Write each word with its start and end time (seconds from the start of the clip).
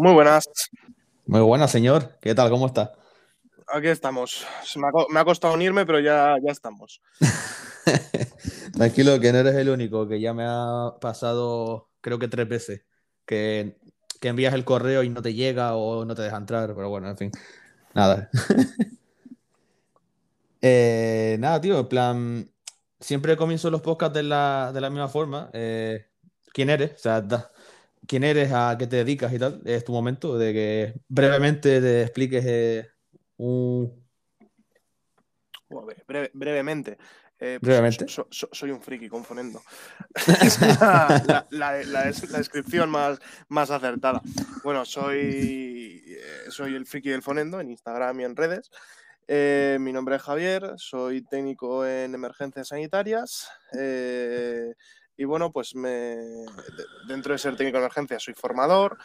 Muy 0.00 0.12
buenas. 0.12 0.48
Muy 1.26 1.40
buenas, 1.40 1.72
señor. 1.72 2.16
¿Qué 2.20 2.32
tal? 2.32 2.50
¿Cómo 2.50 2.66
está? 2.66 2.92
Aquí 3.66 3.88
estamos. 3.88 4.46
Me 5.10 5.18
ha, 5.18 5.24
costado 5.24 5.54
unirme, 5.54 5.84
pero 5.86 5.98
ya, 5.98 6.36
ya 6.40 6.52
estamos. 6.52 7.02
Tranquilo, 8.74 9.18
que 9.18 9.32
no 9.32 9.38
eres 9.38 9.56
el 9.56 9.68
único, 9.68 10.06
que 10.06 10.20
ya 10.20 10.32
me 10.32 10.44
ha 10.46 10.92
pasado, 11.00 11.88
creo 12.00 12.20
que 12.20 12.28
tres 12.28 12.48
veces, 12.48 12.82
que, 13.26 13.76
que 14.20 14.28
envías 14.28 14.54
el 14.54 14.64
correo 14.64 15.02
y 15.02 15.08
no 15.08 15.20
te 15.20 15.34
llega 15.34 15.74
o 15.74 16.04
no 16.04 16.14
te 16.14 16.22
deja 16.22 16.36
entrar, 16.36 16.76
pero 16.76 16.88
bueno, 16.88 17.08
en 17.08 17.16
fin, 17.16 17.32
nada. 17.94 18.30
Eh, 20.60 21.36
nada, 21.38 21.60
tío, 21.60 21.78
en 21.78 21.86
plan, 21.86 22.50
siempre 22.98 23.36
comienzo 23.36 23.70
los 23.70 23.80
podcasts 23.80 24.14
de 24.14 24.24
la, 24.24 24.72
de 24.74 24.80
la 24.80 24.90
misma 24.90 25.06
forma. 25.06 25.50
Eh, 25.52 26.08
¿Quién 26.52 26.68
eres? 26.68 26.94
O 26.94 26.98
sea, 26.98 27.24
quién 28.08 28.24
eres, 28.24 28.50
a 28.52 28.74
qué 28.76 28.88
te 28.88 28.96
dedicas 28.96 29.32
y 29.32 29.38
tal. 29.38 29.60
Es 29.64 29.84
tu 29.84 29.92
momento 29.92 30.36
de 30.36 30.52
que 30.52 31.00
brevemente 31.08 31.80
te 31.80 32.02
expliques 32.02 32.44
eh, 32.46 32.88
un... 33.36 34.04
brevemente. 36.32 36.98
Eh, 37.40 37.58
pues, 37.60 37.68
brevemente. 37.68 38.06
soy 38.08 38.70
un 38.72 38.82
friki 38.82 39.08
con 39.08 39.24
Fonendo. 39.24 39.62
es 40.42 40.58
la, 40.80 41.44
la, 41.50 42.04
descripción 42.04 42.90
más, 42.90 43.20
más 43.48 43.70
acertada. 43.70 44.22
Bueno, 44.64 44.84
soy, 44.84 46.02
eh, 46.04 46.50
soy 46.50 46.74
el 46.74 46.86
friki 46.86 47.10
del 47.10 47.22
Fonendo 47.22 47.60
en 47.60 47.70
Instagram 47.70 48.18
y 48.20 48.24
en 48.24 48.34
redes. 48.34 48.70
mi 49.78 49.92
nombre 49.92 50.16
es 50.16 50.22
Javier, 50.22 50.72
soy 50.78 51.22
técnico 51.22 51.86
en 51.86 52.14
emergencias 52.14 52.68
sanitarias. 52.68 53.48
Y 55.18 55.24
bueno, 55.24 55.50
pues 55.50 55.74
me, 55.74 56.16
dentro 57.08 57.32
de 57.32 57.38
ser 57.38 57.56
técnico 57.56 57.78
de 57.78 57.84
emergencia 57.84 58.20
soy 58.20 58.34
formador, 58.34 58.96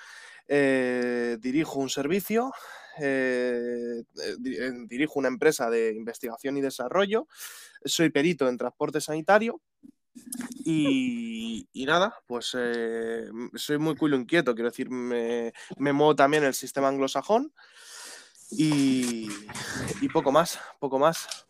eh, 0.48 1.38
dirijo 1.42 1.80
un 1.80 1.90
servicio, 1.90 2.54
eh, 3.00 4.04
eh, 4.22 4.72
dirijo 4.88 5.18
una 5.18 5.30
empresa 5.30 5.72
de 5.72 5.92
investigación 5.96 6.56
y 6.56 6.62
desarrollo, 6.62 7.28
soy 7.84 8.12
perito 8.12 8.48
en 8.48 8.60
transporte 8.60 9.02
sanitario 9.02 9.60
y, 10.64 11.68
nada, 11.74 12.16
pues 12.28 12.56
soy 13.56 13.78
muy 13.80 13.96
culo 13.96 14.16
inquieto, 14.16 14.54
quiero 14.54 14.70
decir, 14.70 14.92
me, 14.92 15.52
me 15.78 15.94
muevo 15.94 16.16
también 16.16 16.44
el 16.44 16.54
sistema 16.54 16.90
anglosajón 16.90 17.52
y, 18.52 19.28
y 20.00 20.10
poco 20.10 20.32
más, 20.32 20.60
poco 20.80 21.00
más. 21.00 21.48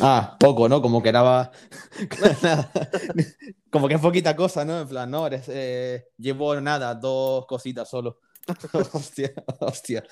Ah, 0.00 0.36
poco, 0.38 0.68
¿no? 0.68 0.80
Como 0.82 1.02
que 1.02 1.08
era. 1.08 1.50
Como 3.70 3.88
que 3.88 3.94
es 3.94 4.00
poquita 4.00 4.36
cosa, 4.36 4.64
¿no? 4.64 4.80
En 4.80 4.88
plan, 4.88 5.10
no, 5.10 5.26
eres, 5.26 5.44
eh, 5.48 6.08
llevo 6.16 6.60
nada, 6.60 6.94
dos 6.94 7.46
cositas 7.46 7.88
solo. 7.88 8.20
hostia, 8.92 9.32
hostia. 9.60 10.04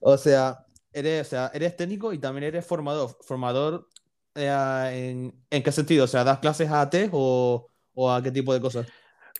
o 0.00 0.16
sea, 0.16 0.64
eres, 0.92 1.26
o 1.26 1.30
sea, 1.30 1.50
eres 1.52 1.76
técnico 1.76 2.12
y 2.12 2.18
también 2.18 2.44
eres 2.44 2.66
formador. 2.66 3.16
¿Formador 3.22 3.88
eh, 4.34 5.32
en, 5.50 5.62
qué 5.62 5.72
sentido? 5.72 6.04
O 6.04 6.08
sea, 6.08 6.24
¿das 6.24 6.38
clases 6.38 6.70
a 6.70 6.82
AT 6.82 6.94
o, 7.12 7.68
o 7.94 8.10
a 8.10 8.22
qué 8.22 8.30
tipo 8.30 8.54
de 8.54 8.60
cosas? 8.60 8.86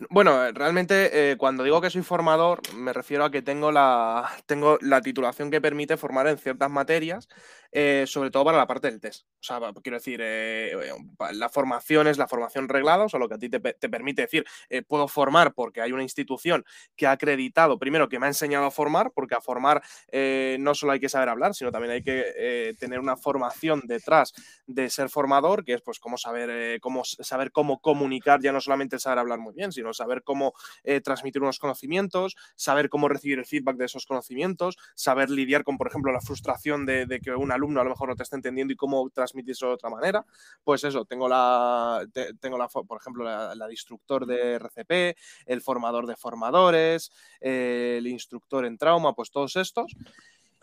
Bueno, 0.09 0.51
realmente 0.51 1.31
eh, 1.31 1.37
cuando 1.37 1.63
digo 1.63 1.79
que 1.79 1.89
soy 1.91 2.01
formador 2.01 2.61
me 2.73 2.93
refiero 2.93 3.25
a 3.25 3.31
que 3.31 3.43
tengo 3.43 3.71
la, 3.71 4.27
tengo 4.47 4.79
la 4.81 5.01
titulación 5.01 5.51
que 5.51 5.61
permite 5.61 5.97
formar 5.97 6.27
en 6.27 6.37
ciertas 6.37 6.71
materias 6.71 7.29
eh, 7.75 8.05
sobre 8.05 8.29
todo 8.29 8.45
para 8.45 8.57
la 8.59 8.67
parte 8.67 8.89
del 8.91 9.01
test. 9.01 9.25
O 9.25 9.43
sea, 9.43 9.59
quiero 9.81 9.97
decir, 9.97 10.21
eh, 10.21 10.73
eh, 10.73 10.93
la 11.33 11.49
formación 11.49 12.07
es 12.07 12.19
la 12.19 12.27
formación 12.27 12.69
reglada, 12.69 13.05
o 13.05 13.09
sea, 13.09 13.19
lo 13.19 13.27
que 13.27 13.33
a 13.33 13.37
ti 13.39 13.49
te, 13.49 13.59
permite 13.59 14.21
decir, 14.21 14.45
puedo 14.87 15.07
formar 15.07 15.53
porque 15.55 15.81
hay 15.81 15.91
una 15.91 16.03
institución 16.03 16.63
que 16.95 17.07
ha 17.07 17.11
acreditado, 17.11 17.79
primero, 17.79 18.07
que 18.09 18.19
me 18.19 18.27
ha 18.27 18.29
enseñado 18.29 18.65
a 18.65 18.71
formar, 18.71 19.11
porque 19.11 19.33
a 19.33 19.41
formar 19.41 19.81
no 20.59 20.75
solo 20.75 20.91
hay 20.91 20.99
que 20.99 21.09
saber 21.09 21.29
hablar, 21.29 21.55
sino 21.55 21.71
también 21.71 21.93
hay 21.93 22.03
que 22.03 22.75
tener 22.79 22.99
una 22.99 23.17
formación 23.17 23.81
detrás 23.85 24.33
de 24.67 24.89
ser 24.89 25.09
formador, 25.09 25.65
que 25.65 25.73
es 25.73 25.81
pues 25.81 25.99
cómo 25.99 26.17
saber, 26.17 26.79
cómo, 26.79 27.03
saber 27.03 27.51
cómo 27.51 27.81
comunicar, 27.81 28.39
ya 28.41 28.51
no 28.51 28.61
solamente 28.61 28.99
saber 28.99 29.19
hablar 29.19 29.39
muy 29.39 29.53
bien, 29.53 29.71
sino 29.71 29.93
saber 29.93 30.23
cómo 30.23 30.53
transmitir 31.03 31.41
unos 31.41 31.59
conocimientos, 31.59 32.35
saber 32.55 32.89
cómo 32.89 33.09
recibir 33.09 33.39
el 33.39 33.45
feedback 33.45 33.77
de 33.77 33.85
esos 33.85 34.05
conocimientos, 34.05 34.77
saber 34.95 35.29
lidiar 35.29 35.63
con, 35.63 35.77
por 35.77 35.87
ejemplo, 35.87 36.11
la 36.11 36.21
frustración 36.21 36.85
de, 36.85 37.05
de 37.05 37.19
que 37.19 37.31
una 37.31 37.57
alumno 37.63 37.81
a 37.81 37.83
lo 37.83 37.91
mejor 37.91 38.09
no 38.09 38.15
te 38.15 38.23
está 38.23 38.35
entendiendo 38.35 38.73
y 38.73 38.75
cómo 38.75 39.09
transmitirlo 39.09 39.69
de 39.69 39.73
otra 39.73 39.89
manera, 39.89 40.25
pues 40.63 40.83
eso, 40.83 41.05
tengo 41.05 41.27
la, 41.27 42.05
tengo 42.39 42.57
la 42.57 42.67
por 42.67 42.99
ejemplo, 42.99 43.23
la, 43.23 43.55
de 43.55 43.71
instructor 43.71 44.25
de 44.25 44.55
RCP, 44.55 45.17
el 45.45 45.61
formador 45.61 46.07
de 46.07 46.15
formadores, 46.15 47.11
el 47.39 48.05
instructor 48.07 48.65
en 48.65 48.77
trauma, 48.77 49.13
pues 49.13 49.31
todos 49.31 49.55
estos. 49.55 49.95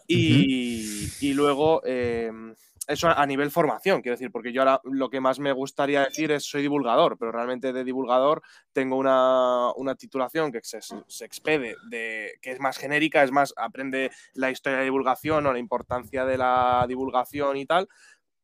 Y, 0.06 1.32
luego, 1.34 1.82
em, 1.84 2.54
eso 2.86 3.08
a 3.08 3.26
nivel 3.26 3.50
formación, 3.50 4.02
quiero 4.02 4.16
decir, 4.16 4.32
porque 4.32 4.52
yo 4.52 4.62
ahora 4.62 4.80
lo 4.84 5.10
que 5.10 5.20
más 5.20 5.38
me 5.38 5.52
gustaría 5.52 6.04
decir 6.04 6.32
es 6.32 6.44
soy 6.44 6.62
divulgador, 6.62 7.18
pero 7.18 7.30
realmente 7.30 7.72
de 7.72 7.84
divulgador 7.84 8.42
tengo 8.72 8.96
una, 8.96 9.94
titulación 9.96 10.50
que 10.50 10.60
se, 10.62 10.80
se, 10.80 11.24
expede, 11.24 11.76
de, 11.88 12.38
que 12.40 12.52
es 12.52 12.60
más 12.60 12.78
genérica, 12.78 13.22
es 13.22 13.30
más, 13.30 13.52
aprende 13.56 14.10
la 14.34 14.50
historia 14.50 14.78
de 14.78 14.84
divulgación 14.84 15.46
o 15.46 15.52
la 15.52 15.58
importancia 15.58 16.24
de 16.24 16.38
la 16.38 16.84
divulgación 16.88 17.56
y 17.58 17.66
tal, 17.66 17.88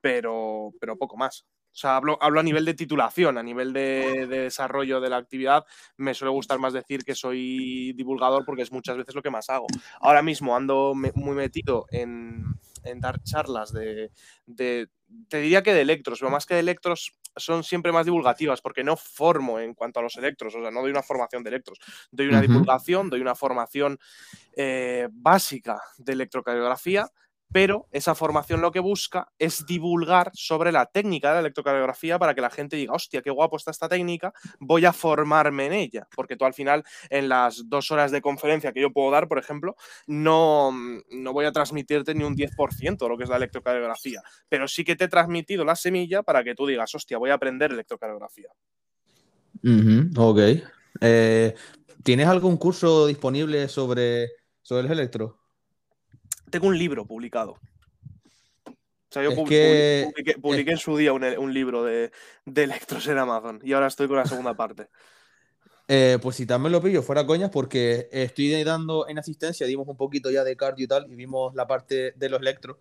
pero, 0.01 0.73
pero 0.81 0.97
poco 0.97 1.17
más. 1.17 1.47
O 1.77 1.79
sea, 1.79 1.97
hablo, 1.97 2.17
hablo, 2.23 2.41
a 2.41 2.43
nivel 2.43 2.65
de 2.65 2.73
titulación, 2.73 3.37
a 3.37 3.43
nivel 3.43 3.75
de, 3.75 4.27
desarrollo 4.27 4.99
de 4.99 5.11
la 5.11 5.19
actividad. 5.19 5.67
Me 5.99 6.15
suele 6.15 6.33
gustar 6.33 6.59
más 6.59 6.73
decir 6.73 7.05
que 7.05 7.15
soy 7.15 7.93
divulgador 7.93 8.47
porque 8.47 8.63
es 8.63 8.73
muchas 8.73 8.97
veces 8.97 9.15
lo 9.15 9.21
que 9.21 9.29
más 9.29 9.51
hago. 9.51 9.67
Ahora 10.01 10.23
mismo 10.23 10.57
ando 10.57 10.95
muy 10.95 11.37
metido 11.37 11.85
en, 11.91 12.47
en 12.87 13.01
dar 13.01 13.23
charlas 13.23 13.73
de, 13.73 14.11
te 15.29 15.41
diría 15.41 15.63
que 15.63 15.75
de 15.75 15.83
electros, 15.83 16.19
pero 16.21 16.31
más 16.31 16.47
que 16.47 16.55
de 16.55 16.61
electros 16.61 17.13
son 17.37 17.63
siempre 17.65 17.93
más 17.93 18.07
divulgativas 18.07 18.61
porque 18.61 18.83
no 18.83 18.97
formo 18.97 19.61
en 19.61 19.75
cuanto 19.75 20.01
a 20.01 20.03
los 20.03 20.17
electros, 20.17 20.55
o 20.55 20.61
sea, 20.61 20.71
no 20.71 20.81
doy 20.81 20.91
una 20.91 21.03
formación 21.03 21.43
de 21.43 21.51
electros, 21.51 21.79
doy 22.11 22.29
una 22.29 22.41
divulgación, 22.41 23.11
doy 23.11 23.21
una 23.21 23.35
formación 23.35 23.99
eh, 24.57 25.09
básica 25.11 25.81
de 25.99 26.13
electrocardiografía 26.13 27.07
pero 27.53 27.87
esa 27.91 28.15
formación 28.15 28.61
lo 28.61 28.73
que 28.73 28.81
busca 28.81 29.29
es 29.39 29.65
divulgar 29.67 30.31
sobre 30.35 30.73
la 30.73 30.87
técnica 30.87 31.29
de 31.29 31.35
la 31.35 31.41
electrocardiografía 31.41 32.19
para 32.19 32.35
que 32.35 32.41
la 32.41 32.51
gente 32.51 32.77
diga, 32.77 32.93
hostia, 32.93 33.23
qué 33.23 33.31
guapo 33.31 33.57
está 33.57 33.71
esta 33.71 33.89
técnica, 33.89 34.33
voy 34.59 34.85
a 34.85 34.93
formarme 34.93 35.67
en 35.67 35.73
ella, 35.73 36.09
porque 36.15 36.37
tú 36.37 36.45
al 36.45 36.55
final 36.55 36.85
en 37.11 37.29
las 37.29 37.69
dos 37.69 37.91
horas 37.91 38.11
de 38.11 38.21
conferencia 38.21 38.73
que 38.73 38.81
yo 38.81 38.93
puedo 38.93 39.11
dar, 39.11 39.29
por 39.29 39.39
ejemplo, 39.39 39.77
no, 40.07 40.73
no 41.11 41.33
voy 41.33 41.45
a 41.45 41.53
transmitirte 41.53 42.15
ni 42.15 42.25
un 42.25 42.37
10% 42.37 42.99
de 42.99 43.09
lo 43.09 43.17
que 43.17 43.25
es 43.25 43.31
la 43.31 43.37
electrocardiografía, 43.37 44.23
pero 44.49 44.69
sí 44.69 44.85
que 44.85 44.97
te 44.97 45.05
he 45.05 45.09
transmitido 45.09 45.65
la 45.65 45.77
semilla 45.77 46.23
para 46.23 46.45
que 46.45 46.55
tú 46.55 46.67
digas, 46.67 46.95
hostia, 46.95 47.19
voy 47.19 47.31
a 47.31 47.35
aprender 47.35 47.73
electrocardiografía. 47.73 48.49
ok. 50.17 50.39
Eh, 51.01 51.55
¿Tienes 52.03 52.29
algún 52.29 52.57
curso 52.57 53.07
disponible 53.07 53.69
sobre, 53.69 54.31
sobre 54.63 54.87
el 54.87 54.93
electro? 54.93 55.46
Tengo 56.51 56.67
un 56.67 56.79
libro 56.79 57.07
publicado. 57.07 57.59
O 59.09 59.13
sea, 59.13 59.23
yo 59.23 59.35
publiqué, 59.35 60.11
en 60.73 60.79
su 60.79 60.97
día 60.97 61.13
un, 61.13 61.55
libro 61.55 61.85
de, 61.85 62.11
electros 62.55 63.07
en 63.07 63.19
Amazon 63.19 63.61
y 63.63 63.73
ahora 63.73 63.87
estoy 63.87 64.09
con 64.09 64.17
la 64.17 64.27
segunda 64.27 64.55
parte. 64.55 64.89
Eh, 65.89 66.19
pues 66.21 66.37
si 66.37 66.47
también 66.47 66.73
lo 66.73 66.83
pillo, 66.83 67.03
fuera 67.03 67.25
coñas, 67.25 67.51
porque 67.51 68.09
estoy 68.11 68.65
dando 68.65 69.07
en 69.09 69.19
asistencia, 69.19 69.67
dimos 69.67 69.87
un 69.87 69.97
poquito 69.97 70.31
ya 70.31 70.43
de 70.43 70.57
cardio 70.57 70.85
y 70.85 70.89
tal, 70.89 71.11
y 71.11 71.15
vimos 71.15 71.55
la 71.55 71.67
parte 71.67 72.13
de 72.17 72.29
los 72.29 72.41
electros. 72.41 72.79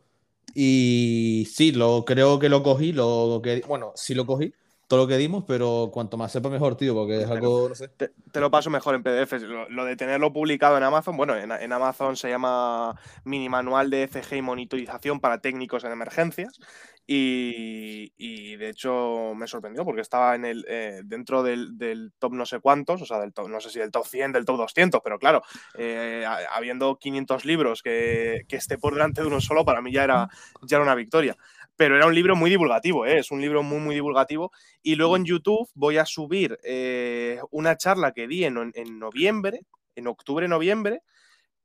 Y 0.55 1.47
sí, 1.53 1.71
lo, 1.71 2.03
creo 2.05 2.39
que 2.39 2.49
lo 2.49 2.63
cogí, 2.63 2.91
lo 2.91 3.41
que, 3.43 3.61
bueno, 3.67 3.93
sí 3.95 4.15
lo 4.15 4.25
cogí, 4.25 4.53
todo 4.87 5.01
lo 5.01 5.07
que 5.07 5.17
dimos, 5.17 5.43
pero 5.47 5.89
cuanto 5.91 6.15
más 6.17 6.31
sepa 6.31 6.49
mejor, 6.49 6.75
tío, 6.75 6.93
porque 6.93 7.21
es 7.21 7.29
algo, 7.29 7.69
no 7.69 7.75
sé. 7.75 7.87
Te, 7.87 8.39
lo 8.39 8.51
paso 8.51 8.69
mejor 8.69 8.95
en 8.95 9.03
PDF. 9.03 9.33
Lo, 9.69 9.85
de 9.85 9.95
tenerlo 9.95 10.31
publicado 10.31 10.77
en 10.77 10.83
Amazon, 10.83 11.17
bueno, 11.17 11.35
en, 11.35 11.73
Amazon 11.73 12.15
se 12.15 12.29
llama 12.29 12.99
Mini 13.23 13.49
Manual 13.49 13.89
de 13.89 14.03
ECG 14.03 14.35
y 14.35 14.41
Monitorización 14.41 15.19
para 15.19 15.39
Técnicos 15.41 15.83
en 15.83 15.91
Emergencias. 15.91 16.59
Y, 17.07 18.55
de 18.55 18.69
hecho 18.69 19.33
me 19.35 19.47
sorprendió 19.47 19.85
porque 19.85 20.01
estaba 20.01 20.33
en 20.33 20.45
el, 20.45 20.65
eh, 20.67 21.01
dentro 21.03 21.43
del, 21.43 22.11
top 22.17 22.33
no 22.33 22.45
sé 22.45 22.59
cuántos, 22.59 23.01
o 23.01 23.05
sea, 23.05 23.19
del 23.19 23.33
top, 23.33 23.47
no 23.49 23.59
sé 23.59 23.69
si 23.69 23.79
del 23.79 23.91
top 23.91 24.05
100, 24.05 24.31
del 24.31 24.45
top 24.45 24.57
200, 24.57 25.01
pero 25.03 25.19
claro, 25.19 25.41
eh, 25.77 26.25
habiendo 26.51 26.97
500 26.97 27.45
libros 27.45 27.83
que, 27.83 28.45
que, 28.47 28.55
esté 28.55 28.77
por 28.77 28.93
delante 28.93 29.21
de 29.21 29.27
uno 29.27 29.39
solo, 29.39 29.65
para 29.65 29.81
mí 29.81 29.91
ya 29.91 30.03
era, 30.03 30.29
ya 30.63 30.77
era 30.77 30.83
una 30.83 30.95
victoria 30.95 31.37
pero 31.75 31.95
era 31.95 32.05
un 32.05 32.15
libro 32.15 32.35
muy 32.35 32.49
divulgativo, 32.49 33.05
¿eh? 33.05 33.19
es 33.19 33.31
un 33.31 33.41
libro 33.41 33.63
muy, 33.63 33.79
muy 33.79 33.95
divulgativo. 33.95 34.51
Y 34.81 34.95
luego 34.95 35.17
en 35.17 35.25
YouTube 35.25 35.69
voy 35.73 35.97
a 35.97 36.05
subir 36.05 36.57
eh, 36.63 37.39
una 37.51 37.75
charla 37.77 38.11
que 38.11 38.27
di 38.27 38.45
en, 38.45 38.73
noviembre, 38.99 39.61
en 39.95 40.07
octubre, 40.07 40.47
noviembre, 40.47 41.01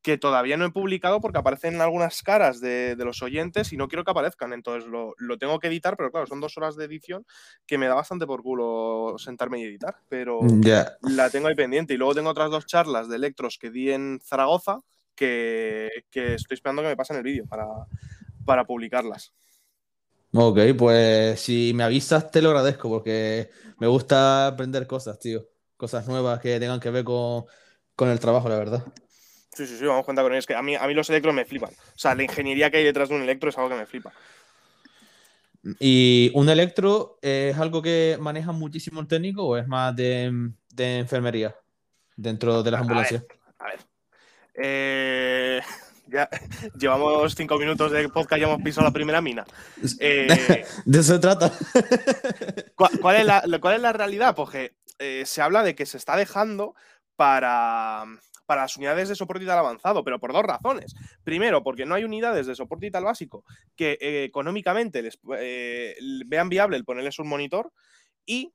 que 0.03 0.17
todavía 0.17 0.57
no 0.57 0.65
he 0.65 0.71
publicado 0.71 1.21
porque 1.21 1.39
aparecen 1.39 1.81
algunas 1.83 2.23
caras 2.23 2.59
de, 2.59 2.97
los 2.99 3.23
oyentes 3.23 3.73
y 3.73 3.77
no 3.77 3.87
quiero 3.87 4.03
que 4.03 4.11
aparezcan. 4.11 4.53
Entonces 4.53 4.91
lo, 4.91 5.15
tengo 5.39 5.59
que 5.61 5.69
editar, 5.69 5.97
pero 5.97 6.11
claro, 6.11 6.27
son 6.27 6.41
dos 6.41 6.57
horas 6.57 6.75
de 6.75 6.87
edición 6.87 7.27
que 7.67 7.79
me 7.79 7.87
da 7.87 7.95
bastante 7.95 8.27
por 8.27 8.43
culo 8.43 9.17
sentarme 9.19 9.61
y 9.61 9.65
editar. 9.65 9.97
Pero 10.09 10.41
la 11.03 11.31
tengo 11.31 11.49
ahí 11.49 11.55
pendiente. 11.55 11.95
Y 11.95 11.99
luego 11.99 12.15
tengo 12.15 12.31
otras 12.31 12.51
dos 12.51 12.67
charlas 12.67 13.09
de 13.09 13.17
electros 13.17 13.59
que 13.59 13.71
di 13.71 13.91
en 13.91 14.21
Zaragoza 14.25 14.81
que, 15.15 16.05
estoy 16.13 16.55
esperando 16.55 16.83
que 16.83 16.89
me 16.89 16.97
pasen 16.97 17.19
el 17.19 17.23
vídeo 17.23 17.47
para, 17.47 17.67
para 18.47 18.65
publicarlas. 18.65 19.35
Ok, 20.33 20.59
pues 20.79 21.41
si 21.41 21.73
me 21.75 21.83
avisas 21.83 22.31
te 22.31 22.41
lo 22.41 22.51
agradezco 22.51 22.89
porque 22.89 23.51
me 23.79 23.89
gusta 23.89 24.47
aprender 24.49 24.87
cosas, 24.87 25.19
tío. 25.19 25.49
Cosas 25.77 26.07
nuevas 26.07 26.41
que 26.41 26.61
tengan 26.61 26.79
que 26.79 26.91
ver 26.91 27.05
con, 27.05 27.45
con 27.97 28.09
el 28.11 28.21
trabajo, 28.21 28.49
la 28.49 28.59
verdad. 28.59 28.85
Sí, 29.53 29.67
sí, 29.67 29.77
sí, 29.77 29.85
vamos 29.85 30.05
a 30.05 30.07
contar 30.07 30.25
con 30.25 30.33
ellos. 30.33 30.47
Que 30.47 30.55
a 30.55 30.63
mí, 30.63 30.77
a 30.77 30.87
mí 30.87 30.95
los 30.95 31.11
electros 31.11 31.35
me 31.35 31.45
flipan. 31.45 31.71
O 31.71 31.99
sea, 31.99 32.15
la 32.15 32.23
ingeniería 32.23 32.71
que 32.71 32.77
hay 32.77 32.85
detrás 32.85 33.09
de 33.09 33.17
un 33.17 33.23
electro 33.23 33.51
es 33.51 33.59
algo 33.59 33.71
que 33.71 33.77
me 33.77 33.87
flipa. 33.87 34.13
¿Y 35.79 36.31
un 36.35 36.49
electro 36.49 37.19
es 37.21 37.59
algo 37.59 37.83
que 37.83 38.17
maneja 38.21 38.53
muchísimo 38.53 39.01
el 39.01 39.09
técnico 39.09 39.45
o 39.45 39.57
es 39.57 39.67
más 39.67 39.95
de, 39.95 40.53
enfermería 40.79 41.57
dentro 42.17 42.63
de 42.63 42.71
las 42.71 42.81
ambulancias? 42.81 43.25
A 43.59 43.67
ver. 43.67 43.81
Eh, 44.55 45.61
ya 46.11 46.29
llevamos 46.79 47.35
cinco 47.35 47.59
minutos 47.59 47.93
de 47.93 48.09
podcast 48.09 48.41
y 48.41 48.45
hemos 48.45 48.63
pisado 48.63 48.87
la 48.87 48.93
primera 48.93 49.21
mina. 49.21 49.45
Eh, 49.99 50.27
de 50.85 50.99
eso 50.99 51.15
se 51.15 51.19
trata. 51.19 51.53
¿cuál, 52.75 53.17
es 53.17 53.27
la, 53.27 53.43
¿Cuál 53.61 53.77
es 53.77 53.83
la 53.83 53.93
realidad? 53.93 54.35
Porque 54.35 54.77
eh, 54.99 55.25
se 55.27 55.43
habla 55.43 55.63
de 55.63 55.75
que 55.75 55.87
se 55.87 55.97
está 55.97 56.17
dejando 56.17 56.75
para 57.17 58.05
para 58.47 58.63
las 58.63 58.77
unidades 58.77 59.09
de 59.09 59.15
soporte 59.15 59.45
vital 59.45 59.61
avanzado, 59.61 60.03
pero 60.03 60.19
por 60.19 60.33
dos 60.33 60.43
razones. 60.43 60.97
Primero, 61.23 61.63
porque 61.63 61.87
no 61.87 61.95
hay 61.95 62.03
unidades 62.03 62.49
de 62.49 62.57
soporte 62.57 62.87
vital 62.87 63.05
básico 63.05 63.45
que 63.77 63.97
eh, 64.01 64.25
económicamente 64.25 65.03
les 65.03 65.21
vean 66.27 66.49
viable 66.49 66.77
el 66.77 66.85
ponerles 66.85 67.21
un 67.21 67.29
monitor 67.29 67.73
y 68.27 68.53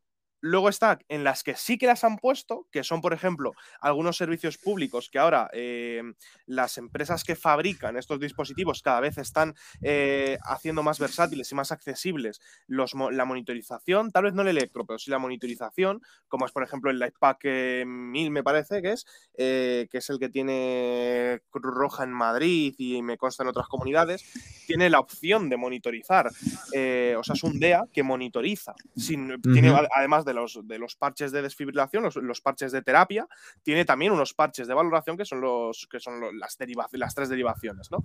Luego 0.47 0.69
está 0.69 0.99
en 1.09 1.23
las 1.23 1.41
que 1.41 1.55
sí 1.55 1.79
que 1.79 1.87
las 1.87 2.03
han 2.03 2.17
puesto, 2.17 2.67
que 2.71 2.83
son, 2.83 3.01
por 3.01 3.13
ejemplo, 3.13 3.53
algunos 3.81 4.15
servicios 4.15 4.59
públicos 4.59 5.09
que 5.09 5.17
ahora 5.17 5.49
eh, 5.53 6.03
las 6.45 6.77
empresas 6.77 7.23
que 7.23 7.35
fabrican 7.35 7.97
estos 7.97 8.19
dispositivos 8.19 8.83
cada 8.83 8.99
vez 8.99 9.17
están 9.17 9.55
eh, 9.81 10.37
haciendo 10.43 10.83
más 10.83 10.99
versátiles 10.99 11.51
y 11.51 11.55
más 11.55 11.71
accesibles 11.71 12.41
los, 12.67 12.93
la 12.93 13.25
monitorización, 13.25 14.11
tal 14.11 14.25
vez 14.25 14.35
no 14.35 14.43
el 14.43 14.49
electro, 14.49 14.85
pero 14.85 14.99
sí 14.99 15.09
la 15.09 15.17
monitorización, 15.17 16.03
como 16.27 16.45
es, 16.45 16.51
por 16.51 16.61
ejemplo, 16.61 16.91
el 16.91 16.99
Lightpack 16.99 17.43
1000, 17.87 18.29
me 18.29 18.43
parece 18.43 18.83
que 18.83 18.91
es, 18.91 19.07
eh, 19.39 19.87
que 19.89 19.97
es 19.97 20.07
el 20.11 20.19
que 20.19 20.29
tiene 20.29 21.41
Cruz 21.49 21.73
Roja 21.73 22.03
en 22.03 22.13
Madrid 22.13 22.75
y 22.77 23.01
me 23.01 23.17
consta 23.17 23.41
en 23.41 23.49
otras 23.49 23.67
comunidades, 23.67 24.23
tiene 24.67 24.91
la 24.91 24.99
opción 24.99 25.49
de 25.49 25.57
monitorizar. 25.57 26.27
o 26.27 27.23
sea, 27.23 27.33
es 27.33 27.43
un 27.43 27.59
DEA 27.59 27.85
que 27.91 28.03
monitoriza. 28.03 28.75
Sin, 28.95 29.41
Tiene 29.41 29.75
además 29.95 30.23
de 30.23 30.34
los, 30.35 30.59
de 30.63 30.77
los 30.77 30.95
parches 30.95 31.31
de 31.31 31.41
desfibrilación, 31.41 32.03
los, 32.03 32.41
parches 32.41 32.71
de 32.71 32.81
terapia, 32.81 33.27
tiene 33.63 33.85
también 33.85 34.11
unos 34.11 34.33
parches 34.33 34.67
de 34.67 34.73
valoración 34.73 35.17
que 35.17 35.25
son, 35.25 35.41
los, 35.41 35.87
que 35.89 35.99
son 35.99 36.21
las, 36.39 36.57
las 36.91 37.15
tres 37.15 37.29
derivaciones. 37.29 37.89
¿no? 37.91 37.99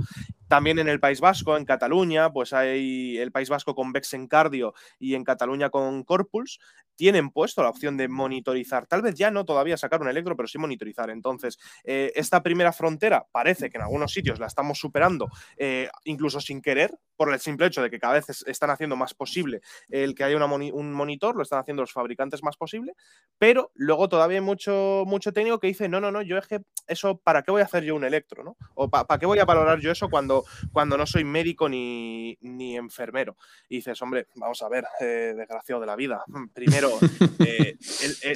También 0.49 0.79
en 0.79 0.89
el 0.89 1.01
País 1.01 1.21
Vasco, 1.21 1.57
en 1.57 1.65
Cataluña, 1.65 2.33
pues 2.33 2.53
hay 2.53 3.19
el 3.19 3.33
País 3.33 3.49
Vasco 3.49 3.75
con 3.75 3.93
Vexen 3.93 4.27
Cardio 4.27 4.75
y 4.99 5.15
en 5.15 5.25
Cataluña 5.25 5.71
con 5.71 6.05
Corpuls, 6.05 6.59
tienen 7.01 7.31
puesto 7.31 7.63
la 7.63 7.71
opción 7.71 7.97
de 7.97 8.09
monitorizar. 8.09 8.87
Tal 8.87 9.01
vez 9.01 9.15
ya 9.15 9.31
no 9.31 9.47
todavía 9.47 9.79
sacar 9.79 10.03
un 10.03 10.09
electro, 10.09 10.37
pero 10.37 10.47
sí 10.47 10.59
monitorizar. 10.59 11.09
Entonces, 11.09 11.59
eh, 11.83 12.13
esta 12.15 12.43
primera 12.43 12.75
frontera 12.75 13.27
parece 13.33 13.71
que 13.71 13.79
en 13.79 13.85
algunos 13.85 14.13
sitios 14.13 14.39
la 14.39 14.47
estamos 14.47 14.79
superando, 14.79 15.31
eh, 15.57 15.89
incluso 16.05 16.43
sin 16.43 16.61
querer, 16.61 16.93
por 17.21 17.35
el 17.35 17.39
simple 17.39 17.67
hecho 17.67 17.83
de 17.83 17.91
que 17.91 17.99
cada 17.99 18.15
vez 18.15 18.31
están 18.47 18.71
haciendo 18.71 18.97
más 18.97 19.13
posible 19.13 19.61
el 19.91 20.15
que 20.15 20.25
haya 20.25 20.43
un 20.43 20.93
monitor, 20.95 21.37
lo 21.37 21.43
están 21.43 21.59
haciendo 21.59 21.83
los 21.83 21.93
fabricantes 21.93 22.43
más 22.43 22.57
posible, 22.57 22.95
pero 23.37 23.73
luego 23.75 24.09
todavía 24.09 24.39
hay 24.39 24.45
mucho, 24.45 25.05
mucho 25.07 25.31
técnico 25.31 25.61
que 25.61 25.67
dice, 25.67 25.87
no, 25.87 26.01
no, 26.01 26.11
no, 26.11 26.23
yo 26.23 26.39
es 26.39 26.47
que 26.47 26.63
eso, 26.87 27.19
¿para 27.19 27.43
qué 27.43 27.51
voy 27.51 27.61
a 27.61 27.67
hacer 27.67 27.85
yo 27.85 27.95
un 27.95 28.05
electro? 28.05 28.43
¿no? 28.43 28.57
O 28.75 28.89
¿para 28.89 29.19
qué 29.19 29.27
voy 29.27 29.39
a 29.39 29.45
valorar 29.45 29.81
yo 29.81 29.93
eso 29.93 30.09
cuando, 30.09 30.47
cuando 30.73 30.97
no 30.97 31.05
soy 31.05 31.25
médico 31.25 31.69
ni, 31.69 32.39
enfermero? 32.41 33.37
Y 33.69 33.77
dices, 33.77 34.01
hombre, 34.01 34.29
vamos 34.37 34.63
a 34.63 34.71
ver, 34.71 34.87
eh, 35.01 35.35
desgraciado 35.37 35.83
de 35.83 35.87
la 35.87 35.97
vida. 35.97 36.25
Primero, 36.55 36.91
eh, 37.39 37.77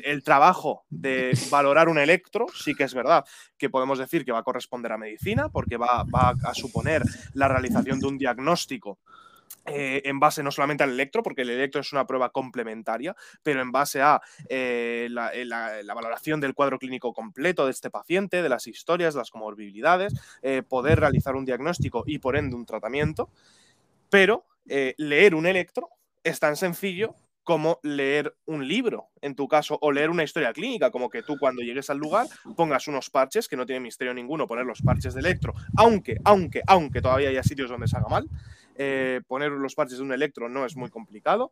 el, 0.05 0.23
trabajo 0.23 0.85
de 0.91 1.33
valorar 1.51 1.89
un 1.89 1.99
electro, 1.99 2.47
sí 2.55 2.75
que 2.75 2.85
es 2.85 2.93
verdad 2.93 3.25
que 3.57 3.71
podemos 3.71 3.99
decir 3.99 4.27
que 4.27 4.33
va 4.33 4.41
a 4.41 4.43
corresponder 4.45 4.93
a 4.93 4.99
medicina, 4.99 5.49
porque 5.49 5.79
va, 5.79 6.05
a 6.13 6.55
suponer 6.55 7.03
la 7.33 7.49
realización 7.49 7.99
de 7.99 8.07
un 8.07 8.19
diagnóstico 8.19 8.74
eh, 9.67 10.03
en 10.05 10.21
base 10.21 10.43
no 10.43 10.51
solamente 10.51 10.85
al 10.85 10.91
electro, 10.91 11.23
porque 11.23 11.43
el 11.43 11.51
electro 11.51 11.81
es 11.81 11.93
una 11.93 12.07
prueba 12.07 12.31
complementaria, 12.31 13.17
pero 13.43 13.63
en 13.63 13.73
base 13.73 14.03
a 14.03 14.21
eh, 14.49 15.09
la, 15.11 15.95
valoración 15.95 16.41
del 16.41 16.55
cuadro 16.55 16.79
clínico 16.79 17.13
completo 17.13 17.65
de 17.65 17.71
este 17.71 17.91
paciente, 17.91 18.43
de 18.43 18.49
las 18.49 18.67
historias, 18.67 19.15
las 19.15 19.31
comorbilidades, 19.31 20.13
poder 20.69 21.01
realizar 21.01 21.37
un 21.37 21.45
diagnóstico 21.45 22.05
y 22.07 22.19
por 22.19 22.37
ende 22.37 22.57
un 22.57 22.67
tratamiento. 22.67 23.31
Pero 24.11 24.45
leer 24.67 25.35
un 25.35 25.47
electro 25.47 25.89
es 26.25 26.41
tan 26.41 26.57
sencillo 26.57 27.17
como 27.45 27.79
leer 27.83 28.35
un 28.47 28.67
libro, 28.67 29.11
en 29.21 29.37
tu 29.37 29.47
caso, 29.47 29.79
o 29.81 29.93
leer 29.93 30.11
una 30.11 30.25
historia 30.25 30.53
clínica, 30.53 30.91
como 30.91 31.11
que 31.11 31.23
tú 31.23 31.37
cuando 31.39 31.63
llegues 31.63 31.91
al 31.91 31.99
lugar 31.99 32.27
pongas 32.57 32.89
unos 32.89 33.11
parches, 33.11 33.49
que 33.49 33.57
no 33.57 33.67
tiene 33.67 33.81
misterio 33.81 34.15
ninguno 34.15 34.47
poner 34.47 34.65
los 34.65 34.81
parches 34.81 35.13
de 35.13 35.21
electro, 35.21 35.53
aunque, 35.77 36.17
aunque, 36.25 36.63
aunque 36.67 37.03
todavía 37.03 37.29
haya 37.29 37.43
sitios 37.43 37.69
donde 37.69 37.87
se 37.87 37.99
haga 37.99 38.09
mal, 38.09 38.29
eh, 38.77 39.21
poner 39.27 39.53
los 39.53 39.75
parches 39.75 39.99
de 39.99 40.05
un 40.05 40.13
electro 40.13 40.49
no 40.49 40.65
es 40.65 40.77
muy 40.77 40.91
complicado. 40.91 41.51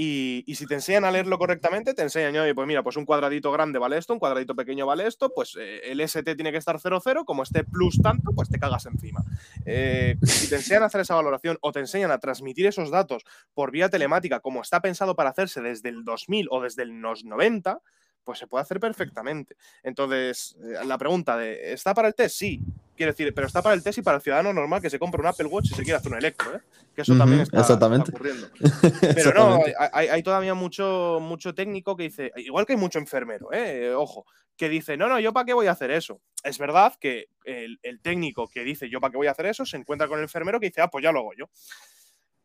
Y, 0.00 0.44
si 0.54 0.64
te 0.64 0.74
enseñan 0.74 1.04
a 1.04 1.10
leerlo 1.10 1.38
correctamente, 1.38 1.92
te 1.92 2.02
enseñan, 2.02 2.36
oye, 2.36 2.54
pues 2.54 2.68
mira, 2.68 2.84
pues 2.84 2.96
un 2.96 3.04
cuadradito 3.04 3.50
grande 3.50 3.80
vale 3.80 3.98
esto, 3.98 4.12
un 4.12 4.20
cuadradito 4.20 4.54
pequeño 4.54 4.86
vale 4.86 5.08
esto, 5.08 5.32
pues 5.34 5.56
eh, 5.58 5.80
el 5.90 6.00
ST 6.00 6.36
tiene 6.36 6.52
que 6.52 6.58
estar 6.58 6.78
0,0, 6.78 7.24
como 7.24 7.42
esté 7.42 7.64
plus 7.64 8.00
tanto, 8.00 8.30
pues 8.32 8.48
te 8.48 8.60
cagas 8.60 8.86
encima. 8.86 9.24
Eh, 9.66 10.16
si 10.22 10.48
te 10.48 10.54
enseñan 10.54 10.84
a 10.84 10.86
hacer 10.86 11.00
esa 11.00 11.16
valoración 11.16 11.58
o 11.62 11.72
te 11.72 11.80
enseñan 11.80 12.12
a 12.12 12.18
transmitir 12.18 12.66
esos 12.66 12.92
datos 12.92 13.24
por 13.54 13.72
vía 13.72 13.88
telemática, 13.88 14.38
como 14.38 14.62
está 14.62 14.80
pensado 14.80 15.16
para 15.16 15.30
hacerse 15.30 15.62
desde 15.62 15.88
el 15.88 16.04
2000 16.04 16.46
o 16.52 16.62
desde 16.62 16.84
los 16.86 17.24
90, 17.24 17.80
pues 18.22 18.38
se 18.38 18.46
puede 18.46 18.62
hacer 18.62 18.78
perfectamente. 18.78 19.56
Entonces, 19.82 20.56
eh, 20.62 20.86
la 20.86 20.96
pregunta 20.96 21.36
de, 21.36 21.72
¿está 21.72 21.92
para 21.92 22.06
el 22.06 22.14
test? 22.14 22.36
Sí, 22.36 22.60
quiero 22.98 23.12
decir, 23.12 23.32
pero 23.32 23.46
está 23.46 23.62
para 23.62 23.74
el 23.74 23.82
test 23.82 23.98
y 23.98 24.02
para 24.02 24.18
el 24.18 24.22
ciudadano 24.22 24.52
normal 24.52 24.82
que 24.82 24.90
se 24.90 24.98
compra 24.98 25.20
un 25.20 25.26
Apple 25.26 25.46
Watch 25.46 25.70
y 25.70 25.74
se 25.74 25.82
quiere 25.82 25.96
hacer 25.96 26.12
un 26.12 26.18
electro, 26.18 26.54
¿eh? 26.54 26.60
que 26.94 27.02
eso 27.02 27.16
también 27.16 27.40
está, 27.40 27.62
ocurriendo. 27.62 28.48
Pero 29.14 29.32
no, 29.32 29.60
hay, 29.92 30.22
todavía 30.22 30.52
mucho, 30.52 31.18
mucho 31.22 31.54
técnico 31.54 31.96
que 31.96 32.02
dice, 32.04 32.32
igual 32.36 32.66
que 32.66 32.74
hay 32.74 32.78
mucho 32.78 32.98
enfermero, 32.98 33.50
¿eh? 33.52 33.94
ojo, 33.94 34.26
que 34.56 34.68
dice, 34.68 34.98
no, 34.98 35.08
no, 35.08 35.18
yo 35.18 35.32
para 35.32 35.46
qué 35.46 35.54
voy 35.54 35.68
a 35.68 35.72
hacer 35.72 35.90
eso. 35.90 36.20
Es 36.42 36.58
verdad 36.58 36.94
que 37.00 37.28
el, 37.44 37.78
técnico 38.02 38.48
que 38.48 38.64
dice, 38.64 38.90
yo 38.90 39.00
para 39.00 39.12
qué 39.12 39.16
voy 39.16 39.28
a 39.28 39.30
hacer 39.30 39.46
eso, 39.46 39.64
se 39.64 39.78
encuentra 39.78 40.08
con 40.08 40.18
el 40.18 40.24
enfermero 40.24 40.60
que 40.60 40.66
dice, 40.66 40.82
ah, 40.82 40.88
pues 40.88 41.02
ya 41.02 41.12
lo 41.12 41.20
hago 41.20 41.32
yo. 41.38 41.48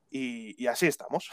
y 0.10 0.66
así 0.68 0.86
estamos. 0.86 1.30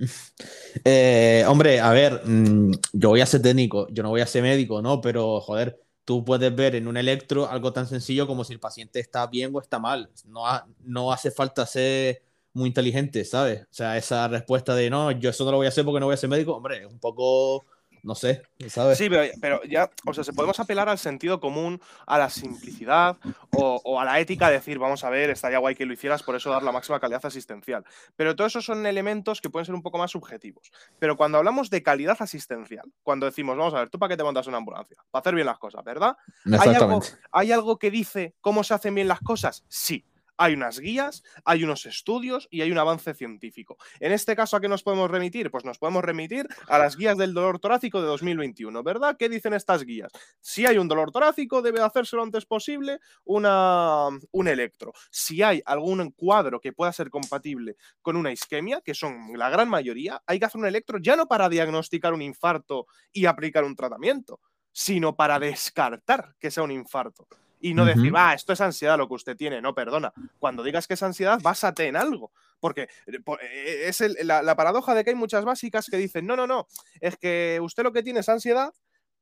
Eh, 0.84 1.44
hombre, 1.46 1.80
a 1.80 1.90
ver, 1.90 2.22
mm, 2.24 2.72
yo 2.92 3.10
voy 3.10 3.20
a 3.20 3.26
ser 3.26 3.42
técnico, 3.42 3.86
yo 3.90 4.02
no 4.02 4.10
voy 4.10 4.20
a 4.20 4.26
ser 4.26 4.42
médico, 4.42 4.80
¿no? 4.80 5.00
Pero, 5.00 5.40
joder, 5.40 5.78
tú 6.10 6.24
puedes 6.24 6.52
ver 6.56 6.74
en 6.74 6.88
un 6.88 6.96
electro 6.96 7.48
algo 7.48 7.72
tan 7.72 7.86
sencillo 7.86 8.26
como 8.26 8.42
si 8.42 8.52
el 8.52 8.58
paciente 8.58 8.98
está 8.98 9.28
bien 9.28 9.54
o 9.54 9.60
está 9.60 9.78
mal. 9.78 10.10
No, 10.26 10.42
no 10.82 11.12
hace 11.12 11.30
falta 11.30 11.64
ser 11.64 12.24
muy 12.52 12.66
inteligente, 12.66 13.24
¿sabes? 13.24 13.62
O 13.62 13.66
sea, 13.70 13.96
esa 13.96 14.26
respuesta 14.26 14.74
de 14.74 14.90
no, 14.90 15.12
yo 15.12 15.30
eso 15.30 15.44
no 15.44 15.52
lo 15.52 15.58
voy 15.58 15.66
a 15.66 15.68
hacer 15.68 15.84
porque 15.84 16.00
no 16.00 16.06
voy 16.06 16.14
a 16.14 16.16
ser 16.16 16.28
médico, 16.28 16.56
hombre, 16.56 16.78
es 16.78 16.86
un 16.86 16.98
poco 16.98 17.64
no 18.02 18.14
sé, 18.14 18.42
¿sabes? 18.68 18.98
Sí, 18.98 19.08
pero, 19.40 19.62
ya, 19.64 19.90
o 20.06 20.14
sea, 20.14 20.24
se 20.24 20.32
podemos 20.32 20.58
apelar 20.60 20.88
al 20.88 20.98
sentido 20.98 21.40
común, 21.40 21.80
a 22.06 22.18
la 22.18 22.30
simplicidad 22.30 23.16
o, 23.52 24.00
a 24.00 24.04
la 24.04 24.20
ética, 24.20 24.48
de 24.48 24.54
decir, 24.54 24.78
vamos 24.78 25.04
a 25.04 25.10
ver, 25.10 25.30
estaría 25.30 25.58
guay 25.58 25.74
que 25.74 25.86
lo 25.86 25.92
hicieras, 25.92 26.22
por 26.22 26.36
eso 26.36 26.50
dar 26.50 26.62
la 26.62 26.72
máxima 26.72 27.00
calidad 27.00 27.24
asistencial. 27.24 27.84
Pero 28.16 28.34
todo 28.36 28.46
eso 28.46 28.60
son 28.60 28.86
elementos 28.86 29.40
que 29.40 29.50
pueden 29.50 29.66
ser 29.66 29.74
un 29.74 29.82
poco 29.82 29.98
más 29.98 30.10
subjetivos. 30.10 30.70
Pero 30.98 31.16
cuando 31.16 31.38
hablamos 31.38 31.70
de 31.70 31.82
calidad 31.82 32.16
asistencial, 32.20 32.90
cuando 33.02 33.26
decimos, 33.26 33.56
vamos 33.56 33.74
a 33.74 33.78
ver, 33.78 33.90
¿tú 33.90 33.98
para 33.98 34.10
qué 34.10 34.16
te 34.16 34.24
montas 34.24 34.46
una 34.46 34.58
ambulancia? 34.58 34.96
Para 35.10 35.20
hacer 35.20 35.34
bien 35.34 35.46
las 35.46 35.58
cosas, 35.58 35.84
¿verdad? 35.84 36.16
¿Hay 36.58 36.74
algo, 36.74 37.00
¿Hay 37.32 37.52
algo 37.52 37.78
que 37.78 37.90
dice 37.90 38.34
cómo 38.40 38.64
se 38.64 38.74
hacen 38.74 38.94
bien 38.94 39.08
las 39.08 39.20
cosas? 39.20 39.64
Sí 39.68 40.04
hay 40.40 40.54
unas 40.54 40.80
guías, 40.80 41.22
hay 41.44 41.64
unos 41.64 41.84
estudios 41.84 42.48
y 42.50 42.62
hay 42.62 42.72
un 42.72 42.78
avance 42.78 43.12
científico. 43.12 43.76
En 44.00 44.10
este 44.10 44.34
caso, 44.34 44.56
¿a 44.56 44.60
qué 44.60 44.68
nos 44.68 44.82
podemos 44.82 45.10
remitir? 45.10 45.50
Pues 45.50 45.66
nos 45.66 45.78
podemos 45.78 46.02
remitir 46.02 46.48
a 46.66 46.78
las 46.78 46.96
guías 46.96 47.18
del 47.18 47.34
dolor 47.34 47.58
torácico 47.58 48.00
de 48.00 48.06
2021, 48.06 48.82
¿verdad? 48.82 49.18
¿Qué 49.18 49.28
dicen 49.28 49.52
estas 49.52 49.84
guías? 49.84 50.10
Si 50.40 50.64
hay 50.64 50.78
un 50.78 50.88
dolor 50.88 51.12
torácico, 51.12 51.60
debe 51.60 51.82
hacerse 51.82 52.16
lo 52.16 52.22
antes 52.22 52.46
posible 52.46 53.00
una, 53.24 54.08
un 54.30 54.48
electro. 54.48 54.94
Si 55.10 55.42
hay 55.42 55.60
algún 55.66 56.10
cuadro 56.12 56.58
que 56.58 56.72
pueda 56.72 56.90
ser 56.94 57.10
compatible 57.10 57.76
con 58.00 58.16
una 58.16 58.32
isquemia, 58.32 58.80
que 58.80 58.94
son 58.94 59.36
la 59.36 59.50
gran 59.50 59.68
mayoría, 59.68 60.22
hay 60.26 60.38
que 60.38 60.46
hacer 60.46 60.58
un 60.58 60.66
electro 60.66 60.96
ya 61.02 61.16
no 61.16 61.28
para 61.28 61.50
diagnosticar 61.50 62.14
un 62.14 62.22
infarto 62.22 62.86
y 63.12 63.26
aplicar 63.26 63.64
un 63.64 63.76
tratamiento, 63.76 64.40
sino 64.72 65.14
para 65.14 65.38
descartar 65.38 66.34
que 66.38 66.50
sea 66.50 66.62
un 66.62 66.70
infarto 66.70 67.28
Y 67.60 67.74
no 67.74 67.84
decir, 67.84 68.14
va, 68.14 68.32
esto 68.32 68.54
es 68.54 68.60
ansiedad 68.60 68.96
lo 68.96 69.06
que 69.06 69.14
usted 69.14 69.36
tiene. 69.36 69.60
No, 69.60 69.74
perdona. 69.74 70.12
Cuando 70.38 70.62
digas 70.62 70.88
que 70.88 70.94
es 70.94 71.02
ansiedad, 71.02 71.38
básate 71.42 71.86
en 71.86 71.96
algo. 71.96 72.32
Porque 72.58 72.88
eh, 73.06 73.18
eh, 73.42 73.84
es 73.86 74.02
la, 74.24 74.56
paradoja 74.56 74.94
de 74.94 75.04
que 75.04 75.10
hay 75.10 75.16
muchas 75.16 75.44
básicas 75.44 75.86
que 75.90 75.96
dicen, 75.96 76.26
no, 76.26 76.36
no, 76.36 76.46
no, 76.46 76.66
es 77.00 77.16
que 77.16 77.58
usted 77.62 77.82
lo 77.82 77.92
que 77.92 78.02
tiene 78.02 78.20
es 78.20 78.28
ansiedad, 78.28 78.72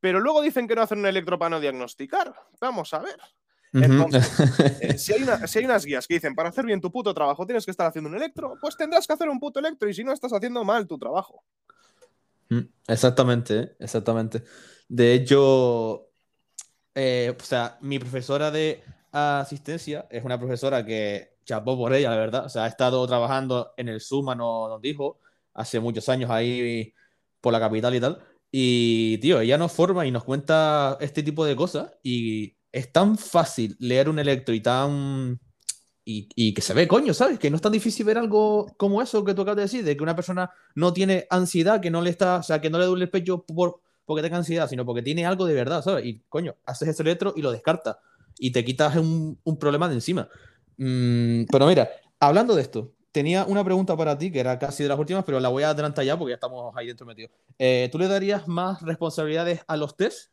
pero 0.01 0.21
luego 0.21 0.41
dicen 0.41 0.69
que 0.69 0.75
no 0.75 0.83
hacen 0.83 1.01
un 1.01 1.07
electro 1.07 1.39
para 1.39 1.51
no 1.51 1.61
diagnosticar. 1.61 2.33
Vamos 2.61 2.95
a 2.95 3.01
ver. 3.01 3.19
Entonces, 3.73 4.33
eh, 4.81 4.99
si, 4.99 5.13
hay 5.13 5.25
si, 5.47 5.59
hay 5.59 5.65
unas 5.65 5.85
guías 5.85 6.07
que 6.07 6.15
dicen 6.15 6.35
para 6.35 6.49
hacer 6.49 6.65
bien 6.65 6.81
tu 6.81 6.91
puto 6.91 7.13
trabajo 7.13 7.45
tienes 7.45 7.65
que 7.65 7.71
estar 7.71 7.87
haciendo 7.87 8.09
un 8.09 8.17
electro, 8.17 8.55
pues 8.61 8.77
tendrás 8.77 9.07
que 9.07 9.13
hacer 9.13 9.29
un 9.29 9.39
puto 9.39 9.61
electro 9.61 9.89
y 9.89 9.95
si 9.95 10.05
no 10.05 10.13
estás 10.13 10.33
haciendo 10.33 10.65
mal 10.65 10.87
tu 10.87 10.99
trabajo. 10.99 11.45
Exactamente, 12.87 13.77
exactamente. 13.79 14.43
De 14.89 15.13
hecho, 15.13 16.08
o 16.99 17.45
sea, 17.45 17.79
mi 17.81 17.99
profesora 17.99 18.51
de 18.51 18.83
asistencia 19.13 20.07
es 20.11 20.25
una 20.25 20.39
profesora 20.39 20.85
que 20.85 21.39
chapó 21.45 21.77
por 21.77 21.95
ella, 21.95 22.11
la 22.11 22.17
verdad. 22.17 22.47
O 22.47 22.49
sea, 22.49 22.65
ha 22.65 22.69
estado 22.69 23.07
trabajando 23.07 23.73
en 23.77 23.89
el 23.89 24.01
Suma, 24.01 24.35
nos, 24.35 24.81
dijo, 24.81 25.19
hace 25.55 25.81
muchos 25.81 26.09
años 26.09 26.31
ahí 26.31 26.93
por 27.41 27.53
la 27.53 27.61
capital 27.61 27.95
y 27.95 28.01
tal. 28.01 28.19
Y, 28.51 29.19
tío, 29.19 29.41
ella 29.41 29.59
nos 29.59 29.73
forma 29.73 30.07
y 30.07 30.11
nos 30.11 30.25
cuenta 30.25 30.97
este 31.01 31.23
tipo 31.23 31.45
de 31.45 31.57
cosas. 31.57 31.93
Y 32.03 32.57
es 32.73 32.93
tan 32.93 33.17
fácil 33.19 33.77
leer 33.81 34.09
un 34.09 34.19
electro 34.19 34.55
y 34.55 34.61
tan. 34.61 35.41
Y, 36.11 36.55
que 36.55 36.63
se 36.63 36.73
ve, 36.73 36.89
coño, 36.89 37.13
¿sabes? 37.13 37.39
Que 37.39 37.51
no 37.51 37.57
es 37.57 37.63
tan 37.63 37.73
difícil 37.73 38.07
ver 38.07 38.17
algo 38.17 38.75
como 38.79 39.03
eso 39.03 39.23
que 39.25 39.35
tú 39.35 39.43
acabas 39.43 39.57
de 39.57 39.63
decir, 39.63 39.85
de 39.85 39.95
que 39.95 40.03
una 40.03 40.17
persona 40.17 40.51
no 40.75 40.95
tiene 40.95 41.27
ansiedad, 41.29 41.83
que 41.83 41.91
no 41.91 42.01
le 42.01 42.09
está, 42.09 42.37
o 42.37 42.43
sea, 42.43 42.63
que 42.63 42.71
no 42.71 42.79
le 42.79 42.87
duele 42.87 43.05
el 43.05 43.11
pecho 43.11 43.45
por, 43.45 43.83
porque 44.09 44.23
tenga 44.23 44.39
ansiedad, 44.39 44.67
sino 44.71 44.87
porque 44.87 45.03
tiene 45.03 45.27
algo 45.27 45.45
de 45.45 45.53
verdad, 45.53 45.83
¿sabes? 45.83 46.07
Y, 46.07 46.23
coño, 46.31 46.57
haces 46.65 46.89
ese 46.89 47.03
electro 47.03 47.35
y 47.37 47.43
lo 47.43 47.53
descartas. 47.53 47.99
Y 48.39 48.53
te 48.53 48.65
quitas 48.65 48.97
un, 48.97 49.39
un 49.45 49.59
problema 49.59 49.87
de 49.87 49.97
encima. 49.97 50.31
Mm, 50.79 51.45
pero 51.53 51.67
mira, 51.67 51.91
hablando 52.19 52.55
de 52.55 52.63
esto, 52.63 52.95
tenía 53.13 53.45
una 53.45 53.63
pregunta 53.63 53.95
para 53.99 54.17
ti 54.17 54.33
que 54.33 54.41
era 54.41 54.59
casi 54.59 54.83
de 54.83 54.89
las 54.89 54.99
últimas, 54.99 55.25
pero 55.25 55.41
la 55.41 55.51
voy 55.51 55.63
a 55.63 55.71
adelantar 55.71 56.07
ya 56.07 56.19
porque 56.19 56.31
ya 56.31 56.37
estamos 56.37 56.75
ahí 56.75 56.87
dentro 56.87 57.05
metidos. 57.05 57.33
Eh, 57.59 57.91
¿Tú 57.93 57.99
le 57.99 58.09
darías 58.09 58.49
más 58.49 58.81
responsabilidades 58.81 59.61
a 59.67 59.77
los 59.77 59.95
test? 59.95 60.31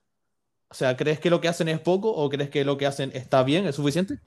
O 0.69 0.73
sea, 0.73 0.95
¿crees 0.95 1.19
que 1.19 1.29
lo 1.29 1.41
que 1.41 1.49
hacen 1.49 1.67
es 1.67 1.81
poco 1.81 2.11
o 2.11 2.29
crees 2.29 2.49
que 2.49 2.63
lo 2.63 2.77
que 2.77 2.85
hacen 2.85 3.11
está 3.13 3.43
bien, 3.43 3.67
es 3.67 3.75
suficiente? 3.75 4.21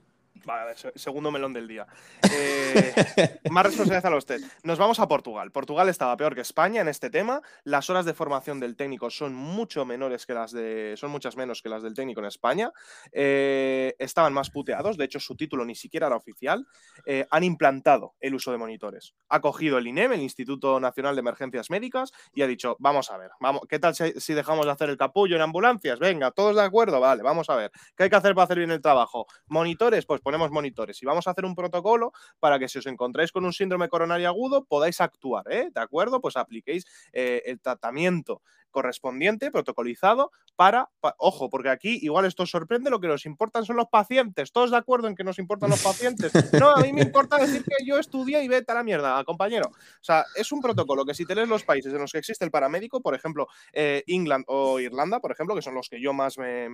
Vale, 0.45 0.75
segundo 0.95 1.31
melón 1.31 1.53
del 1.53 1.69
día. 1.69 1.87
Eh, 2.33 3.41
más 3.51 3.65
responsabilidad 3.65 4.07
a 4.07 4.11
los 4.11 4.27
test. 4.27 4.45
Nos 4.63 4.79
vamos 4.79 5.01
a 5.01 5.09
Portugal. 5.09 5.51
Portugal 5.51 5.89
estaba 5.89 6.17
peor 6.17 6.35
que 6.35 6.41
España 6.41 6.81
en 6.81 6.89
este 6.89 7.11
tema. 7.11 7.43
Las 7.65 7.91
horas 7.91 8.05
de 8.05 8.15
formación 8.15 8.61
del 8.61 8.77
técnico 8.77 9.11
son 9.11 9.35
mucho 9.35 9.85
menores 9.85 10.27
que 10.27 10.35
las 10.35 10.53
de. 10.53 10.95
son 10.97 11.11
muchas 11.11 11.37
menos 11.37 11.63
que 11.63 11.69
las 11.69 11.83
del 11.83 11.95
técnico 11.95 12.21
en 12.21 12.27
España. 12.27 12.73
Eh, 13.13 13.95
estaban 13.99 14.33
más 14.33 14.51
puteados. 14.51 14.97
De 14.97 15.05
hecho, 15.05 15.21
su 15.21 15.37
título 15.37 15.65
ni 15.65 15.75
siquiera 15.75 16.07
era 16.07 16.17
oficial. 16.17 16.67
Eh, 17.07 17.27
han 17.31 17.45
implantado 17.45 18.15
el 18.21 18.35
uso 18.35 18.53
de 18.53 18.59
monitores. 18.59 19.15
Ha 19.29 19.41
cogido 19.41 19.79
el 19.79 19.87
INEM, 19.87 20.13
el 20.13 20.23
Instituto 20.23 20.81
Nacional 20.81 21.15
de 21.15 21.21
Emergencias 21.21 21.71
Médicas, 21.71 22.13
y 22.33 22.43
ha 22.43 22.47
dicho: 22.47 22.77
Vamos 22.79 23.11
a 23.11 23.19
ver, 23.19 23.31
vamos, 23.41 23.63
¿qué 23.69 23.79
tal 23.79 23.95
si, 23.95 24.13
si 24.21 24.35
dejamos 24.35 24.67
de 24.67 24.73
hacer 24.73 24.91
el 24.91 24.97
capullo 24.97 25.37
en 25.37 25.43
ambulancias? 25.43 25.99
Venga, 25.99 26.31
todos 26.31 26.57
de 26.57 26.63
acuerdo, 26.63 27.01
vale, 27.01 27.23
vamos 27.23 27.51
a 27.51 27.57
ver. 27.57 27.71
¿Qué 27.97 28.05
hay 28.05 28.11
que 28.11 28.17
hacer 28.17 28.35
para 28.35 28.45
hacer 28.45 28.59
bien 28.59 28.71
el 28.71 28.81
trabajo? 28.81 29.27
Monitores, 29.47 30.07
pues 30.07 30.21
ponemos 30.29 30.51
monitores 30.51 31.03
y 31.03 31.07
vamos 31.07 31.27
a 31.27 31.31
hacer 31.31 31.47
un 31.47 31.55
protocolo 31.55 32.13
para 32.39 32.59
que 32.59 32.69
si 32.69 32.79
os 32.79 32.85
encontráis 32.85 33.33
con 33.33 33.47
un 33.47 33.55
síndrome 33.55 33.89
coronario 33.89 34.29
agudo 34.29 34.63
podáis 34.63 35.01
actuar, 35.01 35.51
¿eh? 35.51 35.71
¿De 35.75 35.81
acuerdo? 35.81 36.21
Pues 36.21 36.37
apliquéis 36.37 36.85
eh, 37.15 37.41
el 37.47 37.59
tratamiento 37.61 38.43
correspondiente, 38.71 39.51
protocolizado, 39.51 40.31
para, 40.57 40.91
ojo, 41.19 41.51
porque 41.51 41.69
aquí 41.69 41.99
igual 42.03 42.25
esto 42.25 42.43
os 42.43 42.51
sorprende, 42.51 42.91
lo 42.91 43.01
que 43.01 43.07
nos 43.07 43.27
importan 43.27 43.65
son 43.65 43.77
los 43.77 43.87
pacientes. 43.87 44.51
¿Todos 44.51 44.71
de 44.71 44.77
acuerdo 44.77 45.07
en 45.09 45.15
que 45.15 45.25
nos 45.25 45.39
importan 45.39 45.71
los 45.71 45.83
pacientes? 45.83 46.33
No, 46.59 46.71
a 46.71 46.81
mí 46.81 46.93
me 46.93 47.03
importa 47.03 47.37
decir 47.39 47.63
que 47.65 47.85
yo 47.85 47.99
estudié 47.99 48.43
y 48.43 48.49
vete 48.49 48.73
a 48.73 48.75
la 48.75 48.83
mierda, 48.83 49.23
compañero. 49.25 49.69
O 49.69 50.05
sea, 50.05 50.25
es 50.35 50.51
un 50.51 50.61
protocolo 50.61 51.05
que 51.05 51.15
si 51.15 51.25
tenéis 51.25 51.49
los 51.49 51.63
países 51.63 51.93
en 51.93 52.01
los 52.01 52.11
que 52.11 52.19
existe 52.19 52.45
el 52.45 52.51
paramédico, 52.51 53.01
por 53.01 53.15
ejemplo, 53.15 53.47
eh, 53.73 54.03
England 54.07 54.45
o 54.49 54.81
Irlanda, 54.81 55.21
por 55.21 55.31
ejemplo, 55.31 55.55
que 55.55 55.63
son 55.63 55.75
los 55.75 55.89
que 55.89 56.01
yo 56.01 56.13
más 56.13 56.39
me, 56.39 56.69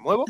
muevo, 0.00 0.24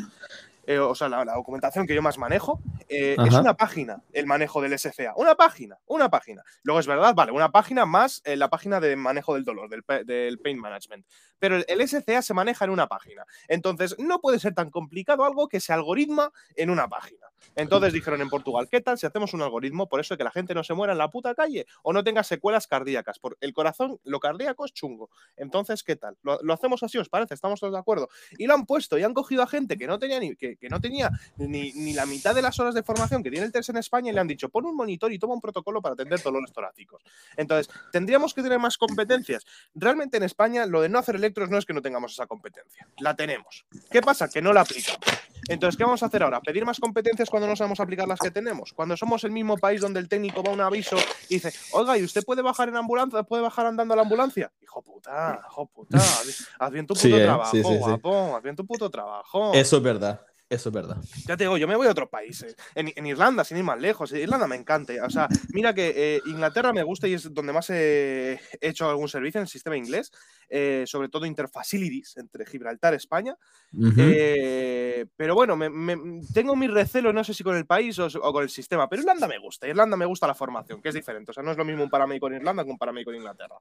eh, 0.67 0.77
o 0.77 0.93
sea, 0.93 1.09
la, 1.09 1.25
documentación 1.25 1.87
que 1.87 1.95
yo 1.95 2.01
más 2.01 2.17
manejo, 2.17 2.59
eh, 2.87 3.15
es 3.25 3.33
una 3.33 3.55
página 3.55 4.03
el 4.13 4.27
manejo 4.27 4.61
del 4.61 4.77
SCA. 4.77 5.13
Una 5.15 5.35
página, 5.35 5.77
una 5.87 6.09
página. 6.09 6.43
Luego 6.63 6.79
es 6.79 6.87
verdad, 6.87 7.15
vale, 7.15 7.31
una 7.31 7.51
página 7.51 7.85
más 7.85 8.21
la 8.25 8.49
página 8.49 8.79
de 8.79 8.95
manejo 8.95 9.33
del 9.33 9.43
dolor, 9.43 9.69
del, 9.69 9.83
del 10.05 10.39
pain 10.39 10.59
management 10.59 11.00
pero 11.39 11.55
el, 11.55 11.87
SCA 11.87 12.21
se 12.21 12.33
maneja 12.35 12.65
en 12.65 12.71
una 12.71 12.87
página. 12.87 13.25
Entonces, 13.47 13.95
no 13.97 14.21
puede 14.21 14.39
ser 14.39 14.53
tan 14.53 14.69
complicado 14.69 15.25
algo 15.25 15.47
que 15.47 15.59
se 15.59 15.73
algoritma 15.73 16.31
en 16.55 16.69
una 16.69 16.87
página. 16.87 17.27
Entonces 17.55 17.93
dijeron 17.93 18.21
en 18.21 18.29
Portugal, 18.29 18.67
¿qué 18.69 18.81
tal 18.81 18.97
si 18.97 19.05
hacemos 19.05 19.33
un 19.33 19.41
algoritmo 19.41 19.89
por 19.89 19.99
eso 19.99 20.17
que 20.17 20.23
la 20.23 20.31
gente 20.31 20.53
no 20.53 20.63
se 20.63 20.73
muera 20.73 20.93
en 20.93 20.99
la 20.99 21.09
puta 21.09 21.35
calle 21.35 21.65
o 21.83 21.93
no 21.93 22.03
tenga 22.03 22.23
secuelas 22.23 22.67
cardíacas? 22.67 23.19
Por 23.19 23.37
el 23.41 23.53
corazón, 23.53 23.99
lo 24.03 24.19
cardíaco 24.19 24.65
es 24.65 24.73
chungo. 24.73 25.09
Entonces, 25.35 25.83
¿qué 25.83 25.95
tal? 25.95 26.17
¿Lo, 26.21 26.53
hacemos 26.53 26.83
así, 26.83 26.97
os 26.97 27.09
parece? 27.09 27.33
¿Estamos 27.33 27.59
todos 27.59 27.73
de 27.73 27.79
acuerdo? 27.79 28.09
Y 28.37 28.47
lo 28.47 28.53
han 28.53 28.65
puesto 28.65 28.97
y 28.97 29.03
han 29.03 29.13
cogido 29.13 29.43
a 29.43 29.47
gente 29.47 29.77
que 29.77 29.87
no 29.87 29.99
tenía 29.99 30.19
ni, 30.19 30.35
que, 30.35 30.57
no 30.69 30.79
tenía 30.79 31.09
ni, 31.37 31.93
la 31.93 32.05
mitad 32.05 32.33
de 32.35 32.41
las 32.41 32.59
horas 32.59 32.73
de 32.73 32.83
formación 32.83 33.23
que 33.23 33.31
tiene 33.31 33.45
el 33.45 33.51
TERS 33.51 33.69
en 33.69 33.77
España 33.77 34.11
y 34.11 34.13
le 34.13 34.21
han 34.21 34.27
dicho, 34.27 34.49
pon 34.49 34.65
un 34.65 34.75
monitor 34.75 35.11
y 35.11 35.19
toma 35.19 35.33
un 35.33 35.41
protocolo 35.41 35.81
para 35.81 35.93
atender 35.93 36.21
dolores 36.21 36.53
torácicos. 36.53 37.03
Entonces, 37.35 37.73
¿tendríamos 37.91 38.33
que 38.33 38.43
tener 38.43 38.59
más 38.59 38.77
competencias? 38.77 39.45
Realmente 39.73 40.17
en 40.17 40.23
España 40.23 40.65
lo 40.65 40.81
de 40.81 40.89
no 40.91 40.99
hacer 40.99 41.15
electros 41.15 41.49
no 41.49 41.57
es 41.57 41.65
que 41.65 41.73
no 41.73 41.81
tengamos 41.81 42.11
esa 42.13 42.27
competencia. 42.27 42.87
La 42.99 43.15
tenemos. 43.15 43.65
¿Qué 43.89 44.01
pasa? 44.01 44.29
Que 44.29 44.41
no 44.41 44.53
la 44.53 44.61
aplicamos. 44.61 44.99
Entonces, 45.47 45.77
¿qué 45.77 45.83
vamos 45.83 46.03
a 46.03 46.05
hacer 46.05 46.23
ahora? 46.23 46.39
¿Pedir 46.41 46.65
más 46.65 46.79
competencias 46.79 47.29
cuando 47.29 47.47
no 47.47 47.55
sabemos 47.55 47.79
aplicar 47.79 48.07
las 48.07 48.19
que 48.19 48.31
tenemos? 48.31 48.73
Cuando 48.73 48.95
somos 48.95 49.23
el 49.23 49.31
mismo 49.31 49.57
país 49.57 49.81
donde 49.81 49.99
el 49.99 50.07
técnico 50.07 50.43
va 50.43 50.51
a 50.51 50.53
un 50.53 50.61
aviso 50.61 50.97
y 51.29 51.35
dice, 51.35 51.51
oiga, 51.73 51.97
¿y 51.97 52.03
usted 52.03 52.23
puede 52.23 52.41
bajar 52.41 52.69
en 52.69 52.77
ambulancia? 52.77 53.23
¿Puede 53.23 53.41
bajar 53.41 53.65
andando 53.65 53.93
a 53.93 53.97
la 53.97 54.03
ambulancia? 54.03 54.51
Hijo 54.61 54.81
puta, 54.81 55.41
hijo 55.49 55.65
puta, 55.65 55.97
haz 56.59 56.71
bien 56.71 56.85
tu 56.85 56.93
puto 56.93 57.17
¿eh? 57.17 57.23
trabajo, 57.23 57.57
guapo, 57.61 58.35
haz 58.37 58.43
bien 58.43 58.55
tu 58.55 58.65
puto 58.65 58.89
trabajo. 58.89 59.53
Eso 59.53 59.77
es 59.77 59.83
verdad. 59.83 60.21
Eso 60.51 60.67
es 60.67 60.75
verdad. 60.75 60.97
Ya 61.27 61.37
te 61.37 61.45
digo, 61.45 61.57
yo 61.57 61.65
me 61.65 61.77
voy 61.77 61.87
a 61.87 61.91
otros 61.91 62.09
países. 62.09 62.57
En, 62.75 63.05
Irlanda, 63.05 63.45
sin 63.45 63.55
ir 63.55 63.63
más 63.63 63.79
lejos. 63.79 64.11
Irlanda 64.11 64.47
me 64.47 64.57
encanta. 64.57 64.91
O 65.05 65.09
sea, 65.09 65.29
mira 65.53 65.73
que 65.73 65.93
eh, 65.95 66.21
Inglaterra 66.25 66.73
me 66.73 66.83
gusta 66.83 67.07
y 67.07 67.13
es 67.13 67.33
donde 67.33 67.53
más 67.53 67.69
he 67.69 68.37
hecho 68.59 68.89
algún 68.89 69.07
servicio 69.07 69.39
en 69.39 69.43
el 69.43 69.47
sistema 69.47 69.77
inglés. 69.77 70.11
Eh, 70.53 70.83
sobre 70.85 71.07
todo 71.07 71.25
interfacilities 71.25 72.17
entre 72.17 72.45
Gibraltar 72.45 72.93
y 72.93 72.97
España. 72.97 73.37
Eh, 73.97 75.05
pero 75.15 75.33
bueno, 75.33 75.57
tengo 76.33 76.57
mi 76.57 76.67
recelo, 76.67 77.13
no 77.13 77.23
sé 77.23 77.33
si 77.33 77.41
con 77.41 77.55
el 77.55 77.65
país 77.65 77.97
o, 77.99 78.09
con 78.09 78.43
el 78.43 78.49
sistema, 78.49 78.89
pero 78.89 79.01
Irlanda 79.01 79.29
me 79.29 79.39
gusta. 79.39 79.65
Irlanda 79.65 79.95
me 79.95 80.05
gusta 80.05 80.27
la 80.27 80.35
formación, 80.35 80.81
que 80.81 80.89
es 80.89 80.95
diferente. 80.95 81.31
O 81.31 81.33
sea, 81.33 81.41
no 81.41 81.51
es 81.51 81.57
lo 81.57 81.63
mismo 81.63 81.85
un 81.85 81.89
paramédico 81.89 82.27
en 82.27 82.33
Irlanda 82.33 82.65
que 82.65 82.69
un 82.69 82.77
paramédico 82.77 83.11
en 83.11 83.17
Inglaterra. 83.19 83.55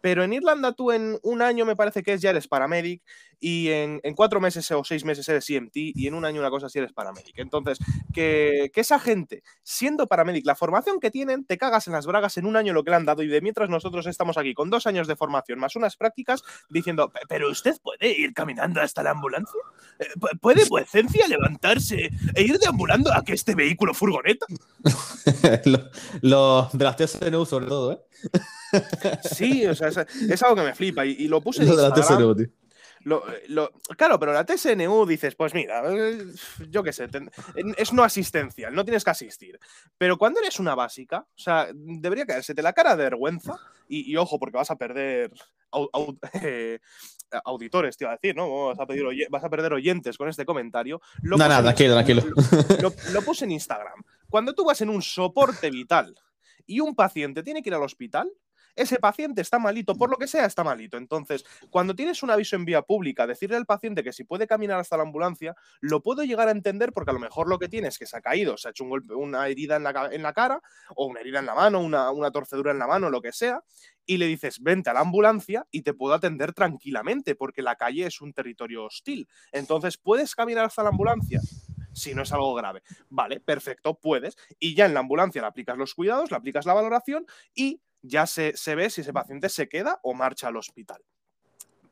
Pero 0.00 0.22
en 0.22 0.32
Irlanda 0.32 0.72
tú 0.74 0.92
en 0.92 1.18
un 1.24 1.42
año 1.42 1.66
me 1.66 1.74
parece 1.74 2.04
que 2.04 2.12
es 2.12 2.22
ya 2.22 2.30
eres 2.30 2.46
paramédic 2.46 3.02
y 3.40 3.70
en, 3.70 4.00
cuatro 4.14 4.40
meses 4.40 4.70
o 4.70 4.84
seis 4.84 5.04
meses 5.04 5.28
eres 5.28 5.50
EMT 5.50 5.74
y 5.74 6.06
en 6.06 6.14
un 6.14 6.24
año 6.24 6.40
una 6.40 6.50
cosa 6.50 6.68
si 6.68 6.78
eres 6.78 6.92
paramédic. 6.92 7.36
Entonces, 7.38 7.78
que, 8.14 8.70
que 8.72 8.80
esa 8.80 9.00
gente, 9.00 9.42
siendo 9.64 10.06
paramédic, 10.06 10.46
la 10.46 10.54
formación 10.54 11.00
que 11.00 11.10
tienen, 11.10 11.44
te 11.44 11.58
cagas 11.58 11.88
en 11.88 11.94
las 11.94 12.06
bragas 12.06 12.36
en 12.36 12.46
un 12.46 12.56
año 12.56 12.72
lo 12.72 12.84
que 12.84 12.90
le 12.90 12.96
han 12.96 13.04
dado 13.04 13.24
y 13.24 13.26
de 13.26 13.40
mientras 13.40 13.68
nosotros 13.68 14.06
estamos 14.06 14.38
aquí 14.38 14.54
con 14.54 14.70
dos 14.70 14.86
años 14.86 15.08
de 15.08 15.16
formación 15.16 15.58
más 15.58 15.74
unas 15.74 15.96
prácticas 15.96 16.27
diciendo, 16.68 17.12
pero 17.28 17.50
usted 17.50 17.76
puede 17.82 18.18
ir 18.18 18.32
caminando 18.34 18.80
hasta 18.80 19.02
la 19.02 19.10
ambulancia. 19.10 19.60
Eh, 19.98 20.06
¿Puede 20.40 20.64
vuecencia 20.68 21.26
levantarse 21.26 22.10
e 22.34 22.42
ir 22.42 22.58
deambulando 22.58 23.12
a 23.12 23.24
que 23.24 23.32
este 23.32 23.54
vehículo 23.54 23.94
furgoneta? 23.94 24.46
Los 26.22 26.72
de 26.72 26.84
las 26.84 26.96
TSNU 26.96 27.46
sobre 27.46 27.66
todo, 27.66 27.92
¿eh? 27.92 27.98
sí, 29.22 29.66
o 29.66 29.74
sea, 29.74 29.88
es, 29.88 30.42
algo 30.42 30.56
que 30.56 30.62
me 30.62 30.74
flipa 30.74 31.04
y, 31.06 31.28
lo 31.28 31.40
puse 31.40 31.62
en 31.64 31.68
claro, 33.96 34.18
pero 34.18 34.32
la 34.32 34.44
TSNU 34.44 35.06
dices, 35.06 35.34
pues 35.34 35.54
mira, 35.54 35.82
eh, 35.86 36.24
yo 36.68 36.82
qué 36.82 36.92
sé, 36.92 37.08
es 37.76 37.92
no 37.92 38.02
asistencial, 38.02 38.74
no 38.74 38.84
tienes 38.84 39.04
que 39.04 39.10
asistir. 39.10 39.58
Pero 39.96 40.18
cuando 40.18 40.40
eres 40.40 40.58
una 40.58 40.74
básica, 40.74 41.20
o 41.20 41.38
sea, 41.38 41.68
debería 41.74 42.26
caerse 42.26 42.54
la 42.54 42.72
cara 42.72 42.96
de 42.96 43.04
vergüenza 43.04 43.56
y, 43.88 44.16
ojo, 44.16 44.38
porque 44.38 44.56
vas 44.56 44.70
a 44.70 44.76
perder 44.76 45.32
eh, 46.42 46.78
auditores, 47.44 47.96
te 47.96 48.04
iba 48.04 48.12
a 48.12 48.16
decir, 48.16 48.36
¿no? 48.36 48.66
Vas 48.66 48.80
a, 48.80 48.86
pedir 48.86 49.04
vas 49.30 49.44
a 49.44 49.50
perder 49.50 49.72
oyentes 49.72 50.16
con 50.18 50.28
este 50.28 50.44
comentario. 50.44 51.00
no, 51.22 51.36
nada, 51.36 51.62
tranquilo, 51.62 51.94
tranquilo. 51.94 52.22
lo 53.12 53.22
puse 53.22 53.44
en 53.44 53.52
Instagram. 53.52 54.02
Cuando 54.28 54.54
tú 54.54 54.64
vas 54.64 54.80
en 54.80 54.90
un 54.90 55.02
soporte 55.02 55.70
vital 55.70 56.14
y 56.66 56.80
un 56.80 56.94
paciente 56.94 57.42
tiene 57.42 57.62
que 57.62 57.70
ir 57.70 57.74
al 57.74 57.82
hospital, 57.82 58.30
ese 58.78 58.98
paciente 58.98 59.42
está 59.42 59.58
malito, 59.58 59.94
por 59.96 60.10
lo 60.10 60.16
que 60.16 60.26
sea, 60.26 60.46
está 60.46 60.64
malito. 60.64 60.96
Entonces, 60.96 61.44
cuando 61.70 61.94
tienes 61.94 62.22
un 62.22 62.30
aviso 62.30 62.56
en 62.56 62.64
vía 62.64 62.82
pública, 62.82 63.26
decirle 63.26 63.56
al 63.56 63.66
paciente 63.66 64.04
que 64.04 64.12
si 64.12 64.24
puede 64.24 64.46
caminar 64.46 64.78
hasta 64.78 64.96
la 64.96 65.02
ambulancia, 65.02 65.54
lo 65.80 66.00
puedo 66.00 66.22
llegar 66.24 66.48
a 66.48 66.52
entender 66.52 66.92
porque 66.92 67.10
a 67.10 67.14
lo 67.14 67.20
mejor 67.20 67.48
lo 67.48 67.58
que 67.58 67.68
tiene 67.68 67.88
es 67.88 67.98
que 67.98 68.06
se 68.06 68.16
ha 68.16 68.20
caído, 68.20 68.56
se 68.56 68.68
ha 68.68 68.70
hecho 68.70 68.84
un 68.84 68.90
golpe, 68.90 69.14
una 69.14 69.48
herida 69.48 69.76
en 69.76 69.82
la, 69.82 70.32
cara, 70.32 70.62
o 70.94 71.06
una 71.06 71.20
herida 71.20 71.40
en 71.40 71.46
la 71.46 71.54
mano, 71.54 71.80
una, 71.80 72.10
una 72.10 72.30
torcedura 72.30 72.70
en 72.70 72.78
la 72.78 72.86
mano, 72.86 73.10
lo 73.10 73.20
que 73.20 73.32
sea, 73.32 73.62
y 74.06 74.16
le 74.16 74.26
dices, 74.26 74.62
vente 74.62 74.90
a 74.90 74.94
la 74.94 75.00
ambulancia 75.00 75.66
y 75.70 75.82
te 75.82 75.92
puedo 75.92 76.14
atender 76.14 76.52
tranquilamente, 76.52 77.34
porque 77.34 77.62
la 77.62 77.76
calle 77.76 78.06
es 78.06 78.20
un 78.20 78.32
territorio 78.32 78.84
hostil. 78.84 79.28
Entonces, 79.52 79.98
¿puedes 79.98 80.34
caminar 80.34 80.64
hasta 80.64 80.82
la 80.82 80.88
ambulancia? 80.88 81.40
Si 81.98 82.14
no 82.14 82.22
es 82.22 82.32
algo 82.32 82.54
grave. 82.54 82.82
Vale, 83.10 83.40
perfecto, 83.40 83.98
puedes. 83.98 84.36
Y 84.58 84.74
ya 84.74 84.86
en 84.86 84.94
la 84.94 85.00
ambulancia 85.00 85.42
le 85.42 85.48
aplicas 85.48 85.76
los 85.76 85.94
cuidados, 85.94 86.30
le 86.30 86.36
aplicas 86.36 86.66
la 86.66 86.74
valoración 86.74 87.26
y 87.54 87.80
ya 88.02 88.26
se, 88.26 88.56
se 88.56 88.74
ve 88.74 88.90
si 88.90 89.02
ese 89.02 89.12
paciente 89.12 89.48
se 89.48 89.68
queda 89.68 90.00
o 90.02 90.14
marcha 90.14 90.48
al 90.48 90.56
hospital. 90.56 91.02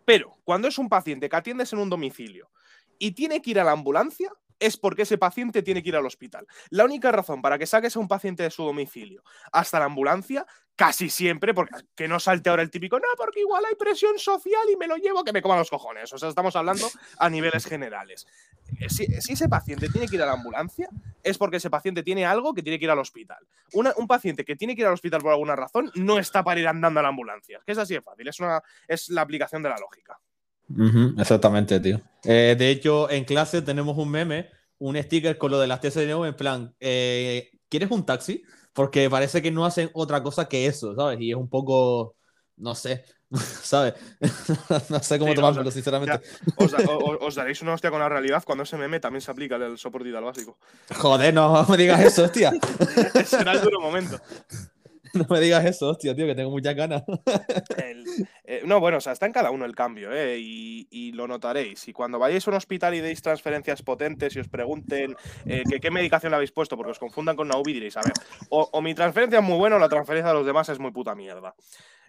Pero 0.04 0.38
cuando 0.44 0.68
es 0.68 0.78
un 0.78 0.88
paciente 0.88 1.28
que 1.28 1.36
atiendes 1.36 1.72
en 1.72 1.80
un 1.80 1.90
domicilio 1.90 2.50
y 2.98 3.12
tiene 3.12 3.42
que 3.42 3.50
ir 3.50 3.60
a 3.60 3.64
la 3.64 3.72
ambulancia, 3.72 4.30
es 4.58 4.76
porque 4.76 5.02
ese 5.02 5.18
paciente 5.18 5.62
tiene 5.62 5.82
que 5.82 5.90
ir 5.90 5.96
al 5.96 6.06
hospital. 6.06 6.46
La 6.70 6.84
única 6.84 7.12
razón 7.12 7.42
para 7.42 7.58
que 7.58 7.66
saques 7.66 7.96
a 7.96 7.98
un 8.00 8.08
paciente 8.08 8.42
de 8.42 8.50
su 8.50 8.64
domicilio 8.64 9.22
hasta 9.52 9.78
la 9.78 9.86
ambulancia, 9.86 10.46
casi 10.76 11.10
siempre, 11.10 11.54
porque 11.54 11.74
que 11.94 12.06
no 12.06 12.20
salte 12.20 12.50
ahora 12.50 12.62
el 12.62 12.70
típico, 12.70 12.98
no, 12.98 13.06
porque 13.16 13.40
igual 13.40 13.64
hay 13.64 13.74
presión 13.74 14.18
social 14.18 14.62
y 14.72 14.76
me 14.76 14.86
lo 14.86 14.96
llevo 14.96 15.24
que 15.24 15.32
me 15.32 15.42
coma 15.42 15.56
los 15.56 15.70
cojones. 15.70 16.12
O 16.12 16.18
sea, 16.18 16.28
estamos 16.28 16.54
hablando 16.54 16.88
a 17.18 17.28
niveles 17.28 17.64
generales. 17.64 18.26
Eh, 18.78 18.88
si, 18.88 19.04
ese 19.04 19.48
paciente 19.48 19.88
tiene 19.88 20.06
que 20.06 20.16
ir 20.16 20.22
a 20.22 20.26
la 20.26 20.32
ambulancia, 20.32 20.88
es 21.22 21.38
porque 21.38 21.56
ese 21.56 21.70
paciente 21.70 22.02
tiene 22.02 22.26
algo 22.26 22.54
que 22.54 22.62
tiene 22.62 22.78
que 22.78 22.84
ir 22.84 22.90
al 22.90 22.98
hospital. 22.98 23.38
un 23.72 24.06
paciente 24.06 24.44
que 24.44 24.54
tiene 24.54 24.76
que 24.76 24.82
ir 24.82 24.86
al 24.86 24.94
hospital 24.94 25.22
por 25.22 25.32
alguna 25.32 25.56
razón 25.56 25.90
no 25.94 26.18
está 26.18 26.44
para 26.44 26.60
ir 26.60 26.68
andando 26.68 27.00
a 27.00 27.02
la 27.02 27.08
ambulancia. 27.08 27.60
Que 27.64 27.72
es 27.72 27.78
así 27.78 27.94
de 27.94 28.02
fácil, 28.02 28.28
es, 28.28 28.38
una, 28.38 28.62
es 28.86 29.08
la 29.08 29.22
aplicación 29.22 29.62
de 29.62 29.70
la 29.70 29.76
lógica 29.78 30.20
exactamente, 31.18 31.80
tío. 31.80 32.00
Eh, 32.24 32.56
de 32.58 32.70
hecho, 32.70 33.10
en 33.10 33.24
clase 33.24 33.62
tenemos 33.62 33.96
un 33.96 34.10
meme, 34.10 34.50
un 34.78 34.96
sticker 34.96 35.38
con 35.38 35.50
lo 35.50 35.60
de 35.60 35.66
las 35.66 35.80
TSNU 35.80 36.24
en 36.24 36.34
plan, 36.34 36.74
eh, 36.80 37.50
¿quieres 37.68 37.90
un 37.90 38.04
taxi? 38.04 38.42
Porque 38.76 39.08
parece 39.08 39.40
que 39.40 39.50
no 39.50 39.64
hacen 39.64 39.90
otra 39.94 40.22
cosa 40.22 40.46
que 40.48 40.66
eso, 40.66 40.94
¿sabes? 40.94 41.18
Y 41.18 41.30
es 41.30 41.36
un 41.36 41.48
poco, 41.48 42.14
no 42.58 42.74
sé, 42.74 43.04
¿sabes? 43.32 43.94
no 44.90 45.02
sé 45.02 45.18
cómo 45.18 45.32
tomármelo, 45.32 45.70
sinceramente. 45.70 46.20
os, 46.56 47.34
daréis 47.34 47.62
una 47.62 47.72
hostia 47.72 47.90
con 47.90 48.00
la 48.00 48.08
realidad 48.10 48.44
cuando 48.44 48.64
ese 48.64 48.76
meme 48.76 49.00
también 49.00 49.22
se 49.22 49.30
aplica 49.30 49.56
el 49.56 49.78
soporte 49.78 50.12
básico. 50.12 50.58
Joder, 50.94 51.32
no 51.32 51.64
me 51.68 51.76
digas 51.78 52.00
eso, 52.02 52.24
hostia. 52.24 52.52
Será 53.24 53.52
el 53.52 53.62
duro 53.62 53.80
momento. 53.80 54.20
No 55.16 55.26
me 55.28 55.40
digas 55.40 55.64
eso, 55.64 55.88
hostia, 55.88 56.14
tío, 56.14 56.26
que 56.26 56.34
tengo 56.34 56.50
muchas 56.50 56.74
ganas. 56.74 57.02
Eh, 58.48 58.62
no, 58.64 58.78
bueno, 58.78 58.98
o 58.98 59.00
sea, 59.00 59.12
está 59.12 59.26
en 59.26 59.32
cada 59.32 59.50
uno 59.50 59.64
el 59.64 59.74
cambio, 59.74 60.12
¿eh? 60.12 60.38
Y, 60.38 61.12
lo 61.12 61.26
notaréis. 61.26 61.88
Y 61.88 61.92
cuando 61.92 62.18
vayáis 62.18 62.46
a 62.46 62.50
un 62.50 62.56
hospital 62.56 62.94
y 62.94 63.00
deis 63.00 63.20
transferencias 63.20 63.82
potentes 63.82 64.36
y 64.36 64.40
os 64.40 64.48
pregunten 64.48 65.16
eh, 65.46 65.64
qué 65.80 65.90
medicación 65.90 66.30
le 66.30 66.36
habéis 66.36 66.52
puesto, 66.52 66.76
porque 66.76 66.92
os 66.92 66.98
confundan 66.98 67.34
con 67.34 67.48
una 67.48 67.58
UBI, 67.58 67.72
diréis, 67.72 67.96
a 67.96 68.02
ver, 68.02 68.12
o, 68.48 68.80
mi 68.80 68.94
transferencia 68.94 69.40
es 69.40 69.44
muy 69.44 69.58
buena 69.58 69.76
o 69.76 69.78
la 69.78 69.88
transferencia 69.88 70.28
de 70.28 70.34
los 70.34 70.46
demás 70.46 70.68
es 70.68 70.78
muy 70.78 70.92
puta 70.92 71.14
mierda. 71.14 71.54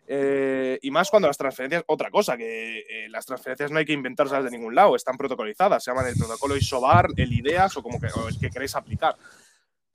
Eh, 0.08 0.78
y 0.82 0.92
más 0.92 1.10
cuando 1.10 1.28
las 1.28 1.38
transferencias, 1.38 1.84
otra 1.88 2.12
cosa, 2.12 2.38
que 2.38 3.08
las 3.10 3.26
transferencias 3.26 3.72
no 3.72 3.80
hay 3.80 3.86
que 3.86 3.94
inventárselas 3.94 4.44
de 4.44 4.52
ningún 4.52 4.76
lado, 4.76 4.96
están 4.96 5.18
protocolizadas, 5.18 5.84
se 5.84 5.92
llaman 5.92 6.08
el 6.08 6.16
protocolo 6.16 6.56
ISOBAR, 6.56 7.08
el 7.18 7.34
IDEAS 7.34 7.78
o 7.78 7.84
como 7.84 8.00
que, 8.00 8.08
o 8.08 8.28
el 8.28 8.40
que 8.40 8.50
queréis 8.50 8.76
aplicar. 8.76 9.16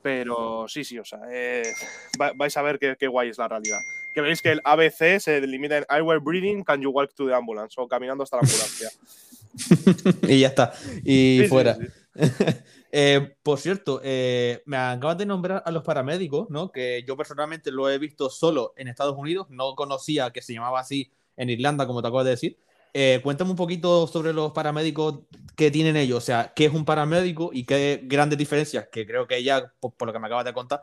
Pero 0.02 0.66
sí, 0.68 0.84
sí, 0.84 0.98
o 0.98 1.04
sea, 1.04 1.20
eh, 1.30 1.62
vais 2.36 2.56
a 2.56 2.62
ver 2.62 2.78
qué, 2.78 3.06
guay 3.06 3.28
es 3.28 3.38
la 3.38 3.48
realidad. 3.48 3.78
Que 4.14 4.20
veis 4.20 4.42
que 4.42 4.50
el 4.50 4.60
ABC 4.64 5.20
se 5.20 5.40
delimita 5.40 5.78
en 5.78 5.86
I 5.88 6.02
were 6.02 6.20
breathing, 6.20 6.64
can 6.64 6.82
you 6.82 6.90
walk 6.90 7.14
to 7.14 7.26
the 7.26 7.34
ambulance? 7.34 7.74
O 7.78 7.88
caminando 7.88 8.24
hasta 8.24 8.36
la 8.36 8.42
ambulancia. 8.42 8.90
y 10.28 10.40
ya 10.40 10.48
está. 10.48 10.72
Y 11.04 11.46
fuera. 11.48 11.78
Eh, 12.94 13.36
por 13.42 13.58
cierto, 13.58 14.02
eh, 14.04 14.62
me 14.66 14.76
acabas 14.76 15.16
de 15.16 15.24
nombrar 15.24 15.62
a 15.64 15.70
los 15.70 15.82
paramédicos, 15.82 16.50
¿no? 16.50 16.70
Que 16.70 17.02
yo 17.08 17.16
personalmente 17.16 17.72
lo 17.72 17.88
he 17.88 17.96
visto 17.96 18.28
solo 18.28 18.74
en 18.76 18.86
Estados 18.86 19.16
Unidos, 19.16 19.46
no 19.48 19.74
conocía 19.74 20.30
que 20.30 20.42
se 20.42 20.52
llamaba 20.52 20.80
así 20.80 21.10
en 21.38 21.48
Irlanda, 21.48 21.86
como 21.86 22.02
te 22.02 22.08
acabas 22.08 22.26
de 22.26 22.32
decir. 22.32 22.58
Eh, 22.94 23.20
cuéntame 23.22 23.50
un 23.50 23.56
poquito 23.56 24.06
sobre 24.06 24.34
los 24.34 24.52
paramédicos 24.52 25.20
que 25.56 25.70
tienen 25.70 25.96
ellos, 25.96 26.18
o 26.18 26.20
sea, 26.20 26.52
qué 26.54 26.66
es 26.66 26.74
un 26.74 26.84
paramédico 26.84 27.50
y 27.52 27.64
qué 27.64 28.00
grandes 28.04 28.38
diferencias, 28.38 28.88
que 28.92 29.06
creo 29.06 29.26
que 29.26 29.42
ya, 29.42 29.72
por, 29.80 29.94
lo 30.06 30.12
que 30.12 30.18
me 30.18 30.26
acabas 30.26 30.44
de 30.44 30.52
contar, 30.52 30.82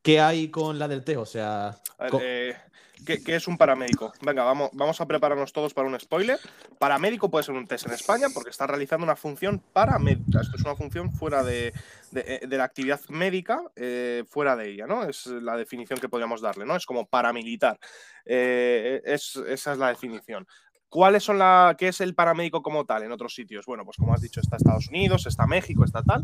¿qué 0.00 0.20
hay 0.20 0.48
con 0.48 0.78
la 0.78 0.88
del 0.88 1.04
TEG? 1.04 1.18
O 1.18 1.26
sea... 1.26 1.76
Eh, 2.20 2.56
¿qué, 3.04 3.36
es 3.36 3.48
un 3.48 3.58
paramédico? 3.58 4.14
Venga, 4.22 4.44
vamos, 4.44 4.70
vamos 4.72 4.98
a 5.00 5.06
prepararnos 5.06 5.52
todos 5.52 5.74
para 5.74 5.88
un 5.88 6.00
spoiler. 6.00 6.38
Paramédico 6.78 7.30
puede 7.30 7.44
ser 7.44 7.54
un 7.54 7.66
test 7.66 7.86
en 7.86 7.92
España 7.92 8.28
porque 8.32 8.50
está 8.50 8.66
realizando 8.66 9.04
una 9.04 9.16
función 9.16 9.62
paramédica. 9.72 10.40
Esto 10.40 10.56
es 10.56 10.62
una 10.62 10.74
función 10.74 11.12
fuera 11.12 11.42
de, 11.42 11.74
de, 12.12 12.56
la 12.56 12.64
actividad 12.64 13.00
médica, 13.10 13.62
eh, 13.76 14.24
fuera 14.26 14.56
de 14.56 14.70
ella, 14.70 14.86
¿no? 14.86 15.04
Es 15.04 15.26
la 15.26 15.56
definición 15.58 16.00
que 16.00 16.08
podríamos 16.08 16.40
darle, 16.40 16.64
¿no? 16.64 16.76
Es 16.76 16.86
como 16.86 17.06
paramilitar. 17.06 17.78
es, 18.24 19.36
esa 19.36 19.72
es 19.72 19.78
la 19.78 19.88
definición. 19.88 20.46
¿Cuáles 20.92 21.24
son 21.24 21.38
la, 21.38 21.74
qué 21.78 21.88
es 21.88 22.02
el 22.02 22.14
paramédico 22.14 22.60
como 22.62 22.84
tal 22.84 23.02
en 23.02 23.12
otros 23.12 23.34
sitios? 23.34 23.64
Bueno, 23.64 23.82
pues 23.82 23.96
como 23.96 24.12
has 24.12 24.20
dicho, 24.20 24.42
está 24.42 24.56
Estados 24.56 24.88
Unidos, 24.88 25.24
está 25.26 25.46
México, 25.46 25.86
está 25.86 26.02
tal. 26.02 26.22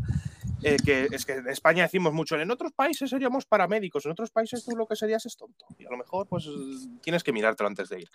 Eh, 0.62 0.76
que 0.84 1.08
es 1.10 1.24
que 1.24 1.36
en 1.36 1.48
España 1.48 1.84
decimos 1.84 2.12
mucho, 2.12 2.38
en 2.38 2.50
otros 2.50 2.72
países 2.72 3.08
seríamos 3.08 3.46
paramédicos, 3.46 4.04
en 4.04 4.12
otros 4.12 4.30
países 4.30 4.66
tú 4.66 4.76
lo 4.76 4.86
que 4.86 4.94
serías 4.94 5.24
es 5.24 5.38
tonto. 5.38 5.64
Y 5.78 5.86
a 5.86 5.90
lo 5.90 5.96
mejor, 5.96 6.26
pues 6.28 6.46
tienes 7.00 7.24
que 7.24 7.32
mirártelo 7.32 7.66
antes 7.66 7.88
de 7.88 8.00
ir. 8.00 8.10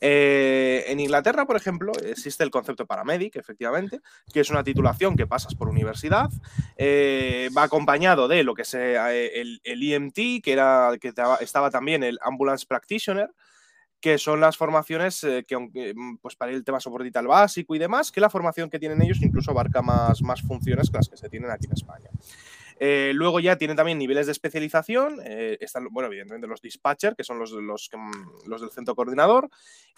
Eh, 0.00 0.84
en 0.86 0.98
Inglaterra, 0.98 1.44
por 1.44 1.56
ejemplo, 1.56 1.92
existe 2.02 2.42
el 2.42 2.50
concepto 2.50 2.86
paramédico, 2.86 3.38
efectivamente, 3.38 4.00
que 4.32 4.40
es 4.40 4.48
una 4.48 4.64
titulación 4.64 5.14
que 5.14 5.26
pasas 5.26 5.54
por 5.56 5.68
universidad. 5.68 6.30
Eh, 6.78 7.50
va 7.54 7.64
acompañado 7.64 8.28
de 8.28 8.44
lo 8.44 8.54
que 8.54 8.62
es 8.62 8.72
el, 8.72 9.60
el, 9.62 9.92
EMT, 9.92 10.42
que, 10.42 10.52
era, 10.52 10.92
que 10.98 11.12
estaba 11.40 11.70
también 11.70 12.02
el 12.02 12.18
Ambulance 12.22 12.64
Practitioner 12.66 13.28
que 14.00 14.18
son 14.18 14.40
las 14.40 14.56
formaciones 14.56 15.24
eh, 15.24 15.44
que, 15.46 15.56
mm, 15.58 16.18
pues 16.18 16.36
para 16.36 16.52
el 16.52 16.64
tema 16.64 16.80
soporte 16.80 17.10
básico 17.22 17.74
y 17.74 17.78
demás, 17.78 18.12
que 18.12 18.20
la 18.20 18.30
formación 18.30 18.70
que 18.70 18.78
tienen 18.78 19.02
ellos 19.02 19.20
incluso 19.22 19.50
abarca 19.50 19.82
más, 19.82 20.22
más 20.22 20.42
funciones 20.42 20.90
que 20.90 20.98
las 20.98 21.08
que 21.08 21.16
se 21.16 21.28
tienen 21.28 21.50
aquí 21.50 21.66
en 21.66 21.72
España. 21.72 22.10
Eh, 22.80 23.10
luego 23.12 23.40
ya 23.40 23.56
tienen 23.56 23.76
también 23.76 23.98
niveles 23.98 24.26
de 24.26 24.32
especialización. 24.32 25.18
Eh, 25.24 25.58
están, 25.60 25.88
bueno, 25.90 26.06
evidentemente 26.06 26.46
los 26.46 26.62
dispatcher, 26.62 27.16
que 27.16 27.24
son 27.24 27.38
los, 27.38 27.50
los, 27.50 27.90
mm, 27.92 28.48
los 28.48 28.60
del 28.60 28.70
centro 28.70 28.94
coordinador, 28.94 29.50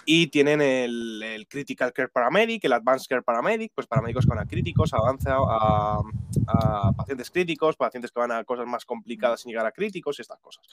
y 0.07 0.29
tienen 0.29 0.63
el, 0.63 1.47
Critical 1.49 1.93
Care 1.93 2.09
Paramedic, 2.09 2.65
el 2.65 2.73
Advanced 2.73 3.07
Care 3.09 3.23
Paramedic, 3.23 3.73
pues 3.75 3.87
paramédicos 3.87 4.25
que 4.25 4.35
van 4.35 4.47
críticos, 4.47 4.95
avanza 4.95 5.37
a, 5.37 6.01
a 6.47 6.93
pacientes 6.93 7.31
críticos, 7.31 7.77
pacientes 7.77 8.11
que 8.13 8.21
van 8.21 8.33
a 8.33 8.45
cosas 8.45 8.67
más 8.67 8.85
complicadas 8.85 9.41
sin 9.41 9.51
llegar 9.51 9.67
a 9.67 9.73
críticos 9.73 10.19
y 10.19 10.23
estas 10.23 10.39
cosas. 10.41 10.65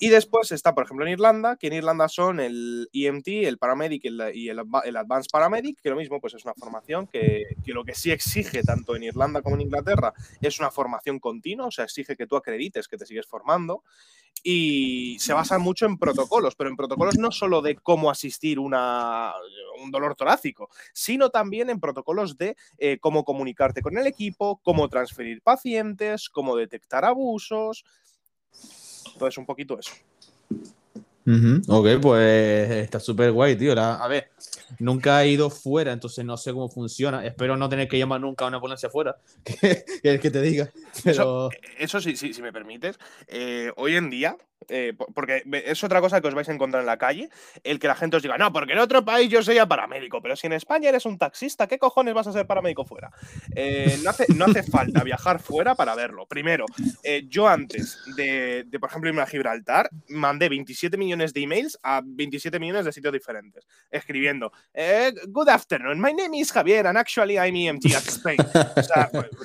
Y 0.00 0.10
después 0.10 0.52
está, 0.52 0.74
por 0.74 0.84
ejemplo, 0.84 1.04
en 1.04 1.12
Irlanda, 1.12 1.56
que 1.56 1.66
en 1.66 1.72
Irlanda 1.72 2.08
son 2.08 2.38
el 2.38 2.88
EMT, 2.92 3.28
el 3.28 3.58
Paramedic 3.58 4.04
y 4.32 4.48
el, 4.48 4.58
Advanced 4.60 5.30
Paramedic, 5.32 5.80
que 5.80 5.90
lo 5.90 5.96
mismo, 5.96 6.20
pues 6.20 6.34
es 6.34 6.44
una 6.44 6.54
formación 6.54 7.08
que, 7.08 7.44
lo 7.66 7.84
que 7.84 7.94
sí 7.94 8.12
exige 8.12 8.62
tanto 8.62 8.94
en 8.94 9.02
Irlanda 9.02 9.42
como 9.42 9.56
en 9.56 9.62
Inglaterra 9.62 10.12
es 10.40 10.60
una 10.60 10.70
formación 10.70 11.18
continua, 11.18 11.66
o 11.66 11.70
sea, 11.70 11.84
exige 11.84 12.16
que 12.16 12.26
tú 12.26 12.36
acredites 12.36 12.86
que 12.86 12.96
te 12.96 13.06
sigues 13.06 13.26
formando 13.26 13.82
y 14.44 15.16
se 15.18 15.32
basa 15.32 15.58
mucho 15.58 15.86
en 15.86 15.98
protocolos, 15.98 16.54
pero 16.54 16.70
en 16.70 16.76
protocolos 16.76 17.18
no 17.18 17.32
solo 17.32 17.60
de 17.60 17.74
cómo 17.74 18.10
asistir 18.10 18.60
una, 18.60 19.32
un 19.82 19.90
dolor 19.90 20.14
torácico, 20.14 20.68
sino 20.92 21.30
también 21.30 21.70
en 21.70 21.80
protocolos 21.80 22.36
de 22.36 22.56
eh, 22.78 22.98
cómo 23.00 23.24
comunicarte 23.24 23.82
con 23.82 23.98
el 23.98 24.06
equipo, 24.06 24.60
cómo 24.62 24.88
transferir 24.88 25.42
pacientes, 25.42 26.28
cómo 26.28 26.56
detectar 26.56 27.04
abusos. 27.04 27.84
Entonces, 29.12 29.38
un 29.38 29.46
poquito 29.46 29.78
eso. 29.78 29.92
Ok, 31.68 31.88
pues 32.00 32.70
está 32.70 32.98
súper 32.98 33.32
guay, 33.32 33.54
tío. 33.54 33.78
a 33.78 34.08
ver, 34.08 34.30
nunca 34.78 35.22
he 35.22 35.28
ido 35.28 35.50
fuera, 35.50 35.92
entonces 35.92 36.24
no 36.24 36.38
sé 36.38 36.52
cómo 36.52 36.70
funciona. 36.70 37.26
Espero 37.26 37.56
no 37.56 37.68
tener 37.68 37.86
que 37.86 37.98
llamar 37.98 38.20
nunca 38.20 38.46
a 38.46 38.48
una 38.48 38.56
ambulancia 38.56 38.88
fuera, 38.88 39.16
que, 39.44 39.84
es 40.02 40.20
que 40.20 40.30
te 40.30 40.40
diga. 40.40 40.72
Eso, 41.04 41.50
eso 41.78 42.00
sí, 42.00 42.16
sí, 42.16 42.32
si 42.32 42.40
me 42.40 42.52
permites. 42.52 42.98
Eh, 43.26 43.70
hoy 43.76 43.96
en 43.96 44.08
día, 44.08 44.38
eh, 44.68 44.92
porque 45.14 45.44
es 45.64 45.84
otra 45.84 46.00
cosa 46.00 46.20
que 46.20 46.28
os 46.28 46.34
vais 46.34 46.48
a 46.48 46.52
encontrar 46.52 46.82
en 46.82 46.86
la 46.86 46.98
calle, 46.98 47.30
el 47.62 47.78
que 47.78 47.86
la 47.86 47.94
gente 47.94 48.16
os 48.16 48.22
diga, 48.22 48.36
no, 48.36 48.52
porque 48.52 48.72
en 48.72 48.80
otro 48.80 49.04
país 49.04 49.30
yo 49.30 49.42
sería 49.42 49.66
paramédico, 49.66 50.20
pero 50.20 50.36
si 50.36 50.46
en 50.46 50.52
España 50.52 50.88
eres 50.88 51.06
un 51.06 51.16
taxista, 51.16 51.66
¿qué 51.66 51.78
cojones 51.78 52.12
vas 52.12 52.26
a 52.26 52.32
ser 52.32 52.46
paramédico 52.46 52.84
fuera? 52.84 53.10
Eh, 53.54 53.98
no, 54.02 54.10
hace, 54.10 54.26
no, 54.34 54.46
hace, 54.46 54.62
falta 54.62 55.02
viajar 55.04 55.40
fuera 55.40 55.74
para 55.74 55.94
verlo. 55.94 56.26
Primero, 56.26 56.66
eh, 57.02 57.24
yo 57.28 57.48
antes 57.48 57.98
de, 58.16 58.66
por 58.80 58.90
ejemplo, 58.90 59.08
irme 59.08 59.22
a 59.22 59.26
Gibraltar, 59.26 59.88
mandé 60.08 60.48
27 60.48 60.96
millones 60.96 61.32
de 61.32 61.42
emails 61.42 61.78
a 61.82 62.02
27 62.04 62.58
millones 62.58 62.84
de 62.84 62.92
sitios 62.92 63.12
diferentes, 63.12 63.66
escribiendo, 63.90 64.52
Good 65.28 65.48
afternoon, 65.48 66.00
my 66.00 66.12
name 66.12 66.36
is 66.38 66.52
Javier, 66.52 66.86
and 66.86 66.98
actually 66.98 67.38
I'm 67.38 67.54
EMT 67.54 67.94
at 67.94 68.08
Spain. 68.08 68.38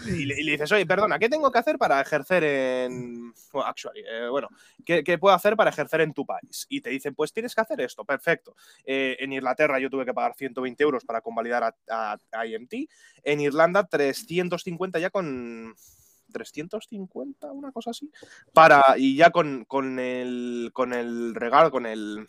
y, 0.08 0.26
le, 0.26 0.36
dices, 0.36 0.72
oye, 0.72 0.86
perdona, 0.86 1.18
¿qué 1.20 1.30
tengo 1.30 1.52
que 1.52 1.60
hacer 1.60 1.78
para 1.78 2.02
ejercer 2.02 2.44
en... 2.44 3.34
Well, 3.54 3.66
actually, 3.68 4.04
bueno, 4.30 4.50
¿qué, 4.84 5.03
¿qué, 5.04 5.18
puedo 5.18 5.36
hacer 5.36 5.56
para 5.56 5.70
ejercer 5.70 6.02
en 6.02 6.14
tu 6.14 6.26
país? 6.26 6.66
Y 6.70 6.82
te 6.82 6.90
dicen, 6.90 7.16
pues 7.16 7.34
tienes 7.34 7.56
que 7.56 7.62
hacer 7.62 7.82
esto, 7.82 8.06
perfecto. 8.06 8.56
Eh, 8.86 9.18
en 9.20 9.34
Inglaterra 9.34 9.80
yo 9.80 9.90
tuve 9.90 10.06
que 10.06 10.14
pagar 10.14 10.36
120 10.36 10.84
euros 10.84 11.06
para 11.06 11.22
convalidar 11.22 11.76
a, 11.90 12.18
IMT. 12.46 12.90
En 13.24 13.40
Irlanda 13.42 13.86
350 13.86 15.00
ya 15.00 15.10
con... 15.10 15.76
350, 16.32 17.52
una 17.52 17.72
cosa 17.72 17.92
así. 17.92 18.10
Para, 18.54 18.82
y 18.98 19.16
ya 19.16 19.30
con, 19.30 19.66
con 19.66 20.00
el, 20.00 20.72
con 20.74 20.94
el 20.94 21.36
regalo, 21.36 21.70
con 21.70 21.86
el, 21.86 22.28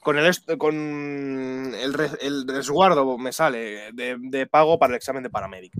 con 0.00 0.16
el, 0.18 0.34
con 0.56 1.74
el, 1.74 1.94
resguardo 2.48 3.18
me 3.18 3.32
sale 3.32 3.92
de, 3.92 4.46
pago 4.50 4.78
para 4.78 4.92
el 4.92 4.96
examen 4.96 5.22
de 5.22 5.28
paramédic. 5.28 5.72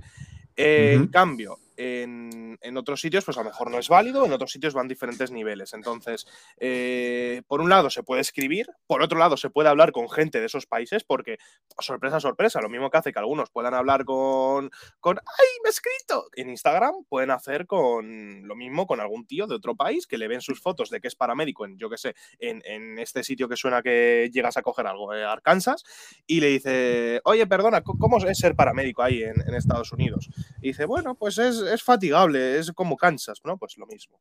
En 0.55 1.07
cambio, 1.07 1.57
en, 1.79 2.77
otros 2.77 3.01
sitios, 3.01 3.25
pues 3.25 3.37
a 3.37 3.41
lo 3.41 3.49
mejor 3.49 3.71
no 3.71 3.79
es 3.79 3.89
válido, 3.89 4.25
en 4.25 4.33
otros 4.33 4.51
sitios 4.51 4.73
van 4.73 4.87
diferentes 4.87 5.31
niveles. 5.31 5.73
Entonces, 5.73 6.27
eh, 6.57 7.41
por 7.47 7.61
un 7.61 7.69
lado 7.69 7.89
se 7.89 8.03
puede 8.03 8.21
escribir, 8.21 8.67
por 8.87 9.01
otro 9.01 9.17
lado 9.17 9.37
se 9.37 9.49
puede 9.49 9.69
hablar 9.69 9.91
con 9.91 10.09
gente 10.09 10.39
de 10.39 10.45
esos 10.45 10.65
países, 10.65 11.03
porque, 11.03 11.37
sorpresa, 11.79 12.19
sorpresa, 12.19 12.61
lo 12.61 12.69
mismo 12.69 12.89
que 12.89 12.97
hace 12.97 13.13
que 13.13 13.19
algunos 13.19 13.49
puedan 13.49 13.73
hablar 13.73 14.05
con, 14.05 14.69
con 14.99 15.17
¡ay, 15.17 15.47
me 15.63 15.69
he 15.69 15.71
escrito! 15.71 16.25
En 16.35 16.49
Instagram 16.49 17.05
pueden 17.07 17.31
hacer 17.31 17.65
con 17.65 18.47
lo 18.47 18.55
mismo 18.55 18.85
con 18.85 18.99
algún 18.99 19.25
tío 19.25 19.47
de 19.47 19.55
otro 19.55 19.75
país 19.75 20.07
que 20.07 20.17
le 20.17 20.27
ven 20.27 20.41
sus 20.41 20.61
fotos 20.61 20.89
de 20.89 20.99
que 20.99 21.07
es 21.07 21.15
paramédico 21.15 21.65
en, 21.65 21.77
yo 21.77 21.89
qué 21.89 21.97
sé, 21.97 22.15
en, 22.39 22.59
este 22.99 23.23
sitio 23.23 23.47
que 23.47 23.55
suena 23.55 23.81
que 23.81 24.29
llegas 24.33 24.57
a 24.57 24.61
coger 24.61 24.87
algo, 24.87 25.11
de 25.11 25.23
Arkansas, 25.23 25.83
y 26.27 26.39
le 26.39 26.47
dice, 26.47 27.21
oye, 27.23 27.47
perdona, 27.47 27.81
¿cómo 27.81 28.17
es 28.17 28.37
ser 28.37 28.55
paramédico 28.55 29.01
ahí 29.01 29.23
en, 29.23 29.41
en 29.47 29.55
Estados 29.55 29.91
Unidos? 29.91 30.29
Y 30.61 30.69
dice, 30.69 30.85
bueno, 30.85 31.15
pues 31.15 31.37
es 31.37 31.68
es 31.73 31.83
fatigable, 31.83 32.57
es 32.59 32.71
como 32.71 32.97
cansas, 32.97 33.39
¿no? 33.43 33.57
Pues 33.57 33.77
lo 33.77 33.85
mismo. 33.85 34.19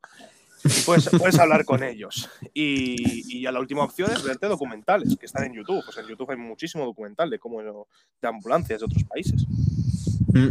Puedes, 0.85 1.09
puedes 1.11 1.39
hablar 1.39 1.65
con 1.65 1.83
ellos. 1.83 2.29
Y, 2.53 3.39
y, 3.39 3.43
la 3.43 3.61
última 3.61 3.85
opción 3.85 4.11
es 4.11 4.23
verte 4.23 4.49
documentales 4.49 5.17
que 5.19 5.27
están 5.27 5.45
en 5.45 5.55
YouTube. 5.55 5.85
Pues 5.85 5.97
en 5.99 6.07
YouTube 6.07 6.31
hay 6.31 6.37
muchísimo 6.37 6.85
documental 6.85 7.31
de 7.31 7.39
cómo 7.39 7.63
de 7.63 8.29
ambulancias 8.29 8.81
de 8.81 8.87
otros 8.87 9.05
países. 9.05 9.47
Mm. 10.29 10.49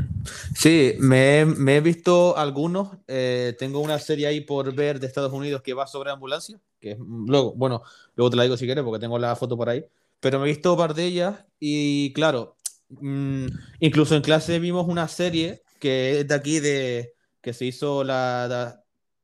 Sí, 0.55 0.93
me, 0.99 1.41
he 1.41 1.81
visto 1.81 2.37
algunos. 2.37 2.89
Eh, 3.07 3.55
tengo 3.59 3.79
una 3.79 3.99
serie 3.99 4.27
ahí 4.27 4.41
por 4.41 4.73
ver 4.73 4.99
de 4.99 5.07
Estados 5.07 5.33
Unidos 5.33 5.61
que 5.61 5.73
va 5.73 5.87
sobre 5.87 6.11
ambulancia. 6.11 6.59
Que 6.79 6.97
luego, 6.99 7.53
bueno, 7.55 7.83
luego 8.15 8.29
te 8.29 8.37
la 8.37 8.43
digo 8.43 8.57
si 8.57 8.65
quieres 8.65 8.83
porque 8.83 8.99
tengo 8.99 9.19
la 9.19 9.35
foto 9.35 9.57
por 9.57 9.69
ahí. 9.69 9.85
Pero 10.19 10.39
me 10.39 10.45
he 10.45 10.49
visto 10.49 10.73
un 10.73 10.79
par 10.79 10.93
de 10.93 11.05
ellas 11.05 11.45
y 11.59 12.11
claro, 12.13 12.55
mm, 12.89 13.47
incluso 13.79 14.15
en 14.15 14.23
clase 14.23 14.59
vimos 14.59 14.87
una 14.87 15.07
serie 15.07 15.61
que 15.77 16.19
es 16.19 16.27
de 16.27 16.35
aquí, 16.35 16.59
de, 16.59 17.13
que 17.41 17.53
se 17.53 17.65
hizo 17.65 18.03
la, 18.03 18.83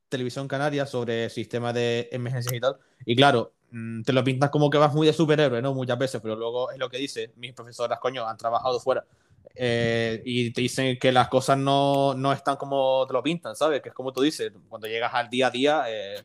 televisión 0.09 0.47
canaria 0.47 0.85
sobre 0.85 1.27
sistemas 1.31 1.73
de 1.73 2.07
emergencias 2.11 2.53
y 2.53 2.59
tal. 2.59 2.77
Y 3.03 3.15
claro, 3.15 3.53
mm, 3.71 4.03
te 4.03 4.13
lo 4.13 4.23
pintas 4.23 4.51
como 4.51 4.69
que 4.69 4.77
vas 4.77 4.93
muy 4.93 5.07
de 5.07 5.13
superhéroe, 5.13 5.59
¿no? 5.59 5.73
Muchas 5.73 5.97
veces, 5.97 6.21
pero 6.21 6.35
luego 6.35 6.69
es 6.71 6.77
lo 6.77 6.87
que 6.87 6.97
dice, 6.97 7.33
mis 7.37 7.53
profesoras, 7.53 7.99
coño, 7.99 8.27
han 8.27 8.37
trabajado 8.37 8.79
fuera. 8.79 9.03
Eh, 9.55 10.21
y 10.23 10.51
te 10.51 10.61
dicen 10.61 10.97
que 10.99 11.11
las 11.11 11.29
cosas 11.29 11.57
no, 11.57 12.13
no, 12.13 12.31
están 12.31 12.57
como 12.57 13.05
te 13.07 13.13
lo 13.13 13.23
pintan, 13.23 13.55
¿sabes? 13.55 13.81
Que 13.81 13.89
es 13.89 13.95
como 13.95 14.13
tú 14.13 14.21
dices, 14.21 14.51
cuando 14.69 14.87
llegas 14.87 15.13
al 15.13 15.29
día 15.29 15.47
a 15.47 15.51
día, 15.51 15.83
eh, 15.87 16.21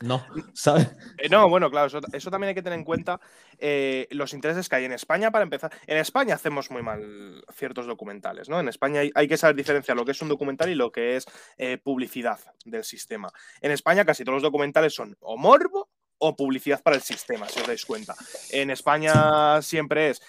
no, 0.00 0.24
¿sabes? 0.54 0.88
Eh, 1.18 1.28
no, 1.28 1.48
bueno, 1.48 1.70
claro, 1.70 1.86
eso, 2.12 2.30
también 2.30 2.48
hay 2.48 2.54
que 2.54 2.62
tener 2.62 2.78
en 2.78 2.84
cuenta 2.84 3.20
eh, 3.58 4.06
los 4.10 4.32
intereses 4.32 4.68
que 4.68 4.76
hay 4.76 4.84
en 4.84 4.92
España 4.92 5.30
para 5.30 5.42
empezar. 5.42 5.72
En 5.86 5.98
España 5.98 6.34
hacemos 6.34 6.70
muy 6.70 6.82
mal 6.82 7.44
ciertos 7.54 7.86
documentales, 7.86 8.48
¿no? 8.48 8.60
En 8.60 8.68
España 8.68 9.02
hay, 9.14 9.28
que 9.28 9.36
saber 9.36 9.56
diferenciar 9.56 9.96
lo 9.96 10.04
que 10.04 10.12
es 10.12 10.22
un 10.22 10.28
documental 10.28 10.70
y 10.70 10.74
lo 10.74 10.92
que 10.92 11.16
es 11.16 11.26
eh, 11.56 11.78
publicidad 11.78 12.38
del 12.64 12.84
sistema. 12.84 13.30
En 13.60 13.72
España 13.72 14.04
casi 14.04 14.24
todos 14.24 14.36
los 14.36 14.42
documentales 14.42 14.94
son 14.94 15.16
o 15.20 15.36
morbo 15.36 15.88
o 16.20 16.34
publicidad 16.34 16.82
para 16.82 16.96
el 16.96 17.02
sistema, 17.02 17.48
si 17.48 17.60
os 17.60 17.66
dais 17.66 17.86
cuenta. 17.86 18.14
En 18.50 18.70
España 18.70 19.62
siempre 19.62 20.10
es, 20.10 20.20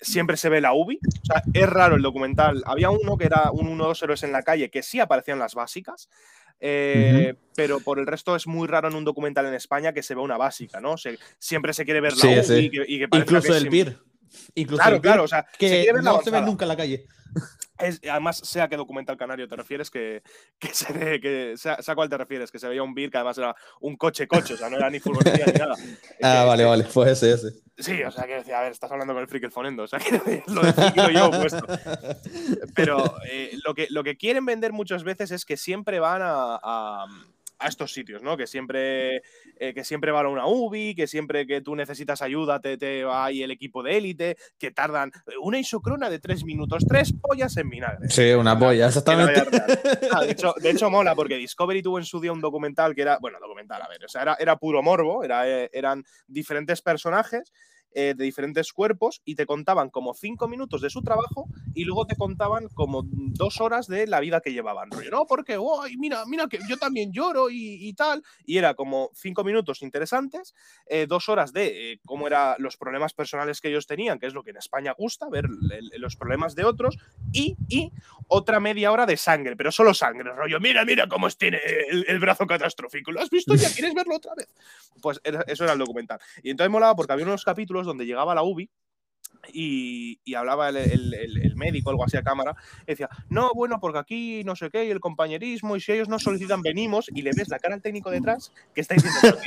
siempre 0.00 0.38
se 0.38 0.48
ve 0.48 0.62
la 0.62 0.72
UBI, 0.72 0.96
o 0.96 1.26
sea, 1.26 1.42
es 1.52 1.68
raro 1.68 1.96
el 1.96 2.02
documental. 2.02 2.62
Había 2.64 2.88
uno 2.88 3.18
que 3.18 3.26
era 3.26 3.50
un 3.52 3.68
1 3.68 3.84
2 3.84 4.02
héroes 4.02 4.22
en 4.22 4.32
la 4.32 4.42
calle 4.42 4.70
que 4.70 4.82
sí 4.82 4.98
aparecían 4.98 5.38
las 5.38 5.54
básicas, 5.54 6.08
eh, 6.60 7.34
pero 7.54 7.80
por 7.80 7.98
el 7.98 8.06
resto 8.06 8.36
es 8.36 8.46
muy 8.46 8.66
raro 8.68 8.88
en 8.88 8.94
un 8.94 9.04
documental 9.04 9.46
en 9.46 9.54
España 9.54 9.92
que 9.92 10.02
se 10.02 10.14
vea 10.14 10.24
una 10.24 10.36
básica, 10.36 10.80
¿no? 10.80 10.96
siempre 11.38 11.72
se 11.72 11.84
quiere 11.84 12.00
ver 12.00 12.16
la 12.16 12.58
y 12.58 12.70
que, 12.70 13.08
Incluso 13.12 13.56
el 13.56 13.68
PIR. 13.68 13.98
Incluso 14.54 14.82
claro, 14.82 15.00
claro, 15.00 15.24
o 15.24 15.28
sea, 15.28 15.46
que 15.58 15.86
no 16.02 16.22
se 16.22 16.30
ve 16.30 16.40
nunca 16.42 16.64
en 16.64 16.68
la 16.68 16.76
calle. 16.76 17.06
además, 18.10 18.38
sea 18.38 18.68
que 18.68 18.76
documental 18.76 19.16
canario 19.16 19.48
te 19.48 19.56
refieres, 19.56 19.90
que, 19.90 20.22
que 20.58 20.68
se 20.72 20.92
ve, 20.92 21.20
que 21.20 21.54
sea, 21.56 21.82
sea, 21.82 21.94
cuál 21.94 22.08
te 22.08 22.16
refieres, 22.16 22.50
que 22.50 22.58
se 22.58 22.68
veía 22.68 22.82
un 22.82 22.94
BIR 22.94 23.10
que 23.10 23.18
además 23.18 23.38
era 23.38 23.54
un 23.80 23.96
coche-coche, 23.96 24.54
o 24.54 24.56
sea, 24.56 24.70
no 24.70 24.76
era 24.76 24.90
ni 24.90 25.00
furgoneta 25.00 25.46
ni 25.46 25.52
nada. 25.58 25.74
Ah, 26.22 26.44
vale, 26.44 26.64
vale, 26.64 26.84
fue 26.84 27.10
ese, 27.10 27.32
ese. 27.32 27.52
Sí, 27.78 28.02
o 28.02 28.10
sea, 28.10 28.24
que 28.26 28.36
decía, 28.36 28.58
a 28.58 28.62
ver, 28.62 28.72
estás 28.72 28.90
hablando 28.90 29.12
con 29.12 29.22
el 29.22 29.44
el 29.44 29.52
fonendo, 29.52 29.82
o 29.82 29.86
sea, 29.86 29.98
que 30.00 30.42
lo 30.46 30.62
de 30.62 30.72
lo 30.96 31.08
llevo 31.08 31.30
puesto. 31.30 31.66
Pero 32.74 33.16
eh, 33.30 33.58
lo, 33.64 33.74
que, 33.74 33.86
lo 33.90 34.02
que 34.02 34.16
quieren 34.16 34.46
vender 34.46 34.72
muchas 34.72 35.04
veces 35.04 35.30
es 35.30 35.44
que 35.44 35.56
siempre 35.56 36.00
van 36.00 36.22
a 36.22 36.58
a 36.62 37.06
estos 37.64 37.92
sitios, 37.92 38.22
¿no? 38.22 38.36
Que 38.36 38.46
siempre, 38.46 39.22
eh, 39.58 39.72
que 39.74 39.84
siempre 39.84 40.12
va 40.12 40.20
a 40.20 40.28
una 40.28 40.46
UBI, 40.46 40.94
que 40.94 41.06
siempre 41.06 41.46
que 41.46 41.60
tú 41.60 41.74
necesitas 41.74 42.22
ayuda 42.22 42.60
te, 42.60 42.76
te 42.76 43.04
va 43.04 43.26
ahí 43.26 43.42
el 43.42 43.50
equipo 43.50 43.82
de 43.82 43.96
élite, 43.96 44.36
que 44.58 44.70
tardan 44.70 45.10
una 45.40 45.58
isocrona 45.58 46.10
de 46.10 46.18
tres 46.18 46.44
minutos, 46.44 46.84
tres 46.86 47.12
pollas 47.12 47.56
en 47.56 47.70
vinagre. 47.70 48.08
Sí, 48.08 48.32
una 48.32 48.58
polla, 48.58 48.86
exactamente. 48.86 49.42
Ah, 50.12 50.24
de, 50.24 50.32
hecho, 50.32 50.54
de, 50.60 50.70
hecho, 50.70 50.88
mola, 50.88 51.14
porque 51.14 51.36
Discovery 51.36 51.82
tuvo 51.82 51.98
en 51.98 52.04
su 52.04 52.20
día 52.20 52.32
un 52.32 52.40
documental 52.40 52.94
que 52.94 53.02
era, 53.02 53.18
bueno, 53.18 53.38
documental, 53.40 53.82
a 53.82 53.88
ver, 53.88 54.04
o 54.04 54.08
sea, 54.08 54.22
era, 54.22 54.36
era 54.38 54.56
puro 54.56 54.82
morbo, 54.82 55.24
era, 55.24 55.48
eh, 55.48 55.68
eran 55.72 56.04
diferentes 56.26 56.80
personajes 56.80 57.52
eh, 57.98 58.12
de 58.14 58.24
diferentes 58.24 58.74
cuerpos 58.74 59.22
y 59.24 59.36
te 59.36 59.46
contaban 59.46 59.88
como 59.88 60.12
cinco 60.12 60.48
minutos 60.48 60.82
de 60.82 60.90
su 60.90 61.00
trabajo 61.00 61.48
y 61.74 61.84
luego 61.84 62.06
te 62.06 62.14
contaban 62.14 62.68
como 62.68 63.04
dos 63.06 63.62
horas 63.62 63.86
de 63.86 64.06
la 64.06 64.20
vida 64.20 64.42
que 64.42 64.52
llevaban. 64.52 64.90
Rollo, 64.90 65.10
no, 65.10 65.24
porque, 65.24 65.58
mira, 65.96 66.26
mira 66.26 66.46
que 66.46 66.58
yo 66.68 66.76
también 66.76 67.10
lloro 67.10 67.48
y, 67.50 67.90
tal. 67.94 68.22
Y 68.44 68.58
era 68.58 68.74
como 68.74 69.10
cinco 69.14 69.44
minutos 69.44 69.80
interesantes, 69.80 70.54
eh, 70.86 71.06
dos 71.08 71.30
horas 71.30 71.54
de 71.54 71.92
eh, 71.92 72.00
cómo 72.04 72.26
eran 72.26 72.56
los 72.58 72.76
problemas 72.76 73.14
personales 73.14 73.62
que 73.62 73.68
ellos 73.68 73.86
tenían, 73.86 74.18
que 74.18 74.26
es 74.26 74.34
lo 74.34 74.42
que 74.42 74.50
en 74.50 74.58
España 74.58 74.92
gusta, 74.92 75.30
ver 75.30 75.48
los 75.96 76.16
problemas 76.16 76.54
de 76.54 76.64
otros, 76.64 76.98
y, 77.32 77.56
y, 77.70 77.92
otra 78.28 78.60
media 78.60 78.92
hora 78.92 79.06
de 79.06 79.16
sangre, 79.16 79.56
pero 79.56 79.72
solo 79.72 79.94
sangre, 79.94 80.32
rollo, 80.32 80.60
mira, 80.60 80.84
mira 80.84 81.08
cómo 81.08 81.30
tiene 81.30 81.60
el, 81.88 82.18
brazo 82.18 82.46
catastrófico. 82.46 83.10
¿Lo 83.10 83.20
has 83.20 83.30
visto 83.30 83.54
ya? 83.54 83.70
¿Quieres 83.72 83.94
verlo 83.94 84.16
otra 84.16 84.34
vez? 84.34 84.48
Pues 85.00 85.20
eso 85.46 85.64
era 85.64 85.72
el 85.72 85.78
documental. 85.78 86.20
Y 86.42 86.50
entonces 86.50 86.70
molaba 86.70 86.94
porque 86.94 87.12
había 87.12 87.24
unos 87.24 87.44
capítulos 87.44 87.85
donde 87.86 88.06
llegaba 88.06 88.34
la 88.34 88.42
UBI 88.42 88.70
y, 89.52 90.34
hablaba 90.34 90.68
el, 90.68 91.54
médico, 91.56 91.90
algo 91.90 92.04
así 92.04 92.16
a 92.16 92.22
cámara, 92.22 92.56
decía, 92.86 93.08
no, 93.28 93.52
bueno, 93.54 93.78
porque 93.80 93.98
aquí 93.98 94.42
no 94.44 94.56
sé 94.56 94.70
qué, 94.70 94.84
y 94.84 94.90
el 94.90 95.00
compañerismo, 95.00 95.76
y 95.76 95.80
si 95.80 95.92
ellos 95.92 96.08
no 96.08 96.18
solicitan, 96.18 96.62
venimos, 96.62 97.08
y 97.14 97.22
le 97.22 97.30
ves 97.36 97.48
la 97.48 97.58
cara 97.58 97.74
al 97.74 97.82
técnico 97.82 98.10
detrás 98.10 98.52
que 98.74 98.80
está 98.80 98.94
diciendo, 98.94 99.38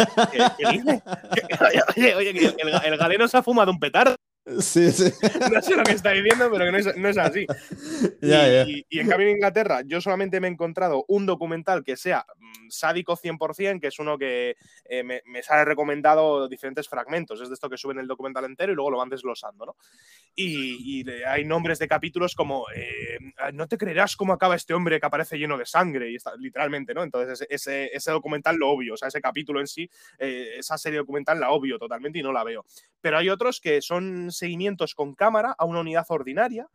oye, 1.95 2.15
oye, 2.15 2.29
el, 2.29 2.93
el 2.93 2.97
galeno 2.97 3.27
se 3.27 3.37
ha 3.37 3.43
fumado 3.43 3.71
un 3.71 3.79
petardo. 3.79 4.15
Sí, 4.59 4.91
sí. 4.91 5.11
No 5.51 5.61
sé 5.61 5.75
lo 5.75 5.83
que 5.83 5.91
está 5.91 6.11
diciendo, 6.11 6.49
pero 6.51 6.65
que 6.65 6.71
no 6.99 7.09
es, 7.09 7.17
así. 7.17 7.45
y, 8.21 8.99
en 8.99 9.07
cambio 9.07 9.27
en 9.27 9.35
Inglaterra 9.35 9.81
yo 9.85 10.01
solamente 10.01 10.39
me 10.39 10.47
he 10.47 10.51
encontrado 10.51 11.05
un 11.07 11.25
documental 11.25 11.83
que 11.83 11.95
sea 11.95 12.25
mm, 12.37 12.69
sádico 12.69 13.15
100%, 13.15 13.79
que 13.79 13.87
es 13.87 13.99
uno 13.99 14.17
que 14.17 14.55
eh, 14.85 15.03
me, 15.03 15.43
sale 15.43 15.65
recomendado 15.65 16.47
diferentes 16.47 16.87
fragmentos. 16.87 17.41
Es 17.41 17.49
de 17.49 17.53
esto 17.53 17.69
que 17.69 17.77
suben 17.77 17.99
el 17.99 18.07
documental 18.07 18.45
entero 18.45 18.71
y 18.71 18.75
luego 18.75 18.91
lo 18.91 18.97
van 18.97 19.09
desglosando, 19.09 19.65
¿no? 19.65 19.75
Y, 20.35 21.09
hay 21.25 21.45
nombres 21.45 21.79
de 21.79 21.87
capítulos 21.87 22.35
como 22.35 22.65
eh, 22.75 23.17
no 23.53 23.67
te 23.67 23.77
creerás 23.77 24.15
cómo 24.15 24.33
acaba 24.33 24.55
este 24.55 24.73
hombre 24.73 24.99
que 24.99 25.05
aparece 25.05 25.37
lleno 25.37 25.57
de 25.57 25.65
sangre, 25.65 26.11
y 26.11 26.15
está, 26.15 26.35
literalmente, 26.35 26.93
¿no? 26.93 27.03
Entonces 27.03 27.45
ese, 27.49 27.89
ese, 27.93 28.11
documental 28.11 28.57
lo 28.57 28.69
obvio, 28.69 28.93
o 28.93 28.97
sea, 28.97 29.07
ese 29.07 29.21
capítulo 29.21 29.59
en 29.59 29.67
sí, 29.67 29.89
eh, 30.17 30.55
esa 30.57 30.77
serie 30.77 30.99
documental 30.99 31.39
la 31.39 31.51
obvio 31.51 31.77
totalmente 31.77 32.19
y 32.19 32.23
no 32.23 32.31
la 32.31 32.43
veo. 32.43 32.65
Pero 33.01 33.17
hay 33.17 33.29
otros 33.29 33.59
que 33.59 33.81
son 33.81 34.31
seguimientos 34.39 34.95
con 34.95 35.13
cámara 35.13 35.55
a 35.57 35.65
una 35.65 35.81
unidad 35.81 36.05
ordinaria 36.09 36.67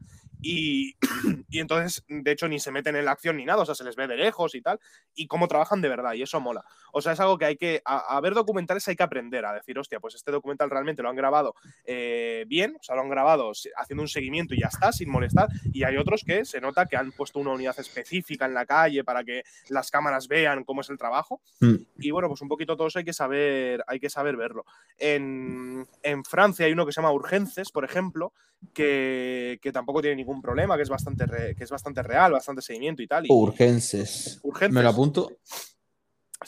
y, 0.45 0.95
y, 1.49 1.59
entonces, 1.59 2.05
de 2.07 2.31
hecho, 2.31 2.49
ni 2.49 2.61
se 2.61 2.71
meten 2.71 2.97
en 2.97 3.07
la 3.07 3.13
acción 3.13 3.39
ni 3.39 3.47
nada, 3.47 3.63
o 3.63 3.67
sea, 3.67 3.75
se 3.75 3.83
les 3.83 3.97
ve 3.97 4.07
de 4.07 4.17
lejos 4.17 4.55
y 4.55 4.61
tal, 4.61 4.79
y 5.15 5.27
cómo 5.27 5.49
trabajan 5.49 5.81
de 5.81 5.89
verdad, 5.89 6.13
y 6.13 6.23
eso 6.23 6.39
mola. 6.39 6.65
O 6.93 7.01
sea, 7.01 7.13
es 7.13 7.21
algo 7.21 7.39
que 7.39 7.47
hay 7.47 7.57
que, 7.57 7.81
a, 7.85 8.21
ver 8.21 8.35
documentales 8.35 8.87
hay 8.89 8.97
que 8.97 9.03
aprender, 9.03 9.47
a 9.47 9.55
decir, 9.55 9.79
hostia, 9.79 10.01
pues 10.01 10.15
este 10.15 10.31
documental 10.31 10.69
realmente 10.71 11.03
lo 11.03 11.09
han 11.09 11.17
grabado 11.17 11.55
eh, 11.85 12.45
bien, 12.47 12.77
o 12.79 12.83
sea, 12.83 12.95
lo 12.95 13.03
han 13.03 13.09
grabado 13.09 13.53
haciendo 13.77 14.03
un 14.03 14.09
seguimiento 14.09 14.55
y 14.55 14.61
ya 14.61 14.69
está, 14.69 14.93
sin 14.93 15.11
molestar, 15.11 15.49
y 15.73 15.85
hay 15.85 15.97
otros 15.97 16.23
que 16.25 16.45
se 16.45 16.61
nota 16.61 16.87
que 16.87 16.97
han 16.97 17.13
puesto 17.13 17.39
una 17.39 17.53
unidad 17.53 17.79
específica 17.81 18.45
en 18.45 18.55
la 18.55 18.67
calle 18.67 19.03
para 19.03 19.25
que 19.25 19.43
las 19.71 19.91
cámaras 19.91 20.29
vean 20.29 20.65
cómo 20.65 20.83
es 20.83 20.91
el 20.91 20.99
trabajo, 20.99 21.41
mm. 21.61 21.75
y 21.99 22.11
bueno, 22.11 22.29
pues 22.29 22.43
un 22.43 22.49
poquito 22.49 22.77
todo 22.77 22.89
eso 22.89 22.99
hay 22.99 23.05
que 23.05 23.15
saber, 23.15 23.83
hay 23.87 23.99
que 23.99 24.11
saber 24.11 24.37
verlo. 24.37 24.67
En, 24.99 25.87
en 26.03 26.25
Francia 26.25 26.67
hay 26.67 26.73
uno 26.73 26.85
que 26.85 26.93
se 26.93 27.01
llama 27.01 27.13
Urgences, 27.13 27.71
por 27.71 27.85
ejemplo, 27.85 28.33
que, 28.73 29.59
que 29.61 29.73
tampoco 29.73 30.01
tiene 30.01 30.17
ningún 30.17 30.41
problema, 30.41 30.77
que 30.77 30.83
es 30.83 30.89
bastante, 30.89 31.27
que 31.57 31.65
es 31.65 31.71
bastante 31.71 32.03
real, 32.03 32.33
bastante 32.33 32.63
seguimiento 32.63 33.03
y 33.03 33.07
tal. 33.07 33.27
Y, 33.27 33.29
Urgences. 33.33 34.41
Me 34.71 34.83
lo 34.83 34.89
apunto. 34.89 35.31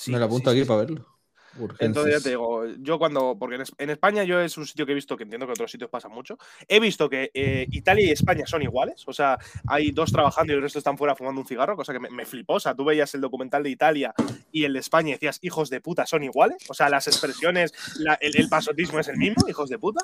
me 0.07 0.19
lo 0.19 0.25
apunto 0.25 0.51
aquí 0.51 0.65
para 0.65 0.81
verlo. 0.81 1.16
Entonces 1.79 2.15
ya 2.15 2.21
te 2.23 2.31
digo, 2.31 2.65
yo 2.79 2.99
cuando, 2.99 3.37
porque 3.39 3.57
en, 3.79 3.91
España 3.91 4.25
yo 4.25 4.41
es 4.41 4.57
un 4.59 4.67
sitio 4.67 4.87
que 4.87 4.93
he 4.93 4.95
visto, 4.95 5.17
que 5.17 5.25
entiendo 5.25 5.47
que 5.47 5.51
en 5.51 5.57
otros 5.57 5.71
sitios 5.71 5.91
pasa 5.91 6.09
mucho, 6.09 6.39
he 6.69 6.81
visto 6.81 7.09
que 7.09 7.31
eh, 7.35 7.67
Italia 7.71 8.07
y 8.07 8.11
España 8.11 8.47
son 8.47 8.63
iguales, 8.63 9.05
o 9.07 9.13
sea, 9.13 9.39
hay 9.67 9.91
dos 9.91 10.13
trabajando 10.13 10.53
y 10.53 10.57
el 10.57 10.63
resto 10.63 10.79
están 10.79 10.99
fuera 10.99 11.15
fumando 11.15 11.41
un 11.41 11.47
cigarro, 11.47 11.77
cosa 11.77 11.93
que 11.93 12.01
me, 12.01 12.25
flipó, 12.27 12.55
o 12.55 12.61
sea, 12.61 12.75
tú 12.75 12.85
veías 12.85 13.15
el 13.15 13.21
documental 13.21 13.63
de 13.63 13.71
Italia 13.71 14.15
y 14.53 14.65
el 14.65 14.73
de 14.73 14.81
España 14.81 15.11
y 15.11 15.13
decías, 15.13 15.39
hijos 15.43 15.71
de 15.71 15.81
puta, 15.81 16.07
son 16.07 16.25
iguales, 16.25 16.59
o 16.69 16.75
sea, 16.75 16.89
las 16.89 17.07
expresiones, 17.07 17.73
el, 18.21 18.49
pasotismo 18.49 19.01
es 19.01 19.09
el 19.09 19.17
mismo, 19.17 19.49
hijos 19.49 19.69
de 19.69 19.79
puta, 19.79 20.01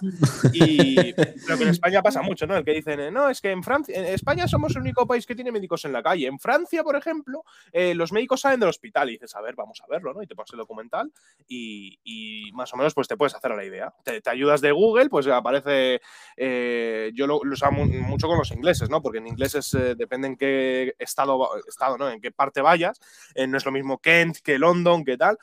y 0.53 1.13
creo 1.15 1.57
que 1.57 1.65
en 1.65 1.71
España 1.71 2.03
pasa 2.03 2.23
mucho, 2.23 2.47
¿no? 2.47 2.57
El 2.57 2.65
que 2.65 2.73
dicen, 2.73 3.13
no, 3.13 3.29
es 3.29 3.41
que 3.41 3.51
en 3.51 3.63
Francia, 3.63 3.97
en 3.99 4.07
España 4.07 4.49
somos 4.49 4.75
el 4.75 4.83
único 4.83 5.07
país 5.07 5.27
que 5.27 5.35
tiene 5.35 5.53
médicos 5.53 5.85
en 5.85 5.93
la 5.93 6.03
calle, 6.03 6.27
en 6.27 6.39
Francia, 6.39 6.83
por 6.83 6.97
ejemplo, 6.97 7.45
eh, 7.73 7.95
los 7.95 8.13
médicos 8.13 8.41
salen 8.41 8.61
del 8.61 8.69
hospital 8.69 9.09
y 9.09 9.13
dices, 9.13 9.35
a 9.35 9.41
ver, 9.41 9.55
vamos 9.55 9.81
a 9.83 9.87
verlo, 9.87 10.13
¿no? 10.13 10.23
Y 10.23 10.27
te 10.27 10.35
pones 10.35 10.53
el 10.53 10.59
documental 10.59 11.13
y, 11.49 12.51
más 12.55 12.73
o 12.75 12.77
menos 12.77 12.95
pues 12.95 13.09
te 13.09 13.17
puedes 13.17 13.35
hacer 13.35 13.53
a 13.53 13.57
la 13.57 13.65
idea. 13.65 13.95
Te, 14.05 14.21
ayudas 14.29 14.61
de 14.61 14.73
Google, 14.73 15.09
pues 15.09 15.27
aparece, 15.27 16.01
eh, 16.37 17.11
yo 17.15 17.27
lo, 17.27 17.41
lo, 17.45 17.73
mucho 17.73 18.29
con 18.29 18.39
los 18.39 18.51
ingleses, 18.51 18.91
¿no? 18.91 19.03
Porque 19.03 19.19
en 19.19 19.27
ingleses 19.27 19.73
eh, 19.75 19.95
depende 19.95 20.29
en 20.29 20.37
qué 20.37 20.95
estado, 20.99 21.57
estado, 21.67 21.99
¿no? 21.99 22.11
En 22.11 22.21
qué 22.21 22.31
parte 22.31 22.61
vayas, 22.61 23.01
eh, 23.35 23.47
no 23.47 23.57
es 23.57 23.65
lo 23.65 23.73
mismo 23.73 23.99
Kent 23.99 24.39
que 24.39 24.59
London, 24.59 25.05
que 25.05 25.17
tal. 25.17 25.39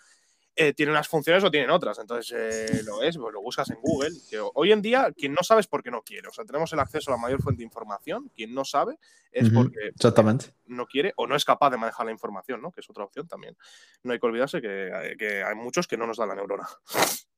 Eh, 0.62 0.74
tiene 0.74 0.92
unas 0.92 1.08
funciones 1.08 1.42
o 1.42 1.50
tienen 1.50 1.70
otras. 1.70 2.00
Entonces 2.00 2.36
eh, 2.38 2.84
lo 2.84 3.02
es, 3.02 3.18
pues 3.18 3.34
lo 3.34 3.42
buscas 3.42 3.70
en 3.70 3.78
Google. 3.80 4.12
hoy 4.56 4.74
en 4.74 4.82
día, 4.82 5.10
quien 5.16 5.32
no 5.32 5.42
sabe 5.42 5.62
es 5.62 5.68
porque 5.68 5.90
no 5.90 6.02
quiere. 6.02 6.28
O 6.28 6.34
sea, 6.34 6.44
tenemos 6.44 6.74
el 6.74 6.80
acceso 6.80 7.10
a 7.10 7.16
la 7.16 7.22
mayor 7.22 7.42
fuente 7.42 7.60
de 7.60 7.64
información. 7.64 8.30
Quien 8.36 8.54
no 8.54 8.66
sabe 8.66 8.98
es 9.32 9.50
porque 9.52 9.88
Exactamente. 9.96 10.48
no 10.66 10.86
quiere 10.86 11.14
o 11.16 11.28
no 11.28 11.38
es 11.38 11.46
capaz 11.46 11.70
de 11.70 11.78
manejar 11.78 12.06
la 12.06 12.12
información, 12.12 12.62
¿no? 12.62 12.74
Que 12.74 12.82
es 12.82 12.90
otra 12.90 13.06
opción 13.06 13.26
también. 13.26 13.56
No 14.04 14.12
hay 14.12 14.20
que 14.20 14.26
olvidarse 14.26 14.62
que, 14.62 15.44
hay 15.48 15.56
muchos 15.56 15.88
que 15.88 15.96
no 15.96 16.06
nos 16.06 16.18
dan 16.18 16.28
la 16.28 16.36
neurona. 16.36 16.68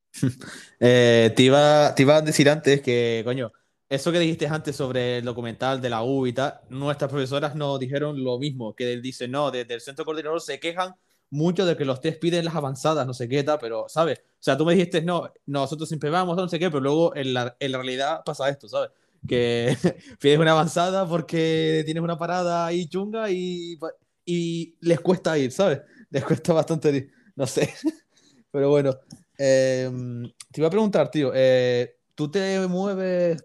Eh, 0.82 1.32
te, 1.38 1.44
iba, 1.44 1.96
te 1.96 2.02
iba 2.02 2.18
a 2.18 2.22
decir 2.22 2.50
antes 2.50 2.82
que, 2.82 3.22
coño, 3.24 3.54
eso 3.88 4.12
que 4.12 4.20
dijiste 4.20 4.46
antes 4.46 4.76
sobre 4.76 5.20
el 5.20 5.24
documental 5.24 5.80
de 5.80 5.90
la 5.90 6.04
U 6.04 6.28
y 6.28 6.34
tal, 6.34 6.60
nuestras 6.68 7.10
profesoras 7.10 7.56
nos 7.56 7.80
dijeron 7.80 8.22
lo 8.22 8.38
mismo, 8.38 8.76
que 8.76 8.92
él 8.92 9.02
dice, 9.02 9.30
no, 9.30 9.52
desde 9.52 9.74
el 9.76 9.80
centro 9.80 10.04
coordinador 10.04 10.42
se 10.42 10.60
quejan 10.60 10.96
mucho 11.32 11.66
de 11.66 11.76
que 11.78 11.86
los 11.86 12.02
test 12.02 12.20
piden 12.20 12.46
las 12.46 12.56
avanzadas, 12.56 13.08
no 13.08 13.14
sé 13.14 13.28
qué 13.28 13.44
tal, 13.44 13.58
pero, 13.60 13.88
¿sabes? 13.90 14.20
O 14.20 14.44
sea, 14.44 14.58
tú 14.58 14.66
me 14.66 14.74
dijiste, 14.74 15.02
no, 15.02 15.32
nosotros 15.46 15.88
siempre 15.90 16.10
vamos, 16.10 16.36
no 16.36 16.48
sé 16.48 16.60
qué, 16.60 16.70
pero 16.70 16.82
luego 16.82 17.16
en 17.16 17.34
la, 17.34 17.56
en 17.60 17.72
la 17.72 17.78
realidad 17.80 18.22
pasa 18.26 18.50
esto, 18.50 18.68
¿sabes? 18.68 18.92
Que 19.28 19.76
pides 20.20 20.40
una 20.40 20.52
avanzada 20.52 21.08
porque 21.08 21.84
tienes 21.86 22.04
una 22.04 22.18
parada 22.18 22.66
ahí 22.66 22.88
chunga 22.88 23.32
y, 23.32 23.80
y 24.26 24.76
les 24.82 25.00
cuesta 25.00 25.38
ir, 25.38 25.52
¿sabes? 25.52 25.82
Les 26.12 26.26
cuesta 26.26 26.52
bastante 26.52 26.90
ir, 26.90 27.12
no 27.38 27.48
sé. 27.48 27.74
Pero 28.52 28.70
bueno, 28.70 28.94
em, 29.38 30.30
te 30.52 30.60
iba 30.60 30.68
a 30.68 30.72
preguntar, 30.72 31.10
tío, 31.10 31.32
eh, 31.34 31.96
¿tú 32.14 32.30
te 32.30 32.60
mueves 32.68 33.42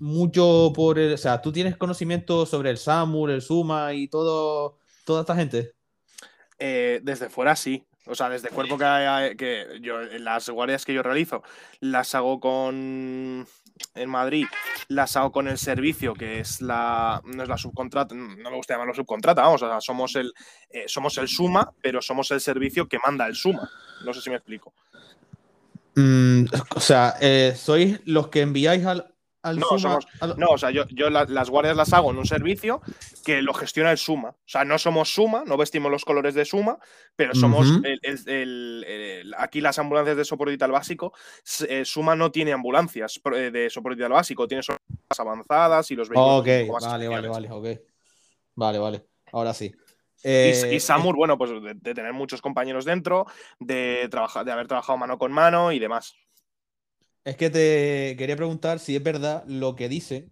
mucho 0.00 0.72
por 0.74 0.98
el, 0.98 1.14
o 1.14 1.16
sea, 1.16 1.40
tú 1.40 1.52
tienes 1.52 1.76
conocimiento 1.76 2.44
sobre 2.44 2.70
el 2.70 2.78
SAMUR, 2.78 3.30
el 3.30 3.42
SUMA 3.42 3.94
y 3.94 4.08
todo, 4.08 4.78
toda 5.04 5.20
esta 5.20 5.36
gente? 5.36 5.77
Eh, 6.58 7.00
desde 7.02 7.28
fuera 7.28 7.56
sí. 7.56 7.84
O 8.06 8.14
sea, 8.14 8.30
desde 8.30 8.48
cuerpo 8.48 8.78
que, 8.78 9.34
que 9.36 9.80
yo, 9.82 10.00
las 10.00 10.48
guardias 10.48 10.84
que 10.84 10.94
yo 10.94 11.02
realizo, 11.02 11.42
las 11.80 12.14
hago 12.14 12.40
con 12.40 13.46
en 13.94 14.10
Madrid, 14.10 14.46
las 14.88 15.16
hago 15.16 15.32
con 15.32 15.48
el 15.48 15.58
servicio, 15.58 16.14
que 16.14 16.40
es 16.40 16.60
la. 16.60 17.20
No 17.24 17.42
es 17.42 17.48
la 17.48 17.58
subcontrata, 17.58 18.14
no 18.14 18.50
me 18.50 18.56
gusta 18.56 18.74
llamarlo 18.74 18.94
subcontrata, 18.94 19.42
vamos, 19.42 19.62
o 19.62 19.68
sea, 19.68 19.80
somos 19.80 20.16
el, 20.16 20.32
eh, 20.70 20.84
somos 20.86 21.18
el 21.18 21.28
Suma, 21.28 21.70
pero 21.80 22.00
somos 22.02 22.30
el 22.30 22.40
servicio 22.40 22.88
que 22.88 22.98
manda 22.98 23.26
el 23.26 23.34
Suma. 23.34 23.70
No 24.04 24.12
sé 24.12 24.20
si 24.20 24.30
me 24.30 24.36
explico. 24.36 24.72
Mm, 25.94 26.44
o 26.74 26.80
sea, 26.80 27.16
eh, 27.20 27.54
sois 27.56 28.00
los 28.04 28.28
que 28.28 28.40
enviáis 28.42 28.84
al, 28.86 29.12
no, 29.44 29.78
somos, 29.78 30.06
no, 30.36 30.48
o 30.48 30.58
sea, 30.58 30.70
yo, 30.70 30.84
las 31.10 31.50
guardias 31.50 31.76
las 31.76 31.92
hago 31.92 32.10
en 32.10 32.18
un 32.18 32.26
servicio 32.26 32.80
que 33.24 33.40
lo 33.40 33.54
gestiona 33.54 33.92
el 33.92 33.98
Suma. 33.98 34.30
O 34.30 34.36
sea, 34.48 34.64
no 34.64 34.78
somos 34.78 35.14
Suma, 35.14 35.44
no 35.46 35.56
vestimos 35.56 35.90
los 35.90 36.04
colores 36.04 36.34
de 36.34 36.44
Suma, 36.44 36.78
pero 37.14 37.34
somos 37.34 37.68
el, 37.84 39.34
aquí 39.38 39.60
las 39.60 39.78
ambulancias 39.78 40.16
de 40.16 40.24
soporte 40.24 40.52
vital 40.52 40.72
básico. 40.72 41.12
Eh, 41.68 41.84
Suma 41.84 42.16
no 42.16 42.32
tiene 42.32 42.52
ambulancias 42.52 43.20
eh, 43.34 43.50
de 43.50 43.70
soporte 43.70 43.96
vital 43.96 44.12
básico, 44.12 44.48
tiene 44.48 44.62
solo 44.62 44.78
avanzadas 45.18 45.90
y 45.90 45.94
los 45.94 46.08
vehículos. 46.08 46.40
Ok, 46.40 46.82
vale, 46.82 47.08
vale, 47.08 47.28
vale, 47.28 47.50
ok. 47.50 47.66
Vale, 48.56 48.78
vale. 48.78 49.06
Ahora 49.32 49.54
sí. 49.54 49.66
y, 49.66 50.28
eh, 50.28 50.80
Samur, 50.80 51.14
bueno, 51.14 51.38
pues 51.38 51.50
de, 51.50 51.74
de, 51.74 51.94
tener 51.94 52.12
muchos 52.12 52.42
compañeros 52.42 52.84
dentro, 52.84 53.26
de, 53.60 54.08
trabajar, 54.10 54.44
de 54.44 54.50
haber 54.50 54.66
trabajado 54.66 54.98
mano 54.98 55.16
con 55.16 55.30
mano 55.30 55.70
y 55.70 55.78
demás. 55.78 56.16
Es 57.28 57.36
que 57.36 57.50
te 57.50 58.16
quería 58.16 58.36
preguntar 58.36 58.78
si 58.78 58.96
es 58.96 59.02
verdad 59.02 59.44
lo 59.46 59.76
que 59.76 59.90
dice, 59.90 60.30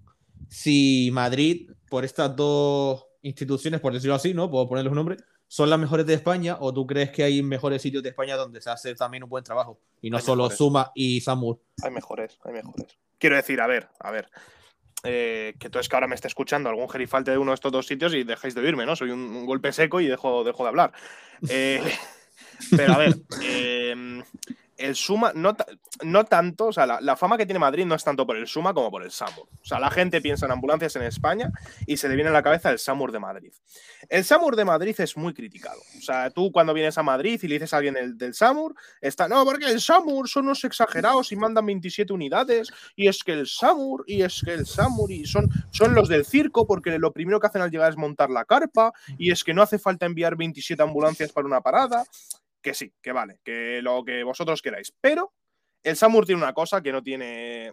si 0.49 1.11
Madrid, 1.13 1.71
por 1.91 2.07
estas 2.07 2.35
dos 2.35 3.07
instituciones, 3.21 3.81
por 3.83 3.93
decirlo 3.93 4.15
así, 4.15 4.33
¿no? 4.33 4.51
Puedo 4.51 4.67
poner 4.67 4.87
los 4.87 4.95
nombres, 4.95 5.23
son 5.47 5.69
las 5.69 5.79
mejores 5.79 6.07
de 6.07 6.15
España 6.15 6.57
o 6.59 6.73
tú 6.73 6.87
crees 6.87 7.11
que 7.11 7.23
hay 7.23 7.43
mejores 7.43 7.83
sitios 7.83 8.03
de 8.03 8.09
España 8.09 8.37
donde 8.37 8.63
se 8.63 8.71
hace 8.71 8.95
también 8.95 9.25
un 9.25 9.29
buen 9.29 9.45
trabajo 9.45 9.79
y 10.01 10.09
no 10.09 10.19
solo 10.21 10.49
Suma 10.49 10.91
y 10.95 11.21
Samur. 11.21 11.61
Hay 11.83 11.91
mejores, 11.91 12.39
hay 12.43 12.55
mejores. 12.55 12.87
Quiero 13.19 13.37
decir, 13.37 13.61
a 13.61 13.67
ver, 13.67 13.91
a 14.01 14.11
ver. 14.11 14.31
Eh, 15.05 15.55
que 15.61 15.69
tú 15.69 15.79
es 15.79 15.91
que 15.91 15.97
ahora 15.97 16.09
me 16.09 16.15
esté 16.15 16.29
escuchando 16.29 16.71
algún 16.71 16.89
gerifalte 16.89 17.31
de 17.31 17.37
uno 17.37 17.51
de 17.51 17.57
estos 17.57 17.73
dos 17.73 17.87
sitios 17.87 18.15
y 18.15 18.25
dejáis 18.25 18.55
de 18.55 18.63
oírme, 18.63 18.87
¿no? 18.87 18.97
Soy 18.97 19.11
un, 19.11 19.45
golpe 19.45 19.71
seco 19.71 20.01
y 20.01 20.07
dejo, 20.07 20.45
dejo 20.45 20.63
de 20.63 20.69
hablar. 20.71 20.95
Eh, 21.47 21.83
pero 22.75 22.95
a 22.95 22.99
ver, 22.99 23.17
eh, 23.43 24.23
el 24.79 24.95
Suma, 24.95 25.33
no, 25.35 25.57
no 26.03 26.25
tanto, 26.25 26.67
o 26.67 26.73
sea, 26.73 26.87
la, 26.87 27.17
fama 27.17 27.37
que 27.37 27.47
tiene 27.47 27.59
Madrid 27.59 27.85
no 27.87 27.95
es 27.95 28.05
tanto 28.05 28.27
por 28.27 28.37
el 28.37 28.47
Suma 28.47 28.75
como 28.75 28.91
por 28.91 29.03
el 29.03 29.11
SAMUR. 29.11 29.49
O 29.61 29.65
sea, 29.65 29.79
la 29.79 29.91
gente 29.91 30.21
piensa 30.21 30.47
en 30.47 30.53
ambulancias 30.53 30.97
en 30.97 31.03
España 31.03 31.51
y 31.87 31.97
se 31.97 32.09
le 32.09 32.15
viene 32.15 32.31
a 32.31 32.33
la 32.33 32.43
cabeza 32.43 32.71
el 32.71 32.79
SAMUR 32.79 33.13
de 33.13 33.19
Madrid. 33.19 33.53
El 34.09 34.25
SAMUR 34.25 34.57
de 34.57 34.65
Madrid 34.65 34.95
es 34.99 35.17
muy 35.17 35.35
criticado. 35.35 35.81
O 35.99 36.03
sea, 36.03 36.31
tú 36.31 36.53
cuando 36.53 36.75
vienes 36.75 36.99
a 36.99 37.03
Madrid 37.03 37.41
y 37.43 37.49
le 37.49 37.55
dices 37.55 37.73
a 37.73 37.79
alguien 37.79 37.97
el, 37.97 38.19
del 38.19 38.35
SAMUR, 38.35 38.75
está, 39.01 39.29
no, 39.29 39.45
porque 39.45 39.67
el 39.67 39.81
SAMUR 39.81 40.29
son 40.29 40.45
unos 40.45 40.65
exagerados 40.65 41.33
y 41.33 41.37
mandan 41.37 41.67
27 41.67 42.13
unidades, 42.13 42.71
y 42.95 43.09
es 43.09 43.25
que 43.25 43.33
el 43.33 43.47
SAMUR, 43.47 44.05
y 44.07 44.23
es 44.23 44.43
que 44.45 44.53
el 44.53 44.67
SAMUR, 44.67 45.11
y 45.11 45.27
son, 45.27 45.49
son 45.71 45.95
los 45.95 46.09
del 46.09 46.25
circo, 46.27 46.67
porque 46.67 46.99
lo 46.99 47.13
primero 47.13 47.41
que 47.41 47.47
hacen 47.47 47.63
al 47.63 47.71
llegar 47.71 47.91
es 47.91 47.97
montar 47.97 48.31
la 48.31 48.45
carpa, 48.45 48.93
y 49.19 49.31
es 49.31 49.43
que 49.43 49.55
no 49.55 49.63
hace 49.63 49.79
falta 49.79 50.07
enviar 50.07 50.37
27 50.37 50.83
ambulancias 50.83 51.33
para 51.33 51.47
una 51.47 51.61
parada 51.61 52.05
que 52.67 52.75
sí, 52.75 52.93
que 53.01 53.13
vale, 53.13 53.39
que 53.45 53.81
lo 53.81 54.05
que 54.05 54.25
vosotros 54.25 54.61
queráis. 54.61 54.93
Pero 55.01 55.33
el 55.85 55.97
Samur 55.97 56.27
tiene 56.27 56.43
una 56.43 56.53
cosa 56.53 56.83
que 56.83 56.91
no 56.91 57.01
tiene. 57.01 57.73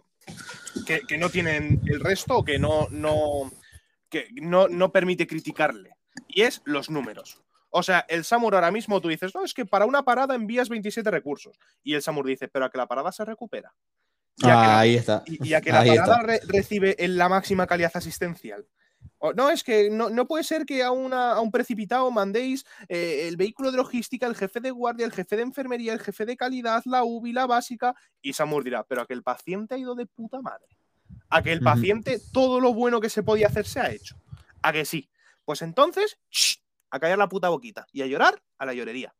que, 0.86 1.18
no 1.18 1.30
tienen 1.30 1.80
el 1.86 1.98
resto, 1.98 2.44
que 2.44 2.60
no, 2.60 2.86
no, 2.90 3.50
que 4.08 4.28
no, 4.34 4.68
no 4.68 4.92
permite 4.92 5.26
criticarle. 5.26 5.96
Y 6.28 6.42
es 6.42 6.62
los 6.64 6.90
números. 6.90 7.42
O 7.70 7.82
sea, 7.82 8.06
el 8.08 8.24
Samur 8.24 8.54
ahora 8.54 8.70
mismo 8.70 9.00
tú 9.00 9.08
dices, 9.08 9.34
no, 9.34 9.44
es 9.44 9.52
que 9.52 9.66
para 9.66 9.84
una 9.84 10.04
parada 10.04 10.36
envías 10.36 10.68
27 10.68 11.10
recursos. 11.10 11.58
Y 11.82 11.94
el 11.94 12.02
Samur 12.02 12.26
dice, 12.26 12.46
pero 12.46 12.66
a 12.66 12.70
que 12.70 12.78
la 12.78 12.86
parada 12.86 13.10
se 13.10 13.24
recupera. 13.24 13.74
Ah, 14.44 14.78
ahí 14.78 14.94
está. 14.94 15.24
Y, 15.26 15.54
a 15.54 15.60
que 15.60 15.72
la 15.72 15.84
parada 15.84 16.38
recibe 16.46 16.94
en 17.04 17.16
la 17.16 17.28
máxima 17.28 17.66
calidad 17.66 17.90
asistencial 17.94 18.64
no, 19.32 19.50
es 19.50 19.64
que 19.64 19.88
no, 19.90 20.26
puede 20.26 20.44
ser 20.44 20.66
que 20.66 20.82
a, 20.82 20.90
un 20.90 21.50
precipitado 21.50 22.10
mandéis 22.10 22.66
eh, 22.88 23.26
el 23.28 23.36
vehículo 23.36 23.70
de 23.70 23.78
logística, 23.78 24.26
el 24.26 24.34
jefe 24.34 24.60
de 24.60 24.70
guardia, 24.70 25.06
el 25.06 25.12
jefe 25.12 25.36
de 25.36 25.42
enfermería, 25.42 25.92
el 25.92 26.00
jefe 26.00 26.26
de 26.26 26.36
calidad, 26.36 26.82
la 26.84 27.04
UBI, 27.04 27.32
la 27.32 27.46
básica, 27.46 27.94
y 28.20 28.32
Samur 28.32 28.64
dirá, 28.64 28.84
pero 28.84 29.02
a 29.02 29.06
que 29.06 29.14
el 29.14 29.22
paciente 29.22 29.74
ha 29.74 29.78
ido 29.78 29.94
de 29.94 30.06
puta 30.06 30.40
madre. 30.40 30.66
A 31.28 31.42
que 31.42 31.52
el 31.52 31.60
paciente 31.60 32.20
todo 32.32 32.60
lo 32.60 32.74
bueno 32.74 33.00
que 33.00 33.08
se 33.08 33.22
podía 33.22 33.48
hacer 33.48 33.66
se 33.66 33.80
ha 33.80 33.90
hecho. 33.90 34.16
A 34.62 34.72
que 34.72 34.84
sí. 34.84 35.10
Pues 35.44 35.62
entonces, 35.62 36.18
a 36.90 36.98
callar 36.98 37.18
la 37.18 37.28
puta 37.28 37.48
boquita 37.48 37.86
y 37.92 38.02
a 38.02 38.06
llorar 38.06 38.42
a 38.58 38.66
la 38.66 38.72
llorería. 38.72 39.14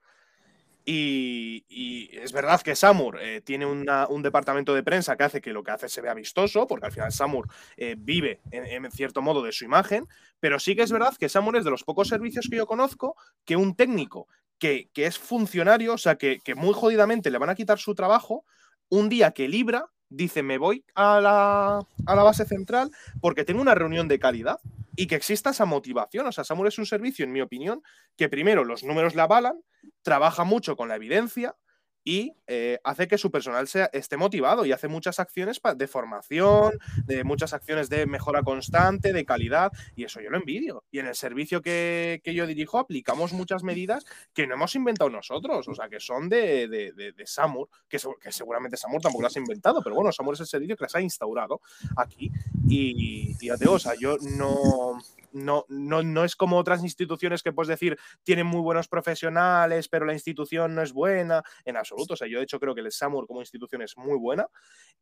Y, 0.87 2.11
es 2.13 2.33
verdad 2.33 2.61
que 2.61 2.77
Samur 2.77 3.19
eh, 3.21 3.41
tiene 3.43 3.67
un 3.67 4.23
departamento 4.23 4.75
de 4.75 4.83
prensa 4.83 5.17
que 5.17 5.25
hace 5.25 5.41
que 5.41 5.53
lo 5.53 5.63
que 5.63 5.71
hace 5.71 5.89
se 5.89 6.01
vea 6.01 6.15
vistoso, 6.15 6.67
porque 6.67 6.87
al 6.87 6.93
final 6.93 7.13
Samur 7.13 7.49
eh, 7.77 7.97
vive 7.99 8.41
en, 8.51 8.91
cierto 8.91 9.23
modo 9.23 9.43
de 9.43 9.53
su 9.53 9.65
imagen, 9.65 10.07
pero 10.41 10.59
sí 10.59 10.77
que 10.77 10.83
es 10.83 10.93
verdad 10.93 11.17
que 11.19 11.29
Samur 11.29 11.57
es 11.57 11.65
de 11.65 11.71
los 11.71 11.85
pocos 11.85 12.09
servicios 12.09 12.49
que 12.51 12.57
yo 12.57 12.67
conozco 12.67 13.17
que 13.45 13.57
un 13.57 13.75
técnico 13.75 14.29
que, 14.59 14.89
es 14.95 15.19
funcionario, 15.19 15.95
o 15.95 15.99
sea, 15.99 16.17
que, 16.17 16.39
que, 16.43 16.55
muy 16.55 16.73
jodidamente 16.73 17.31
le 17.31 17.39
van 17.39 17.51
a 17.51 17.55
quitar 17.55 17.79
su 17.79 17.95
trabajo, 17.95 18.45
un 18.89 19.09
día 19.09 19.33
que 19.33 19.49
libra, 19.49 19.91
dice 20.09 20.43
me 20.43 20.59
voy 20.59 20.85
a 20.95 21.21
la, 21.21 21.79
a 22.07 22.15
la 22.15 22.23
base 22.23 22.45
central 22.45 22.91
porque 23.21 23.45
tengo 23.45 23.61
una 23.61 23.75
reunión 23.75 24.09
de 24.09 24.19
calidad 24.19 24.61
y 24.97 25.07
que 25.07 25.15
exista 25.15 25.51
esa 25.51 25.65
motivación. 25.65 26.27
O 26.27 26.33
sea, 26.33 26.45
Samur 26.45 26.69
es 26.69 26.79
un 26.79 26.87
servicio, 26.87 27.25
en 27.25 27.33
mi 27.33 27.41
opinión, 27.41 27.83
que 28.17 28.29
primero 28.29 28.65
los 28.65 28.85
números 28.85 29.15
le 29.15 29.23
avalan, 29.23 29.61
trabaja 30.03 30.45
mucho 30.45 30.77
con 30.77 30.89
la 30.89 30.97
evidencia 30.97 31.57
y 32.05 32.37
eh, 32.47 32.79
hace 32.85 33.09
que 33.09 33.17
su 33.17 33.31
personal 33.31 33.67
sea, 33.67 33.89
esté 33.93 34.19
motivado 34.19 34.67
y 34.67 34.73
hace 34.73 34.89
muchas 34.89 35.19
acciones 35.19 35.61
de 35.77 35.89
formación, 35.89 36.79
de 37.07 37.25
muchas 37.25 37.55
acciones 37.55 37.89
de 37.89 38.05
mejora 38.07 38.43
constante, 38.43 39.15
de 39.15 39.25
calidad, 39.25 39.73
y 39.97 40.05
eso 40.05 40.21
yo 40.21 40.29
lo 40.29 40.37
envidio. 40.37 40.85
Y 40.91 40.99
en 40.99 41.07
el 41.07 41.15
servicio 41.15 41.63
que, 41.63 42.21
yo 42.25 42.47
dirijo 42.47 42.79
aplicamos 42.79 43.33
muchas 43.33 43.63
medidas 43.63 44.05
que 44.35 44.47
no 44.47 44.55
hemos 44.55 44.75
inventado 44.75 45.09
nosotros, 45.09 45.67
o 45.67 45.75
sea, 45.75 45.89
que 45.89 45.99
son 45.99 46.29
de, 46.29 46.69
de, 46.69 47.27
Samur, 47.27 47.69
que, 47.89 47.99
que, 48.21 48.31
seguramente 48.31 48.77
Samur 48.77 49.01
tampoco 49.01 49.23
las 49.23 49.37
ha 49.37 49.39
inventado, 49.39 49.81
pero 49.83 49.97
bueno, 49.97 50.13
Samur 50.13 50.35
es 50.35 50.41
el 50.41 50.47
servicio 50.47 50.77
que 50.77 50.85
las 50.85 50.95
ha 50.95 51.01
instaurado 51.01 51.63
aquí. 51.97 52.31
Y, 52.69 53.37
y 53.41 53.47
ya 53.47 53.57
te 53.57 53.65
digo, 53.65 53.75
o 53.75 53.79
sea, 53.79 53.95
yo 53.99 54.17
no 54.19 54.99
no, 55.35 55.67
no, 55.69 56.03
no 56.03 56.25
es 56.25 56.37
como 56.37 56.57
otras 56.57 56.83
instituciones 56.83 57.43
que 57.43 57.53
puedes 57.53 57.69
decir 57.69 57.99
tienen 58.23 58.47
muy 58.47 58.61
buenos 58.61 58.89
profesionales, 58.89 59.89
pero 59.89 60.07
la 60.07 60.13
institución 60.13 60.75
no 60.75 60.83
es 60.83 60.93
buena, 60.93 61.43
en 61.65 61.77
absoluto. 61.77 62.15
O 62.15 62.17
sea, 62.17 62.29
yo 62.29 62.39
de 62.39 62.45
hecho 62.45 62.61
creo 62.61 62.75
que 62.75 62.81
el 62.81 62.93
SAMUR 62.93 63.27
como 63.27 63.41
institución 63.41 63.83
es 63.83 63.97
muy 63.97 64.17
buena 64.17 64.47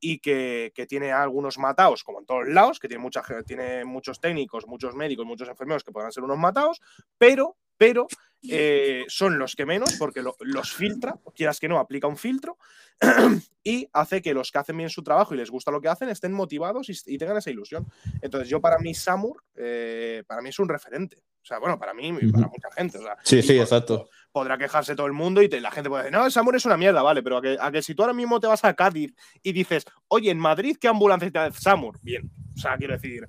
y 0.01 0.19
que, 0.19 0.73
tiene 0.89 1.13
algunos 1.13 1.59
mataos, 1.59 2.03
como 2.03 2.19
en 2.19 2.27
todos 2.27 2.49
lados, 2.49 2.81
que 2.81 2.89
tiene, 2.89 3.03
mucha, 3.03 3.23
tiene 3.47 3.85
muchos 3.85 4.21
técnicos, 4.21 4.67
muchos 4.67 4.97
médicos, 4.97 5.25
muchos 5.25 5.49
enfermeros 5.49 5.85
que 5.85 5.93
podrán 5.93 6.11
ser 6.11 6.25
unos 6.25 6.39
mataos, 6.39 6.81
pero, 7.19 7.57
pero 7.83 8.07
eh, 8.49 9.05
son 9.09 9.39
los 9.39 9.57
que 9.57 9.67
menos 9.67 9.95
porque 9.99 10.23
los 10.23 10.73
filtra, 10.73 11.19
quieras 11.35 11.59
que 11.59 11.69
no, 11.69 11.81
aplica 11.81 12.07
un 12.07 12.17
filtro 12.17 12.59
y 13.65 13.89
hace 13.93 14.23
que 14.23 14.35
los 14.35 14.53
que 14.53 14.59
hacen 14.59 14.77
bien 14.77 14.89
su 14.89 15.03
trabajo 15.03 15.35
y 15.35 15.37
les 15.37 15.51
gusta 15.51 15.73
lo 15.73 15.81
que 15.81 15.89
hacen 15.89 16.09
estén 16.09 16.33
motivados 16.33 16.89
y, 16.89 17.19
tengan 17.19 17.39
esa 17.39 17.51
ilusión. 17.51 17.87
Entonces, 18.21 18.49
yo 18.49 18.61
para 18.61 18.79
mí, 18.79 18.95
Samur, 18.95 19.43
eh, 19.57 20.23
para 20.29 20.43
mí 20.43 20.51
es 20.51 20.59
un 20.61 20.69
referente. 20.69 21.17
O 21.43 21.45
sea, 21.45 21.59
bueno, 21.59 21.77
para 21.77 21.93
mí 21.93 22.17
y 22.21 22.31
para 22.31 22.47
mucha 22.47 22.71
gente. 22.77 23.01
sí, 23.25 23.43
sí, 23.43 23.59
exacto. 23.59 24.09
Podrá 24.31 24.57
quejarse 24.57 24.95
todo 24.95 25.09
el 25.09 25.13
mundo 25.13 25.43
y 25.43 25.49
la 25.49 25.73
gente 25.73 25.91
puede 25.91 26.05
decir, 26.05 26.17
no, 26.17 26.31
Samur 26.31 26.55
es 26.55 26.65
una 26.65 26.77
mierda, 26.77 27.03
vale, 27.03 27.21
pero 27.21 27.39
a 27.39 27.43
que, 27.43 27.57
a 27.61 27.73
que, 27.73 27.83
si 27.83 27.97
tú 27.97 28.03
ahora 28.03 28.15
mismo 28.15 28.39
te 28.39 28.47
vas 28.47 28.65
a 28.65 28.75
Cádiz 28.75 29.13
y 29.43 29.53
dices, 29.53 29.85
oye, 30.07 30.31
en 30.31 30.39
Madrid, 30.39 30.77
¿qué 30.81 30.87
ambulancia 30.87 31.31
te 31.33 31.39
da 31.41 31.51
Samur? 31.51 31.99
Bien. 32.01 32.31
O 32.57 32.61
sea, 32.61 32.77
quiero 32.77 32.93
decir, 32.93 33.25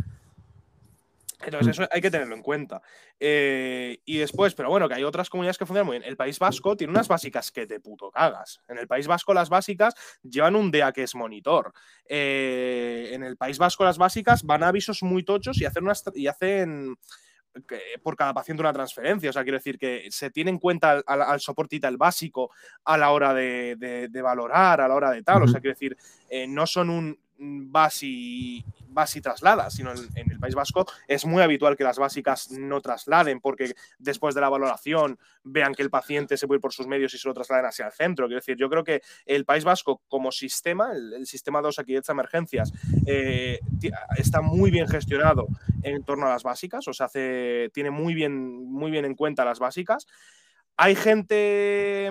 entonces, 1.45 1.77
eso 1.77 1.88
hay 1.91 2.01
que 2.01 2.12
tenerlo 2.12 2.36
en 2.36 2.41
cuenta. 2.41 2.82
Eh, 3.19 3.99
y 4.06 4.17
después, 4.17 4.53
pero 4.56 4.69
bueno, 4.69 4.88
que 4.88 4.95
hay 4.95 5.03
otras 5.03 5.29
comunidades 5.29 5.58
que 5.58 5.65
funcionan 5.65 5.88
muy 5.88 5.97
bien. 5.99 6.10
El 6.10 6.17
País 6.17 6.39
Vasco 6.39 6.75
tiene 6.75 6.91
unas 6.91 7.08
básicas 7.08 7.51
que 7.51 7.67
te 7.67 7.79
puto 7.79 8.12
cagas. 8.12 8.62
En 8.67 8.77
el 8.77 8.88
País 8.88 9.08
Vasco, 9.08 9.34
las 9.34 9.49
básicas 9.49 9.93
llevan 10.23 10.56
un 10.56 10.71
DEA 10.71 10.91
que 10.91 11.03
es 11.03 11.15
monitor. 11.15 11.73
Eh, 12.06 13.10
en 13.13 13.23
el 13.23 13.38
País 13.38 13.58
Vasco, 13.58 13.84
las 13.84 13.97
básicas 13.97 14.43
van 14.43 14.63
a 14.63 14.69
avisos 14.69 15.03
muy 15.03 15.23
tochos 15.23 15.60
y 15.62 15.65
hacen, 15.65 15.84
unas, 15.84 16.03
y 16.15 16.27
hacen 16.27 16.95
por 18.01 18.15
cada 18.15 18.34
paciente 18.34 18.62
una 18.62 18.73
transferencia. 18.73 19.29
O 19.29 19.34
sea, 19.34 19.43
quiero 19.43 19.58
decir 19.58 19.77
que 19.77 20.08
se 20.10 20.32
tiene 20.32 20.51
en 20.51 20.60
cuenta 20.60 21.03
al, 21.06 21.21
al, 21.21 21.39
soportita 21.39 21.88
el 21.88 21.97
básico 21.97 22.51
a 22.84 22.97
la 22.97 23.12
hora 23.12 23.34
de, 23.34 24.10
valorar, 24.23 24.82
a 24.82 24.88
la 24.88 24.95
hora 24.95 25.12
de 25.12 25.23
tal. 25.23 25.43
O 25.43 25.47
sea, 25.47 25.60
quiero 25.60 25.75
decir, 25.75 25.97
eh, 26.29 26.47
no 26.47 26.65
son 26.65 26.89
un 26.89 27.19
vas 27.43 28.03
y 28.03 28.63
trasladas, 29.21 29.73
sino 29.73 29.91
en, 29.91 30.32
el 30.32 30.39
País 30.39 30.56
Vasco 30.56 30.86
es 31.08 31.25
muy 31.25 31.41
habitual 31.41 31.75
que 31.75 31.84
las 31.84 31.97
básicas 31.97 32.51
no 32.51 32.82
trasladen 32.82 33.39
porque 33.39 33.73
después 33.97 34.36
de 34.36 34.41
la 34.41 34.49
valoración 34.49 35.19
vean 35.43 35.73
que 35.73 35.84
el 35.84 35.89
paciente 35.89 36.38
se 36.38 36.47
puede 36.47 36.58
ir 36.58 36.62
por 36.62 36.73
sus 36.73 36.88
medios 36.88 37.13
y 37.13 37.17
se 37.17 37.27
lo 37.27 37.34
trasladen 37.34 37.65
hacia 37.65 37.88
el 37.88 37.91
centro. 37.91 38.27
Quiero 38.27 38.39
decir, 38.39 38.56
yo 38.58 38.69
creo 38.69 38.84
que 38.84 39.01
el 39.25 39.45
País 39.45 39.63
Vasco 39.63 40.01
como 40.08 40.32
sistema, 40.32 40.91
el, 40.91 41.25
sistema 41.25 41.62
de 41.62 41.69
aquí 41.77 41.93
de 41.93 42.01
emergencias, 42.08 42.71
eh, 43.06 43.60
está 44.17 44.41
muy 44.41 44.69
bien 44.69 44.88
gestionado 44.88 45.47
en 45.82 46.03
torno 46.03 46.27
a 46.27 46.29
las 46.29 46.43
básicas, 46.43 46.88
o 46.88 46.93
sea, 46.93 47.08
hace, 47.08 47.69
tiene 47.73 47.89
muy 47.89 48.13
bien, 48.13 48.65
muy 48.71 48.91
bien 48.91 49.06
en 49.06 49.15
cuenta 49.15 49.45
las 49.45 49.60
básicas. 49.60 50.06
Hay 50.77 50.95
gente 50.95 52.10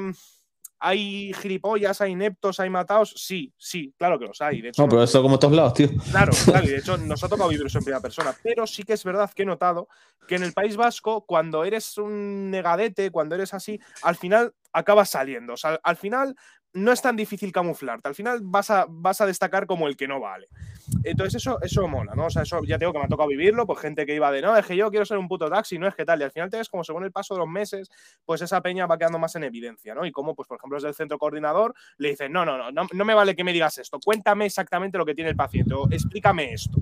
¿Hay 0.84 1.32
gilipollas, 1.34 2.00
hay 2.00 2.10
ineptos, 2.10 2.58
hay 2.58 2.68
matados? 2.68 3.14
Sí, 3.16 3.52
sí, 3.56 3.94
claro 3.96 4.18
que 4.18 4.26
los 4.26 4.40
hay. 4.40 4.60
De 4.60 4.70
hecho, 4.70 4.82
no, 4.82 4.88
pero 4.88 5.04
eso 5.04 5.22
como 5.22 5.38
todos 5.38 5.54
lados, 5.54 5.74
tío. 5.74 5.88
Claro, 6.10 6.32
claro, 6.44 6.66
y 6.66 6.70
de 6.70 6.78
hecho 6.78 6.96
nos 6.96 7.22
ha 7.22 7.28
tocado 7.28 7.48
vivir 7.50 7.64
eso 7.64 7.78
en 7.78 7.84
primera 7.84 8.02
persona. 8.02 8.34
Pero 8.42 8.66
sí 8.66 8.82
que 8.82 8.94
es 8.94 9.04
verdad 9.04 9.30
que 9.32 9.42
he 9.42 9.46
notado 9.46 9.88
que 10.26 10.34
en 10.34 10.42
el 10.42 10.52
País 10.52 10.76
Vasco, 10.76 11.24
cuando 11.24 11.64
eres 11.64 11.98
un 11.98 12.50
negadete, 12.50 13.12
cuando 13.12 13.36
eres 13.36 13.54
así, 13.54 13.78
al 14.02 14.16
final 14.16 14.54
acabas 14.72 15.10
saliendo. 15.10 15.52
O 15.52 15.56
sea, 15.56 15.78
al 15.84 15.96
final 15.96 16.34
no 16.74 16.92
es 16.92 17.02
tan 17.02 17.16
difícil 17.16 17.52
camuflarte. 17.52 18.08
Al 18.08 18.14
final 18.14 18.40
vas 18.42 18.70
a, 18.70 18.86
vas 18.88 19.20
a 19.20 19.26
destacar 19.26 19.66
como 19.66 19.88
el 19.88 19.96
que 19.96 20.08
no 20.08 20.20
vale. 20.20 20.48
Entonces 21.04 21.36
eso, 21.36 21.60
eso 21.62 21.86
mola, 21.88 22.14
¿no? 22.14 22.26
O 22.26 22.30
sea, 22.30 22.42
eso 22.42 22.60
ya 22.64 22.78
tengo 22.78 22.92
que 22.92 22.98
me 22.98 23.04
ha 23.04 23.08
tocado 23.08 23.28
vivirlo, 23.28 23.66
pues 23.66 23.80
gente 23.80 24.06
que 24.06 24.14
iba 24.14 24.30
de, 24.30 24.42
no, 24.42 24.56
es 24.56 24.66
que 24.66 24.76
yo 24.76 24.90
quiero 24.90 25.04
ser 25.04 25.18
un 25.18 25.28
puto 25.28 25.48
taxi, 25.48 25.78
no 25.78 25.86
es 25.86 25.94
que 25.94 26.04
tal. 26.04 26.20
Y 26.20 26.24
al 26.24 26.30
final 26.30 26.50
te 26.50 26.56
ves 26.56 26.68
como 26.68 26.84
según 26.84 27.04
el 27.04 27.12
paso 27.12 27.34
de 27.34 27.40
los 27.40 27.48
meses, 27.48 27.90
pues 28.24 28.42
esa 28.42 28.60
peña 28.60 28.86
va 28.86 28.98
quedando 28.98 29.18
más 29.18 29.34
en 29.36 29.44
evidencia, 29.44 29.94
¿no? 29.94 30.06
Y 30.06 30.12
como, 30.12 30.34
pues 30.34 30.48
por 30.48 30.58
ejemplo, 30.58 30.78
es 30.78 30.84
del 30.84 30.94
centro 30.94 31.18
coordinador, 31.18 31.74
le 31.98 32.10
dicen, 32.10 32.32
no, 32.32 32.44
no, 32.44 32.56
no, 32.56 32.70
no, 32.70 32.86
no 32.92 33.04
me 33.04 33.14
vale 33.14 33.36
que 33.36 33.44
me 33.44 33.52
digas 33.52 33.78
esto, 33.78 33.98
cuéntame 34.02 34.46
exactamente 34.46 34.98
lo 34.98 35.04
que 35.06 35.14
tiene 35.14 35.30
el 35.30 35.36
paciente 35.36 35.74
o 35.74 35.88
explícame 35.90 36.52
esto. 36.52 36.78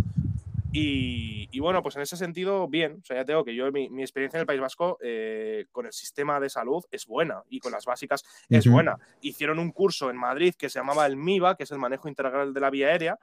Y, 0.72 1.58
bueno, 1.58 1.82
pues 1.82 1.96
en 1.96 2.02
ese 2.02 2.16
sentido, 2.16 2.68
bien. 2.68 2.98
O 3.02 3.04
sea, 3.04 3.16
ya 3.16 3.24
tengo 3.24 3.44
que 3.44 3.54
yo, 3.54 3.70
mi, 3.72 3.86
experiencia 4.00 4.38
en 4.38 4.42
el 4.42 4.46
País 4.46 4.60
Vasco 4.60 4.98
eh, 5.02 5.66
con 5.72 5.86
el 5.86 5.92
sistema 5.92 6.38
de 6.38 6.48
salud 6.48 6.84
es 6.90 7.06
buena 7.06 7.42
y 7.48 7.58
con 7.58 7.72
las 7.72 7.84
básicas 7.84 8.24
es 8.48 8.66
buena. 8.66 8.96
Hicieron 9.20 9.58
un 9.58 9.72
curso 9.72 10.10
en 10.10 10.16
Madrid 10.16 10.54
que 10.56 10.68
se 10.68 10.78
llamaba 10.78 11.06
el 11.06 11.16
MIVA, 11.16 11.56
que 11.56 11.64
es 11.64 11.70
el 11.72 11.78
manejo 11.78 12.08
integral 12.08 12.54
de 12.54 12.60
la 12.60 12.70
vía 12.70 12.88
aérea, 12.88 13.18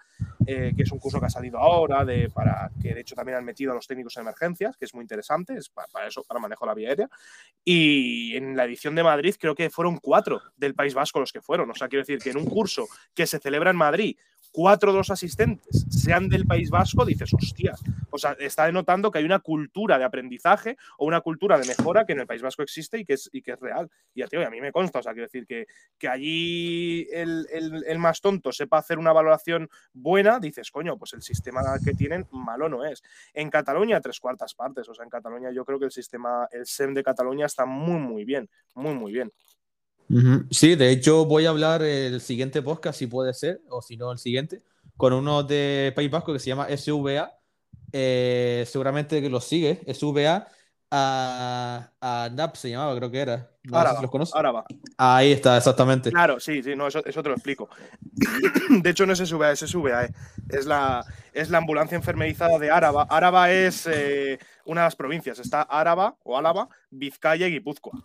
eh, 0.45 0.73
que 0.75 0.83
es 0.83 0.91
un 0.91 0.99
curso 0.99 1.19
que 1.19 1.27
ha 1.27 1.29
salido 1.29 1.57
ahora, 1.57 2.03
de, 2.03 2.29
para 2.29 2.69
que 2.81 2.93
de 2.93 3.01
hecho 3.01 3.15
también 3.15 3.37
han 3.37 3.45
metido 3.45 3.71
a 3.71 3.75
los 3.75 3.87
técnicos 3.87 4.15
en 4.17 4.21
emergencias, 4.21 4.75
que 4.75 4.85
es 4.85 4.93
muy 4.93 5.03
interesante, 5.03 5.55
es 5.55 5.69
para, 5.69 6.07
eso, 6.07 6.23
para 6.23 6.39
manejo 6.39 6.65
de 6.65 6.69
la 6.69 6.75
vía 6.75 6.89
aérea. 6.89 7.09
Y 7.63 8.35
en 8.35 8.57
la 8.57 8.65
edición 8.65 8.95
de 8.95 9.03
Madrid 9.03 9.35
creo 9.39 9.55
que 9.55 9.69
fueron 9.69 9.97
cuatro 9.97 10.41
del 10.57 10.75
País 10.75 10.93
Vasco 10.93 11.19
los 11.19 11.31
que 11.31 11.41
fueron. 11.41 11.69
O 11.69 11.75
sea, 11.75 11.87
quiero 11.87 12.01
decir 12.01 12.19
que 12.19 12.31
en 12.31 12.37
un 12.37 12.45
curso 12.45 12.87
que 13.13 13.25
se 13.25 13.39
celebra 13.39 13.71
en 13.71 13.77
Madrid, 13.77 14.17
cuatro 14.51 14.91
de 14.91 14.97
los 14.97 15.11
asistentes 15.11 15.85
sean 15.89 16.29
del 16.29 16.45
País 16.45 16.69
Vasco, 16.69 17.05
dices, 17.05 17.31
hostias. 17.37 17.81
O 18.09 18.17
sea, 18.17 18.35
está 18.39 18.65
denotando 18.65 19.11
que 19.11 19.19
hay 19.19 19.25
una 19.25 19.39
cultura 19.39 19.97
de 19.97 20.05
aprendizaje 20.05 20.77
o 20.97 21.05
una 21.05 21.21
cultura 21.21 21.57
de 21.57 21.67
mejora 21.67 22.05
que 22.05 22.13
en 22.13 22.21
el 22.21 22.27
País 22.27 22.41
Vasco 22.41 22.63
existe 22.63 22.99
y 22.99 23.05
que 23.05 23.13
es, 23.13 23.29
y 23.31 23.41
que 23.41 23.51
es 23.51 23.59
real. 23.59 23.89
Y 24.13 24.21
a, 24.21 24.27
a 24.45 24.49
mí 24.49 24.61
me 24.61 24.71
consta, 24.71 24.99
o 24.99 25.03
sea, 25.03 25.13
quiero 25.13 25.27
decir 25.27 25.45
que, 25.45 25.67
que 25.97 26.07
allí 26.07 27.07
el, 27.11 27.47
el, 27.51 27.99
más 27.99 28.21
tonto 28.21 28.51
sepa 28.51 28.77
hacer 28.77 28.99
una 28.99 29.13
valoración 29.13 29.69
buena, 29.93 30.39
dices, 30.39 30.71
coño, 30.71 30.97
pues 30.97 31.13
el 31.13 31.21
sistema 31.21 31.61
que 31.83 31.93
tienen 31.93 32.27
malo 32.31 32.69
no 32.69 32.85
es. 32.85 33.03
En 33.33 33.49
Cataluña, 33.49 34.01
tres 34.01 34.19
cuartas 34.19 34.53
partes. 34.53 34.87
O 34.89 34.93
sea, 34.93 35.03
en 35.03 35.09
Cataluña 35.09 35.51
yo 35.51 35.65
creo 35.65 35.79
que 35.79 35.85
el 35.85 35.91
sistema, 35.91 36.47
el 36.51 36.65
SEM 36.65 36.93
de 36.93 37.03
Cataluña 37.03 37.45
está 37.45 37.65
muy, 37.65 37.99
muy 37.99 38.25
bien, 38.25 38.49
muy, 38.75 38.93
muy 38.93 39.11
bien. 39.11 39.31
Sí, 40.51 40.75
de 40.75 40.89
hecho 40.89 41.25
voy 41.25 41.45
a 41.45 41.49
hablar 41.49 41.81
el 41.81 42.21
siguiente 42.21 42.61
podcast, 42.61 42.99
si 42.99 43.07
puede 43.07 43.33
ser, 43.33 43.61
o 43.69 43.81
si 43.81 43.97
no 43.97 44.11
el 44.11 44.17
siguiente, 44.17 44.61
con 44.97 45.13
uno 45.13 45.43
de 45.43 45.93
País 45.95 46.11
Vasco 46.11 46.33
que 46.33 46.39
se 46.39 46.47
llama 46.47 46.67
SVA. 46.75 47.33
Eh, 47.93 48.65
seguramente 48.67 49.21
que 49.21 49.29
lo 49.29 49.39
sigue, 49.39 49.81
SVA 49.93 50.47
a, 50.91 51.91
a 51.99 52.29
NAP 52.29 52.55
se 52.55 52.69
llamaba, 52.69 52.95
creo 52.95 53.11
que 53.11 53.19
era. 53.19 53.51
No 53.63 53.81
sé 53.81 53.95
si 53.95 54.01
los 54.01 54.11
conoces. 54.11 54.35
Ahora 54.35 54.51
va. 54.51 54.65
Ahí 54.97 55.31
está, 55.31 55.57
exactamente. 55.57 56.11
Claro, 56.11 56.39
sí, 56.39 56.63
sí, 56.63 56.75
no, 56.75 56.87
eso, 56.87 57.03
eso 57.05 57.21
te 57.21 57.29
lo 57.29 57.35
explico. 57.35 57.69
de 58.69 58.89
hecho, 58.89 59.05
no 59.05 59.13
es 59.13 59.19
SVA, 59.19 59.51
es 59.51 59.59
SVA, 59.59 60.05
eh. 60.05 60.13
es, 60.49 60.65
la, 60.65 61.05
es 61.33 61.49
la 61.49 61.57
ambulancia 61.57 61.95
enfermerizada 61.95 62.57
de 62.57 62.71
Áraba. 62.71 63.07
Áraba 63.09 63.51
es 63.51 63.87
eh, 63.87 64.39
una 64.65 64.81
de 64.81 64.87
las 64.87 64.95
provincias, 64.95 65.39
está 65.39 65.61
Áraba 65.61 66.15
o 66.23 66.37
Álava, 66.37 66.69
Vizcaya 66.89 67.47
y 67.47 67.51
Guipúzcoa. 67.51 68.03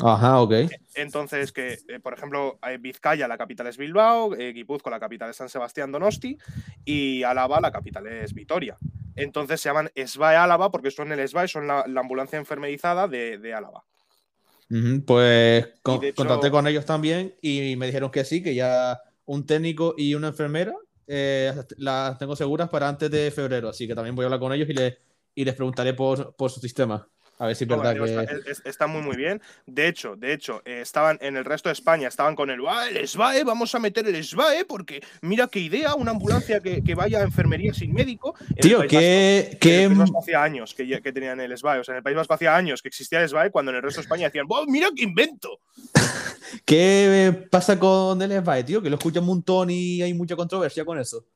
Ajá, 0.00 0.40
ok. 0.40 0.54
Entonces, 0.94 1.52
que, 1.52 1.78
eh, 1.88 2.00
por 2.02 2.14
ejemplo, 2.14 2.58
eh, 2.66 2.78
Vizcaya, 2.78 3.28
la 3.28 3.36
capital 3.36 3.66
es 3.66 3.76
Bilbao, 3.76 4.34
eh, 4.34 4.52
Guipúzcoa, 4.52 4.90
la 4.90 5.00
capital 5.00 5.30
es 5.30 5.36
San 5.36 5.48
Sebastián 5.48 5.92
Donosti 5.92 6.38
y 6.84 7.22
Álava, 7.22 7.60
la 7.60 7.70
capital 7.70 8.06
es 8.06 8.32
Vitoria. 8.32 8.78
Entonces 9.14 9.60
se 9.60 9.68
llaman 9.68 9.90
SBAE 9.94 10.36
Álava 10.36 10.70
porque 10.70 10.90
son 10.90 11.12
el 11.12 11.28
SBAE, 11.28 11.48
son 11.48 11.66
la, 11.66 11.84
ambulancia 11.96 12.38
enfermerizada 12.38 13.06
de, 13.06 13.54
Álava. 13.54 13.84
pues 15.06 15.68
contacté 15.82 16.50
con 16.50 16.66
ellos 16.66 16.86
también 16.86 17.34
y 17.42 17.76
me 17.76 17.86
dijeron 17.86 18.10
que 18.10 18.24
sí, 18.24 18.42
que 18.42 18.54
ya 18.54 18.98
un 19.26 19.44
técnico 19.44 19.94
y 19.98 20.14
una 20.14 20.28
enfermera 20.28 20.74
las 21.76 22.18
tengo 22.18 22.34
seguras 22.36 22.70
para 22.70 22.88
antes 22.88 23.10
de 23.10 23.30
febrero, 23.30 23.68
así 23.68 23.86
que 23.86 23.94
también 23.94 24.14
voy 24.14 24.22
a 24.22 24.26
hablar 24.26 24.40
con 24.40 24.54
ellos 24.54 24.68
y, 24.70 24.72
les, 24.72 24.96
y 25.34 25.44
les 25.44 25.54
preguntaré 25.54 25.92
por, 25.92 26.34
por 26.34 26.50
su 26.50 26.60
sistema. 26.60 27.06
A 27.42 27.46
ver 27.46 27.56
si 27.56 27.64
es 27.64 27.68
verdad 27.68 27.96
que... 27.96 28.68
Está, 28.68 28.86
muy, 28.86 29.02
muy 29.02 29.16
bien. 29.16 29.42
De 29.66 29.88
hecho, 29.88 30.14
de 30.14 30.32
hecho, 30.32 30.62
eh, 30.64 30.80
estaban 30.80 31.18
en 31.20 31.36
el 31.36 31.44
resto 31.44 31.70
de 31.70 31.72
España, 31.72 32.06
estaban 32.06 32.36
con 32.36 32.50
el, 32.50 32.60
el 32.94 33.08
SBAE, 33.08 33.42
vamos 33.42 33.74
a 33.74 33.80
meter 33.80 34.06
el 34.06 34.22
SBAE, 34.22 34.64
porque 34.64 35.02
mira 35.22 35.48
qué 35.48 35.58
idea, 35.58 35.96
una 35.96 36.12
ambulancia 36.12 36.60
que, 36.60 36.94
vaya 36.94 37.18
a 37.18 37.22
enfermería 37.22 37.74
sin 37.74 37.92
médico. 37.92 38.36
Tío, 38.60 38.82
¿qué...? 38.86 39.58
En 39.60 39.90
el 39.90 39.98
País 39.98 40.10
hacía 40.22 40.40
años 40.40 40.72
que, 40.72 41.02
que, 41.02 41.12
tenían 41.12 41.40
el 41.40 41.58
SBAE. 41.58 41.80
O 41.80 41.84
sea, 41.84 41.94
en 41.94 41.96
el 41.96 42.04
País 42.04 42.16
Vasco 42.16 42.34
hacía 42.34 42.54
años 42.54 42.80
que 42.80 42.86
existía 42.86 43.20
el 43.20 43.28
SBAE, 43.28 43.50
cuando 43.50 43.72
en 43.72 43.78
el 43.78 43.82
resto 43.82 44.00
de 44.00 44.04
España 44.04 44.26
decían, 44.26 44.46
¡Wow, 44.46 44.66
mira 44.68 44.90
qué 44.94 45.02
invento! 45.02 45.58
¿Qué 46.64 47.48
pasa 47.50 47.76
con 47.76 48.22
el 48.22 48.30
SBAE, 48.40 48.62
tío? 48.62 48.80
Que 48.80 48.88
lo 48.88 48.98
escuchan 48.98 49.24
un 49.24 49.30
montón 49.30 49.68
y 49.68 50.00
hay 50.00 50.14
mucha 50.14 50.36
controversia 50.36 50.84
con 50.84 51.00
eso. 51.00 51.26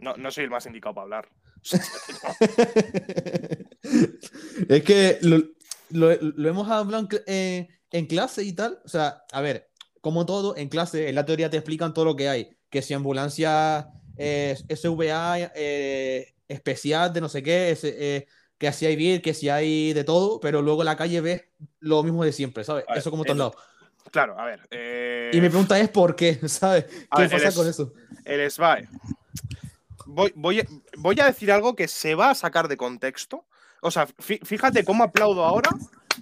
No, 0.00 0.16
no 0.16 0.32
soy 0.32 0.42
el 0.42 0.50
más 0.50 0.66
indicado 0.66 0.96
para 0.96 1.04
hablar. 1.04 1.28
es 4.68 4.82
que 4.82 5.18
lo, 5.20 6.10
hemos 6.10 6.68
hablado 6.68 7.08
en, 7.26 8.06
clase 8.06 8.44
y 8.44 8.52
tal. 8.52 8.80
O 8.84 8.88
sea, 8.88 9.22
a 9.32 9.40
ver, 9.40 9.70
como 10.00 10.26
todo, 10.26 10.56
en 10.56 10.68
clase, 10.68 11.08
en 11.08 11.14
la 11.14 11.24
teoría 11.24 11.50
te 11.50 11.56
explican 11.56 11.94
todo 11.94 12.04
lo 12.04 12.16
que 12.16 12.28
hay. 12.28 12.56
Que 12.70 12.82
si 12.82 12.94
ambulancia 12.94 13.88
eh, 14.16 14.56
SVA 14.68 15.52
eh, 15.54 16.34
especial 16.48 17.12
de 17.12 17.20
no 17.20 17.28
sé 17.28 17.42
qué, 17.42 17.76
eh, 17.82 18.26
que 18.58 18.72
si 18.72 18.86
hay 18.86 18.96
bien, 18.96 19.22
que 19.22 19.34
si 19.34 19.48
hay 19.48 19.92
de 19.92 20.04
todo, 20.04 20.40
pero 20.40 20.62
luego 20.62 20.82
en 20.82 20.86
la 20.86 20.96
calle 20.96 21.20
ves 21.20 21.44
lo 21.80 22.02
mismo 22.02 22.24
de 22.24 22.32
siempre, 22.32 22.64
¿sabes? 22.64 22.84
eso 22.94 23.10
como 23.10 23.24
todos 23.24 23.38
lados. 23.38 23.54
Claro, 24.10 24.38
a 24.38 24.46
ver. 24.46 24.60
Y 25.32 25.40
mi 25.40 25.48
pregunta 25.48 25.78
es 25.78 25.90
por 25.90 26.16
qué, 26.16 26.34
¿sabes? 26.48 26.84
¿Qué 26.84 27.28
pasa 27.28 27.52
con 27.52 27.68
eso? 27.68 27.92
El 28.24 28.50
SVAE. 28.50 28.88
Voy, 30.08 30.32
voy, 30.34 30.66
voy 30.96 31.20
a 31.20 31.26
decir 31.26 31.52
algo 31.52 31.76
que 31.76 31.86
se 31.86 32.14
va 32.14 32.30
a 32.30 32.34
sacar 32.34 32.66
de 32.68 32.76
contexto. 32.76 33.44
O 33.80 33.90
sea, 33.90 34.08
fíjate 34.18 34.84
cómo 34.84 35.04
aplaudo 35.04 35.44
ahora 35.44 35.70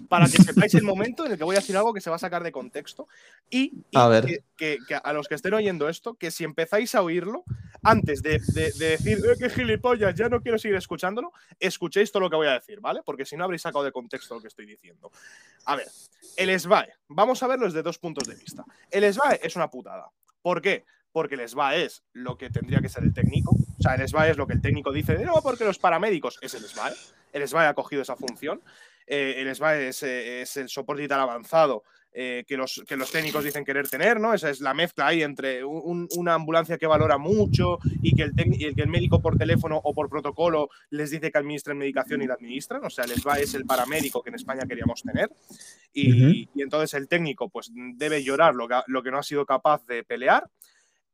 para 0.07 0.27
que 0.27 0.37
sepáis 0.37 0.73
el 0.75 0.83
momento 0.83 1.25
en 1.25 1.31
el 1.31 1.37
que 1.37 1.43
voy 1.43 1.55
a 1.55 1.59
decir 1.59 1.75
algo 1.75 1.93
que 1.93 2.01
se 2.01 2.09
va 2.09 2.17
a 2.17 2.19
sacar 2.19 2.43
de 2.43 2.51
contexto 2.51 3.07
y, 3.49 3.73
a 3.93 4.07
ver. 4.07 4.43
Que, 4.55 4.77
a 5.03 5.13
los 5.13 5.27
que 5.27 5.35
estén 5.35 5.53
oyendo 5.53 5.89
esto, 5.89 6.15
que 6.15 6.31
si 6.31 6.43
empezáis 6.43 6.93
a 6.95 7.01
oírlo, 7.01 7.43
antes 7.83 8.21
de, 8.21 8.39
decir 8.77 9.17
eh, 9.17 9.37
que 9.39 9.49
gilipollas, 9.49 10.15
ya 10.15 10.29
no 10.29 10.41
quiero 10.41 10.57
seguir 10.57 10.77
escuchándolo, 10.77 11.31
escuchéis 11.59 12.11
todo 12.11 12.21
lo 12.21 12.29
que 12.29 12.35
voy 12.35 12.47
a 12.47 12.53
decir, 12.53 12.79
¿vale? 12.79 13.01
Porque 13.03 13.25
si 13.25 13.35
no 13.37 13.43
habréis 13.43 13.61
sacado 13.61 13.83
de 13.83 13.91
contexto 13.91 14.35
lo 14.35 14.41
que 14.41 14.47
estoy 14.47 14.65
diciendo. 14.65 15.11
A 15.65 15.75
ver, 15.75 15.87
el 16.35 16.59
SBAE, 16.59 16.93
vamos 17.07 17.41
a 17.43 17.47
verlo 17.47 17.65
desde 17.65 17.81
dos 17.81 17.97
puntos 17.97 18.27
de 18.27 18.35
vista. 18.35 18.65
El 18.91 19.11
SBAE 19.11 19.39
es 19.43 19.55
una 19.55 19.69
putada. 19.69 20.09
¿Por 20.41 20.61
qué? 20.61 20.85
Porque 21.17 21.33
el 21.33 21.49
SBAE 21.49 21.85
es 21.85 22.03
lo 22.13 22.37
que 22.37 22.51
tendría 22.51 22.79
que 22.79 22.89
ser 22.89 23.03
el 23.03 23.11
técnico. 23.11 23.49
O 23.49 23.81
sea, 23.81 23.95
el 23.95 24.07
SBAE 24.07 24.29
es 24.29 24.37
lo 24.37 24.45
que 24.45 24.53
el 24.53 24.61
técnico 24.61 24.91
dice 24.91 25.17
de 25.17 25.25
no, 25.25 25.41
porque 25.41 25.65
los 25.65 25.79
paramédicos 25.79 26.37
es 26.43 26.53
el 26.53 26.61
SBAE. 26.61 26.93
El 27.33 27.47
SBAE 27.47 27.65
ha 27.65 27.73
cogido 27.73 28.03
esa 28.03 28.15
función. 28.15 28.61
Eh, 29.07 29.33
el 29.37 29.55
SBAE 29.55 29.89
eh, 30.03 30.41
es, 30.43 30.57
el 30.57 30.69
soporte 30.69 31.01
vital 31.01 31.19
avanzado 31.19 31.81
eh, 32.13 32.43
que, 32.47 32.55
los, 32.55 32.83
que 32.87 32.95
los 32.95 33.11
técnicos 33.11 33.43
dicen 33.43 33.65
querer 33.65 33.89
tener, 33.89 34.19
¿no? 34.19 34.31
Esa 34.31 34.51
es 34.51 34.61
la 34.61 34.75
mezcla 34.75 35.07
ahí 35.07 35.23
entre 35.23 35.65
una 35.65 36.35
ambulancia 36.35 36.77
que 36.77 36.85
valora 36.85 37.17
mucho 37.17 37.79
y 38.03 38.15
que, 38.15 38.21
el 38.21 38.35
que 38.35 38.81
el 38.83 38.87
médico 38.87 39.19
por 39.19 39.39
teléfono 39.39 39.81
o 39.83 39.95
por 39.95 40.09
protocolo 40.09 40.69
les 40.91 41.09
dice 41.09 41.31
que 41.31 41.37
administren 41.39 41.79
medicación 41.79 42.21
y 42.21 42.27
la 42.27 42.35
administran. 42.35 42.85
O 42.85 42.91
sea, 42.91 43.05
el 43.05 43.19
SBAE 43.19 43.41
es 43.41 43.55
el 43.55 43.65
paramédico 43.65 44.21
que 44.21 44.29
en 44.29 44.35
España 44.35 44.67
queríamos 44.67 45.01
tener. 45.01 45.31
Y, 45.91 46.47
entonces 46.61 46.93
el 46.93 47.07
técnico 47.07 47.49
pues 47.49 47.71
debe 47.73 48.23
llorar 48.23 48.53
lo 48.53 48.67
lo 48.85 49.01
que 49.01 49.09
no 49.09 49.17
ha 49.17 49.23
sido 49.23 49.47
capaz 49.47 49.83
de 49.87 50.03
pelear. 50.03 50.47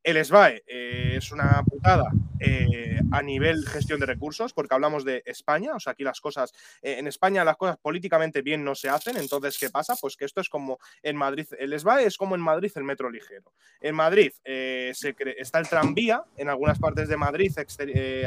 El 0.04 0.22
SBAE 0.22 0.64
eh, 0.66 1.14
es 1.16 1.32
una 1.32 1.62
putada 1.64 2.12
eh, 2.38 3.00
a 3.10 3.22
nivel 3.22 3.66
gestión 3.66 3.98
de 3.98 4.04
recursos, 4.04 4.52
porque 4.52 4.74
hablamos 4.74 5.02
de 5.02 5.22
España, 5.24 5.74
o 5.74 5.80
sea, 5.80 5.92
aquí 5.92 6.04
las 6.04 6.20
cosas, 6.20 6.52
eh, 6.82 6.96
en 6.98 7.06
España 7.06 7.42
las 7.42 7.56
cosas 7.56 7.78
políticamente 7.78 8.42
bien 8.42 8.62
no 8.62 8.74
se 8.74 8.90
hacen, 8.90 9.16
entonces, 9.16 9.56
¿qué 9.58 9.70
pasa? 9.70 9.96
Pues 9.98 10.18
que 10.18 10.26
esto 10.26 10.42
es 10.42 10.50
como 10.50 10.78
en 11.02 11.16
Madrid, 11.16 11.46
el 11.58 11.72
SBAE 11.72 12.04
es 12.04 12.18
como 12.18 12.34
en 12.34 12.42
Madrid 12.42 12.70
el 12.74 12.84
metro 12.84 13.08
ligero. 13.08 13.50
En 13.80 13.94
Madrid 13.94 14.30
está 14.44 15.58
el 15.58 15.68
tranvía, 15.70 16.22
en 16.36 16.50
algunas 16.50 16.78
partes 16.78 17.08
de 17.08 17.16
Madrid, 17.16 17.52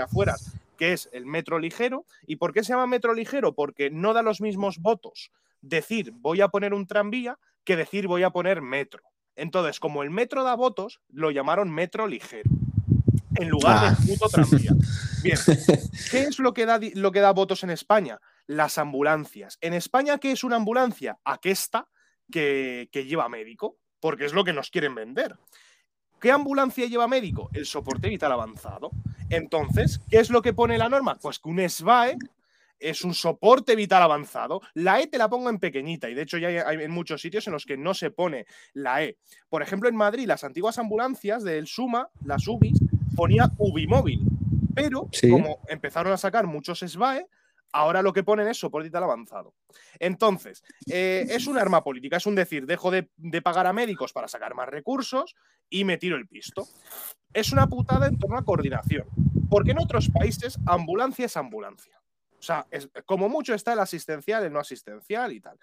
afuera, 0.02 0.36
que 0.80 0.94
es 0.94 1.10
el 1.12 1.28
metro 1.28 1.60
ligero. 1.60 2.06
¿Y 2.26 2.38
por 2.38 2.54
qué 2.54 2.64
se 2.64 2.74
llama 2.74 2.88
metro 2.88 3.14
ligero? 3.14 3.54
Porque 3.54 3.92
no 3.92 4.14
da 4.14 4.24
los 4.24 4.42
mismos 4.42 4.80
votos 4.80 5.32
decir 5.62 6.12
voy 6.12 6.42
a 6.42 6.48
poner 6.48 6.74
un 6.74 6.88
tranvía 6.88 7.38
que 7.64 7.76
decir 7.76 8.08
voy 8.08 8.24
a 8.24 8.32
poner 8.32 8.62
metro. 8.62 9.04
Entonces, 9.38 9.80
como 9.80 10.04
el 10.04 10.10
metro 10.10 10.44
da 10.44 10.56
votos, 10.56 11.00
lo 11.10 11.32
llamaron 11.32 11.70
metro 11.72 12.08
ligero. 12.08 12.50
En 13.36 13.50
lugar 13.50 13.82
de 13.82 13.88
ah. 13.88 13.98
puto 14.06 14.30
tranvía. 14.30 14.72
Bien, 15.22 15.38
¿qué 16.12 16.24
es 16.24 16.40
lo 16.40 16.54
que, 16.54 16.66
da, 16.66 16.80
lo 16.96 17.12
que 17.12 17.22
da 17.22 17.32
votos 17.32 17.64
en 17.64 17.70
España? 17.70 18.20
Las 18.48 18.80
ambulancias. 18.80 19.60
En 19.62 19.74
España, 19.74 20.18
¿qué 20.18 20.32
es 20.32 20.44
una 20.44 20.56
ambulancia? 20.56 21.20
Aquesta 21.24 21.88
que, 22.32 22.90
que 22.92 23.06
lleva 23.06 23.30
médico, 23.30 23.78
porque 24.00 24.26
es 24.26 24.34
lo 24.34 24.44
que 24.44 24.54
nos 24.54 24.72
quieren 24.72 24.96
vender. 24.96 25.38
¿Qué 26.20 26.32
ambulancia 26.32 26.88
lleva 26.88 27.08
médico? 27.08 27.50
El 27.54 27.68
soporte 27.68 28.10
vital 28.10 28.32
avanzado. 28.32 28.90
Entonces, 29.30 30.00
¿qué 30.10 30.18
es 30.18 30.32
lo 30.32 30.42
que 30.42 30.54
pone 30.54 30.80
la 30.80 30.90
norma? 30.90 31.20
Pues 31.22 31.38
que 31.38 31.50
un 31.50 31.70
SBAE 31.70 32.18
es 32.80 33.04
un 33.04 33.14
soporte 33.14 33.76
vital 33.76 34.02
avanzado. 34.02 34.62
La 34.74 35.02
E 35.02 35.08
te 35.08 35.18
la 35.18 35.30
pongo 35.30 35.50
en 35.50 35.60
pequeñita 35.60 36.10
y 36.10 36.14
de 36.14 36.22
hecho 36.24 36.38
ya 36.38 36.48
hay, 36.68 36.82
en 36.82 36.92
muchos 36.92 37.22
sitios 37.22 37.48
en 37.48 37.54
los 37.54 37.66
que 37.66 37.78
no 37.78 37.94
se 37.94 38.12
pone 38.12 38.46
la 38.74 39.04
E. 39.04 39.18
Por 39.50 39.62
ejemplo, 39.62 39.90
en 39.90 39.96
Madrid, 39.96 40.28
las 40.28 40.44
antiguas 40.44 40.78
ambulancias 40.78 41.44
del 41.44 41.68
Suma, 41.68 42.10
las 42.24 42.48
UBIs, 42.48 42.80
ponía 43.16 43.52
Ubimóvil. 43.58 44.22
Pero 44.76 45.10
como 45.30 45.60
empezaron 45.70 46.14
a 46.14 46.18
sacar 46.18 46.46
muchos 46.46 46.80
SBAE, 46.80 47.26
ahora 47.72 48.02
lo 48.02 48.14
que 48.14 48.24
ponen 48.24 48.48
es 48.48 48.58
soporte 48.58 48.88
vital 48.90 49.04
avanzado. 49.04 49.56
Entonces, 50.00 50.64
eh, 50.88 51.26
es 51.30 51.48
un 51.48 51.58
arma 51.58 51.84
política, 51.84 52.18
es 52.18 52.28
un 52.28 52.36
decir, 52.36 52.68
dejo 52.68 52.92
de, 52.92 53.10
de, 53.18 53.42
pagar 53.42 53.66
a 53.66 53.74
médicos 53.74 54.14
para 54.14 54.28
sacar 54.28 54.54
más 54.54 54.70
recursos 54.70 55.36
y 55.70 55.84
me 55.84 55.98
tiro 55.98 56.16
el 56.16 56.28
pisto. 56.28 56.68
Es 57.34 57.52
una 57.52 57.68
putada 57.68 58.08
en 58.08 58.20
torno 58.20 58.38
a 58.38 58.46
coordinación, 58.46 59.08
porque 59.50 59.72
en 59.72 59.80
otros 59.80 60.10
países 60.10 60.60
ambulancia 60.68 61.26
es 61.26 61.38
ambulancia. 61.38 62.00
O 62.40 62.44
sea, 62.44 62.68
como 63.06 63.30
mucho 63.30 63.54
está 63.54 63.74
el 63.74 63.80
asistencial, 63.80 64.44
el 64.44 64.54
no 64.54 64.60
asistencial 64.60 65.34
y 65.34 65.40
tal. 65.40 65.58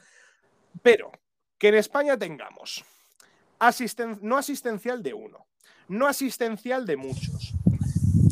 Pero 0.82 1.12
que 1.58 1.68
en 1.68 1.76
España 1.76 2.18
tengamos 2.18 2.84
no 4.20 4.36
asistencial 4.36 5.02
de 5.02 5.14
uno, 5.14 5.46
no 5.88 6.06
asistencial 6.06 6.84
de 6.84 6.96
muchos, 6.96 7.54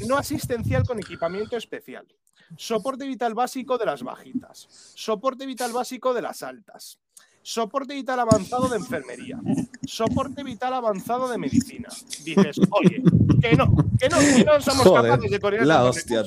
no 0.06 0.18
asistencial 0.18 0.84
con 0.84 0.98
equipamiento 0.98 1.56
especial, 1.56 2.06
soporte 2.56 3.06
vital 3.06 3.34
básico 3.34 3.78
de 3.78 3.86
las 3.86 4.02
bajitas, 4.02 4.66
soporte 4.94 5.46
vital 5.46 5.72
básico 5.72 6.12
de 6.12 6.22
las 6.22 6.42
altas, 6.42 6.98
soporte 7.42 7.94
vital 7.94 8.20
avanzado 8.20 8.68
de 8.68 8.76
enfermería, 8.76 9.38
soporte 9.84 10.42
vital 10.42 10.74
avanzado 10.74 11.28
de 11.28 11.38
medicina. 11.38 11.88
Dices, 12.24 12.58
oye, 12.70 13.02
que 13.40 13.56
no, 13.56 13.74
que 13.98 14.08
no, 14.08 14.18
que 14.18 14.44
no 14.44 14.60
somos 14.60 14.92
capaces 14.92 15.30
de 15.30 15.40
coordinar 15.40 15.66
la 15.66 15.84
hostia, 15.84 16.22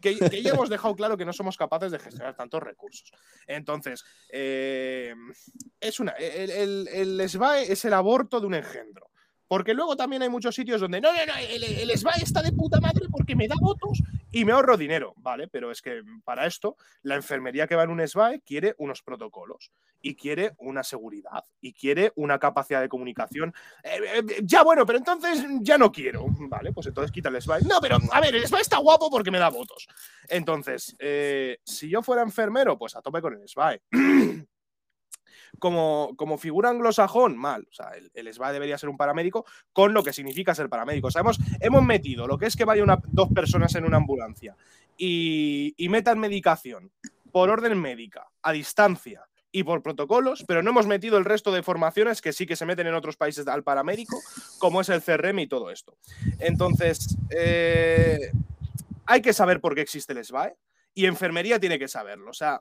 Que, 0.00 0.18
que, 0.18 0.42
ya 0.42 0.50
hemos 0.50 0.68
dejado 0.68 0.94
claro 0.96 1.16
que 1.16 1.24
no 1.24 1.32
somos 1.32 1.56
capaces 1.56 1.92
de 1.92 1.98
gestionar 1.98 2.34
tantos 2.34 2.62
recursos. 2.62 3.12
Entonces, 3.46 4.04
eh, 4.30 5.14
es 5.80 6.00
una, 6.00 6.12
el, 6.12 6.50
el, 6.50 6.88
el 6.88 7.28
SBAE 7.28 7.72
es 7.72 7.84
el 7.84 7.94
aborto 7.94 8.40
de 8.40 8.46
un 8.46 8.54
engendro. 8.54 9.10
Porque 9.48 9.74
luego 9.74 9.96
también 9.96 10.22
hay 10.22 10.28
muchos 10.28 10.54
sitios 10.54 10.80
donde 10.80 11.00
no, 11.00 11.12
no, 11.12 11.26
no, 11.26 11.36
el, 11.36 11.62
el 11.62 11.98
SBAE 11.98 12.22
está 12.22 12.42
de 12.42 12.52
puta 12.52 12.80
madre 12.80 13.06
porque 13.10 13.36
me 13.36 13.46
da 13.48 13.54
votos 13.60 14.02
y 14.32 14.44
me 14.44 14.52
ahorro 14.52 14.76
dinero, 14.76 15.14
¿vale? 15.16 15.48
Pero 15.48 15.70
es 15.70 15.80
que 15.80 16.02
para 16.24 16.46
esto, 16.46 16.76
la 17.02 17.14
enfermería 17.14 17.66
que 17.66 17.76
va 17.76 17.84
en 17.84 17.90
un 17.90 18.06
SBAE 18.06 18.40
quiere 18.40 18.74
unos 18.78 19.02
protocolos 19.02 19.70
y 20.02 20.14
quiere 20.14 20.54
una 20.58 20.82
seguridad 20.82 21.44
y 21.60 21.72
quiere 21.72 22.12
una 22.16 22.38
capacidad 22.38 22.80
de 22.80 22.88
comunicación. 22.88 23.54
Eh, 23.82 23.98
eh, 24.16 24.24
ya 24.42 24.62
bueno, 24.62 24.84
pero 24.84 24.98
entonces 24.98 25.44
ya 25.60 25.78
no 25.78 25.90
quiero, 25.90 26.26
¿vale? 26.48 26.72
Pues 26.72 26.86
entonces 26.86 27.12
quita 27.12 27.28
el 27.28 27.40
SBAE. 27.40 27.62
No, 27.62 27.80
pero 27.80 27.98
a 28.12 28.20
ver, 28.20 28.34
el 28.34 28.46
SBAE 28.46 28.62
está 28.62 28.78
guapo 28.78 29.10
porque 29.10 29.30
me 29.30 29.38
da 29.38 29.48
votos. 29.48 29.86
Entonces, 30.28 30.94
eh, 30.98 31.58
si 31.64 31.88
yo 31.88 32.02
fuera 32.02 32.22
enfermero, 32.22 32.78
pues 32.78 32.94
a 32.96 33.02
tope 33.02 33.22
con 33.22 33.34
el 33.34 33.48
SBAE. 33.48 33.82
como, 35.58 36.14
como 36.16 36.38
figura 36.38 36.70
anglosajón, 36.70 37.36
mal. 37.36 37.66
O 37.70 37.74
sea, 37.74 37.90
el, 37.90 38.10
el 38.14 38.32
SBA 38.32 38.52
debería 38.52 38.78
ser 38.78 38.88
un 38.88 38.96
paramédico 38.96 39.44
con 39.72 39.92
lo 39.92 40.02
que 40.02 40.12
significa 40.12 40.54
ser 40.54 40.68
paramédico. 40.68 41.08
O 41.08 41.10
sea, 41.10 41.22
hemos, 41.60 41.82
metido 41.82 42.26
lo 42.26 42.38
que 42.38 42.46
es 42.46 42.56
que 42.56 42.64
vaya 42.64 42.82
una, 42.82 43.00
dos 43.08 43.28
personas 43.32 43.74
en 43.74 43.84
una 43.84 43.98
ambulancia 43.98 44.56
y, 44.96 45.74
metan 45.90 46.18
medicación 46.18 46.90
por 47.32 47.50
orden 47.50 47.80
médica, 47.80 48.28
a 48.42 48.52
distancia, 48.52 49.26
y 49.52 49.62
por 49.64 49.82
protocolos, 49.82 50.44
pero 50.46 50.62
no 50.62 50.70
hemos 50.70 50.86
metido 50.86 51.16
el 51.16 51.24
resto 51.24 51.50
de 51.50 51.62
formaciones 51.62 52.20
que 52.20 52.34
sí 52.34 52.44
que 52.44 52.56
se 52.56 52.66
meten 52.66 52.88
en 52.88 52.94
otros 52.94 53.16
países 53.16 53.46
al 53.46 53.62
paramédico, 53.62 54.20
como 54.58 54.82
es 54.82 54.90
el 54.90 55.02
CRM 55.02 55.38
y 55.38 55.46
todo 55.46 55.70
esto. 55.70 55.96
Entonces, 56.40 57.16
eh, 57.30 58.32
hay 59.06 59.22
que 59.22 59.32
saber 59.32 59.60
por 59.62 59.74
qué 59.74 59.80
existe 59.80 60.12
el 60.12 60.22
SBAE 60.22 60.56
y 60.92 61.06
enfermería 61.06 61.58
tiene 61.58 61.78
que 61.78 61.88
saberlo. 61.88 62.30
O 62.30 62.34
sea, 62.34 62.60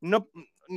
no, 0.00 0.28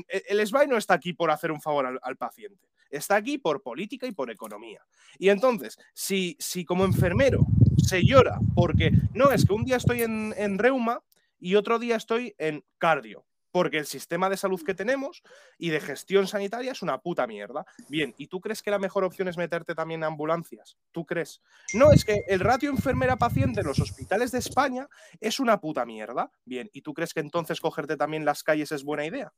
el 0.07 0.45
SBAE 0.45 0.67
no 0.67 0.77
está 0.77 0.93
aquí 0.93 1.13
por 1.13 1.31
hacer 1.31 1.51
un 1.51 1.61
favor 1.61 1.99
al, 2.01 2.17
paciente, 2.17 2.67
está 2.89 3.15
aquí 3.15 3.37
por 3.37 3.61
política 3.61 4.07
y 4.07 4.11
por 4.11 4.31
economía. 4.31 4.85
Y 5.17 5.29
entonces, 5.29 5.77
si, 5.93 6.35
si 6.39 6.65
como 6.65 6.85
enfermero 6.85 7.45
se 7.77 8.03
llora 8.03 8.39
porque 8.55 8.91
no, 9.13 9.31
es 9.31 9.45
que 9.45 9.53
un 9.53 9.65
día 9.65 9.77
estoy 9.77 10.03
en, 10.03 10.33
en 10.37 10.57
reuma 10.57 11.01
y 11.39 11.55
otro 11.55 11.79
día 11.79 11.95
estoy 11.95 12.35
en 12.37 12.63
cardio, 12.77 13.25
porque 13.51 13.77
el 13.77 13.85
sistema 13.85 14.29
de 14.29 14.37
salud 14.37 14.61
que 14.63 14.73
tenemos 14.73 15.23
y 15.57 15.69
de 15.69 15.79
gestión 15.79 16.27
sanitaria 16.27 16.71
es 16.71 16.81
una 16.81 16.99
puta 16.99 17.27
mierda. 17.27 17.65
Bien, 17.87 18.13
¿y 18.17 18.27
tú 18.27 18.39
crees 18.39 18.61
que 18.61 18.71
la 18.71 18.79
mejor 18.79 19.03
opción 19.03 19.27
es 19.27 19.37
meterte 19.37 19.75
también 19.75 20.01
en 20.01 20.05
ambulancias? 20.05 20.77
¿Tú 20.91 21.05
crees? 21.05 21.41
No, 21.73 21.91
es 21.91 22.05
que 22.05 22.23
el 22.27 22.39
ratio 22.39 22.69
enfermera-paciente 22.69 23.61
en 23.61 23.67
los 23.67 23.79
hospitales 23.79 24.31
de 24.31 24.39
España 24.39 24.87
es 25.19 25.39
una 25.39 25.59
puta 25.59 25.85
mierda. 25.85 26.31
Bien, 26.45 26.69
¿y 26.73 26.81
tú 26.81 26.93
crees 26.93 27.13
que 27.13 27.19
entonces 27.21 27.59
cogerte 27.61 27.97
también 27.97 28.25
las 28.25 28.43
calles 28.43 28.71
es 28.71 28.83
buena 28.83 29.05
idea? 29.05 29.33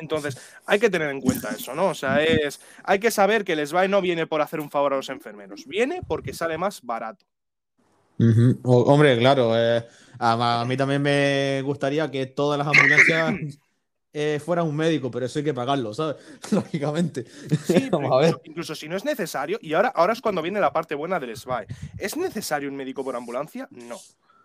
Entonces, 0.00 0.36
hay 0.66 0.78
que 0.78 0.90
tener 0.90 1.10
en 1.10 1.20
cuenta 1.20 1.50
eso, 1.50 1.74
¿no? 1.74 1.88
O 1.88 1.94
sea, 1.94 2.22
es, 2.22 2.60
hay 2.84 2.98
que 2.98 3.10
saber 3.10 3.44
que 3.44 3.54
el 3.54 3.66
SBAE 3.66 3.88
no 3.88 4.00
viene 4.00 4.26
por 4.26 4.42
hacer 4.42 4.60
un 4.60 4.70
favor 4.70 4.92
a 4.92 4.96
los 4.96 5.08
enfermeros, 5.08 5.66
viene 5.66 6.02
porque 6.06 6.32
sale 6.32 6.58
más 6.58 6.82
barato. 6.82 7.24
hombre, 8.64 9.18
claro, 9.18 9.52
eh, 9.56 9.86
a, 10.18 10.64
mí 10.66 10.76
también 10.76 11.02
me 11.02 11.62
gustaría 11.62 12.10
que 12.10 12.26
todas 12.26 12.58
las 12.58 12.66
ambulancias 12.66 13.34
eh, 14.12 14.40
fuera 14.44 14.62
un 14.62 14.76
médico, 14.76 15.10
pero 15.10 15.26
eso 15.26 15.38
hay 15.38 15.44
que 15.44 15.54
pagarlo, 15.54 15.94
¿sabes? 15.94 16.16
Lógicamente. 16.50 17.24
Sí, 17.64 17.88
Vamos 17.90 18.12
a 18.12 18.16
ver. 18.18 18.40
Incluso, 18.44 18.74
si 18.74 18.88
no 18.88 18.96
es 18.96 19.04
necesario, 19.04 19.58
y 19.62 19.72
ahora, 19.74 19.88
ahora 19.94 20.12
es 20.12 20.20
cuando 20.20 20.42
viene 20.42 20.60
la 20.60 20.72
parte 20.72 20.94
buena 20.94 21.18
del 21.18 21.36
SBAE. 21.36 21.66
¿Es 21.96 22.16
necesario 22.16 22.68
un 22.68 22.76
médico 22.76 23.04
por 23.04 23.16
ambulancia? 23.16 23.68
No. 23.70 23.98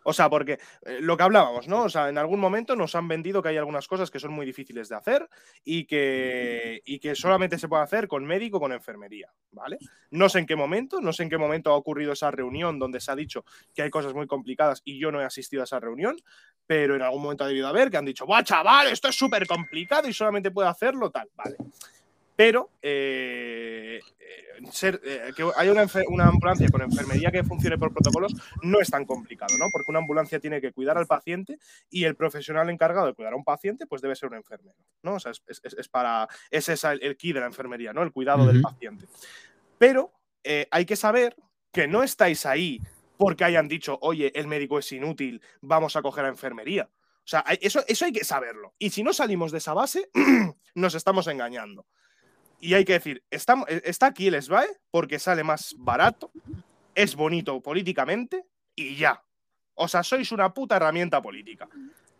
O 0.03 0.13
sea, 0.13 0.29
porque 0.29 0.59
eh, 0.85 0.99
lo 1.01 1.17
que 1.17 1.23
hablábamos, 1.23 1.67
¿no? 1.67 1.83
O 1.83 1.89
sea, 1.89 2.09
en 2.09 2.17
algún 2.17 2.39
momento 2.39 2.75
nos 2.75 2.95
han 2.95 3.07
vendido 3.07 3.41
que 3.41 3.49
hay 3.49 3.57
algunas 3.57 3.87
cosas 3.87 4.11
que 4.11 4.19
son 4.19 4.31
muy 4.31 4.45
difíciles 4.45 4.89
de 4.89 4.95
hacer 4.95 5.29
y 5.63 5.85
que, 5.85 6.81
y 6.85 6.99
que 6.99 7.15
solamente 7.15 7.57
se 7.57 7.67
puede 7.67 7.83
hacer 7.83 8.07
con 8.07 8.25
médico 8.25 8.59
con 8.59 8.71
enfermería, 8.71 9.31
¿vale? 9.51 9.77
No 10.11 10.29
sé 10.29 10.39
en 10.39 10.45
qué 10.45 10.55
momento, 10.55 11.01
no 11.01 11.13
sé 11.13 11.23
en 11.23 11.29
qué 11.29 11.37
momento 11.37 11.71
ha 11.71 11.75
ocurrido 11.75 12.13
esa 12.13 12.31
reunión 12.31 12.79
donde 12.79 12.99
se 12.99 13.11
ha 13.11 13.15
dicho 13.15 13.45
que 13.73 13.81
hay 13.81 13.89
cosas 13.89 14.13
muy 14.13 14.27
complicadas 14.27 14.81
y 14.85 14.99
yo 14.99 15.11
no 15.11 15.21
he 15.21 15.25
asistido 15.25 15.61
a 15.61 15.65
esa 15.65 15.79
reunión, 15.79 16.17
pero 16.65 16.95
en 16.95 17.01
algún 17.01 17.23
momento 17.23 17.43
ha 17.43 17.47
debido 17.47 17.67
haber 17.67 17.89
que 17.89 17.97
han 17.97 18.05
dicho, 18.05 18.25
¡buah, 18.25 18.43
chaval, 18.43 18.87
esto 18.87 19.07
es 19.07 19.15
súper 19.15 19.47
complicado 19.47 20.07
y 20.07 20.13
solamente 20.13 20.51
puede 20.51 20.69
hacerlo 20.69 21.09
tal! 21.09 21.29
Vale. 21.35 21.57
Pero 22.35 22.71
eh, 22.81 23.99
eh, 24.19 24.67
ser, 24.71 24.99
eh, 25.03 25.31
que 25.35 25.43
haya 25.55 25.71
una, 25.71 26.27
ambulancia 26.27 26.67
con 26.69 26.81
enfermería 26.81 27.31
que 27.31 27.43
funcione 27.43 27.77
por 27.77 27.93
protocolos 27.93 28.33
no 28.63 28.79
es 28.79 28.89
tan 28.89 29.05
complicado, 29.05 29.55
¿no? 29.59 29.65
Porque 29.71 29.91
una 29.91 29.99
ambulancia 29.99 30.39
tiene 30.39 30.59
que 30.59 30.71
cuidar 30.71 30.97
al 30.97 31.05
paciente 31.05 31.59
y 31.89 32.05
el 32.05 32.15
profesional 32.15 32.69
encargado 32.69 33.07
de 33.07 33.13
cuidar 33.13 33.33
a 33.33 33.35
un 33.35 33.43
paciente, 33.43 33.85
pues 33.85 34.01
debe 34.01 34.15
ser 34.15 34.29
un 34.29 34.35
enfermero, 34.35 34.77
¿no? 35.03 35.15
O 35.15 35.19
sea, 35.19 35.31
es, 35.31 35.89
para. 35.89 36.27
Es 36.49 36.69
el, 36.69 37.17
key 37.17 37.33
de 37.33 37.39
la 37.39 37.45
enfermería, 37.45 37.93
¿no? 37.93 38.01
El 38.01 38.11
cuidado 38.11 38.47
del 38.47 38.61
paciente. 38.61 39.05
Pero 39.77 40.11
hay 40.71 40.85
que 40.85 40.95
saber 40.95 41.35
que 41.71 41.87
no 41.87 42.03
estáis 42.03 42.45
ahí 42.45 42.81
porque 43.17 43.43
hayan 43.43 43.67
dicho, 43.67 43.97
oye, 44.01 44.31
el 44.35 44.47
médico 44.47 44.79
es 44.79 44.91
inútil, 44.91 45.41
vamos 45.61 45.95
a 45.95 46.01
coger 46.01 46.25
a 46.25 46.29
enfermería. 46.29 46.89
O 47.25 47.27
sea, 47.27 47.45
eso, 47.61 47.83
eso 47.87 48.05
hay 48.05 48.11
que 48.11 48.25
saberlo. 48.25 48.73
Y 48.77 48.89
si 48.89 49.01
no 49.01 49.13
salimos 49.13 49.51
de 49.51 49.59
esa 49.59 49.73
base, 49.73 50.09
nos 50.75 50.95
estamos 50.95 51.27
engañando. 51.27 51.85
Y 52.63 52.75
hay 52.75 52.85
que 52.85 52.93
decir, 52.93 53.21
está, 53.29 53.57
eh, 53.67 53.91
aquí 53.99 54.27
el 54.27 54.41
SBAE 54.41 54.69
porque 54.89 55.19
sale 55.19 55.43
más 55.43 55.75
barato, 55.77 56.31
es 56.95 57.13
bonito 57.13 57.59
políticamente 57.59 58.45
y 58.73 58.95
ya. 58.95 59.21
O 59.75 59.89
sea, 59.89 60.01
sois 60.01 60.31
una 60.31 60.53
puta 60.53 60.77
herramienta 60.77 61.21
política. 61.21 61.67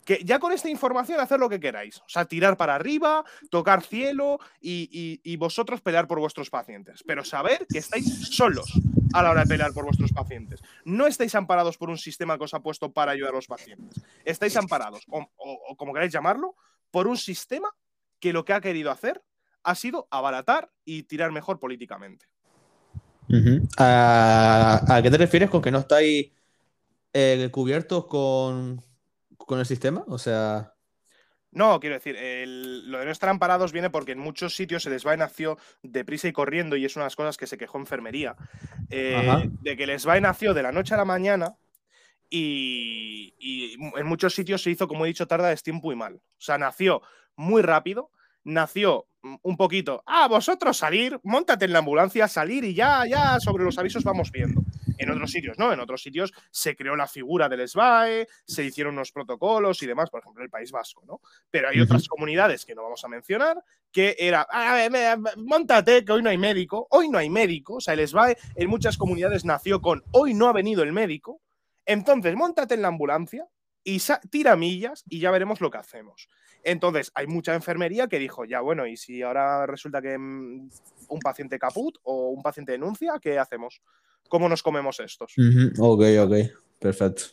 Que 0.04 0.22
ya 0.22 0.40
con 0.40 0.52
esta 0.52 0.70
información 0.70 1.22
hacer 1.22 1.40
lo 1.40 1.48
que 1.48 1.62
queráis. 1.62 2.00
O 2.00 2.10
sea, 2.10 2.26
tirar 2.26 2.58
para 2.58 2.76
arriba, 2.76 3.24
tocar 3.50 3.84
cielo 3.84 4.38
y, 4.60 5.38
vosotros 5.38 5.80
pelear 5.80 6.10
por 6.10 6.20
vuestros 6.20 6.50
pacientes. 6.50 7.06
Pero 7.08 7.24
saber 7.24 7.66
que 7.72 7.78
estáis 7.78 8.36
solos 8.36 8.70
a 9.14 9.24
la 9.24 9.32
hora 9.32 9.44
de 9.44 9.48
pelear 9.48 9.72
por 9.72 9.86
vuestros 9.86 10.12
pacientes. 10.12 10.60
No 10.84 11.08
estáis 11.08 11.36
amparados 11.36 11.78
por 11.78 11.90
un 11.90 11.98
sistema 11.98 12.38
que 12.38 12.44
os 12.44 12.54
ha 12.54 12.60
puesto 12.60 12.92
para 12.92 13.14
ayudar 13.14 13.32
a 13.32 13.38
los 13.38 13.48
pacientes. 13.48 14.04
Estáis 14.26 14.58
amparados, 14.58 15.06
o 15.08 15.78
como 15.78 15.94
queráis 15.94 16.12
llamarlo, 16.12 16.58
por 16.92 17.08
un 17.08 17.16
sistema 17.16 17.74
que 18.20 18.34
lo 18.34 18.44
que 18.44 18.52
ha 18.52 18.60
querido 18.60 18.92
hacer 18.92 19.24
ha 19.64 19.76
sido 19.76 20.08
abaratar 20.12 20.70
y 20.86 21.04
tirar 21.04 21.32
mejor 21.32 21.60
políticamente. 21.60 22.26
¿A, 23.78 25.00
qué 25.02 25.10
te 25.10 25.18
refieres 25.18 25.50
con 25.50 25.62
que 25.62 25.72
no 25.72 25.80
estáis 25.80 26.32
eh, 27.14 27.50
cubiertos 27.52 28.06
con, 28.06 28.82
el 29.50 29.66
sistema? 29.66 30.04
O 30.08 30.18
sea. 30.18 30.74
No, 31.52 31.80
quiero 31.80 31.96
decir, 31.96 32.16
lo 32.88 33.00
de 33.00 33.06
no 33.06 33.12
estar 33.12 33.30
amparados 33.30 33.72
viene 33.72 33.92
porque 33.92 34.14
en 34.14 34.20
muchos 34.20 34.56
sitios 34.56 34.82
se 34.82 34.90
les 34.90 35.06
va 35.06 35.16
nació 35.16 35.58
deprisa 35.84 36.28
y 36.28 36.34
corriendo, 36.34 36.76
y 36.76 36.86
es 36.86 36.96
una 36.96 37.04
de 37.04 37.08
las 37.08 37.16
cosas 37.16 37.38
que 37.38 37.46
se 37.46 37.60
quejó 37.60 37.78
enfermería, 37.78 38.36
eh, 38.90 39.50
de 39.62 39.78
que 39.78 39.86
les 39.86 40.08
va 40.08 40.20
nació 40.20 40.56
de 40.56 40.64
la 40.64 40.72
noche 40.72 40.96
a 40.96 40.98
la 40.98 41.06
mañana 41.06 41.56
y, 42.28 43.36
y, 43.38 43.76
en 43.76 44.08
muchos 44.08 44.34
sitios 44.34 44.64
se 44.64 44.72
hizo, 44.72 44.88
como 44.88 45.06
he 45.06 45.10
dicho, 45.10 45.28
tarda 45.28 45.50
de 45.50 45.56
tiempo 45.58 45.92
y 45.92 45.96
mal. 45.96 46.16
O 46.16 46.42
sea, 46.42 46.58
nació 46.58 47.04
muy 47.36 47.62
rápido, 47.62 48.10
nació 48.44 49.08
un 49.42 49.56
poquito, 49.56 50.04
ah, 50.06 50.28
vosotros 50.28 50.76
salir, 50.78 51.18
montate 51.24 51.66
en 51.66 51.74
la 51.74 51.80
ambulancia, 51.80 52.28
salir 52.28 52.64
y 52.66 52.74
ya, 52.74 53.06
ya 53.08 53.40
sobre 53.40 53.64
los 53.64 53.78
avisos 53.78 54.04
vamos 54.04 54.32
viendo. 54.32 54.62
En 54.98 55.10
otros 55.10 55.32
sitios, 55.32 55.58
¿no? 55.58 55.74
En 55.74 55.80
otros 55.80 56.04
sitios 56.04 56.32
se 56.52 56.76
creó 56.76 56.96
la 56.96 57.08
figura 57.08 57.50
del 57.50 57.68
SBAE, 57.68 58.28
se 58.46 58.64
hicieron 58.64 58.94
unos 58.94 59.12
protocolos 59.12 59.82
y 59.82 59.88
demás, 59.88 60.10
por 60.10 60.22
ejemplo, 60.22 60.44
el 60.44 60.50
País 60.50 60.72
Vasco, 60.72 61.04
¿no? 61.08 61.20
Pero 61.50 61.70
hay 61.70 61.80
otras 61.80 62.08
comunidades 62.08 62.64
que 62.66 62.76
no 62.76 62.84
vamos 62.84 63.04
a 63.04 63.08
mencionar, 63.08 63.64
que 63.92 64.16
era, 64.20 64.46
ah, 64.52 65.18
montate, 65.38 66.06
que 66.06 66.12
hoy 66.12 66.22
no 66.22 66.30
hay 66.30 66.38
médico, 66.38 66.88
hoy 66.92 67.10
no 67.10 67.18
hay 67.18 67.30
médico, 67.30 67.76
o 67.76 67.82
sea, 67.82 67.96
el 67.96 68.08
SBAE 68.08 68.38
en 68.56 68.70
muchas 68.70 68.98
comunidades 68.98 69.46
nació 69.46 69.82
con, 69.82 70.04
hoy 70.12 70.34
no 70.34 70.48
ha 70.48 70.54
venido 70.54 70.84
el 70.84 70.92
médico, 70.92 71.42
entonces 71.86 72.36
montate 72.36 72.76
en 72.76 72.82
la 72.82 72.90
ambulancia 72.90 73.48
y 73.84 74.02
tira 74.30 74.56
millas 74.56 75.04
y 75.10 75.20
ya 75.20 75.32
veremos 75.32 75.60
lo 75.62 75.72
que 75.72 75.78
hacemos. 75.78 76.30
Entonces, 76.64 77.12
hay 77.14 77.28
mucha 77.28 77.54
enfermería 77.54 78.08
que 78.08 78.20
dijo, 78.20 78.46
ya 78.46 78.62
bueno, 78.62 78.88
y 78.88 78.98
si 78.98 79.22
ahora 79.22 79.66
resulta 79.66 80.02
que 80.02 80.18
mm, 80.18 80.70
un 81.10 81.20
paciente 81.20 81.60
caput 81.60 81.98
o 82.04 82.30
un 82.30 82.42
paciente 82.42 82.72
denuncia, 82.72 83.20
¿qué 83.22 83.38
hacemos? 83.38 83.82
¿Cómo 84.30 84.48
nos 84.48 84.64
comemos 84.64 85.00
estos? 85.00 85.34
Ok, 85.78 86.04
ok, 86.22 86.34
perfecto. 86.80 87.24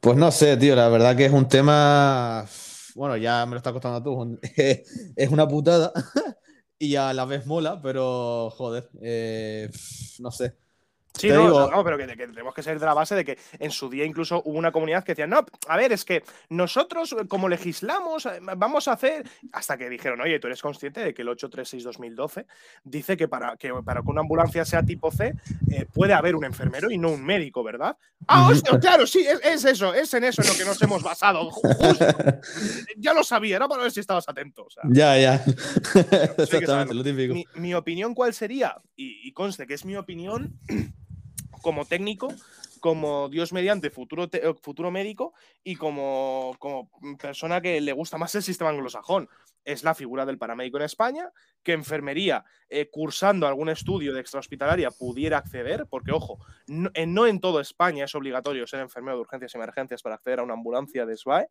Pues 0.00 0.16
no 0.16 0.30
sé, 0.30 0.56
tío, 0.56 0.76
la 0.76 0.88
verdad 0.88 1.16
que 1.16 1.26
es 1.26 1.32
un 1.32 1.48
tema, 1.48 2.46
bueno, 2.94 3.16
ya 3.16 3.44
me 3.46 3.52
lo 3.52 3.56
está 3.56 3.72
costando 3.72 4.02
tú, 4.02 4.38
es 5.16 5.28
una 5.30 5.48
putada 5.48 5.92
y 6.78 6.96
a 6.96 7.12
la 7.12 7.24
vez 7.24 7.46
mola, 7.46 7.80
pero 7.82 8.50
joder, 8.50 8.88
eh, 9.00 9.70
no 10.20 10.30
sé. 10.30 10.56
Sí, 11.16 11.28
no, 11.28 11.70
no, 11.70 11.84
pero 11.84 11.96
que, 11.96 12.06
tenemos 12.06 12.52
que 12.52 12.62
ser 12.62 12.80
de 12.80 12.86
la 12.86 12.92
base 12.92 13.14
de 13.14 13.24
que 13.24 13.38
en 13.60 13.70
su 13.70 13.88
día 13.88 14.04
incluso 14.04 14.42
hubo 14.44 14.58
una 14.58 14.72
comunidad 14.72 15.04
que 15.04 15.12
decía, 15.12 15.28
no, 15.28 15.46
a 15.68 15.76
ver, 15.76 15.92
es 15.92 16.04
que 16.04 16.24
nosotros 16.48 17.12
eh, 17.12 17.28
como 17.28 17.48
legislamos, 17.48 18.26
eh, 18.26 18.40
vamos 18.56 18.88
a 18.88 18.94
hacer, 18.94 19.24
hasta 19.52 19.76
que 19.76 19.88
dijeron, 19.88 20.20
oye, 20.20 20.40
tú 20.40 20.48
eres 20.48 20.60
consciente 20.60 21.00
de 21.00 21.14
que 21.14 21.22
el 21.22 21.28
836-2012 21.28 22.46
dice 22.82 23.16
que 23.16 23.28
para, 23.28 23.56
que 23.56 23.72
para 23.84 24.02
que 24.02 24.10
una 24.10 24.22
ambulancia 24.22 24.64
sea 24.64 24.82
tipo 24.82 25.12
C 25.12 25.34
eh, 25.70 25.86
puede 25.92 26.14
haber 26.14 26.34
un 26.34 26.44
enfermero 26.44 26.90
y 26.90 26.98
no 26.98 27.10
un 27.10 27.24
médico, 27.24 27.62
¿verdad? 27.62 27.96
Ah, 28.26 28.48
hostia, 28.48 28.80
claro, 28.80 29.06
sí, 29.06 29.24
es, 29.44 29.64
eso, 29.64 29.94
es 29.94 30.12
en 30.14 30.24
eso 30.24 30.42
en 30.42 30.48
lo 30.48 30.54
que 30.54 30.64
nos 30.64 30.82
hemos 30.82 31.02
basado. 31.02 31.50
ya 32.96 33.14
lo 33.14 33.22
sabía, 33.22 33.56
era 33.56 33.68
para 33.68 33.82
ver 33.82 33.92
si 33.92 34.00
estabas 34.00 34.28
atento. 34.28 34.66
ya, 34.90 35.16
ya. 35.16 35.44
Exactamente, 36.38 36.92
lo 36.92 37.04
típico. 37.04 37.34
Mi, 37.54 37.72
opinión, 37.74 38.14
¿cuál 38.14 38.34
sería? 38.34 38.76
y 38.96 39.32
conste 39.32 39.66
que 39.66 39.74
es 39.74 39.84
mi 39.84 39.96
opinión 39.96 40.58
como 41.64 41.86
técnico, 41.86 42.28
como 42.78 43.30
Dios 43.30 43.54
mediante 43.54 43.88
futuro, 43.88 44.28
eh, 44.30 44.52
futuro 44.60 44.90
médico 44.90 45.32
y 45.64 45.76
como, 45.76 46.54
como 46.58 46.90
persona 47.18 47.62
que 47.62 47.80
le 47.80 47.92
gusta 47.92 48.18
más 48.18 48.34
el 48.34 48.42
sistema 48.42 48.68
anglosajón. 48.68 49.30
Es 49.64 49.82
la 49.82 49.94
figura 49.94 50.26
del 50.26 50.36
paramédico 50.36 50.76
en 50.76 50.82
España, 50.82 51.30
que 51.62 51.72
enfermería, 51.72 52.44
eh, 52.68 52.90
cursando 52.90 53.46
algún 53.46 53.70
estudio 53.70 54.12
de 54.12 54.20
extrahospitalaria, 54.20 54.90
pudiera 54.90 55.38
acceder, 55.38 55.86
porque 55.88 56.12
ojo, 56.12 56.38
no, 56.66 56.90
no, 57.06 57.26
en 57.26 57.40
toda 57.40 57.62
España 57.62 58.04
es 58.04 58.14
obligatorio 58.14 58.66
ser 58.66 58.80
enfermero 58.80 59.16
de 59.16 59.22
urgencias 59.22 59.54
y 59.54 59.56
emergencias 59.56 60.02
para 60.02 60.16
acceder 60.16 60.40
a 60.40 60.42
una 60.42 60.52
ambulancia 60.52 61.06
de 61.06 61.16
SBAE. 61.16 61.48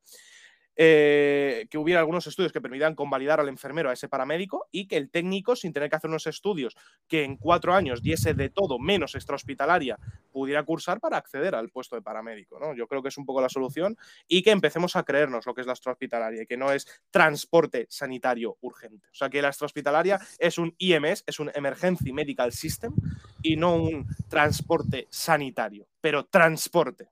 Eh, 0.76 1.68
que 1.70 1.78
hubiera 1.78 2.00
algunos 2.00 2.26
estudios 2.26 2.52
que 2.52 2.60
permitieran 2.60 2.96
convalidar 2.96 3.40
al 3.40 3.48
enfermero 3.48 3.92
a 3.92 3.94
ese 3.94 4.10
paramédico 4.10 4.68
y 4.72 4.88
que 4.88 4.98
el 4.98 5.12
técnico, 5.12 5.56
sin 5.56 5.72
tener 5.72 5.88
que 5.90 5.98
hacer 5.98 6.10
unos 6.10 6.26
estudios 6.26 6.76
que 7.08 7.24
en 7.24 7.38
cuatro 7.38 7.76
años 7.76 8.02
diese 8.02 8.34
de 8.34 8.50
todo 8.50 8.80
menos 8.80 9.14
extrahospitalaria, 9.14 10.00
pudiera 10.32 10.64
cursar 10.64 11.00
para 11.00 11.18
acceder 11.18 11.54
al 11.54 11.70
puesto 11.70 11.96
de 11.96 12.02
paramédico. 12.02 12.60
¿no? 12.60 12.74
Yo 12.74 12.88
creo 12.88 13.04
que 13.04 13.10
es 13.10 13.18
un 13.18 13.26
poco 13.26 13.40
la 13.40 13.50
solución 13.50 13.98
y 14.28 14.42
que 14.42 14.50
empecemos 14.50 14.96
a 14.96 15.04
creernos 15.04 15.46
lo 15.46 15.54
que 15.54 15.62
es 15.62 15.68
la 15.68 15.74
extrahospitalaria 15.74 16.42
y 16.42 16.48
que 16.48 16.58
no 16.58 16.72
es 16.72 16.88
transporte 17.12 17.86
sanitario 17.90 18.58
urgente. 18.62 19.08
O 19.12 19.16
sea, 19.16 19.30
que 19.30 19.44
la 19.44 19.50
extrahospitalaria 19.50 20.20
es 20.40 20.58
un 20.58 20.74
IMS, 20.80 21.24
es 21.28 21.40
un 21.40 21.52
Emergency 21.54 22.12
Medical 22.12 22.52
System 22.52 22.96
y 23.44 23.58
no 23.58 23.76
un 23.76 24.08
transporte 24.28 25.08
sanitario, 25.12 25.88
pero 26.02 26.26
transporte. 26.26 27.10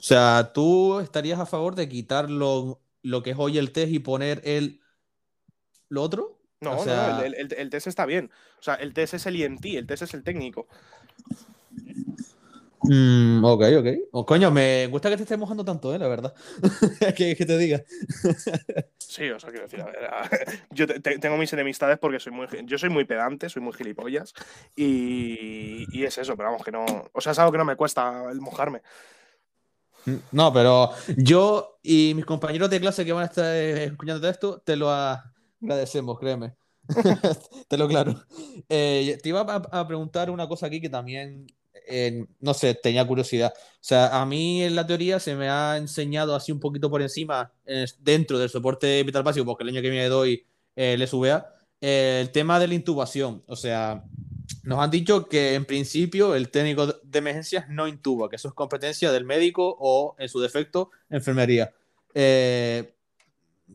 O 0.00 0.02
sea, 0.02 0.52
¿tú 0.54 0.98
estarías 1.00 1.38
a 1.38 1.44
favor 1.44 1.74
de 1.74 1.86
quitar 1.86 2.30
lo, 2.30 2.80
que 3.22 3.30
es 3.32 3.36
hoy 3.38 3.58
el 3.58 3.70
test 3.70 3.92
y 3.92 3.98
poner 3.98 4.40
el 4.44 4.80
lo 5.90 6.02
otro? 6.02 6.38
No, 6.62 6.82
no, 6.82 7.22
el, 7.22 7.68
test 7.68 7.86
está 7.86 8.06
bien. 8.06 8.30
O 8.58 8.62
sea, 8.62 8.76
el 8.76 8.94
test 8.94 9.12
es 9.12 9.26
el 9.26 9.36
INT, 9.36 9.62
el 9.66 9.86
test 9.86 10.04
es 10.04 10.14
el 10.14 10.22
técnico. 10.22 10.66
Mm, 12.84 13.44
ok, 13.44 13.62
ok. 13.78 13.86
Oh, 14.12 14.24
coño, 14.24 14.50
me 14.50 14.86
gusta 14.86 15.10
que 15.10 15.18
te 15.18 15.24
estés 15.24 15.38
mojando 15.38 15.66
tanto, 15.66 15.94
¿eh? 15.94 15.98
La 15.98 16.08
verdad. 16.08 16.34
que, 17.14 17.34
te 17.36 17.58
diga. 17.58 17.82
sí, 18.96 19.28
o 19.28 19.38
sea, 19.38 19.50
quiero 19.50 19.66
decir, 19.66 19.82
a 19.82 19.84
ver, 19.84 20.00
yo 20.70 20.86
tengo 20.86 21.36
mis 21.36 21.52
enemistades 21.52 21.98
porque 21.98 22.20
soy 22.20 22.32
muy, 22.32 22.46
yo 22.64 22.78
soy 22.78 22.88
muy 22.88 23.04
pedante, 23.04 23.50
soy 23.50 23.60
muy 23.60 23.74
gilipollas 23.74 24.32
y, 24.74 25.86
y 25.92 26.04
es 26.04 26.16
eso, 26.16 26.38
pero 26.38 26.48
vamos, 26.48 26.64
que 26.64 26.72
no, 26.72 26.86
o 27.12 27.20
sea, 27.20 27.32
es 27.32 27.38
algo 27.38 27.52
que 27.52 27.58
no 27.58 27.66
me 27.66 27.76
cuesta 27.76 28.30
el 28.30 28.40
mojarme. 28.40 28.80
No, 30.32 30.52
pero 30.52 30.90
yo 31.16 31.78
y 31.82 32.12
mis 32.14 32.24
compañeros 32.24 32.70
de 32.70 32.80
clase 32.80 33.04
que 33.04 33.12
van 33.12 33.24
a 33.24 33.26
estar 33.26 33.54
eh, 33.54 33.84
escuchando 33.84 34.28
esto, 34.28 34.60
te 34.60 34.76
lo 34.76 34.90
agradecemos, 34.90 36.18
créeme. 36.18 36.54
te 37.68 37.78
lo 37.78 37.88
claro. 37.88 38.22
Eh, 38.68 39.18
te 39.22 39.28
iba 39.28 39.40
a, 39.40 39.86
preguntar 39.86 40.30
una 40.30 40.48
cosa 40.48 40.66
aquí 40.66 40.80
que 40.80 40.88
también 40.88 41.46
eh, 41.88 42.26
no 42.40 42.54
sé, 42.54 42.74
tenía 42.74 43.06
curiosidad. 43.06 43.52
O 43.56 43.78
sea, 43.80 44.20
a 44.20 44.26
mí 44.26 44.62
en 44.62 44.74
la 44.74 44.86
teoría 44.86 45.20
se 45.20 45.34
me 45.34 45.48
ha 45.48 45.76
enseñado 45.76 46.34
así 46.34 46.52
un 46.52 46.60
poquito 46.60 46.90
por 46.90 47.02
encima, 47.02 47.52
dentro 47.98 48.38
del 48.38 48.50
soporte 48.50 49.02
vital 49.02 49.22
básico, 49.22 49.46
porque 49.46 49.64
el 49.64 49.70
año 49.70 49.82
que 49.82 49.90
viene 49.90 50.08
doy 50.08 50.46
el 50.76 51.06
SVA, 51.06 51.46
el 51.80 52.30
tema 52.30 52.58
de 52.58 52.68
la 52.68 52.74
intubación. 52.74 53.42
O 53.46 53.56
sea, 53.56 54.04
nos 54.62 54.80
han 54.80 54.90
dicho 54.90 55.28
que 55.28 55.54
en 55.54 55.64
principio 55.64 56.34
el 56.34 56.50
técnico 56.50 56.86
de 56.86 57.18
emergencias 57.18 57.68
no 57.68 57.88
intuba, 57.88 58.28
que 58.28 58.36
eso 58.36 58.48
es 58.48 58.54
competencia 58.54 59.12
del 59.12 59.24
médico 59.24 59.76
o, 59.78 60.14
en 60.18 60.28
su 60.28 60.40
defecto, 60.40 60.90
enfermería. 61.08 61.72
Eh, 62.14 62.94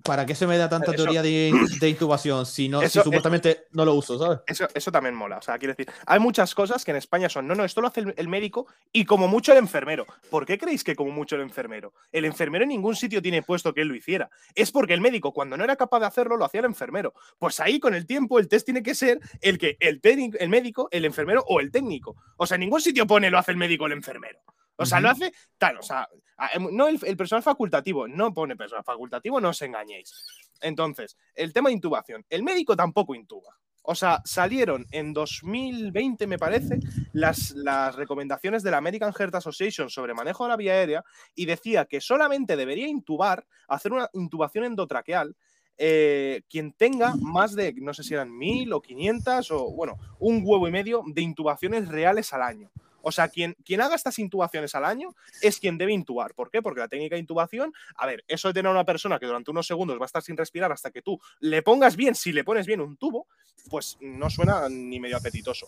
¿Para 0.03 0.25
qué 0.25 0.35
se 0.35 0.45
me 0.45 0.57
da 0.57 0.69
tanta 0.69 0.93
teoría 0.93 1.21
de, 1.21 1.51
intubación 1.81 2.45
si, 2.45 2.69
no, 2.69 2.87
supuestamente 2.87 3.67
no 3.71 3.85
lo 3.85 3.93
uso, 3.95 4.19
¿sabes? 4.19 4.39
Eso, 4.47 4.67
eso 4.73 4.91
también 4.91 5.15
mola. 5.15 5.37
O 5.37 5.41
sea, 5.41 5.57
quiero 5.57 5.73
decir, 5.73 5.91
hay 6.05 6.19
muchas 6.19 6.53
cosas 6.53 6.83
que 6.83 6.91
en 6.91 6.97
España 6.97 7.29
son, 7.29 7.47
no, 7.47 7.55
no, 7.55 7.63
esto 7.63 7.81
lo 7.81 7.87
hace 7.87 8.03
el, 8.15 8.27
médico 8.27 8.67
y 8.91 9.05
como 9.05 9.27
mucho 9.27 9.51
el 9.51 9.57
enfermero. 9.57 10.05
¿Por 10.29 10.45
qué 10.45 10.57
creéis 10.57 10.83
que 10.83 10.95
como 10.95 11.11
mucho 11.11 11.35
el 11.35 11.41
enfermero? 11.41 11.93
El 12.11 12.25
enfermero 12.25 12.63
en 12.63 12.69
ningún 12.69 12.95
sitio 12.95 13.21
tiene 13.21 13.41
puesto 13.41 13.73
que 13.73 13.81
él 13.81 13.87
lo 13.87 13.95
hiciera. 13.95 14.29
Es 14.53 14.71
porque 14.71 14.93
el 14.93 15.01
médico, 15.01 15.33
cuando 15.33 15.57
no 15.57 15.63
era 15.63 15.75
capaz 15.75 15.99
de 15.99 16.07
hacerlo, 16.07 16.37
lo 16.37 16.45
hacía 16.45 16.59
el 16.59 16.65
enfermero. 16.65 17.13
Pues 17.39 17.59
ahí, 17.59 17.79
con 17.79 17.95
el 17.95 18.05
tiempo, 18.05 18.39
el 18.39 18.47
test 18.47 18.65
tiene 18.65 18.83
que 18.83 18.95
ser 18.95 19.19
el 19.41 19.57
que 19.57 19.77
el, 19.79 19.99
el 20.03 20.49
médico, 20.49 20.87
el 20.91 21.05
enfermero 21.05 21.43
o 21.47 21.59
el 21.59 21.71
técnico. 21.71 22.15
O 22.37 22.45
sea, 22.45 22.55
en 22.55 22.61
ningún 22.61 22.81
sitio 22.81 23.07
pone 23.07 23.29
lo 23.29 23.37
hace 23.37 23.51
el 23.51 23.57
médico 23.57 23.85
o 23.85 23.87
el 23.87 23.93
enfermero. 23.93 24.39
O 24.77 24.85
sea, 24.85 24.99
lo 24.99 25.09
hace 25.09 25.31
tal, 25.57 25.77
o 25.77 25.81
sea, 25.81 26.07
em, 26.53 26.67
no 26.71 26.87
el, 26.87 26.99
personal 27.17 27.43
facultativo, 27.43 28.07
no 28.07 28.33
pone 28.33 28.55
personal 28.55 28.83
facultativo, 28.83 29.39
no 29.39 29.49
os 29.49 29.61
engañéis. 29.61 30.13
Entonces, 30.61 31.17
el 31.33 31.53
tema 31.53 31.69
de 31.69 31.75
intubación, 31.75 32.25
el 32.29 32.43
médico 32.43 32.75
tampoco 32.75 33.15
intuba. 33.15 33.57
O 33.87 33.93
sea, 33.93 34.21
salieron 34.25 34.85
en 34.91 35.13
2020, 35.13 36.25
me 36.25 36.39
parece, 36.39 36.79
las, 37.13 37.51
las 37.51 37.95
recomendaciones 37.95 38.63
de 38.63 38.71
la 38.71 38.77
American 38.77 39.13
Heart 39.13 39.35
Association 39.35 39.89
sobre 39.89 40.15
manejo 40.15 40.43
de 40.43 40.49
la 40.49 40.57
vía 40.57 40.73
aérea 40.73 41.03
y 41.35 41.45
decía 41.45 41.85
que 41.85 42.01
solamente 42.01 42.55
debería 42.55 42.87
intubar, 42.87 43.45
hacer 43.67 43.93
una 43.93 44.09
intubación 44.13 44.65
endotraqueal 44.65 45.35
eh, 45.77 46.43
quien 46.49 46.71
tenga 46.71 47.15
más 47.15 47.53
de, 47.53 47.73
no 47.73 47.93
sé 47.93 48.03
si 48.03 48.13
eran 48.13 48.35
mil 48.35 48.71
o 48.71 48.81
500 48.81 49.51
o, 49.51 49.71
bueno, 49.71 49.97
un 50.19 50.41
huevo 50.43 50.67
y 50.67 50.71
medio 50.71 51.03
de 51.05 51.21
intubaciones 51.21 51.89
reales 51.89 52.31
al 52.31 52.43
año. 52.43 52.71
O 53.07 53.11
sea, 53.11 53.29
quien, 53.29 53.55
quien 53.63 53.81
haga 53.81 53.93
estas 53.93 54.17
intubaciones 54.17 54.73
al 54.73 54.83
año 54.83 55.15
es 55.39 55.59
quien 55.59 55.77
debe 55.77 55.93
intubar. 55.93 56.33
¿Por 56.33 56.49
qué? 56.49 56.63
Porque 56.63 56.79
la 56.79 56.87
técnica 56.87 57.15
de 57.15 57.19
intubación, 57.19 57.71
a 57.97 58.07
ver, 58.07 58.25
eso 58.27 58.47
de 58.47 58.55
tener 58.55 58.69
a 58.69 58.71
una 58.71 58.83
persona 58.83 59.19
que 59.19 59.27
durante 59.27 59.51
unos 59.51 59.67
segundos 59.67 59.99
va 59.99 60.05
a 60.05 60.07
estar 60.07 60.23
sin 60.23 60.35
respirar 60.35 60.71
hasta 60.71 60.89
que 60.89 61.03
tú 61.03 61.19
le 61.39 61.61
pongas 61.61 61.95
bien, 61.95 62.15
si 62.15 62.31
le 62.31 62.43
pones 62.43 62.65
bien 62.65 62.81
un 62.81 62.97
tubo, 62.97 63.27
pues 63.69 63.99
no 64.01 64.27
suena 64.31 64.67
ni 64.69 64.99
medio 64.99 65.17
apetitoso. 65.17 65.67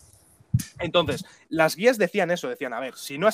Entonces, 0.80 1.26
las 1.50 1.76
guías 1.76 2.00
decían 2.00 2.32
eso, 2.32 2.50
decían, 2.50 2.74
a 2.74 2.80
ver, 2.80 2.96
si 2.96 3.20
no, 3.20 3.30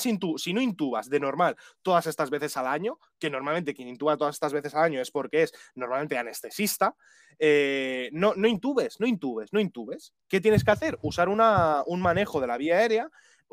intubas 0.60 1.08
de 1.08 1.18
normal 1.18 1.56
todas 1.80 2.06
estas 2.06 2.28
veces 2.28 2.58
al 2.58 2.66
año, 2.66 2.98
que 3.18 3.30
normalmente 3.30 3.72
quien 3.72 3.88
intuba 3.88 4.18
todas 4.18 4.36
estas 4.36 4.52
veces 4.52 4.74
al 4.74 4.84
año 4.84 5.00
es 5.00 5.10
porque 5.10 5.44
es 5.44 5.54
normalmente 5.74 6.18
anestesista, 6.18 6.94
eh, 7.38 8.10
no, 8.12 8.34
no 8.36 8.46
intubes, 8.48 9.00
no 9.00 9.06
intubes, 9.06 9.50
no 9.54 9.60
intubes. 9.60 10.12
¿Qué 10.28 10.42
tienes 10.42 10.62
que 10.62 10.72
hacer? 10.72 10.98
Usar 11.00 11.30
un 11.30 12.00
manejo 12.02 12.40
de 12.42 12.46
la 12.46 12.58
vía 12.58 12.76
aérea 12.76 13.10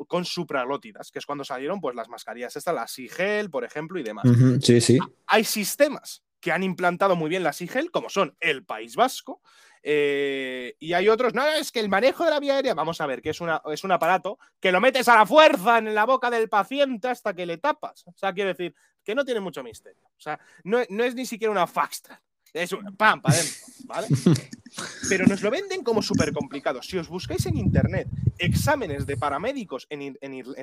con 0.08 0.24
supralótidas, 0.24 1.10
que 1.10 1.18
es 1.18 1.26
cuando 1.26 1.44
salieron 1.44 1.80
pues 1.80 1.94
las 1.94 2.08
mascarillas 2.08 2.56
estas, 2.56 2.74
la 2.74 2.88
Sigel, 2.88 3.50
por 3.50 3.64
ejemplo, 3.64 3.98
y 3.98 4.02
demás. 4.02 4.24
Sí, 4.62 4.80
sí. 4.80 4.98
Hay 5.26 5.44
sistemas 5.44 6.22
que 6.40 6.52
han 6.52 6.62
implantado 6.62 7.14
muy 7.14 7.30
bien 7.30 7.44
la 7.44 7.52
Sigel, 7.52 7.90
como 7.90 8.10
son 8.10 8.36
el 8.40 8.64
País 8.64 8.96
Vasco, 8.96 9.40
eh, 9.82 10.76
y 10.78 10.92
hay 10.92 11.08
otros, 11.08 11.34
no, 11.34 11.46
es 11.46 11.72
que 11.72 11.80
el 11.80 11.88
manejo 11.88 12.24
de 12.24 12.30
la 12.30 12.40
vía 12.40 12.54
aérea, 12.54 12.74
vamos 12.74 13.00
a 13.00 13.06
ver, 13.06 13.20
que 13.20 13.30
es, 13.30 13.40
una, 13.40 13.60
es 13.72 13.82
un 13.84 13.92
aparato 13.92 14.38
que 14.60 14.70
lo 14.70 14.80
metes 14.80 15.08
a 15.08 15.16
la 15.16 15.26
fuerza 15.26 15.78
en 15.78 15.94
la 15.94 16.04
boca 16.04 16.30
del 16.30 16.48
paciente 16.48 17.08
hasta 17.08 17.34
que 17.34 17.46
le 17.46 17.58
tapas. 17.58 18.06
O 18.06 18.14
sea, 18.16 18.32
quiero 18.32 18.48
decir, 18.48 18.74
que 19.02 19.14
no 19.14 19.24
tiene 19.24 19.40
mucho 19.40 19.62
misterio. 19.62 20.06
O 20.16 20.20
sea, 20.20 20.38
no, 20.64 20.80
no 20.88 21.04
es 21.04 21.14
ni 21.14 21.26
siquiera 21.26 21.50
una 21.50 21.66
faxtra. 21.66 22.22
Es 22.52 22.72
un 22.72 22.96
pam, 22.96 23.22
para 23.22 23.36
adentro, 23.36 23.56
¿vale? 23.86 24.08
Pero 25.08 25.26
nos 25.26 25.42
lo 25.42 25.50
venden 25.50 25.82
como 25.82 26.02
súper 26.02 26.32
complicado. 26.32 26.82
Si 26.82 26.98
os 26.98 27.08
buscáis 27.08 27.44
en 27.46 27.56
internet 27.56 28.08
exámenes 28.38 29.06
de 29.06 29.16
paramédicos 29.16 29.86
en, 29.90 30.02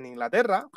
Inglaterra 0.05 0.67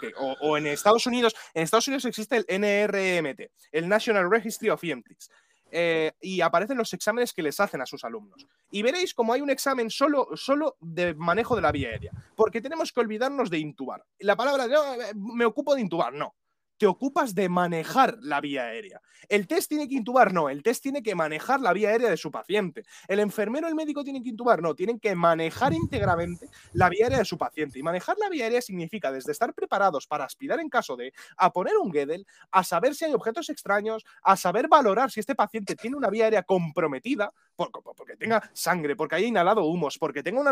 o, 0.40 0.56
en 0.56 0.66
Estados 0.66 1.06
Unidos, 1.06 1.34
en 1.54 1.62
Estados 1.62 1.88
Unidos 1.88 2.04
existe 2.04 2.36
el 2.36 2.46
NRMT, 2.48 3.40
el 3.72 3.88
National 3.88 4.30
Registry 4.30 4.70
of 4.70 4.82
EMTs. 4.82 5.30
Eh, 5.74 6.12
y 6.20 6.42
aparecen 6.42 6.76
los 6.76 6.92
exámenes 6.92 7.32
que 7.32 7.42
les 7.42 7.58
hacen 7.58 7.80
a 7.80 7.86
sus 7.86 8.04
alumnos. 8.04 8.46
Y 8.70 8.82
veréis 8.82 9.14
como 9.14 9.32
hay 9.32 9.40
un 9.40 9.48
examen 9.48 9.88
solo, 9.88 10.28
solo 10.34 10.76
de 10.80 11.14
manejo 11.14 11.56
de 11.56 11.62
la 11.62 11.72
vía 11.72 11.88
aérea, 11.88 12.12
porque 12.36 12.60
tenemos 12.60 12.92
que 12.92 13.00
olvidarnos 13.00 13.48
de 13.48 13.58
intubar. 13.58 14.04
La 14.18 14.36
palabra, 14.36 14.66
eh, 14.66 15.12
me 15.14 15.46
ocupo 15.46 15.74
de 15.74 15.80
intubar, 15.80 16.12
no 16.12 16.34
te 16.82 16.88
ocupas 16.88 17.36
de 17.36 17.48
manejar 17.48 18.18
la 18.22 18.40
vía 18.40 18.64
aérea. 18.64 19.00
El 19.28 19.46
test 19.46 19.68
tiene 19.68 19.86
que 19.86 19.94
intubar, 19.94 20.32
no, 20.32 20.48
el 20.48 20.64
test 20.64 20.82
tiene 20.82 21.00
que 21.00 21.14
manejar 21.14 21.60
la 21.60 21.72
vía 21.72 21.90
aérea 21.90 22.10
de 22.10 22.16
su 22.16 22.32
paciente. 22.32 22.82
El 23.06 23.20
enfermero, 23.20 23.68
el 23.68 23.76
médico 23.76 24.02
tienen 24.02 24.24
que 24.24 24.30
intubar, 24.30 24.60
no, 24.60 24.74
tienen 24.74 24.98
que 24.98 25.14
manejar 25.14 25.72
íntegramente 25.72 26.48
la 26.72 26.88
vía 26.88 27.04
aérea 27.04 27.18
de 27.18 27.24
su 27.24 27.38
paciente. 27.38 27.78
Y 27.78 27.84
manejar 27.84 28.18
la 28.18 28.28
vía 28.28 28.46
aérea 28.46 28.60
significa 28.60 29.12
desde 29.12 29.30
estar 29.30 29.54
preparados 29.54 30.08
para 30.08 30.24
aspirar 30.24 30.58
en 30.58 30.68
caso 30.68 30.96
de, 30.96 31.12
a 31.36 31.52
poner 31.52 31.76
un 31.76 31.92
Gedel, 31.92 32.26
a 32.50 32.64
saber 32.64 32.96
si 32.96 33.04
hay 33.04 33.14
objetos 33.14 33.48
extraños, 33.48 34.04
a 34.20 34.36
saber 34.36 34.66
valorar 34.66 35.12
si 35.12 35.20
este 35.20 35.36
paciente 35.36 35.76
tiene 35.76 35.96
una 35.96 36.10
vía 36.10 36.24
aérea 36.24 36.42
comprometida, 36.42 37.32
porque 37.54 38.16
tenga 38.16 38.42
sangre, 38.54 38.96
porque 38.96 39.14
haya 39.14 39.28
inhalado 39.28 39.66
humos, 39.66 39.98
porque 39.98 40.24
tenga 40.24 40.40
una, 40.40 40.50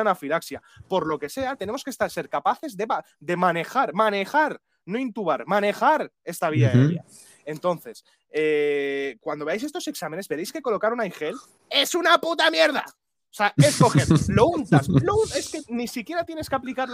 anafilaxia, 0.00 0.62
por 0.86 1.06
lo 1.06 1.18
que 1.18 1.30
sea, 1.30 1.56
tenemos 1.56 1.82
que 1.82 1.88
estar, 1.88 2.10
ser 2.10 2.28
capaces 2.28 2.76
de, 2.76 2.86
de 3.20 3.36
manejar, 3.38 3.94
manejar 3.94 4.60
no 4.84 4.98
intubar, 4.98 5.46
manejar 5.46 6.12
esta 6.24 6.50
vía 6.50 6.70
aérea. 6.70 7.04
Entonces, 7.44 8.04
eh, 8.30 9.16
cuando 9.20 9.44
veáis 9.44 9.62
estos 9.62 9.86
exámenes, 9.88 10.28
veréis 10.28 10.52
que 10.52 10.62
colocar 10.62 10.92
una 10.92 11.06
IGEL 11.06 11.36
es 11.68 11.94
una 11.94 12.18
puta 12.18 12.50
mierda. 12.50 12.84
O 13.32 13.34
sea, 13.34 13.54
es 13.56 13.78
coger, 13.78 14.06
lo 14.28 14.46
untas, 14.48 14.88
es 15.34 15.48
que 15.50 15.60
ni 15.68 15.88
siquiera 15.88 16.24
tienes 16.24 16.50
que 16.50 16.54
aplicar 16.54 16.86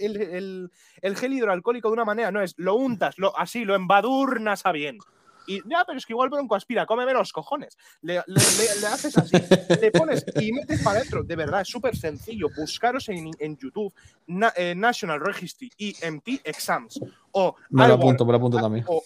el, 0.00 0.70
gel 1.16 1.32
hidroalcohólico 1.32 1.88
de 1.88 1.92
una 1.92 2.04
manera, 2.04 2.32
no 2.32 2.42
es, 2.42 2.54
lo 2.56 2.74
untas, 2.74 3.16
lo, 3.18 3.38
así, 3.38 3.64
lo 3.64 3.76
embadurnas 3.76 4.66
a 4.66 4.72
bien. 4.72 4.98
Y 5.50 5.60
ya, 5.68 5.84
pero 5.84 5.98
es 5.98 6.06
que 6.06 6.12
igual 6.12 6.28
Bronco 6.28 6.54
aspira, 6.54 6.86
cómeme 6.86 7.12
los 7.12 7.32
cojones. 7.32 7.76
Le, 8.02 8.18
haces 8.18 9.18
así, 9.18 9.36
le 9.80 9.90
pones 9.90 10.24
y 10.40 10.52
metes 10.52 10.80
para 10.80 11.00
adentro. 11.00 11.24
De 11.24 11.34
verdad, 11.34 11.62
es 11.62 11.68
súper 11.68 11.96
sencillo. 11.96 12.46
Buscaros 12.56 13.08
en, 13.08 13.32
en 13.36 13.56
YouTube 13.56 13.92
eh, 14.54 14.74
National 14.76 15.20
Registry 15.20 15.72
EMT 15.76 16.42
Exams 16.44 17.00
o, 17.32 17.56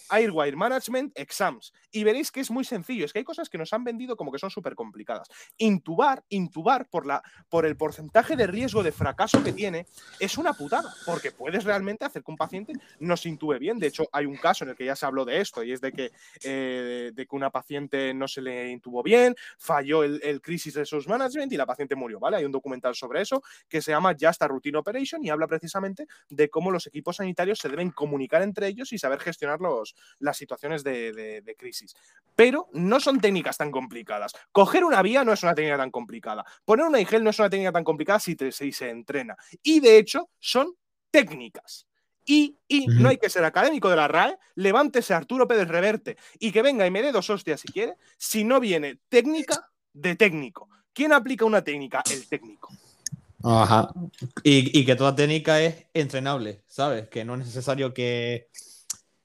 Airwire, 0.09 0.55
Management 0.55 1.17
Exams. 1.17 1.73
Y 1.91 2.03
veréis 2.03 2.31
que 2.31 2.39
es 2.39 2.51
muy 2.51 2.63
sencillo. 2.65 3.05
Es 3.05 3.13
que 3.13 3.19
hay 3.19 3.25
cosas 3.25 3.49
que 3.49 3.57
nos 3.57 3.71
han 3.73 3.83
vendido 3.83 4.15
como 4.15 4.31
que 4.31 4.39
son 4.39 4.49
súper 4.49 4.75
complicadas. 4.75 5.27
Intubar, 5.57 6.23
intubar 6.29 6.89
por, 6.89 7.05
la, 7.05 7.21
por 7.49 7.65
el 7.65 7.77
porcentaje 7.77 8.35
de 8.35 8.47
riesgo 8.47 8.83
de 8.83 8.91
fracaso 8.91 9.43
que 9.43 9.53
tiene, 9.53 9.85
es 10.19 10.37
una 10.37 10.53
putada. 10.53 10.93
Porque 11.05 11.31
puedes 11.31 11.63
realmente 11.63 12.05
hacer 12.05 12.23
que 12.23 12.31
un 12.31 12.37
paciente 12.37 12.73
no 12.99 13.15
se 13.15 13.29
intube 13.29 13.59
bien. 13.59 13.79
De 13.79 13.87
hecho, 13.87 14.07
hay 14.11 14.25
un 14.25 14.37
caso 14.37 14.63
en 14.63 14.71
el 14.71 14.75
que 14.75 14.85
ya 14.85 14.95
se 14.95 15.05
habló 15.05 15.25
de 15.25 15.39
esto 15.39 15.63
y 15.63 15.71
es 15.71 15.81
de 15.81 15.91
que, 15.91 16.11
eh, 16.43 17.11
de 17.13 17.27
que 17.27 17.35
una 17.35 17.49
paciente 17.49 18.13
no 18.13 18.27
se 18.27 18.41
le 18.41 18.71
intubó 18.71 19.03
bien, 19.03 19.35
falló 19.57 20.03
el, 20.03 20.19
el 20.23 20.41
crisis 20.41 20.73
de 20.73 20.85
sus 20.85 21.07
management 21.07 21.51
y 21.53 21.57
la 21.57 21.65
paciente 21.65 21.95
murió. 21.95 22.19
¿vale? 22.19 22.37
Hay 22.37 22.45
un 22.45 22.51
documental 22.51 22.95
sobre 22.95 23.21
eso 23.21 23.41
que 23.69 23.81
se 23.81 23.91
llama 23.91 24.15
Just 24.19 24.41
a 24.41 24.47
Routine 24.47 24.77
Operation 24.77 25.23
y 25.23 25.29
habla 25.29 25.47
precisamente 25.47 26.07
de 26.29 26.49
cómo 26.49 26.71
los 26.71 26.87
equipos 26.87 27.17
sanitarios 27.17 27.59
se 27.59 27.69
deben 27.69 27.91
comunicar 27.91 28.14
comunicar 28.15 28.41
entre 28.43 28.67
ellos 28.67 28.93
y 28.93 28.97
saber 28.97 29.19
gestionar 29.19 29.59
los, 29.59 29.93
las 30.19 30.37
situaciones 30.37 30.85
de, 30.85 31.55
crisis. 31.57 31.93
Pero 32.33 32.69
no 32.71 33.01
son 33.01 33.19
técnicas 33.19 33.57
tan 33.57 33.71
complicadas. 33.71 34.31
Coger 34.53 34.85
una 34.85 35.01
vía 35.01 35.25
no 35.25 35.33
es 35.33 35.43
una 35.43 35.53
técnica 35.53 35.77
tan 35.77 35.91
complicada. 35.91 36.45
Poner 36.63 36.85
una 36.85 37.01
IGEL 37.01 37.23
no 37.23 37.31
es 37.31 37.39
una 37.39 37.49
técnica 37.49 37.73
tan 37.73 37.83
complicada 37.83 38.19
si, 38.19 38.37
se 38.71 38.89
entrena. 38.89 39.35
Y 39.61 39.81
de 39.81 39.97
hecho, 39.97 40.29
son 40.39 40.73
técnicas. 41.11 41.87
Y, 42.25 42.55
no 42.87 43.09
hay 43.09 43.17
que 43.17 43.29
ser 43.29 43.43
académico 43.43 43.89
de 43.89 43.97
la 43.97 44.07
RAE, 44.07 44.37
levántese 44.55 45.13
Arturo 45.13 45.47
Pérez 45.47 45.67
Reverte 45.67 46.17
y 46.39 46.51
que 46.51 46.61
venga 46.61 46.87
y 46.87 46.91
me 46.91 47.01
dé 47.01 47.11
dos 47.11 47.29
hostias 47.29 47.59
si 47.61 47.67
quiere, 47.67 47.97
si 48.17 48.45
no 48.45 48.59
viene 48.61 48.99
técnica 49.09 49.69
de 49.93 50.15
técnico. 50.15 50.69
¿Quién 50.93 51.11
aplica 51.11 51.43
una 51.43 51.61
técnica? 51.61 52.01
El 52.09 52.27
técnico. 52.27 52.69
Ajá. 53.45 53.93
Y, 54.43 54.85
que 54.85 54.95
toda 54.95 55.15
técnica 55.15 55.61
es 55.61 55.85
entrenable, 55.93 56.63
¿sabes? 56.67 57.07
Que 57.09 57.23
no 57.23 57.35
es 57.35 57.45
necesario 57.45 57.93
que, 57.93 58.49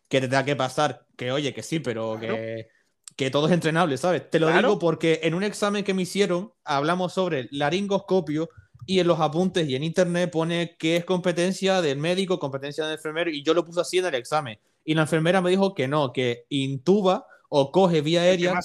que 0.09 0.21
te 0.21 0.29
tenga 0.29 0.45
que 0.45 0.57
pasar. 0.57 1.07
Que 1.17 1.33
oye, 1.33 1.55
que 1.55 1.63
sí, 1.63 1.81
pero 1.81 2.19
que, 2.21 2.69
que, 3.17 3.31
todo 3.31 3.47
es 3.47 3.53
entrenable, 3.53 3.97
¿sabes? 3.97 4.29
Te 4.29 4.39
lo 4.39 4.53
digo 4.53 4.79
porque 4.79 5.21
en 5.23 5.33
un 5.35 5.43
examen 5.43 5.85
que 5.85 5.95
me 5.95 6.03
hicieron 6.03 6.53
hablamos 6.65 7.15
sobre 7.15 7.49
laringoscopio 7.51 8.51
y 8.85 9.01
en 9.01 9.07
los 9.07 9.21
apuntes 9.21 9.67
y 9.67 9.75
en 9.75 9.85
internet 9.85 10.31
pone 10.31 10.77
que 10.79 10.97
es 10.97 11.05
competencia 11.07 11.81
del 11.81 11.97
médico, 11.97 12.39
competencia 12.39 12.85
del 12.85 12.97
enfermero 12.97 13.31
y 13.31 13.43
yo 13.43 13.55
lo 13.55 13.65
puse 13.65 13.81
así 13.81 13.99
en 13.99 14.07
el 14.07 14.15
examen. 14.17 14.59
Y 14.85 14.95
la 14.95 15.03
enfermera 15.03 15.41
me 15.41 15.49
dijo 15.49 15.75
que 15.75 15.89
no, 15.89 16.13
que 16.13 16.45
intuba 16.51 17.27
o 17.49 17.73
coge 17.73 18.03
vía 18.03 18.23
aérea 18.23 18.61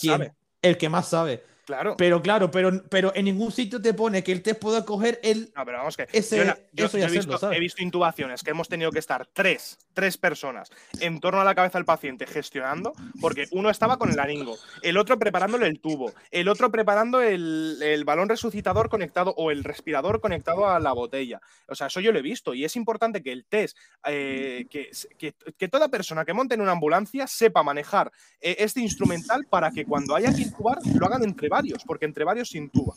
el 0.62 0.78
que 0.78 0.90
más 0.90 1.08
sabe. 1.08 1.44
Claro. 1.66 1.96
Pero 1.98 2.22
claro, 2.22 2.52
pero, 2.52 2.84
pero 2.90 3.12
en 3.16 3.26
ningún 3.26 3.52
sitio 3.52 3.82
te 3.82 3.94
pone 3.94 4.24
que 4.24 4.32
el 4.32 4.44
test 4.44 4.60
pueda 4.62 4.86
coger 4.86 5.20
el. 5.24 5.52
No, 5.56 5.66
pero 5.66 5.80
vamos 5.80 5.98
que. 5.98 6.08
Ese- 6.12 6.38
yo, 6.38 6.44
yo- 6.74 6.86
eso 6.86 6.98
yo 6.98 7.04
he, 7.04 7.08
hacerlo, 7.08 7.10
visto, 7.32 7.38
¿sabes? 7.40 7.58
he 7.58 7.60
visto 7.60 7.82
intubaciones 7.82 8.44
que 8.44 8.52
hemos 8.52 8.70
tenido 8.70 8.92
que 8.92 9.00
estar 9.00 9.26
tres, 9.34 9.80
tres 9.94 10.18
personas 10.18 10.70
en 11.00 11.20
torno 11.20 11.42
a 11.42 11.44
la 11.44 11.56
cabeza 11.56 11.80
del 11.80 11.86
paciente 11.86 12.28
gestionando, 12.28 12.94
porque 13.20 13.48
uno 13.52 13.72
estaba 13.72 13.98
con 13.98 14.12
el 14.12 14.16
laringo, 14.16 14.58
el 14.84 14.98
otro 14.98 15.18
preparándole 15.18 15.66
el 15.68 15.80
tubo, 15.80 16.14
el 16.30 16.48
otro 16.50 16.72
preparando 16.72 17.22
el, 17.22 17.80
el 17.82 18.06
balón 18.06 18.30
resucitador 18.30 18.88
conectado 18.90 19.34
o 19.36 19.50
el 19.50 19.64
respirador 19.64 20.22
conectado 20.22 20.70
a 20.70 20.80
la 20.80 20.92
botella. 20.94 21.42
O 21.68 21.74
sea, 21.74 21.88
eso 21.88 22.00
yo 22.00 22.12
lo 22.12 22.20
he 22.20 22.22
visto 22.22 22.54
y 22.54 22.64
es 22.64 22.76
importante 22.76 23.24
que 23.24 23.32
el 23.32 23.44
test, 23.46 23.76
eh, 24.06 24.68
que, 24.70 24.92
que- 25.18 25.34
que 25.58 25.68
toda 25.68 25.90
persona 25.90 26.26
que 26.26 26.34
monte 26.34 26.54
en 26.54 26.62
una 26.62 26.74
ambulancia 26.74 27.26
sepa 27.26 27.64
manejar 27.64 28.12
eh, 28.40 28.58
este 28.60 28.82
instrumental 28.82 29.46
para 29.50 29.72
que 29.72 29.84
cuando 29.86 30.16
haya 30.16 30.32
que 30.34 30.42
intubar 30.44 30.78
lo 30.94 31.06
hagan 31.08 31.24
entre 31.24 31.50
varios, 31.56 31.84
porque 31.86 32.06
entre 32.06 32.26
varios 32.26 32.50
se 32.50 32.58
intuba. 32.58 32.94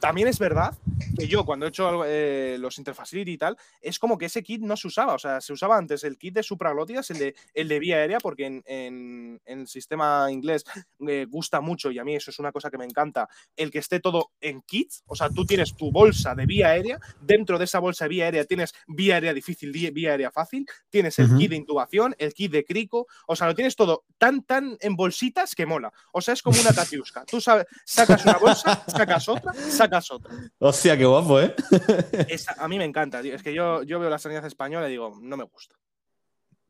También 0.00 0.28
es 0.28 0.38
verdad 0.38 0.74
que 1.16 1.26
yo 1.26 1.44
cuando 1.44 1.66
he 1.66 1.70
hecho 1.70 2.04
eh, 2.06 2.56
los 2.60 2.78
Interfacility 2.78 3.32
y 3.32 3.38
tal, 3.38 3.56
es 3.80 3.98
como 3.98 4.16
que 4.18 4.26
ese 4.26 4.42
kit 4.42 4.60
no 4.62 4.76
se 4.76 4.86
usaba. 4.88 5.14
O 5.14 5.18
sea, 5.18 5.40
se 5.40 5.52
usaba 5.52 5.76
antes 5.76 6.04
el 6.04 6.16
kit 6.16 6.34
de 6.34 6.42
supraglótidas, 6.42 7.10
el 7.10 7.18
de, 7.18 7.34
el 7.54 7.66
de 7.68 7.78
vía 7.80 7.96
aérea, 7.96 8.18
porque 8.18 8.46
en, 8.46 8.62
en- 8.66 9.40
en 9.44 9.60
el 9.60 9.66
sistema 9.68 10.30
inglés 10.30 10.64
me 10.98 11.24
gusta 11.24 11.60
mucho 11.60 11.90
y 11.90 11.98
a 11.98 12.04
mí 12.04 12.14
eso 12.14 12.30
es 12.30 12.38
una 12.38 12.52
cosa 12.52 12.70
que 12.70 12.78
me 12.78 12.84
encanta, 12.84 13.28
el 13.56 13.70
que 13.70 13.78
esté 13.80 13.98
todo 14.00 14.30
en 14.40 14.62
kits. 14.62 15.02
O 15.06 15.16
sea, 15.16 15.28
tú 15.30 15.44
tienes 15.44 15.74
tu 15.74 15.90
bolsa 15.90 16.34
de 16.34 16.46
vía 16.46 16.68
aérea, 16.68 16.98
dentro 17.20 17.58
de 17.58 17.64
esa 17.64 17.78
bolsa 17.80 18.04
de 18.04 18.08
vía 18.10 18.24
aérea 18.26 18.44
tienes 18.44 18.72
vía 18.86 19.14
aérea 19.14 19.34
difícil, 19.34 19.72
di- 19.72 19.90
vía 19.90 20.10
aérea 20.12 20.30
fácil, 20.30 20.66
tienes 20.90 21.18
el 21.18 21.36
kit 21.36 21.50
de 21.50 21.56
intubación, 21.56 22.14
el 22.18 22.32
kit 22.34 22.52
de 22.52 22.64
crico, 22.64 23.06
o 23.26 23.34
sea, 23.34 23.46
lo 23.48 23.54
tienes 23.54 23.74
todo 23.76 24.04
tan, 24.18 24.42
tan 24.44 24.76
en 24.80 24.94
bolsitas 24.96 25.54
que 25.54 25.66
mola. 25.66 25.92
O 26.12 26.20
sea, 26.20 26.34
es 26.34 26.42
como 26.42 26.60
una 26.60 26.72
tatiusca. 26.74 27.24
Tú 27.24 27.40
sabes, 27.40 27.66
sacas 27.84 28.24
una 28.24 28.38
bolsa, 28.38 28.84
sacas 28.86 29.28
otra, 29.28 29.52
sacas 29.54 29.87
otra. 30.10 30.32
Hostia, 30.58 30.96
qué 30.96 31.04
guapo, 31.04 31.40
¿eh? 31.40 31.54
Esa- 32.28 32.54
a 32.58 32.68
mí 32.68 32.78
me 32.78 32.84
encanta, 32.84 33.22
tío. 33.22 33.34
Es 33.34 33.42
que 33.42 33.52
yo, 33.54 33.82
yo 33.82 33.98
veo 34.00 34.10
la 34.10 34.18
sanidad 34.18 34.44
española 34.46 34.88
y 34.88 34.92
digo, 34.92 35.18
no 35.20 35.36
me 35.36 35.44
gusta. 35.44 35.74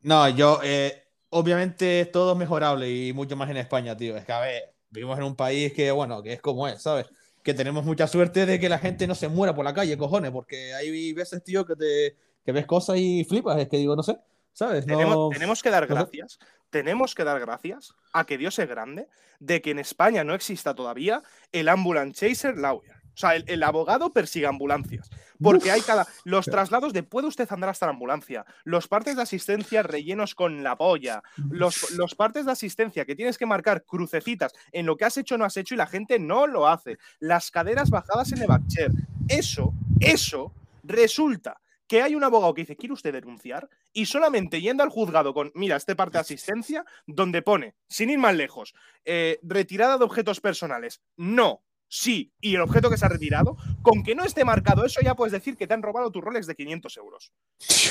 No, 0.02 0.28
yo, 0.28 0.60
eh, 0.62 1.04
obviamente 1.30 2.04
todo 2.06 2.32
es 2.32 2.38
mejorable 2.38 2.90
y 2.90 3.12
mucho 3.12 3.36
más 3.36 3.50
en 3.50 3.56
España, 3.56 3.96
tío. 3.96 4.16
Es 4.16 4.24
que, 4.24 4.32
a 4.32 4.40
ver, 4.40 4.74
vivimos 4.90 5.18
en 5.18 5.24
un 5.24 5.36
país 5.36 5.72
que, 5.72 5.90
bueno, 5.90 6.22
que 6.22 6.34
es 6.34 6.40
como 6.40 6.68
es, 6.68 6.80
¿sabes? 6.82 7.06
Que 7.42 7.54
tenemos 7.54 7.84
mucha 7.84 8.06
suerte 8.06 8.46
de 8.46 8.60
que 8.60 8.68
la 8.68 8.78
gente 8.78 9.06
no 9.06 9.14
se 9.14 9.28
muera 9.28 9.54
por 9.54 9.64
la 9.64 9.74
calle, 9.74 9.96
cojones, 9.98 10.30
porque 10.30 10.74
hay 10.74 11.12
veces, 11.12 11.42
tío, 11.42 11.64
que 11.66 11.74
te 11.76 12.16
que 12.44 12.52
ves 12.52 12.64
cosas 12.66 12.96
y 12.98 13.24
flipas, 13.24 13.58
es 13.58 13.68
que 13.68 13.76
digo, 13.76 13.94
no 13.94 14.02
sé, 14.02 14.16
¿sabes? 14.54 14.86
No, 14.86 14.96
Tenemos, 14.96 15.30
tenemos 15.34 15.62
que 15.62 15.68
dar 15.70 15.82
no 15.82 15.88
sé. 15.88 16.00
gracias, 16.00 16.38
tenemos 16.70 17.14
que 17.14 17.24
dar 17.24 17.38
gracias 17.40 17.92
a 18.14 18.24
que 18.24 18.38
Dios 18.38 18.58
es 18.58 18.66
grande, 18.68 19.06
de 19.38 19.60
que 19.60 19.70
en 19.72 19.78
España 19.78 20.24
no 20.24 20.34
exista 20.34 20.74
todavía 20.74 21.22
el 21.52 21.68
ambulance 21.68 22.26
chaser 22.26 22.56
lawyer. 22.56 22.96
O 23.18 23.20
sea, 23.20 23.34
el, 23.34 23.42
el 23.48 23.64
abogado 23.64 24.12
persigue 24.12 24.46
ambulancias. 24.46 25.10
Porque 25.42 25.72
hay 25.72 25.80
cada. 25.80 26.06
Los 26.22 26.46
traslados 26.46 26.92
de 26.92 27.02
puede 27.02 27.26
usted 27.26 27.50
andar 27.50 27.70
hasta 27.70 27.86
la 27.86 27.90
ambulancia. 27.90 28.46
Los 28.62 28.86
partes 28.86 29.16
de 29.16 29.22
asistencia 29.22 29.82
rellenos 29.82 30.36
con 30.36 30.62
la 30.62 30.78
polla. 30.78 31.24
Los, 31.50 31.90
los 31.92 32.14
partes 32.14 32.46
de 32.46 32.52
asistencia 32.52 33.04
que 33.04 33.16
tienes 33.16 33.36
que 33.36 33.44
marcar 33.44 33.84
crucecitas 33.84 34.52
en 34.70 34.86
lo 34.86 34.96
que 34.96 35.04
has 35.04 35.16
hecho 35.16 35.34
o 35.34 35.38
no 35.38 35.44
has 35.44 35.56
hecho 35.56 35.74
y 35.74 35.78
la 35.78 35.88
gente 35.88 36.20
no 36.20 36.46
lo 36.46 36.68
hace. 36.68 36.98
Las 37.18 37.50
caderas 37.50 37.90
bajadas 37.90 38.30
en 38.30 38.42
el 38.42 38.46
bacher. 38.46 38.92
Eso, 39.28 39.74
eso 39.98 40.52
resulta 40.84 41.60
que 41.88 42.02
hay 42.02 42.14
un 42.14 42.22
abogado 42.22 42.54
que 42.54 42.62
dice, 42.62 42.76
¿quiere 42.76 42.92
usted 42.92 43.12
denunciar? 43.12 43.68
Y 43.92 44.06
solamente 44.06 44.60
yendo 44.60 44.84
al 44.84 44.90
juzgado 44.90 45.34
con, 45.34 45.50
mira, 45.56 45.74
este 45.74 45.96
parte 45.96 46.18
de 46.18 46.20
asistencia, 46.20 46.84
donde 47.06 47.42
pone, 47.42 47.74
sin 47.88 48.10
ir 48.10 48.18
más 48.18 48.36
lejos, 48.36 48.74
eh, 49.04 49.40
retirada 49.42 49.96
de 49.96 50.04
objetos 50.04 50.40
personales, 50.40 51.00
no, 51.16 51.62
sí, 51.88 52.32
y 52.40 52.54
el 52.54 52.60
objeto 52.60 52.90
que 52.90 52.96
se 52.96 53.06
ha 53.06 53.08
retirado, 53.08 53.56
con 53.82 54.02
que 54.02 54.14
no 54.14 54.24
esté 54.24 54.44
marcado 54.44 54.84
eso, 54.84 55.00
ya 55.00 55.14
puedes 55.14 55.32
decir 55.32 55.56
que 55.56 55.66
te 55.66 55.74
han 55.74 55.82
robado 55.82 56.10
tu 56.10 56.20
Rolex 56.20 56.46
de 56.46 56.54
500 56.54 56.96
euros. 56.96 57.32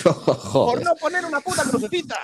Por 0.53 0.83
no 0.83 0.95
poner 0.95 1.25
una 1.25 1.41
puta 1.41 1.63
crucecita. 1.63 2.15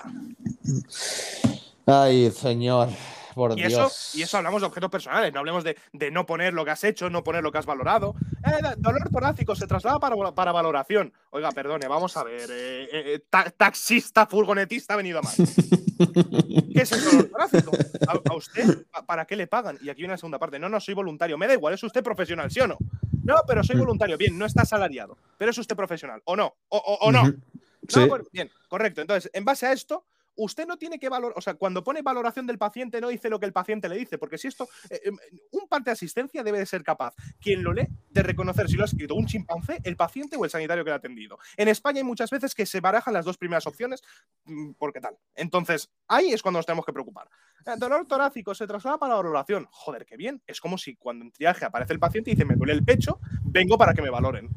Ay, 1.85 2.31
señor, 2.31 2.89
por 3.33 3.57
Y 3.57 3.63
eso, 3.63 3.91
y 4.17 4.21
eso 4.21 4.37
hablamos 4.37 4.61
de 4.61 4.67
objetos 4.67 4.89
personales, 4.89 5.33
no 5.33 5.39
hablemos 5.39 5.63
de, 5.63 5.77
de 5.91 6.11
no 6.11 6.25
poner 6.25 6.53
lo 6.53 6.63
que 6.65 6.71
has 6.71 6.83
hecho, 6.83 7.09
no 7.09 7.23
poner 7.23 7.43
lo 7.43 7.51
que 7.51 7.57
has 7.57 7.65
valorado. 7.65 8.15
Eh, 8.45 8.75
dolor 8.77 9.09
torácico 9.09 9.55
se 9.55 9.67
traslada 9.67 9.99
para, 9.99 10.15
para 10.33 10.51
valoración. 10.51 11.13
Oiga, 11.31 11.51
perdone, 11.51 11.87
vamos 11.87 12.15
a 12.17 12.23
ver. 12.23 12.49
eh, 12.51 12.87
eh, 12.91 13.19
ta- 13.29 13.49
taxista, 13.51 14.25
furgonetista 14.27 14.93
ha 14.93 14.97
venido 14.97 15.19
a 15.19 15.21
más. 15.21 15.35
¿Qué 15.37 16.81
es 16.81 16.91
el 16.91 17.03
dolor 17.03 17.29
torácico? 17.29 17.71
¿A, 18.07 18.31
a 18.31 18.35
usted? 18.35 18.85
¿Pa- 18.91 19.05
¿Para 19.05 19.25
qué 19.25 19.35
le 19.35 19.47
pagan? 19.47 19.77
Y 19.81 19.89
aquí 19.89 20.01
viene 20.01 20.13
la 20.13 20.17
segunda 20.17 20.39
parte. 20.39 20.59
No, 20.59 20.69
no, 20.69 20.79
soy 20.79 20.93
voluntario. 20.93 21.37
Me 21.37 21.47
da 21.47 21.53
igual, 21.53 21.73
es 21.73 21.83
usted 21.83 22.03
profesional, 22.03 22.51
¿sí 22.51 22.59
o 22.59 22.67
no? 22.67 22.77
No, 23.23 23.35
pero 23.47 23.63
soy 23.63 23.77
voluntario. 23.77 24.17
Bien, 24.17 24.37
no 24.37 24.45
está 24.45 24.63
asalariado. 24.63 25.17
Pero 25.37 25.51
es 25.51 25.57
usted 25.57 25.75
profesional. 25.75 26.21
¿O 26.25 26.35
no? 26.35 26.55
¿O, 26.69 26.77
o- 26.77 27.07
o 27.07 27.11
no? 27.11 27.23
No, 28.01 28.07
bueno, 28.07 28.25
bien, 28.31 28.49
correcto. 28.69 29.01
Entonces, 29.01 29.29
en 29.33 29.45
base 29.45 29.65
a 29.67 29.73
esto, 29.73 30.05
usted 30.35 30.67
no 30.67 30.77
tiene 30.77 30.99
que 30.99 31.09
valorar, 31.09 31.37
o 31.37 31.41
sea, 31.41 31.55
cuando 31.55 31.83
pone 31.83 32.01
valoración 32.01 32.47
del 32.47 32.57
paciente 32.57 33.01
no 33.01 33.09
dice 33.09 33.29
lo 33.29 33.39
que 33.39 33.45
el 33.45 33.53
paciente 33.53 33.89
le 33.89 33.97
dice, 33.97 34.17
porque 34.17 34.37
si 34.37 34.47
esto, 34.47 34.67
eh, 34.89 35.01
eh, 35.05 35.11
un 35.51 35.67
parte 35.67 35.89
de 35.89 35.93
asistencia 35.93 36.43
debe 36.43 36.59
de 36.59 36.65
ser 36.65 36.83
capaz, 36.83 37.13
quien 37.39 37.63
lo 37.63 37.73
lee, 37.73 37.87
de 38.09 38.23
reconocer 38.23 38.67
si 38.67 38.75
lo 38.75 38.83
ha 38.83 38.85
escrito 38.85 39.15
un 39.15 39.25
chimpancé, 39.25 39.79
el 39.83 39.95
paciente 39.95 40.37
o 40.37 40.45
el 40.45 40.51
sanitario 40.51 40.83
que 40.83 40.89
lo 40.89 40.95
ha 40.95 40.97
atendido. 40.97 41.37
En 41.57 41.67
España 41.67 41.99
hay 41.99 42.03
muchas 42.03 42.29
veces 42.29 42.55
que 42.55 42.65
se 42.65 42.79
barajan 42.79 43.13
las 43.13 43.25
dos 43.25 43.37
primeras 43.37 43.67
opciones, 43.67 44.01
mm, 44.45 44.71
porque 44.77 44.99
tal. 44.99 45.17
Entonces, 45.35 45.89
ahí 46.07 46.33
es 46.33 46.41
cuando 46.41 46.59
nos 46.59 46.65
tenemos 46.65 46.85
que 46.85 46.93
preocupar. 46.93 47.27
Eh, 47.65 47.71
dolor 47.77 48.05
torácico 48.07 48.55
se 48.55 48.67
traslada 48.67 48.97
para 48.97 49.11
la 49.11 49.17
valoración. 49.17 49.67
Joder, 49.71 50.05
qué 50.05 50.17
bien. 50.17 50.41
Es 50.47 50.59
como 50.59 50.77
si 50.77 50.95
cuando 50.95 51.25
en 51.25 51.31
triaje 51.31 51.65
aparece 51.65 51.93
el 51.93 51.99
paciente 51.99 52.31
y 52.31 52.35
dice, 52.35 52.45
me 52.45 52.55
duele 52.55 52.73
el 52.73 52.83
pecho, 52.83 53.19
vengo 53.43 53.77
para 53.77 53.93
que 53.93 54.01
me 54.01 54.09
valoren. 54.09 54.49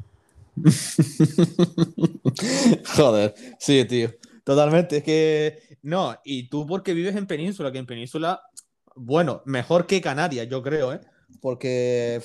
Joder, 2.95 3.35
sí, 3.59 3.85
tío. 3.85 4.09
Totalmente. 4.43 4.97
Es 4.97 5.03
que. 5.03 5.66
No, 5.81 6.17
y 6.23 6.49
tú 6.49 6.65
porque 6.65 6.93
vives 6.93 7.15
en 7.15 7.27
Península, 7.27 7.71
que 7.71 7.77
en 7.77 7.85
Península, 7.85 8.41
bueno, 8.95 9.41
mejor 9.45 9.87
que 9.87 10.01
Canarias, 10.01 10.47
yo 10.49 10.61
creo, 10.61 10.93
¿eh? 10.93 11.01
Porque. 11.41 12.21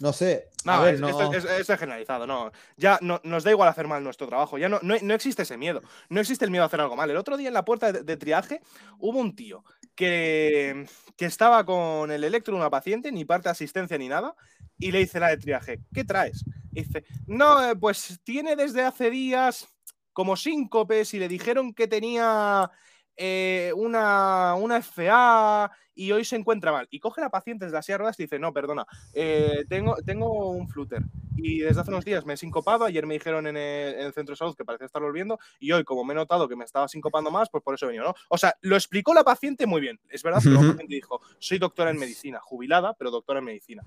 No 0.00 0.12
sé. 0.12 0.48
No, 0.64 0.72
a 0.72 0.80
ver, 0.82 0.94
es, 0.94 1.00
no. 1.00 1.08
esto 1.08 1.32
es- 1.32 1.44
esto 1.44 1.72
es 1.74 1.78
generalizado, 1.78 2.26
no. 2.26 2.50
Ya 2.76 2.98
no, 3.02 3.20
nos 3.24 3.44
da 3.44 3.50
igual 3.50 3.68
hacer 3.68 3.86
mal 3.86 4.02
nuestro 4.02 4.26
trabajo, 4.26 4.58
ya 4.58 4.68
no, 4.68 4.78
no, 4.82 4.94
no 5.00 5.14
existe 5.14 5.42
ese 5.42 5.56
miedo, 5.56 5.80
no 6.08 6.20
existe 6.20 6.44
el 6.44 6.50
miedo 6.50 6.64
a 6.64 6.66
hacer 6.66 6.80
algo 6.80 6.96
mal. 6.96 7.10
El 7.10 7.16
otro 7.16 7.36
día 7.36 7.48
en 7.48 7.54
la 7.54 7.64
puerta 7.64 7.92
de, 7.92 8.02
de 8.02 8.16
triaje 8.16 8.60
hubo 8.98 9.18
un 9.18 9.36
tío 9.36 9.64
que, 9.94 10.86
que 11.16 11.26
estaba 11.26 11.64
con 11.64 12.10
el 12.10 12.24
electro 12.24 12.54
de 12.54 12.60
una 12.60 12.70
paciente, 12.70 13.12
ni 13.12 13.24
parte 13.24 13.44
de 13.48 13.52
asistencia 13.52 13.98
ni 13.98 14.08
nada, 14.08 14.34
y 14.78 14.90
le 14.90 15.00
dice 15.00 15.20
la 15.20 15.28
de 15.28 15.36
triaje, 15.36 15.80
¿qué 15.94 16.04
traes? 16.04 16.44
Y 16.72 16.82
dice, 16.84 17.04
no, 17.26 17.62
eh, 17.70 17.76
pues 17.76 18.18
tiene 18.24 18.56
desde 18.56 18.82
hace 18.82 19.10
días 19.10 19.68
como 20.12 20.36
síncopes 20.36 21.14
y 21.14 21.18
le 21.18 21.28
dijeron 21.28 21.74
que 21.74 21.88
tenía 21.88 22.70
eh, 23.16 23.72
una, 23.76 24.54
una 24.54 24.78
FA 24.78 25.70
y 25.94 26.12
hoy 26.12 26.24
se 26.24 26.36
encuentra 26.36 26.72
mal. 26.72 26.86
Y 26.90 27.00
coge 27.00 27.20
la 27.20 27.30
paciente 27.30 27.64
desde 27.64 27.76
la 27.76 27.82
silla 27.82 27.94
de 27.94 27.98
ruedas 27.98 28.18
y 28.20 28.24
dice, 28.24 28.38
no, 28.38 28.52
perdona, 28.52 28.86
eh, 29.14 29.64
tengo, 29.68 29.96
tengo 30.04 30.50
un 30.50 30.68
flúter 30.68 31.02
y 31.36 31.60
desde 31.60 31.80
hace 31.80 31.90
unos 31.90 32.04
días 32.04 32.24
me 32.26 32.34
he 32.34 32.36
sincopado. 32.36 32.84
Ayer 32.84 33.06
me 33.06 33.14
dijeron 33.14 33.46
en 33.46 33.56
el, 33.56 33.94
en 33.94 34.06
el 34.06 34.12
centro 34.12 34.32
de 34.32 34.36
salud 34.36 34.54
que 34.56 34.64
parece 34.64 34.84
estar 34.84 35.02
volviendo 35.02 35.38
y 35.60 35.72
hoy, 35.72 35.82
como 35.84 36.04
me 36.04 36.12
he 36.12 36.16
notado 36.16 36.48
que 36.48 36.56
me 36.56 36.64
estaba 36.64 36.88
sincopando 36.88 37.30
más, 37.30 37.48
pues 37.50 37.62
por 37.64 37.74
eso 37.74 37.86
he 37.86 37.88
venido, 37.88 38.04
¿no? 38.04 38.14
O 38.28 38.38
sea, 38.38 38.54
lo 38.60 38.76
explicó 38.76 39.14
la 39.14 39.24
paciente 39.24 39.66
muy 39.66 39.80
bien. 39.80 39.98
Es 40.10 40.22
verdad, 40.22 40.40
pero 40.42 40.54
la 40.54 40.60
Ujú. 40.60 40.70
paciente 40.72 40.94
dijo, 40.94 41.20
soy 41.38 41.58
doctora 41.58 41.90
en 41.90 41.98
medicina, 41.98 42.38
jubilada, 42.40 42.94
pero 42.94 43.10
doctora 43.10 43.38
en 43.40 43.46
medicina. 43.46 43.82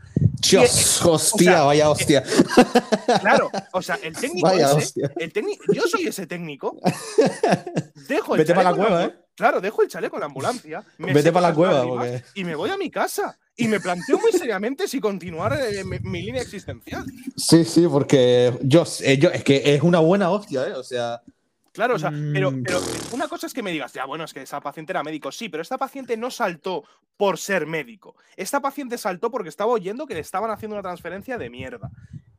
Dios, 0.49 1.01
hostia, 1.05 1.51
sea, 1.51 1.63
vaya 1.63 1.89
hostia. 1.89 2.23
Claro, 3.21 3.49
o 3.73 3.81
sea, 3.81 3.95
el 4.03 4.13
técnico 4.19 4.47
Vaya 4.47 4.65
ese, 4.67 4.75
hostia. 4.77 5.11
el 5.17 5.33
técnico, 5.33 5.63
yo 5.73 5.81
soy 5.83 6.07
ese 6.07 6.27
técnico. 6.27 6.77
Dejo 8.07 8.35
el 8.35 8.39
Vete 8.39 8.53
pa' 8.53 8.63
la 8.63 8.73
cueva, 8.75 9.05
¿eh? 9.05 9.15
Claro, 9.35 9.59
dejo 9.61 9.81
el 9.83 9.89
chaleco 9.89 10.15
en 10.15 10.21
la 10.21 10.25
ambulancia. 10.27 10.83
me 10.97 11.07
Vete 11.07 11.23
seco 11.23 11.33
pa' 11.33 11.41
la 11.41 11.53
cueva, 11.53 11.83
porque- 11.85 12.23
Y 12.35 12.43
me 12.43 12.55
voy 12.55 12.69
a 12.69 12.77
mi 12.77 12.89
casa. 12.89 13.37
Y 13.57 13.67
me 13.67 13.79
planteo 13.79 14.17
muy 14.19 14.31
seriamente 14.31 14.87
si 14.87 14.99
continuar 14.99 15.53
eh, 15.61 15.83
mi, 15.83 15.99
mi 15.99 16.21
línea 16.23 16.41
existencial. 16.41 17.05
Sí, 17.37 17.63
sí, 17.63 17.87
porque 17.89 18.57
yo, 18.61 18.83
eh, 19.01 19.17
yo, 19.17 19.29
es 19.29 19.43
que 19.43 19.75
es 19.75 19.81
una 19.81 19.99
buena 19.99 20.29
hostia, 20.29 20.67
¿eh? 20.67 20.73
O 20.73 20.83
sea, 20.83 21.21
Claro, 21.71 21.95
o 21.95 21.99
sea, 21.99 22.09
pero, 22.31 22.51
Mm. 22.51 22.63
pero 22.63 22.79
una 23.11 23.27
cosa 23.27 23.47
es 23.47 23.53
que 23.53 23.61
me 23.61 23.69
digas, 23.71 23.91
ya, 23.91 24.05
bueno, 24.05 24.23
es 24.23 24.33
que 24.33 24.41
esa 24.41 24.61
paciente 24.61 24.93
era 24.93 25.03
médico, 25.03 25.29
sí, 25.33 25.49
pero 25.49 25.61
esta 25.61 25.77
paciente 25.77 26.15
no 26.15 26.31
saltó 26.31 26.85
por 27.17 27.37
ser 27.37 27.65
médico. 27.65 28.15
Esta 28.37 28.61
paciente 28.61 28.97
saltó 28.97 29.29
porque 29.29 29.49
estaba 29.49 29.73
oyendo 29.73 30.07
que 30.07 30.13
le 30.13 30.21
estaban 30.21 30.49
haciendo 30.51 30.75
una 30.77 30.83
transferencia 30.83 31.37
de 31.37 31.49
mierda. 31.49 31.89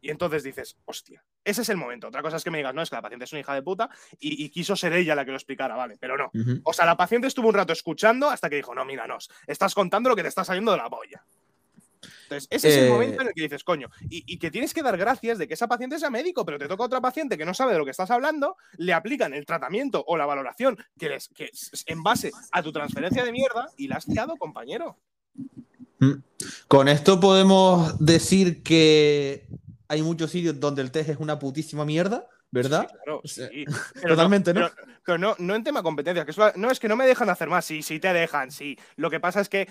Y 0.06 0.10
entonces 0.10 0.44
dices, 0.44 0.76
hostia, 0.84 1.24
ese 1.42 1.62
es 1.62 1.68
el 1.68 1.76
momento. 1.76 2.06
Otra 2.06 2.22
cosa 2.22 2.36
es 2.36 2.44
que 2.44 2.50
me 2.52 2.58
digas, 2.58 2.72
no, 2.72 2.80
es 2.80 2.90
que 2.90 2.94
la 2.94 3.02
paciente 3.02 3.24
es 3.24 3.32
una 3.32 3.40
hija 3.40 3.54
de 3.54 3.62
puta 3.62 3.90
y, 4.20 4.44
y 4.44 4.50
quiso 4.50 4.76
ser 4.76 4.92
ella 4.92 5.16
la 5.16 5.24
que 5.24 5.32
lo 5.32 5.36
explicara, 5.36 5.74
vale, 5.74 5.96
pero 5.98 6.16
no. 6.16 6.30
O 6.62 6.72
sea, 6.72 6.86
la 6.86 6.96
paciente 6.96 7.26
estuvo 7.26 7.48
un 7.48 7.54
rato 7.54 7.72
escuchando 7.72 8.30
hasta 8.30 8.48
que 8.48 8.54
dijo, 8.54 8.72
no, 8.72 8.84
míranos, 8.84 9.28
estás 9.48 9.74
contando 9.74 10.08
lo 10.08 10.14
que 10.14 10.22
te 10.22 10.28
está 10.28 10.44
saliendo 10.44 10.70
de 10.70 10.78
la 10.78 10.88
polla. 10.88 11.26
Entonces, 12.22 12.46
ese 12.52 12.68
es 12.68 12.76
el 12.76 12.84
Eh, 12.84 12.88
momento 12.88 13.22
en 13.22 13.28
el 13.28 13.34
que 13.34 13.42
dices, 13.42 13.64
coño, 13.64 13.88
y, 14.08 14.22
y 14.32 14.38
que 14.38 14.52
tienes 14.52 14.72
que 14.72 14.84
dar 14.84 14.96
gracias 14.96 15.38
de 15.38 15.48
que 15.48 15.54
esa 15.54 15.66
paciente 15.66 15.98
sea 15.98 16.08
médico, 16.08 16.44
pero 16.44 16.56
te 16.56 16.68
toca 16.68 16.84
otra 16.84 17.00
paciente 17.00 17.36
que 17.36 17.44
no 17.44 17.52
sabe 17.52 17.72
de 17.72 17.78
lo 17.78 17.84
que 17.84 17.90
estás 17.90 18.12
hablando, 18.12 18.56
le 18.76 18.92
aplican 18.92 19.34
el 19.34 19.44
tratamiento 19.44 20.04
o 20.06 20.16
la 20.16 20.26
valoración 20.26 20.78
que, 20.96 21.08
les, 21.08 21.26
que 21.30 21.46
es 21.46 21.82
en 21.86 22.04
base 22.04 22.30
a 22.52 22.62
tu 22.62 22.70
transferencia 22.70 23.24
de 23.24 23.32
mierda 23.32 23.70
y 23.76 23.88
la 23.88 23.96
has 23.96 24.06
liado, 24.06 24.36
compañero. 24.36 25.00
Mm. 25.98 26.12
Con 26.68 26.88
esto 26.88 27.18
podemos 27.18 27.98
decir 27.98 28.62
que 28.62 29.48
hay 29.88 30.02
muchos 30.02 30.30
sitios 30.30 30.58
donde 30.58 30.82
el 30.82 30.90
test 30.90 31.10
es 31.10 31.16
una 31.18 31.38
putísima 31.38 31.84
mierda, 31.84 32.28
¿verdad? 32.50 32.88
claro, 32.88 33.20
sí. 33.24 33.64
Totalmente, 34.06 34.54
¿no? 34.54 34.70
Pero, 35.04 35.18
no, 35.18 35.34
no 35.38 35.54
en 35.54 35.64
tema 35.64 35.82
competencia, 35.82 36.24
que 36.24 36.32
no 36.56 36.70
es 36.70 36.80
que 36.80 36.88
no 36.88 36.96
me 36.96 37.06
dejan 37.06 37.30
hacer 37.30 37.48
más, 37.48 37.64
sí, 37.64 37.82
sí 37.82 38.00
te 38.00 38.12
dejan, 38.12 38.50
sí. 38.50 38.78
Lo 38.96 39.10
que 39.10 39.20
pasa 39.20 39.40
es 39.40 39.48
que 39.48 39.62
eh, 39.62 39.68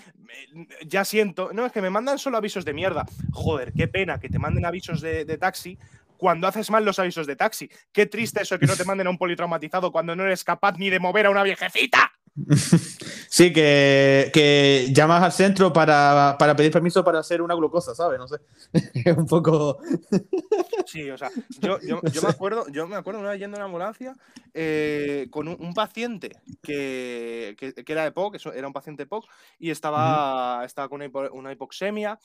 ya 0.86 1.04
siento, 1.04 1.50
no, 1.52 1.66
es 1.66 1.72
que 1.72 1.82
me 1.82 1.90
mandan 1.90 2.18
solo 2.18 2.36
avisos 2.36 2.64
de 2.64 2.72
mierda. 2.72 3.06
Joder, 3.32 3.72
qué 3.72 3.88
pena 3.88 4.18
que 4.18 4.28
te 4.28 4.38
manden 4.38 4.64
avisos 4.64 5.00
de, 5.00 5.24
de 5.24 5.38
taxi 5.38 5.78
cuando 6.16 6.46
haces 6.46 6.70
mal 6.70 6.84
los 6.84 6.98
avisos 6.98 7.26
de 7.26 7.36
taxi. 7.36 7.70
Qué 7.92 8.06
triste 8.06 8.42
eso 8.42 8.58
que 8.58 8.66
no 8.66 8.76
te 8.76 8.84
manden 8.84 9.06
a 9.06 9.10
un 9.10 9.18
politraumatizado 9.18 9.92
cuando 9.92 10.16
no 10.16 10.24
eres 10.24 10.44
capaz 10.44 10.78
ni 10.78 10.90
de 10.90 10.98
mover 10.98 11.26
a 11.26 11.30
una 11.30 11.42
viejecita. 11.42 12.12
Sí, 13.28 13.52
que, 13.52 14.30
que, 14.32 14.88
llamas 14.92 15.22
al 15.22 15.32
centro 15.32 15.72
para, 15.72 16.36
para, 16.38 16.54
pedir 16.54 16.70
permiso 16.70 17.04
para 17.04 17.18
hacer 17.18 17.42
una 17.42 17.54
glucosa, 17.54 17.94
¿sabes? 17.94 18.18
No 18.18 18.28
sé. 18.28 18.36
Es 19.04 19.16
un 19.16 19.26
poco. 19.26 19.78
Sí, 20.86 21.10
o 21.10 21.18
sea, 21.18 21.30
yo, 21.60 21.80
yo, 21.80 22.00
yo, 22.12 22.22
me 22.22 22.28
acuerdo, 22.28 22.68
yo 22.68 22.86
me 22.86 22.94
acuerdo 22.94 23.18
una 23.18 23.30
vez 23.30 23.40
yendo 23.40 23.56
en 23.56 23.64
ambulancia 23.64 24.14
eh, 24.54 25.26
con 25.30 25.48
un, 25.48 25.56
un, 25.58 25.74
paciente 25.74 26.40
que, 26.62 27.56
que, 27.58 27.72
que, 27.74 27.92
era 27.92 28.04
de 28.04 28.12
POC, 28.12 28.36
era 28.54 28.68
un 28.68 28.72
paciente 28.72 29.04
POC, 29.04 29.26
y 29.58 29.70
estaba, 29.70 30.64
estaba 30.64 30.88
con 30.88 31.02
una, 31.02 31.30
una 31.32 31.52
hipoxemia, 31.52 32.20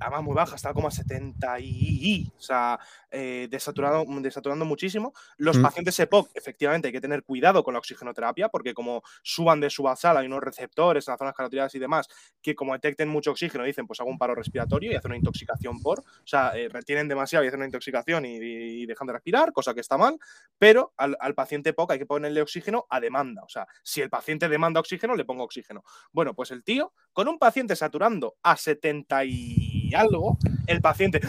además 0.00 0.22
muy 0.22 0.34
baja, 0.34 0.56
estaba 0.56 0.74
como 0.74 0.88
a 0.88 0.90
70 0.90 1.60
y. 1.60 2.32
O 2.36 2.40
sea, 2.40 2.78
eh, 3.10 3.48
desaturado, 3.50 4.04
desaturando 4.20 4.64
muchísimo. 4.64 5.12
Los 5.36 5.58
mm. 5.58 5.62
pacientes 5.62 5.98
EPOC, 6.00 6.30
efectivamente, 6.34 6.88
hay 6.88 6.92
que 6.92 7.00
tener 7.00 7.24
cuidado 7.24 7.62
con 7.62 7.74
la 7.74 7.78
oxigenoterapia, 7.78 8.48
porque 8.48 8.74
como 8.74 9.02
suban 9.22 9.60
de 9.60 9.70
su 9.70 9.82
basal, 9.82 10.16
hay 10.16 10.26
unos 10.26 10.42
receptores 10.42 11.06
en 11.06 11.12
las 11.12 11.18
zonas 11.18 11.34
carotidas 11.34 11.74
y 11.74 11.78
demás, 11.78 12.08
que 12.40 12.54
como 12.54 12.72
detecten 12.72 13.08
mucho 13.08 13.30
oxígeno, 13.32 13.64
dicen, 13.64 13.86
pues 13.86 14.00
hago 14.00 14.10
un 14.10 14.18
paro 14.18 14.34
respiratorio 14.34 14.92
y 14.92 14.94
hacen 14.94 15.10
una 15.10 15.18
intoxicación 15.18 15.80
por, 15.80 16.00
o 16.00 16.26
sea, 16.26 16.52
eh, 16.54 16.68
retienen 16.68 17.08
demasiado 17.08 17.44
y 17.44 17.48
hacen 17.48 17.60
una 17.60 17.66
intoxicación 17.66 18.24
y, 18.24 18.36
y, 18.36 18.86
dejan 18.86 19.06
de 19.06 19.12
respirar, 19.12 19.52
cosa 19.52 19.74
que 19.74 19.80
está 19.80 19.96
mal, 19.98 20.18
pero 20.58 20.92
al, 20.96 21.16
al 21.20 21.34
paciente 21.34 21.70
EPOC 21.70 21.92
hay 21.92 21.98
que 21.98 22.06
ponerle 22.06 22.42
oxígeno 22.42 22.86
a 22.88 23.00
demanda. 23.00 23.42
O 23.44 23.48
sea, 23.48 23.66
si 23.82 24.00
el 24.00 24.10
paciente 24.10 24.48
demanda 24.48 24.80
oxígeno, 24.80 25.14
le 25.14 25.24
pongo 25.24 25.44
oxígeno. 25.44 25.84
Bueno, 26.12 26.34
pues 26.34 26.50
el 26.50 26.64
tío, 26.64 26.92
con 27.12 27.28
un 27.28 27.38
paciente 27.38 27.76
saturando 27.76 28.36
a 28.42 28.56
70 28.56 29.24
y 29.24 29.71
algo, 29.94 30.38
el 30.66 30.80
paciente 30.80 31.20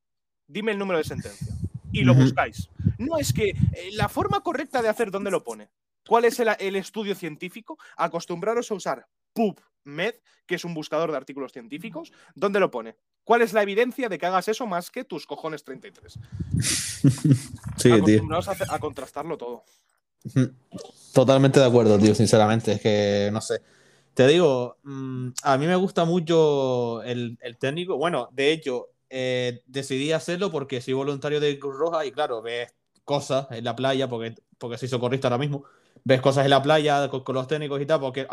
Dime 0.47 0.71
el 0.71 0.77
número 0.77 0.99
de 0.99 1.03
sentencia. 1.03 1.53
Y 1.91 2.03
lo 2.03 2.13
uh 2.13 2.15
-huh. 2.15 2.23
buscáis. 2.23 2.69
No, 2.97 3.17
es 3.17 3.33
que 3.33 3.49
eh, 3.49 3.89
la 3.93 4.07
forma 4.07 4.39
correcta 4.39 4.81
de 4.81 4.87
hacer, 4.87 5.11
¿dónde 5.11 5.29
lo 5.29 5.43
pone? 5.43 5.71
¿Cuál 6.07 6.23
es 6.23 6.39
el, 6.39 6.47
el 6.59 6.77
estudio 6.77 7.15
científico? 7.15 7.77
Acostumbraros 7.97 8.71
a 8.71 8.75
usar 8.75 9.05
PubMed, 9.33 10.15
que 10.45 10.55
es 10.55 10.63
un 10.63 10.73
buscador 10.73 11.11
de 11.11 11.17
artículos 11.17 11.51
científicos. 11.51 12.13
¿Dónde 12.33 12.61
lo 12.61 12.71
pone? 12.71 12.95
¿Cuál 13.29 13.43
es 13.43 13.53
la 13.53 13.61
evidencia 13.61 14.09
de 14.09 14.17
que 14.17 14.25
hagas 14.25 14.47
eso 14.47 14.65
más 14.65 14.89
que 14.89 15.03
tus 15.03 15.27
cojones 15.27 15.63
33? 15.63 16.17
sí, 17.77 17.91
Acostumbrados 17.91 18.47
a, 18.47 18.55
a 18.73 18.79
contrastarlo 18.79 19.37
todo. 19.37 19.65
Totalmente 21.13 21.59
de 21.59 21.67
acuerdo, 21.67 21.99
tío, 21.99 22.15
sinceramente. 22.15 22.71
Es 22.71 22.81
que, 22.81 23.29
no 23.31 23.39
sé. 23.39 23.61
Te 24.15 24.25
digo, 24.25 24.77
mmm, 24.81 25.29
a 25.43 25.59
mí 25.59 25.67
me 25.67 25.75
gusta 25.75 26.05
mucho 26.05 27.03
el, 27.03 27.37
el 27.41 27.59
técnico. 27.59 27.97
Bueno, 27.97 28.29
de 28.31 28.51
hecho, 28.51 28.87
eh, 29.11 29.61
decidí 29.67 30.11
hacerlo 30.11 30.49
porque 30.49 30.81
soy 30.81 30.95
voluntario 30.95 31.39
de 31.39 31.59
Cruz 31.59 31.77
Roja 31.77 32.07
y, 32.07 32.11
claro, 32.11 32.41
ves 32.41 32.73
cosas 33.05 33.45
en 33.51 33.63
la 33.63 33.75
playa, 33.75 34.09
porque, 34.09 34.41
porque 34.57 34.79
soy 34.79 34.87
socorrista 34.87 35.27
ahora 35.27 35.37
mismo. 35.37 35.65
Ves 36.03 36.19
cosas 36.19 36.45
en 36.45 36.49
la 36.49 36.63
playa 36.63 37.07
con, 37.09 37.23
con 37.23 37.35
los 37.35 37.47
técnicos 37.47 37.79
y 37.79 37.85
tal, 37.85 37.99
porque. 37.99 38.25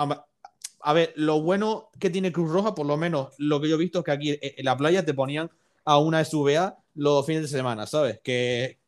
A 0.88 0.92
ver, 0.92 1.12
lo 1.16 1.42
bueno 1.42 1.90
que 1.98 2.10
tiene 2.10 2.30
Cruz 2.30 2.48
Roja, 2.52 2.72
por 2.76 2.86
lo 2.86 2.96
menos 2.96 3.34
lo 3.38 3.60
que 3.60 3.68
yo 3.68 3.74
he 3.74 3.78
visto, 3.78 3.98
es 3.98 4.04
que 4.04 4.12
aquí 4.12 4.38
en 4.40 4.64
la 4.64 4.76
playa 4.76 5.04
te 5.04 5.14
ponían 5.14 5.50
a 5.84 5.98
una 5.98 6.24
SVA 6.24 6.78
los 6.94 7.26
fines 7.26 7.42
de 7.42 7.48
semana, 7.48 7.88
¿sabes? 7.88 8.20
Que, 8.22 8.78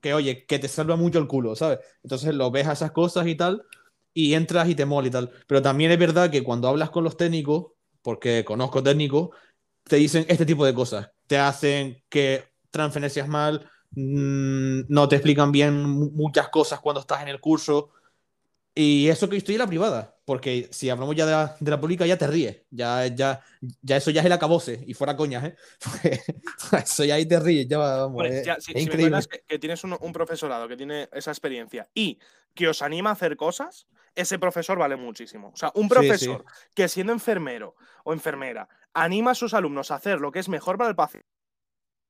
que 0.00 0.14
oye, 0.14 0.46
que 0.46 0.58
te 0.58 0.66
salva 0.66 0.96
mucho 0.96 1.20
el 1.20 1.28
culo, 1.28 1.54
¿sabes? 1.54 1.78
Entonces 2.02 2.34
lo 2.34 2.50
ves 2.50 2.66
a 2.66 2.72
esas 2.72 2.90
cosas 2.90 3.28
y 3.28 3.36
tal, 3.36 3.62
y 4.12 4.34
entras 4.34 4.68
y 4.68 4.74
te 4.74 4.84
mola 4.84 5.06
y 5.06 5.12
tal. 5.12 5.30
Pero 5.46 5.62
también 5.62 5.92
es 5.92 5.98
verdad 6.00 6.28
que 6.28 6.42
cuando 6.42 6.66
hablas 6.66 6.90
con 6.90 7.04
los 7.04 7.16
técnicos, 7.16 7.66
porque 8.02 8.44
conozco 8.44 8.82
técnicos, 8.82 9.28
te 9.84 9.94
dicen 9.94 10.26
este 10.26 10.46
tipo 10.46 10.66
de 10.66 10.74
cosas. 10.74 11.12
Te 11.28 11.38
hacen 11.38 12.02
que 12.08 12.46
transferencias 12.72 13.28
mal, 13.28 13.70
mmm, 13.92 14.80
no 14.88 15.08
te 15.08 15.14
explican 15.14 15.52
bien 15.52 15.84
muchas 15.84 16.48
cosas 16.48 16.80
cuando 16.80 17.00
estás 17.00 17.22
en 17.22 17.28
el 17.28 17.40
curso. 17.40 17.90
Y 18.74 19.08
eso 19.08 19.28
que 19.28 19.36
estoy 19.36 19.54
en 19.54 19.60
la 19.60 19.68
privada, 19.68 20.16
porque 20.24 20.68
si 20.72 20.90
hablamos 20.90 21.14
ya 21.14 21.26
de 21.26 21.32
la, 21.32 21.56
de 21.60 21.70
la 21.70 21.80
pública 21.80 22.06
ya 22.06 22.18
te 22.18 22.26
ríes, 22.26 22.62
ya, 22.70 23.06
ya, 23.06 23.40
ya 23.82 23.96
eso 23.96 24.10
ya 24.10 24.20
es 24.20 24.26
el 24.26 24.32
acabose, 24.32 24.82
y 24.84 24.94
fuera 24.94 25.16
coñas, 25.16 25.44
¿eh? 25.44 25.56
eso 26.84 27.04
ya 27.04 27.14
ahí 27.14 27.26
te 27.26 27.38
ríes, 27.38 27.68
ya 27.68 27.78
vamos, 27.78 28.24
ya, 28.44 28.56
si, 28.60 28.72
es 28.72 28.78
si 28.78 28.84
increíble. 28.84 29.20
Que, 29.30 29.44
que, 29.46 29.58
tienes 29.60 29.84
un, 29.84 29.96
un, 30.00 30.12
profesorado 30.12 30.66
que 30.66 30.76
tiene 30.76 31.08
esa 31.12 31.30
experiencia 31.30 31.88
y 31.94 32.18
que 32.52 32.66
os 32.66 32.82
anima 32.82 33.10
a 33.10 33.12
hacer 33.12 33.36
cosas, 33.36 33.86
ese 34.16 34.40
profesor 34.40 34.76
vale 34.76 34.96
muchísimo. 34.96 35.50
O 35.54 35.56
sea, 35.56 35.70
un 35.76 35.88
profesor 35.88 36.44
sí, 36.46 36.54
sí. 36.54 36.70
que 36.74 36.88
siendo 36.88 37.12
enfermero 37.12 37.76
o 38.02 38.12
enfermera 38.12 38.68
anima 38.92 39.32
a 39.32 39.34
sus 39.36 39.54
alumnos 39.54 39.92
a 39.92 39.96
hacer 39.96 40.20
lo 40.20 40.32
que 40.32 40.40
es 40.40 40.48
mejor 40.48 40.78
para 40.78 40.90
el 40.90 40.96
paciente 40.96 41.33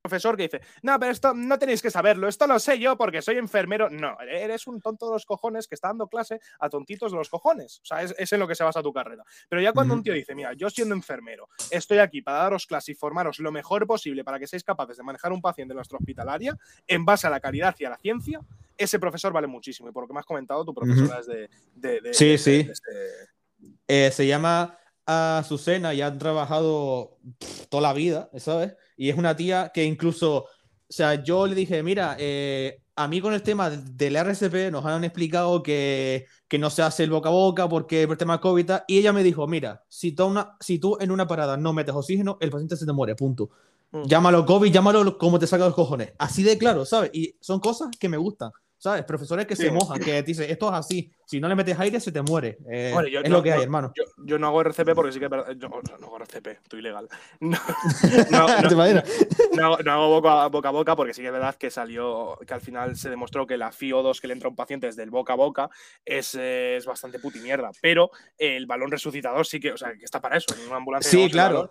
profesor 0.05 0.36
que 0.36 0.42
dice, 0.42 0.61
no, 0.82 0.98
pero 1.00 1.12
esto 1.12 1.32
no 1.32 1.59
tenéis 1.59 1.80
que 1.80 1.90
saberlo, 1.90 2.28
esto 2.28 2.46
lo 2.46 2.59
sé 2.59 2.78
yo 2.78 2.96
porque 2.98 3.22
soy 3.22 3.38
enfermero. 3.38 3.88
No, 3.88 4.18
eres 4.20 4.66
un 4.66 4.82
tonto 4.82 5.07
de 5.07 5.12
los 5.12 5.24
cojones 5.24 5.66
que 5.66 5.74
está 5.74 5.88
dando 5.88 6.09
clase 6.09 6.40
a 6.61 6.68
tontitos 6.68 7.11
de 7.11 7.16
los 7.16 7.30
cojones. 7.30 7.80
O 7.80 7.86
sea, 7.86 8.02
es, 8.02 8.14
es 8.18 8.30
en 8.32 8.40
lo 8.40 8.46
que 8.46 8.55
se 8.55 8.62
basa 8.62 8.82
tu 8.82 8.92
carrera. 8.92 9.24
Pero 9.48 9.62
ya 9.62 9.72
cuando 9.72 9.94
un 9.94 10.02
tío 10.02 10.12
dice, 10.12 10.34
mira, 10.34 10.52
yo 10.52 10.68
siendo 10.68 10.94
enfermero, 10.94 11.48
estoy 11.70 11.98
aquí 11.98 12.20
para 12.20 12.38
daros 12.38 12.66
clase 12.66 12.92
y 12.92 12.94
formaros 12.94 13.38
lo 13.38 13.50
mejor 13.50 13.86
posible 13.86 14.24
para 14.24 14.38
que 14.38 14.46
seáis 14.46 14.62
capaces 14.62 14.98
de 14.98 15.02
manejar 15.02 15.32
un 15.32 15.40
paciente 15.40 15.72
en 15.72 15.76
nuestra 15.76 15.96
hospitalaria 15.96 16.55
en 16.86 17.05
base 17.07 17.26
a 17.26 17.30
la 17.30 17.40
calidad 17.40 17.74
y 17.78 17.86
a 17.86 17.90
la 17.90 17.96
ciencia, 17.96 18.40
ese 18.76 18.98
profesor 18.98 19.32
vale 19.32 19.46
muchísimo. 19.46 19.88
Y 19.88 19.92
por 19.92 20.02
lo 20.02 20.09
que 20.09 20.12
me 20.12 20.20
has 20.20 20.26
comentado, 20.26 20.66
tu 20.66 20.74
profesora 20.74 21.20
es 21.20 21.26
de, 21.26 21.48
de, 21.76 22.00
de, 22.02 22.12
Sí, 22.14 22.28
de, 22.32 22.38
sí. 22.38 22.68
Este... 22.70 22.90
Eh, 23.88 24.11
se 24.11 24.26
llama 24.26 24.78
a 25.07 25.38
Azucena 25.38 25.94
y 25.94 26.02
han 26.02 26.18
trabajado 26.18 27.18
pff, 27.38 27.66
toda 27.68 27.82
la 27.82 27.92
vida, 27.92 28.30
¿sabes? 28.36 28.74
Y 28.96 29.11
es 29.11 29.16
una 29.16 29.36
tía 29.36 29.70
que 29.72 29.84
incluso, 29.84 30.36
o 30.44 30.46
sea, 30.88 31.22
yo 31.22 31.46
le 31.46 31.55
dije, 31.55 31.82
mira, 31.82 32.16
eh, 32.18 32.80
a 32.96 33.09
mí 33.09 33.20
con 33.20 33.34
el 33.34 33.42
tema 33.42 33.70
del 33.70 34.16
RCP 34.16 34.70
nos 34.70 34.84
han 34.86 35.05
explicado 35.05 35.62
que, 35.62 36.26
que, 36.48 36.59
no 36.59 36.70
se 36.70 36.82
hace 36.82 37.05
el 37.05 37.11
boca 37.11 37.28
a 37.28 37.32
boca 37.32 37.68
porque 37.68 38.07
por 38.07 38.14
el 38.14 38.18
tema 38.18 38.40
COVID 38.40 38.70
y 38.86 38.98
ella 38.98 39.12
me 39.12 39.22
dijo, 39.22 39.46
mira, 39.46 39.84
si 39.88 40.12
tú, 40.12 40.26
una, 40.26 40.57
si 40.61 40.78
tú 40.78 40.96
en 41.00 41.11
una 41.11 41.26
parada 41.26 41.57
no 41.57 41.72
metes 41.72 41.94
oxígeno, 41.94 42.38
el 42.40 42.50
paciente 42.50 42.76
se 42.76 42.86
te 42.86 42.92
muere, 42.92 43.16
punto. 43.16 43.50
Mm. 43.90 44.05
Llámalo 44.05 44.46
COVID, 44.46 44.72
llámalo 44.72 45.18
como 45.18 45.38
te 45.38 45.46
saca 45.46 45.64
los 45.64 45.74
cojones. 45.74 46.12
Así 46.18 46.42
de 46.42 46.57
claro, 46.57 46.84
¿sabes? 46.84 47.11
Y 47.12 47.36
son 47.40 47.61
cosas 47.61 47.88
que 47.98 48.09
me 48.09 48.16
gustan, 48.16 48.52
¿sabes? 48.85 49.05
Profesores 49.05 49.47
que 49.47 49.57
Sí. 49.57 49.62
se 49.62 49.70
mojan, 49.70 49.99
que 49.99 50.22
dicen, 50.22 50.51
esto 50.51 50.68
es 50.68 50.74
así. 50.74 51.11
Si 51.24 51.41
no 51.41 51.49
le 51.49 51.55
metes 51.55 51.78
aire, 51.80 51.99
se 52.01 52.12
te 52.12 52.20
muere. 52.20 52.59
Eh, 52.70 52.91
Bueno, 52.93 53.09
yo 53.09 53.20
es 53.20 53.30
no- 53.30 53.39
lo 53.39 53.43
que 53.43 53.51
hay, 53.51 53.57
no- 53.57 53.62
hermano. 53.62 53.93
Yo, 53.97 54.05
yo 54.26 54.39
no 54.39 54.49
hago 54.49 54.61
RCP 54.61 54.95
porque 54.95 55.11
sí 55.11 55.18
que 55.18 55.24
es 55.24 55.30
verdad. 55.30 55.53
Yo, 55.57 55.68
no 55.70 56.07
hago 56.07 56.16
RCP, 56.18 56.51
estoy 56.62 56.80
ilegal. 56.80 57.09
No, 57.41 57.59
no, 58.30 58.47
no, 58.62 58.68
¿Te 58.68 58.74
imaginas? 58.74 59.05
no 59.57 59.64
hago- 59.64 59.78
no 59.82 59.93
hago 59.93 60.09
boca 60.11 60.45
a, 60.45 60.49
boca 60.49 60.68
a 60.68 60.72
boca 60.72 60.97
porque 60.97 61.14
sí 61.14 61.22
que 61.22 61.28
es 61.28 61.32
verdad 61.32 61.55
que 61.55 61.70
salió, 61.70 62.39
que 62.47 62.53
al 62.53 62.61
final 62.61 62.95
se 62.97 63.09
demostró 63.09 63.47
que 63.47 63.57
la 63.57 63.70
FIO2 63.72 64.20
que 64.20 64.26
le 64.28 64.35
entra 64.35 64.49
a 64.49 64.51
un 64.51 64.57
paciente 64.57 64.87
desde 64.87 65.03
el 65.03 65.09
boca 65.11 65.32
a 65.32 65.37
boca 65.37 65.70
es, 66.05 66.35
eh, 66.39 66.76
es 66.76 66.85
bastante 66.85 67.18
putimierda. 67.18 67.70
Pero 67.80 68.11
el 68.37 68.66
balón 68.66 68.91
resucitador 68.91 69.47
sí 69.47 69.61
que, 69.61 69.72
o 69.72 69.78
sea, 69.78 69.95
que 69.95 70.05
está 70.05 70.20
para 70.20 70.37
eso. 70.37 70.55
En 70.61 70.66
una 70.66 70.76
ambulancia 70.76 71.11
Sí, 71.11 71.30
claro. 71.30 71.55
balón. 71.55 71.70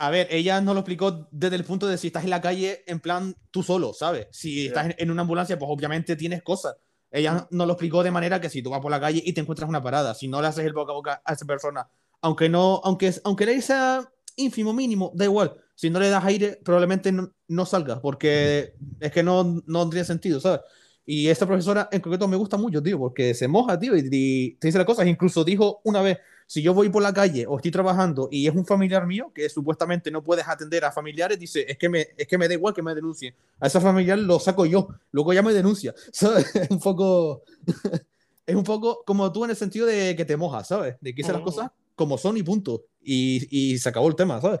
A 0.00 0.10
ver, 0.10 0.28
ella 0.30 0.60
nos 0.60 0.74
lo 0.74 0.80
explicó 0.80 1.28
desde 1.32 1.56
el 1.56 1.64
punto 1.64 1.88
de 1.88 1.98
si 1.98 2.06
estás 2.06 2.22
en 2.22 2.30
la 2.30 2.40
calle 2.40 2.84
en 2.86 3.00
plan 3.00 3.34
tú 3.50 3.64
solo, 3.64 3.92
¿sabes? 3.92 4.28
Si 4.30 4.68
estás 4.68 4.86
en, 4.86 4.94
en 4.96 5.10
una 5.10 5.22
ambulancia, 5.22 5.58
pues 5.58 5.68
obviamente 5.70 6.14
tienes 6.14 6.42
cosas. 6.42 6.76
Ella 7.10 7.48
nos 7.50 7.66
lo 7.66 7.72
explicó 7.72 8.02
de 8.02 8.10
manera 8.10 8.40
que 8.40 8.48
si 8.48 8.62
tú 8.62 8.70
vas 8.70 8.80
por 8.80 8.90
la 8.90 9.00
calle 9.00 9.22
y 9.24 9.32
te 9.32 9.40
encuentras 9.40 9.68
una 9.68 9.82
parada, 9.82 10.14
si 10.14 10.28
no 10.28 10.40
le 10.40 10.46
haces 10.48 10.64
el 10.64 10.72
boca 10.72 10.92
a 10.92 10.94
boca 10.94 11.22
a 11.24 11.32
esa 11.32 11.46
persona, 11.46 11.88
aunque 12.20 12.48
no, 12.48 12.80
aunque, 12.84 13.12
aunque 13.24 13.44
aire 13.44 13.60
sea 13.60 14.08
ínfimo, 14.36 14.72
mínimo, 14.72 15.10
da 15.14 15.24
igual. 15.24 15.56
Si 15.74 15.90
no 15.90 15.98
le 15.98 16.10
das 16.10 16.24
aire, 16.24 16.60
probablemente 16.64 17.10
no, 17.10 17.32
no 17.48 17.66
salga, 17.66 18.00
porque 18.00 18.74
es 19.00 19.10
que 19.10 19.22
no, 19.22 19.62
no 19.66 19.88
tiene 19.88 20.04
sentido, 20.04 20.40
¿sabes? 20.40 20.60
Y 21.06 21.28
esta 21.28 21.46
profesora 21.46 21.88
en 21.90 22.00
concreto 22.00 22.28
me 22.28 22.36
gusta 22.36 22.56
mucho, 22.56 22.82
tío, 22.82 22.98
porque 22.98 23.32
se 23.32 23.48
moja, 23.48 23.78
tío, 23.78 23.96
y, 23.96 24.08
y 24.10 24.50
te 24.56 24.68
dice 24.68 24.78
las 24.78 24.86
cosas. 24.86 25.06
Incluso 25.06 25.42
dijo 25.42 25.80
una 25.84 26.02
vez, 26.02 26.18
si 26.50 26.62
yo 26.62 26.72
voy 26.72 26.88
por 26.88 27.02
la 27.02 27.12
calle 27.12 27.44
o 27.46 27.56
estoy 27.56 27.70
trabajando 27.70 28.26
y 28.32 28.46
es 28.46 28.54
un 28.54 28.64
familiar 28.64 29.06
mío 29.06 29.30
que 29.34 29.50
supuestamente 29.50 30.10
no 30.10 30.24
puedes 30.24 30.48
atender 30.48 30.82
a 30.86 30.90
familiares, 30.90 31.38
dice, 31.38 31.66
es 31.68 31.76
que 31.76 31.90
me, 31.90 32.08
es 32.16 32.26
que 32.26 32.38
me 32.38 32.48
da 32.48 32.54
igual 32.54 32.72
que 32.72 32.80
me 32.82 32.94
denuncien. 32.94 33.34
A 33.60 33.66
ese 33.66 33.78
familiar 33.82 34.18
lo 34.18 34.40
saco 34.40 34.64
yo, 34.64 34.88
luego 35.12 35.34
ya 35.34 35.42
me 35.42 35.52
denuncia. 35.52 35.94
¿Sabes? 36.12 36.56
Es 36.56 36.70
un 36.70 36.80
poco... 36.80 37.42
es 38.46 38.56
un 38.56 38.64
poco 38.64 39.02
como 39.04 39.30
tú 39.30 39.44
en 39.44 39.50
el 39.50 39.56
sentido 39.56 39.86
de 39.86 40.16
que 40.16 40.24
te 40.24 40.38
mojas, 40.38 40.68
¿sabes? 40.68 40.96
De 41.02 41.14
que 41.14 41.20
hice 41.20 41.32
las 41.32 41.42
Ujú. 41.42 41.50
cosas 41.50 41.70
como 41.94 42.16
son 42.16 42.38
y 42.38 42.42
punto. 42.42 42.86
Y, 43.02 43.46
y 43.74 43.78
se 43.78 43.90
acabó 43.90 44.08
el 44.08 44.16
tema, 44.16 44.40
¿sabes? 44.40 44.60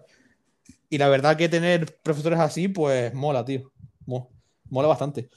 Y 0.90 0.98
la 0.98 1.08
verdad 1.08 1.38
que 1.38 1.48
tener 1.48 1.98
profesores 2.02 2.38
así, 2.38 2.68
pues 2.68 3.14
mola, 3.14 3.46
tío. 3.46 3.72
Mo- 4.04 4.30
mola 4.68 4.88
bastante. 4.88 5.30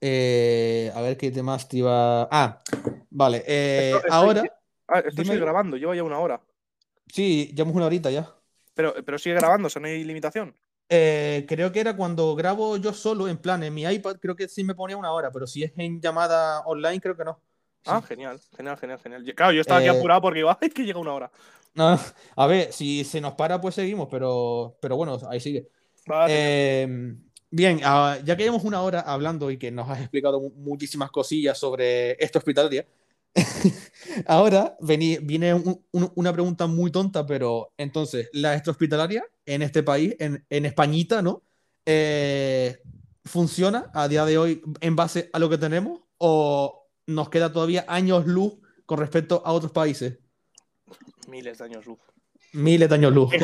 Eh, 0.00 0.90
a 0.94 1.00
ver 1.02 1.16
qué 1.16 1.30
temas 1.30 1.68
te 1.68 1.78
iba. 1.78 2.28
Ah, 2.30 2.62
vale. 3.10 3.44
eh, 3.46 3.92
Esto- 3.94 3.98
estoy- 4.06 4.10
ahora, 4.10 4.42
Ah, 4.94 5.00
esto 5.00 5.24
sigue 5.24 5.40
grabando, 5.40 5.76
lleva 5.76 5.94
ya 5.94 6.02
una 6.04 6.18
hora. 6.18 6.40
sí, 7.12 7.52
llevamos 7.54 7.76
una 7.76 7.86
horita 7.86 8.10
ya. 8.10 8.34
Pero, 8.76 8.94
pero 9.04 9.18
sigue 9.18 9.34
grabando, 9.36 9.66
o 9.66 9.70
sea, 9.70 9.80
no 9.82 9.88
hay 9.88 10.04
limitación. 10.04 10.54
Eh, 10.90 11.46
creo 11.48 11.72
que 11.72 11.80
era 11.80 11.96
cuando 11.96 12.34
grabo 12.36 12.76
yo 12.76 12.92
solo, 12.92 13.26
en 13.28 13.38
plan, 13.38 13.62
en 13.62 13.72
mi 13.74 13.82
iPad, 13.84 14.16
creo 14.20 14.36
que 14.36 14.48
sí 14.48 14.62
me 14.64 14.74
ponía 14.74 14.96
una 14.96 15.12
hora, 15.12 15.30
pero 15.32 15.46
si 15.46 15.62
es 15.64 15.72
en 15.76 16.00
llamada 16.00 16.60
online, 16.66 17.00
creo 17.00 17.16
que 17.16 17.24
no. 17.24 17.40
Sí. 17.82 17.96
Ah, 17.96 18.00
genial, 18.02 18.40
genial, 18.56 18.76
genial, 18.78 18.98
genial. 19.00 19.34
Claro, 19.34 19.52
yo 19.52 19.60
estaba 19.60 19.78
aquí 19.80 19.88
Eh, 19.88 19.88
apurado 19.88 20.20
porque 20.22 20.40
iba, 20.40 20.56
es 20.60 20.72
que 20.74 20.84
llega 20.84 20.98
una 20.98 21.12
hora. 21.12 21.30
No, 21.74 21.98
a 22.36 22.46
ver, 22.46 22.72
si 22.72 23.04
se 23.04 23.20
nos 23.20 23.34
para, 23.34 23.60
pues 23.60 23.74
seguimos, 23.74 24.08
pero, 24.10 24.76
pero 24.80 24.96
bueno, 24.96 25.18
ahí 25.28 25.40
sigue. 25.40 25.68
Vale, 26.06 26.32
Eh, 26.32 26.86
bien, 27.50 27.80
ah, 27.84 28.18
ya 28.24 28.36
que 28.36 28.44
llevamos 28.44 28.64
una 28.64 28.82
hora 28.82 29.00
hablando 29.00 29.50
y 29.50 29.58
que 29.58 29.70
nos 29.70 29.88
has 29.90 30.00
explicado 30.00 30.40
mu- 30.40 30.50
muchísimas 30.56 31.10
cosillas 31.10 31.58
sobre 31.58 32.12
esta 32.24 32.38
hospitalaria, 32.38 32.86
ahora 34.26 34.76
veni- 34.80 35.18
viene 35.18 35.54
un- 35.54 35.84
un- 35.92 36.12
una 36.14 36.32
pregunta 36.32 36.66
muy 36.66 36.90
tonta, 36.90 37.26
pero 37.26 37.72
entonces, 37.76 38.28
¿la 38.32 38.54
extrahospitalaria 38.54 39.24
en 39.46 39.62
este 39.62 39.82
país, 39.82 40.14
en, 40.18 40.44
en 40.48 40.64
Españita, 40.66 41.22
¿no? 41.22 41.42
Eh, 41.86 42.78
¿funciona 43.24 43.90
a 43.94 44.08
día 44.08 44.24
de 44.24 44.38
hoy 44.38 44.62
en 44.80 44.96
base 44.96 45.30
a 45.32 45.38
lo 45.38 45.48
que 45.50 45.58
tenemos 45.58 46.00
o 46.18 46.86
nos 47.06 47.28
queda 47.28 47.52
todavía 47.52 47.84
años 47.88 48.26
luz 48.26 48.54
con 48.86 48.98
respecto 48.98 49.42
a 49.44 49.52
otros 49.52 49.72
países? 49.72 50.18
miles 51.28 51.58
de 51.58 51.64
años 51.64 51.86
luz. 51.86 51.98
Miles 52.54 52.88
de 52.88 52.94
años 52.94 53.12
luz. 53.12 53.32
En, 53.32 53.40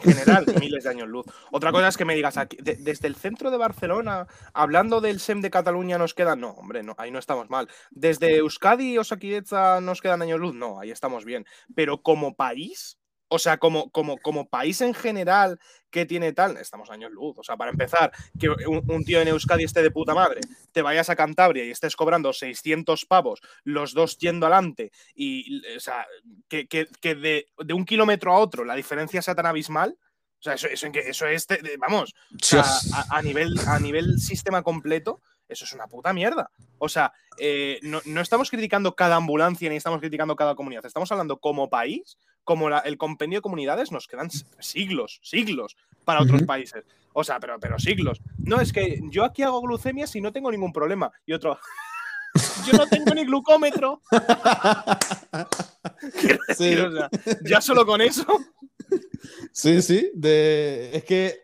general, 0.00 0.44
miles 0.60 0.84
de 0.84 0.90
años 0.90 1.08
luz. 1.08 1.24
Otra 1.50 1.70
cosa 1.72 1.88
es 1.88 1.96
que 1.96 2.04
me 2.04 2.14
digas, 2.14 2.36
aquí, 2.36 2.56
de- 2.60 2.76
desde 2.76 3.06
el 3.08 3.14
centro 3.16 3.50
de 3.50 3.56
Barcelona, 3.56 4.26
hablando 4.52 5.00
del 5.00 5.20
SEM 5.20 5.40
de 5.40 5.50
Cataluña, 5.50 5.96
nos 5.96 6.12
quedan. 6.14 6.40
No, 6.40 6.50
hombre, 6.50 6.82
no, 6.82 6.94
ahí 6.98 7.10
no 7.10 7.18
estamos 7.18 7.48
mal. 7.50 7.68
Desde 7.90 8.36
Euskadi 8.36 8.98
o 8.98 9.02
Osakidetza 9.02 9.80
nos 9.80 10.00
quedan 10.00 10.22
años 10.22 10.40
luz. 10.40 10.54
No, 10.54 10.80
ahí 10.80 10.90
estamos 10.90 11.24
bien. 11.24 11.46
Pero 11.74 12.02
como 12.02 12.34
país, 12.34 12.98
o 13.32 13.38
sea, 13.38 13.58
como, 13.58 13.90
como, 13.90 14.18
como 14.18 14.48
país 14.48 14.80
en 14.80 14.94
general 14.94 15.58
que 15.90 16.06
tiene 16.06 16.32
tal, 16.32 16.56
estamos 16.56 16.90
años 16.90 17.10
luz. 17.12 17.36
O 17.38 17.42
sea, 17.42 17.56
para 17.56 17.70
empezar, 17.70 18.12
que 18.38 18.48
un, 18.48 18.82
un 18.88 19.04
tío 19.04 19.20
en 19.20 19.28
Euskadi 19.28 19.64
esté 19.64 19.82
de 19.82 19.90
puta 19.90 20.14
madre, 20.14 20.40
te 20.72 20.82
vayas 20.82 21.10
a 21.10 21.16
Cantabria 21.16 21.64
y 21.64 21.70
estés 21.70 21.96
cobrando 21.96 22.32
600 22.32 23.04
pavos, 23.06 23.40
los 23.64 23.92
dos 23.94 24.16
yendo 24.18 24.46
adelante, 24.46 24.90
y, 25.14 25.60
o 25.76 25.80
sea, 25.80 26.06
que, 26.48 26.66
que- 26.66 26.88
que 27.00 27.14
de, 27.14 27.46
de 27.58 27.74
un 27.74 27.84
kilómetro 27.84 28.32
a 28.32 28.38
otro 28.38 28.64
la 28.64 28.74
diferencia 28.74 29.20
sea 29.22 29.34
tan 29.34 29.46
abismal. 29.46 29.96
O 30.38 30.42
sea, 30.42 30.54
eso, 30.54 30.66
eso, 30.66 30.86
en 30.86 30.92
que- 30.92 31.08
eso 31.08 31.26
es, 31.26 31.46
vamos, 31.78 32.14
o 32.32 32.44
sea, 32.44 32.62
Dios. 32.62 32.90
a, 32.94 33.18
a 33.18 33.22
nivel, 33.22 33.54
a 33.68 33.78
nivel 33.78 34.18
sistema 34.18 34.62
completo, 34.62 35.20
eso 35.52 35.64
es 35.64 35.72
una 35.72 35.86
puta 35.86 36.12
mierda. 36.12 36.50
O 36.78 36.88
sea, 36.88 37.12
eh, 37.38 37.78
no, 37.82 38.00
no 38.04 38.20
estamos 38.20 38.50
criticando 38.50 38.94
cada 38.94 39.16
ambulancia 39.16 39.68
ni 39.70 39.76
estamos 39.76 40.00
criticando 40.00 40.34
cada 40.36 40.54
comunidad. 40.54 40.84
Estamos 40.86 41.10
hablando 41.12 41.38
como 41.38 41.70
país, 41.70 42.18
como 42.44 42.68
la- 42.68 42.80
el 42.80 42.96
compendio 42.98 43.38
de 43.38 43.42
comunidades, 43.42 43.92
nos 43.92 44.06
quedan 44.08 44.30
siglos, 44.58 45.20
siglos 45.22 45.76
para 46.04 46.20
otros 46.22 46.42
países. 46.42 46.84
O 47.12 47.22
sea, 47.24 47.38
pero, 47.38 47.60
pero 47.60 47.78
siglos. 47.78 48.20
No, 48.38 48.60
es 48.60 48.72
que 48.72 49.00
yo 49.10 49.24
aquí 49.24 49.42
hago 49.42 49.60
glucemia 49.60 50.06
si 50.06 50.20
no 50.20 50.32
tengo 50.32 50.50
ningún 50.50 50.72
problema. 50.72 51.12
Y 51.26 51.32
otro, 51.34 51.58
yo 52.66 52.76
no 52.78 52.86
tengo 52.86 53.14
ni 53.14 53.24
glucómetro. 53.24 54.00
Sí. 56.56 56.74
o 56.74 56.90
sea, 56.92 57.10
ya 57.44 57.60
solo 57.60 57.86
con 57.86 58.00
eso. 58.00 58.26
Sí, 59.52 59.82
sí, 59.82 60.10
de... 60.14 60.90
es 60.94 61.04
que 61.04 61.42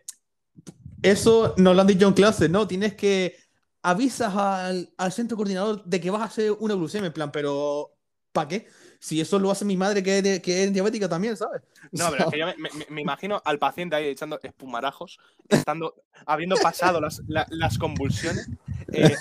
eso 1.01 1.53
nos 1.57 1.75
lo 1.75 1.81
han 1.81 1.87
dicho 1.87 2.07
en 2.07 2.13
clase, 2.13 2.49
¿no? 2.49 2.67
Tienes 2.67 2.95
que 2.95 3.35
avisas 3.81 4.35
al, 4.35 4.89
al 4.97 5.11
centro 5.11 5.37
coordinador 5.37 5.83
de 5.85 5.99
que 6.01 6.09
vas 6.09 6.21
a 6.21 6.25
hacer 6.25 6.51
una 6.59 6.73
glucemia, 6.73 7.07
en 7.07 7.13
plan, 7.13 7.31
pero 7.31 7.91
¿para 8.31 8.47
qué? 8.47 8.67
Si 8.99 9.21
eso 9.21 9.39
lo 9.39 9.49
hace 9.49 9.63
mi 9.63 9.77
madre 9.77 10.03
que 10.03 10.19
es, 10.19 10.39
que 10.41 10.63
es 10.65 10.73
diabética 10.73 11.07
también, 11.07 11.37
¿sabes? 11.37 11.61
No, 11.91 12.09
pero 12.11 12.25
es 12.25 12.31
que 12.31 12.39
yo 12.39 12.45
me, 12.47 12.55
me- 12.57 12.85
me 12.89 13.01
imagino 13.01 13.41
al 13.45 13.57
paciente 13.57 13.95
ahí 13.95 14.07
echando 14.07 14.37
espumarajos, 14.43 15.19
estando, 15.47 15.95
habiendo 16.25 16.57
pasado 16.57 16.99
las, 16.99 17.21
la- 17.27 17.47
las 17.49 17.77
convulsiones 17.77 18.49
eh, 18.91 19.15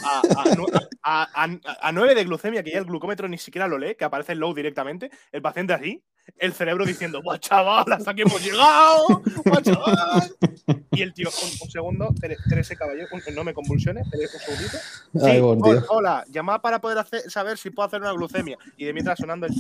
a- 1.03 1.25
a- 1.35 1.49
a 1.81 1.93
9 1.93 2.15
de 2.15 2.25
glucemia, 2.25 2.63
que 2.63 2.73
ya 2.73 2.79
el 2.79 2.85
glucómetro 2.85 3.29
ni 3.29 3.39
siquiera 3.39 3.69
lo 3.69 3.79
lee, 3.79 3.95
que 3.95 4.05
aparece 4.05 4.33
el 4.33 4.39
low 4.41 4.53
directamente, 4.55 5.11
el 5.33 5.43
paciente 5.43 5.73
así, 5.75 6.03
el 6.37 6.53
cerebro 6.53 6.85
diciendo, 6.85 7.23
¡buah, 7.23 7.39
chaval, 7.39 7.85
hasta 7.93 8.15
que 8.15 8.23
hemos 8.23 8.43
llegado! 8.45 9.23
¡Buah, 9.45 9.63
chaval! 9.63 10.37
Y 10.93 11.03
el 11.03 11.13
tío, 11.15 11.29
un, 11.43 11.51
un 11.63 11.71
segundo, 11.71 12.09
Tere- 12.21 12.37
Teresa 12.49 12.77
Caballero, 12.77 13.09
un- 13.13 13.35
no 13.35 13.45
me 13.45 13.55
convulsiones, 13.55 14.09
Tere, 14.11 14.25
un 14.33 14.41
segundito. 14.41 14.79
Sí, 15.15 15.21
Ay, 15.25 15.41
buen 15.41 15.61
hola, 15.63 15.85
hola, 15.89 16.25
llamada 16.29 16.61
para 16.61 16.81
poder 16.81 16.99
hacer- 16.99 17.31
saber 17.31 17.57
si 17.59 17.71
puedo 17.71 17.87
hacer 17.87 18.01
una 18.01 18.13
glucemia. 18.13 18.59
Y 18.77 18.85
de 18.85 18.93
mientras 18.93 19.19
sonando 19.19 19.47
el 19.47 19.55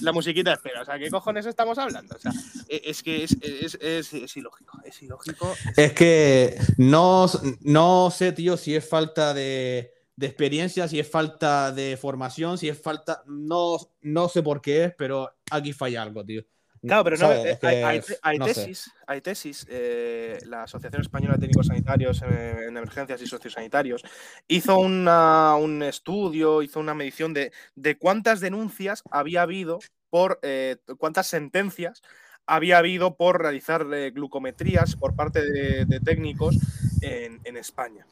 la 0.00 0.12
musiquita 0.12 0.52
espera. 0.52 0.82
O 0.82 0.84
sea, 0.84 0.98
¿qué 0.98 1.10
cojones 1.10 1.46
estamos 1.46 1.78
hablando? 1.78 2.14
O 2.16 2.18
sea, 2.18 2.32
e- 2.68 2.82
es 2.84 3.02
que 3.02 3.24
es, 3.24 3.36
es, 3.42 3.78
es- 3.80 4.12
es 4.12 4.36
ilógico. 4.36 4.78
Es 4.84 5.02
ilógico. 5.02 5.54
Es 5.76 5.92
que 5.92 6.56
no, 6.78 7.26
no 7.62 8.10
sé, 8.10 8.32
tío, 8.32 8.56
si 8.56 8.74
es 8.76 8.88
falta 8.88 9.34
de, 9.34 9.92
de 10.22 10.28
experiencia, 10.28 10.86
si 10.86 11.00
es 11.00 11.10
falta 11.10 11.72
de 11.72 11.96
formación, 11.96 12.56
si 12.56 12.68
es 12.68 12.80
falta. 12.80 13.24
No, 13.26 13.76
no 14.02 14.28
sé 14.28 14.40
por 14.40 14.62
qué 14.62 14.84
es, 14.84 14.94
pero 14.96 15.28
aquí 15.50 15.72
falla 15.72 16.00
algo, 16.00 16.24
tío. 16.24 16.44
Claro, 16.80 17.02
pero 17.02 17.16
no, 17.16 17.32
eh, 17.32 17.58
hay, 17.62 17.76
hay 17.82 18.00
te- 18.00 18.18
hay 18.22 18.38
no 18.38 18.46
sé. 18.46 18.54
tesis, 18.54 18.90
hay 19.06 19.20
tesis. 19.20 19.66
eh, 19.68 20.38
la 20.46 20.62
Asociación 20.62 21.02
Española 21.02 21.34
de 21.34 21.40
Técnicos 21.40 21.66
Sanitarios 21.66 22.22
eh, 22.22 22.66
en 22.68 22.76
Emergencias 22.76 23.20
y 23.20 23.26
Sociosanitarios 23.26 24.04
hizo 24.46 24.78
una- 24.78 25.56
un 25.56 25.82
estudio, 25.82 26.62
hizo 26.62 26.78
una 26.78 26.94
medición 26.94 27.34
de, 27.34 27.52
de 27.74 27.98
cuántas 27.98 28.38
denuncias 28.40 29.02
había 29.10 29.42
habido 29.42 29.80
por 30.08 30.38
eh, 30.42 30.76
cuántas 30.98 31.26
sentencias 31.26 32.00
había 32.46 32.78
habido 32.78 33.16
por 33.16 33.40
realizar 33.42 33.84
glucometrías 34.12 34.94
por 34.94 35.16
parte 35.16 35.44
de, 35.44 35.84
de 35.84 36.00
técnicos 36.00 36.56
en, 37.00 37.40
en 37.42 37.56
España. 37.56 38.06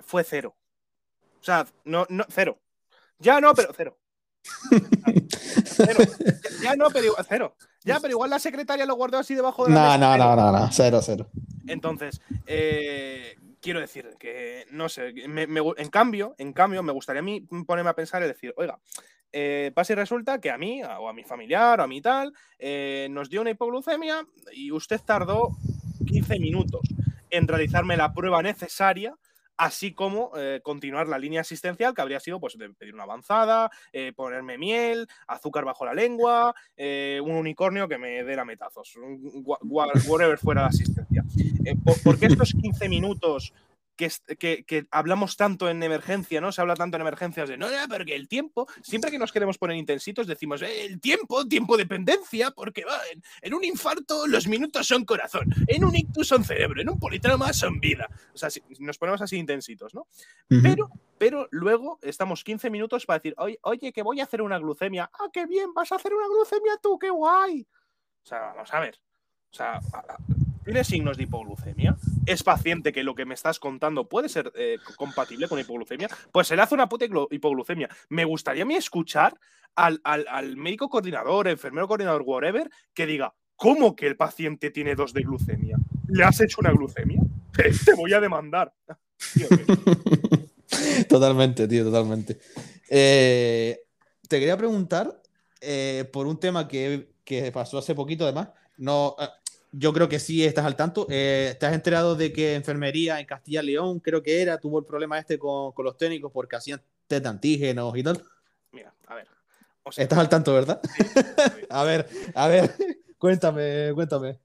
Fue 0.00 0.22
cero. 0.24 0.56
O 1.40 1.44
sea, 1.44 1.66
no, 1.84 2.06
no, 2.08 2.24
cero. 2.28 2.58
Ya 3.18 3.40
no, 3.40 3.54
pero 3.54 3.72
cero. 3.76 3.98
Cero. 5.66 6.00
Ya, 6.62 6.74
no, 6.76 6.90
pero 6.90 7.06
igual, 7.06 7.26
cero. 7.28 7.56
Ya, 7.84 7.98
pero 8.00 8.12
igual 8.12 8.30
la 8.30 8.38
secretaria 8.38 8.86
lo 8.86 8.94
guardó 8.94 9.18
así 9.18 9.34
debajo 9.34 9.64
de 9.66 9.72
la 9.72 9.76
No, 9.76 9.84
mesa. 9.86 9.98
no, 9.98 10.36
no, 10.36 10.36
no, 10.36 10.52
no, 10.58 10.68
cero, 10.72 11.00
cero. 11.02 11.28
Entonces, 11.66 12.20
eh, 12.46 13.36
quiero 13.60 13.80
decir 13.80 14.16
que, 14.18 14.66
no 14.70 14.88
sé, 14.88 15.12
me- 15.28 15.44
en, 15.76 15.88
cambio, 15.90 16.34
en 16.38 16.52
cambio, 16.52 16.82
me 16.82 16.92
gustaría 16.92 17.20
a 17.20 17.22
mí 17.22 17.40
ponerme 17.66 17.90
a 17.90 17.94
pensar 17.94 18.22
y 18.22 18.26
decir, 18.26 18.52
oiga, 18.56 18.78
eh, 19.32 19.70
pasa 19.74 19.92
y 19.92 19.96
resulta 19.96 20.40
que 20.40 20.50
a 20.50 20.58
mí, 20.58 20.82
o 20.82 21.08
a 21.08 21.12
mi 21.12 21.22
familiar, 21.24 21.80
o 21.80 21.84
a 21.84 21.86
mi 21.86 22.00
tal, 22.00 22.32
eh, 22.58 23.08
nos 23.10 23.30
dio 23.30 23.40
una 23.40 23.50
hipoglucemia 23.50 24.26
y 24.52 24.72
usted 24.72 25.00
tardó 25.04 25.48
15 26.06 26.38
minutos 26.38 26.80
en 27.30 27.46
realizarme 27.46 27.96
la 27.96 28.12
prueba 28.12 28.42
necesaria 28.42 29.14
así 29.60 29.92
como 29.92 30.32
eh, 30.36 30.60
continuar 30.62 31.06
la 31.06 31.18
línea 31.18 31.42
asistencial 31.42 31.94
que 31.94 32.00
habría 32.00 32.18
sido 32.18 32.40
pues 32.40 32.56
de 32.56 32.70
pedir 32.70 32.94
una 32.94 33.02
avanzada, 33.02 33.70
eh, 33.92 34.12
ponerme 34.16 34.56
miel, 34.56 35.06
azúcar 35.26 35.66
bajo 35.66 35.84
la 35.84 35.92
lengua, 35.92 36.54
eh, 36.78 37.20
un 37.22 37.32
unicornio 37.32 37.86
que 37.86 37.98
me 37.98 38.24
dé 38.24 38.42
metazos, 38.44 38.94
whatever 39.62 40.38
fuera 40.38 40.62
la 40.62 40.68
asistencia. 40.68 41.24
¿Por 42.02 42.18
qué 42.18 42.26
estos 42.26 42.52
15 42.52 42.88
minutos 42.88 43.52
que, 44.08 44.86
hablamos 44.90 45.36
tanto 45.36 45.68
en 45.68 45.82
emergencia, 45.82 46.40
¿no? 46.40 46.52
Se 46.52 46.60
habla 46.60 46.74
tanto 46.74 46.96
en 46.96 47.02
emergencias 47.02 47.48
de, 47.48 47.56
no, 47.56 47.68
no, 47.68 47.76
porque 47.88 48.14
el 48.14 48.28
tiempo, 48.28 48.66
siempre 48.82 49.10
que 49.10 49.18
nos 49.18 49.32
queremos 49.32 49.58
poner 49.58 49.76
intensitos 49.76 50.26
decimos, 50.26 50.62
eh, 50.62 50.84
el 50.84 51.00
tiempo, 51.00 51.46
tiempo 51.46 51.76
dependencia, 51.76 52.50
porque 52.50 52.84
va, 52.84 52.98
en, 53.42 53.54
un 53.54 53.64
infarto 53.64 54.26
los 54.26 54.46
minutos 54.46 54.86
son 54.86 55.04
corazón, 55.04 55.52
en 55.66 55.84
un 55.84 55.94
ictus 55.94 56.28
son 56.28 56.44
cerebro, 56.44 56.80
en 56.80 56.88
un 56.88 56.98
politrauma 56.98 57.52
son 57.52 57.80
vida. 57.80 58.08
O 58.34 58.38
sea, 58.38 58.48
nos 58.78 58.98
ponemos 58.98 59.20
así 59.20 59.36
intensitos, 59.36 59.94
¿no? 59.94 60.06
Pero, 60.48 60.90
pero 61.18 61.48
luego 61.50 61.98
estamos 62.02 62.42
15 62.44 62.70
minutos 62.70 63.06
para 63.06 63.18
decir, 63.18 63.34
oye, 63.38 63.58
oye, 63.62 63.92
que 63.92 64.02
voy 64.02 64.20
a 64.20 64.24
hacer 64.24 64.42
una 64.42 64.58
glucemia. 64.58 65.10
Ah, 65.12 65.28
qué 65.32 65.46
bien, 65.46 65.74
vas 65.74 65.92
a 65.92 65.96
hacer 65.96 66.12
una 66.14 66.26
glucemia 66.26 66.78
tú, 66.82 66.98
qué 66.98 67.10
guay. 67.10 67.66
O 68.22 68.26
sea, 68.26 68.52
vamos 68.54 68.72
a 68.72 68.80
ver. 68.80 68.98
O 69.52 69.56
sea, 69.56 69.80
tiene 70.64 70.84
signos 70.84 71.16
de 71.16 71.24
hipoglucemia, 71.24 71.96
es 72.26 72.42
paciente 72.42 72.92
que 72.92 73.02
lo 73.02 73.14
que 73.14 73.24
me 73.24 73.34
estás 73.34 73.58
contando 73.58 74.08
puede 74.08 74.28
ser 74.28 74.52
eh, 74.54 74.78
compatible 74.96 75.48
con 75.48 75.58
hipoglucemia, 75.58 76.08
pues 76.32 76.48
se 76.48 76.56
le 76.56 76.62
hace 76.62 76.74
una 76.74 76.88
puta 76.88 77.06
hipoglucemia. 77.30 77.88
Me 78.08 78.24
gustaría 78.24 78.62
a 78.62 78.66
mí 78.66 78.74
escuchar 78.74 79.34
al, 79.74 80.56
médico 80.56 80.88
coordinador, 80.88 81.48
enfermero 81.48 81.88
coordinador, 81.88 82.22
whatever, 82.24 82.70
que 82.92 83.06
diga, 83.06 83.34
¿cómo 83.56 83.96
que 83.96 84.06
el 84.06 84.16
paciente 84.16 84.70
tiene 84.70 84.94
dos 84.94 85.12
de 85.12 85.22
glucemia? 85.22 85.76
¿Le 86.08 86.24
has 86.24 86.40
hecho 86.40 86.58
una 86.60 86.72
glucemia? 86.72 87.20
Te 87.84 87.94
voy 87.94 88.12
a 88.12 88.20
demandar. 88.20 88.72
totalmente, 91.08 91.68
tío, 91.68 91.84
totalmente. 91.84 92.38
Eh, 92.88 93.80
te 94.28 94.38
quería 94.38 94.56
preguntar 94.56 95.20
eh, 95.60 96.08
por 96.12 96.26
un 96.26 96.38
tema 96.38 96.68
que, 96.68 97.12
que, 97.24 97.50
pasó 97.52 97.78
hace 97.78 97.94
poquito, 97.94 98.24
además. 98.24 98.48
No, 98.78 99.14
yo 99.72 99.92
creo 99.92 100.08
que 100.08 100.18
sí 100.18 100.44
estás 100.44 100.64
al 100.64 100.76
tanto. 100.76 101.06
Eh, 101.10 101.56
¿Te 101.58 101.66
has 101.66 101.74
enterado 101.74 102.16
de 102.16 102.32
que 102.32 102.54
enfermería 102.54 103.20
en 103.20 103.26
Castilla 103.26 103.62
y 103.62 103.66
León, 103.66 104.00
creo 104.00 104.22
que 104.22 104.42
era, 104.42 104.58
tuvo 104.58 104.78
el 104.78 104.84
problema 104.84 105.18
este 105.18 105.38
con, 105.38 105.72
los 105.76 105.96
técnicos 105.96 106.32
porque 106.32 106.56
hacían 106.56 106.82
test 107.06 107.22
de 107.22 107.28
antígenos 107.28 107.96
y 107.96 108.02
tal? 108.02 108.22
Mira, 108.72 108.92
a 109.06 109.14
ver. 109.14 109.28
estás 109.96 110.18
al 110.18 110.28
tanto, 110.28 110.52
¿verdad? 110.54 110.80
a 111.70 111.84
ver, 111.84 112.08
a 112.34 112.48
ver, 112.48 112.74
cuéntame, 113.18 113.92
cuéntame. 113.94 114.38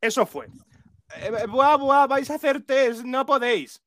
Eso 0.00 0.24
fue. 0.24 0.46
Eh, 1.16 1.46
buah, 1.48 1.76
buah, 1.76 2.06
vais 2.06 2.30
a 2.30 2.34
hacer 2.34 2.62
test, 2.62 3.02
no 3.02 3.26
podéis. 3.26 3.82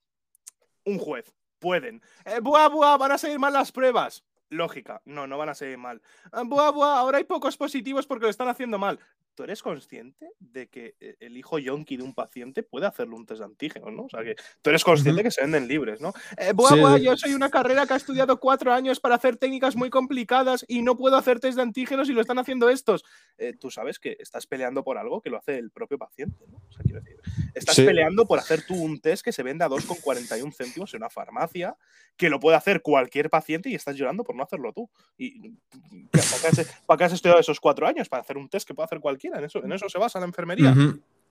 Un 0.86 1.00
juez, 1.00 1.34
pueden. 1.60 2.02
Eh, 2.26 2.40
buah, 2.42 2.68
buah, 2.68 2.98
van 2.98 3.14
a 3.14 3.18
salir 3.18 3.40
mal 3.40 3.54
las 3.54 3.72
pruebas. 3.72 4.24
Lógica, 4.50 5.02
no, 5.06 5.26
no 5.26 5.38
van 5.38 5.50
a 5.50 5.56
salir 5.56 5.78
mal. 5.78 6.02
Buah, 6.32 6.72
buah, 6.72 7.00
ahora 7.00 7.18
hay 7.18 7.24
pocos 7.24 7.58
positivos 7.58 8.06
porque 8.06 8.26
lo 8.26 8.30
están 8.30 8.50
haciendo 8.50 8.78
mal. 8.78 9.00
¿Tú 9.36 9.44
eres 9.44 9.62
consciente 9.62 10.30
de 10.40 10.68
que 10.68 10.96
eh, 11.00 11.16
el 11.20 11.38
hijo 11.38 11.60
yonki 11.60 11.98
de 11.98 12.04
un 12.04 12.14
paciente 12.14 12.64
puede 12.64 12.86
hacerle 12.86 13.16
un 13.16 13.26
test 13.26 13.40
de 13.40 13.46
antígenos, 13.46 13.92
¿no? 13.92 14.04
O 14.04 14.10
sea, 14.10 14.24
que 14.24 14.36
tú 14.62 14.70
eres 14.70 14.84
consciente 14.84 15.24
que 15.24 15.32
se 15.32 15.42
venden 15.42 15.68
libres, 15.68 16.02
¿no? 16.02 16.14
Eh, 16.38 16.54
yo 17.02 17.18
soy 17.18 17.34
una 17.34 17.50
carrera 17.50 17.86
que 17.86 17.94
ha 17.94 17.98
estudiado 17.98 18.40
cuatro 18.40 18.74
años 18.74 19.00
para 19.00 19.16
hacer 19.16 19.38
técnicas 19.38 19.76
muy 19.76 19.90
complicadas 19.90 20.66
y 20.68 20.82
no 20.82 20.98
puedo 20.98 21.18
hacer 21.18 21.40
test 21.40 21.56
de 21.56 21.64
antígenos 21.64 22.10
y 22.10 22.14
lo 22.14 22.22
están 22.22 22.40
haciendo 22.40 22.70
estos. 22.70 23.04
Eh, 23.38 23.54
tú 23.60 23.72
sabes 23.72 24.00
que 24.00 24.18
estás 24.20 24.46
peleando 24.46 24.84
por 24.84 24.98
algo 24.98 25.22
que 25.22 25.30
lo 25.30 25.38
hace 25.38 25.58
el 25.58 25.72
propio 25.72 25.98
paciente, 25.98 26.46
¿no? 26.48 26.58
O 26.70 26.72
sea, 26.72 26.84
quiero 26.84 27.02
decir, 27.02 27.20
estás 27.54 27.76
peleando 27.76 28.26
por 28.26 28.40
hacer 28.40 28.66
tú 28.66 28.76
un 28.76 29.00
test 29.00 29.24
que 29.24 29.32
se 29.32 29.44
venda 29.44 29.66
a 29.66 29.70
2,41 29.70 30.54
céntimos 30.54 30.94
en 30.94 31.00
una 31.00 31.10
farmacia, 31.10 31.76
que 32.18 32.30
lo 32.30 32.40
puede 32.40 32.58
hacer 32.58 32.82
cualquier 32.82 33.30
paciente 33.30 33.70
y 33.70 33.76
estás 33.76 33.96
llorando 33.96 34.24
por 34.24 34.36
no 34.36 34.44
hacerlo 34.44 34.74
tú. 34.74 34.90
Y, 35.18 35.54
¿Para 36.86 36.98
qué 36.98 37.04
has 37.06 37.14
estudiado 37.14 37.40
esos 37.40 37.60
cuatro 37.60 37.88
años? 37.88 38.10
Para 38.10 38.22
hacer 38.22 38.38
un 38.38 38.50
test 38.50 38.68
que 38.68 38.74
puede 38.74 38.86
hacer 38.86 39.00
cualquier 39.00 39.23
en 39.28 39.44
eso, 39.44 39.64
en 39.64 39.72
eso 39.72 39.90
se 39.90 39.98
basa 39.98 40.20
la 40.20 40.26
enfermería. 40.26 40.76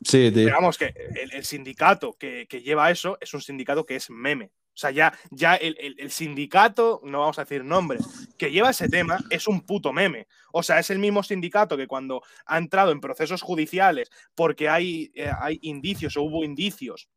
Sí, 0.05 0.31
Digamos 0.31 0.79
que 0.79 0.95
el, 1.33 1.45
sindicato 1.45 2.17
que, 2.19 2.47
lleva 2.65 2.91
eso 2.91 3.19
es 3.21 3.33
un 3.35 3.41
sindicato 3.41 3.87
que 3.87 3.97
es 3.97 4.11
meme. 4.11 4.51
O 4.75 4.79
sea, 4.83 4.91
ya, 4.91 5.13
ya 5.31 5.55
el, 5.55 6.11
sindicato, 6.11 7.01
no 7.05 7.21
vamos 7.21 7.39
a 7.39 7.45
decir 7.45 7.63
nombre, 7.63 7.99
que 8.39 8.51
lleva 8.51 8.71
ese 8.71 8.89
tema 8.89 9.19
es 9.29 9.47
un 9.47 9.61
puto 9.61 9.93
meme. 9.93 10.27
O 10.51 10.63
sea, 10.63 10.79
es 10.79 10.89
el 10.91 10.99
mismo 10.99 11.23
sindicato 11.23 11.77
que 11.77 11.87
cuando 11.87 12.23
ha 12.47 12.59
entrado 12.59 12.91
en 12.91 13.01
procesos 13.01 13.43
judiciales 13.43 14.11
porque 14.35 14.69
hay, 14.69 15.13
eh, 15.15 15.31
hay 15.41 15.59
indicios 15.63 16.17
o 16.17 16.23
hubo 16.23 16.43
indicios 16.43 17.09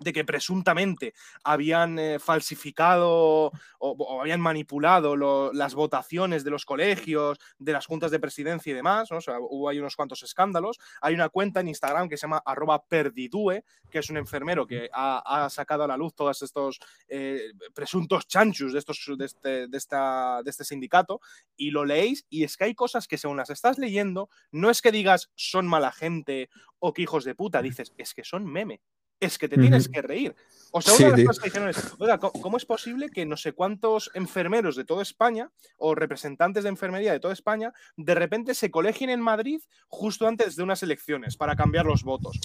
de 0.00 0.12
que 0.12 0.24
presuntamente 0.24 1.14
habían 1.44 1.98
eh, 1.98 2.18
falsificado 2.18 3.52
o, 3.78 4.20
habían 4.20 4.40
manipulado 4.40 5.16
las 5.52 5.74
votaciones 5.74 6.44
de 6.44 6.50
los 6.50 6.64
colegios, 6.64 7.38
de 7.58 7.72
las 7.72 7.86
juntas 7.86 8.10
de 8.10 8.18
presidencia 8.18 8.70
y 8.70 8.74
demás, 8.74 9.10
o 9.12 9.20
sea, 9.20 9.38
hubo 9.40 9.68
ahí 9.68 9.78
unos 9.78 9.96
cuantos 9.96 10.22
escándalos. 10.22 10.78
Hay 11.00 11.14
una 11.14 11.28
cuenta 11.28 11.60
en 11.60 11.68
Instagram 11.68 12.08
que 12.08 12.16
se 12.16 12.22
llama 12.22 12.42
arroba 12.44 12.84
perdidue, 12.84 13.64
que 13.90 14.00
es 14.00 14.10
un 14.10 14.16
enfermero 14.16 14.66
que 14.66 14.88
ha, 14.92 15.48
sacado 15.50 15.84
a 15.84 15.86
la 15.86 15.96
luz 15.96 16.14
todos 16.14 16.42
estos 16.42 16.80
eh, 17.08 17.52
presuntos 17.74 18.26
chanchus 18.26 18.72
de, 18.72 18.78
estos, 18.78 19.04
de, 19.16 19.24
este, 19.24 19.48
de, 19.68 19.68
de 19.68 20.50
este 20.50 20.64
sindicato, 20.64 21.20
y 21.56 21.70
lo 21.70 21.84
leéis 21.84 22.26
y 22.28 22.44
es 22.44 22.56
que 22.56 22.64
hay 22.64 22.74
cosas 22.74 23.06
que 23.06 23.18
según 23.18 23.36
las 23.36 23.50
estás 23.50 23.78
leyendo, 23.78 24.28
no 24.50 24.70
es 24.70 24.82
que 24.82 24.92
digas 24.92 25.30
son 25.34 25.66
mala 25.66 25.92
gente 25.92 26.50
o 26.78 26.92
que 26.92 27.02
hijos 27.02 27.24
de 27.24 27.34
puta, 27.34 27.62
dices, 27.62 27.92
es 27.96 28.14
que 28.14 28.24
son 28.24 28.44
meme 28.44 28.80
es 29.20 29.38
que 29.38 29.48
te 29.48 29.56
tienes 29.56 29.88
que 29.88 30.02
reír. 30.02 30.34
O 30.70 30.80
sea, 30.82 30.94
una 30.94 31.16
de 31.16 31.24
las 31.24 31.26
cosas 31.26 31.42
que 31.42 31.48
dijeron 31.48 31.68
es, 31.68 31.94
oiga, 31.98 32.18
¿cómo 32.18 32.56
es 32.56 32.66
posible 32.66 33.08
que 33.08 33.24
no 33.24 33.36
sé 33.36 33.52
cuántos 33.52 34.10
enfermeros 34.14 34.76
de 34.76 34.84
toda 34.84 35.02
España 35.02 35.50
o 35.78 35.94
representantes 35.94 36.62
de 36.64 36.68
enfermería 36.68 37.12
de 37.12 37.20
toda 37.20 37.32
España 37.32 37.72
de 37.96 38.14
repente 38.14 38.54
se 38.54 38.70
colegien 38.70 39.10
en 39.10 39.20
Madrid 39.20 39.60
justo 39.88 40.26
antes 40.26 40.56
de 40.56 40.62
unas 40.62 40.82
elecciones 40.82 41.36
para 41.36 41.56
cambiar 41.56 41.86
los 41.86 42.02
votos? 42.02 42.38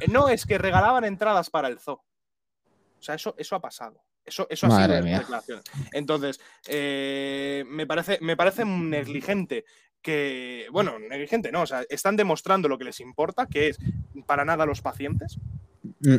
Eh, 0.00 0.06
no, 0.08 0.28
es 0.28 0.46
que 0.46 0.58
regalaban 0.58 1.04
entradas 1.04 1.50
para 1.50 1.68
el 1.68 1.78
zoo. 1.78 2.02
O 2.98 3.02
sea, 3.02 3.14
eso, 3.14 3.34
eso 3.38 3.56
ha 3.56 3.60
pasado. 3.60 4.02
Eso, 4.24 4.46
eso 4.50 4.66
ha 4.66 4.86
sido 4.86 5.02
declaración. 5.02 5.62
Entonces, 5.92 6.40
eh, 6.66 7.64
me, 7.68 7.86
parece, 7.86 8.18
me 8.20 8.36
parece 8.36 8.64
negligente 8.64 9.64
que, 10.02 10.66
bueno, 10.72 10.98
negligente 10.98 11.52
no, 11.52 11.62
o 11.62 11.66
sea, 11.66 11.84
están 11.88 12.16
demostrando 12.16 12.68
lo 12.68 12.78
que 12.78 12.84
les 12.84 13.00
importa, 13.00 13.46
que 13.46 13.68
es 13.68 13.78
para 14.26 14.44
nada 14.44 14.66
los 14.66 14.82
pacientes, 14.82 15.38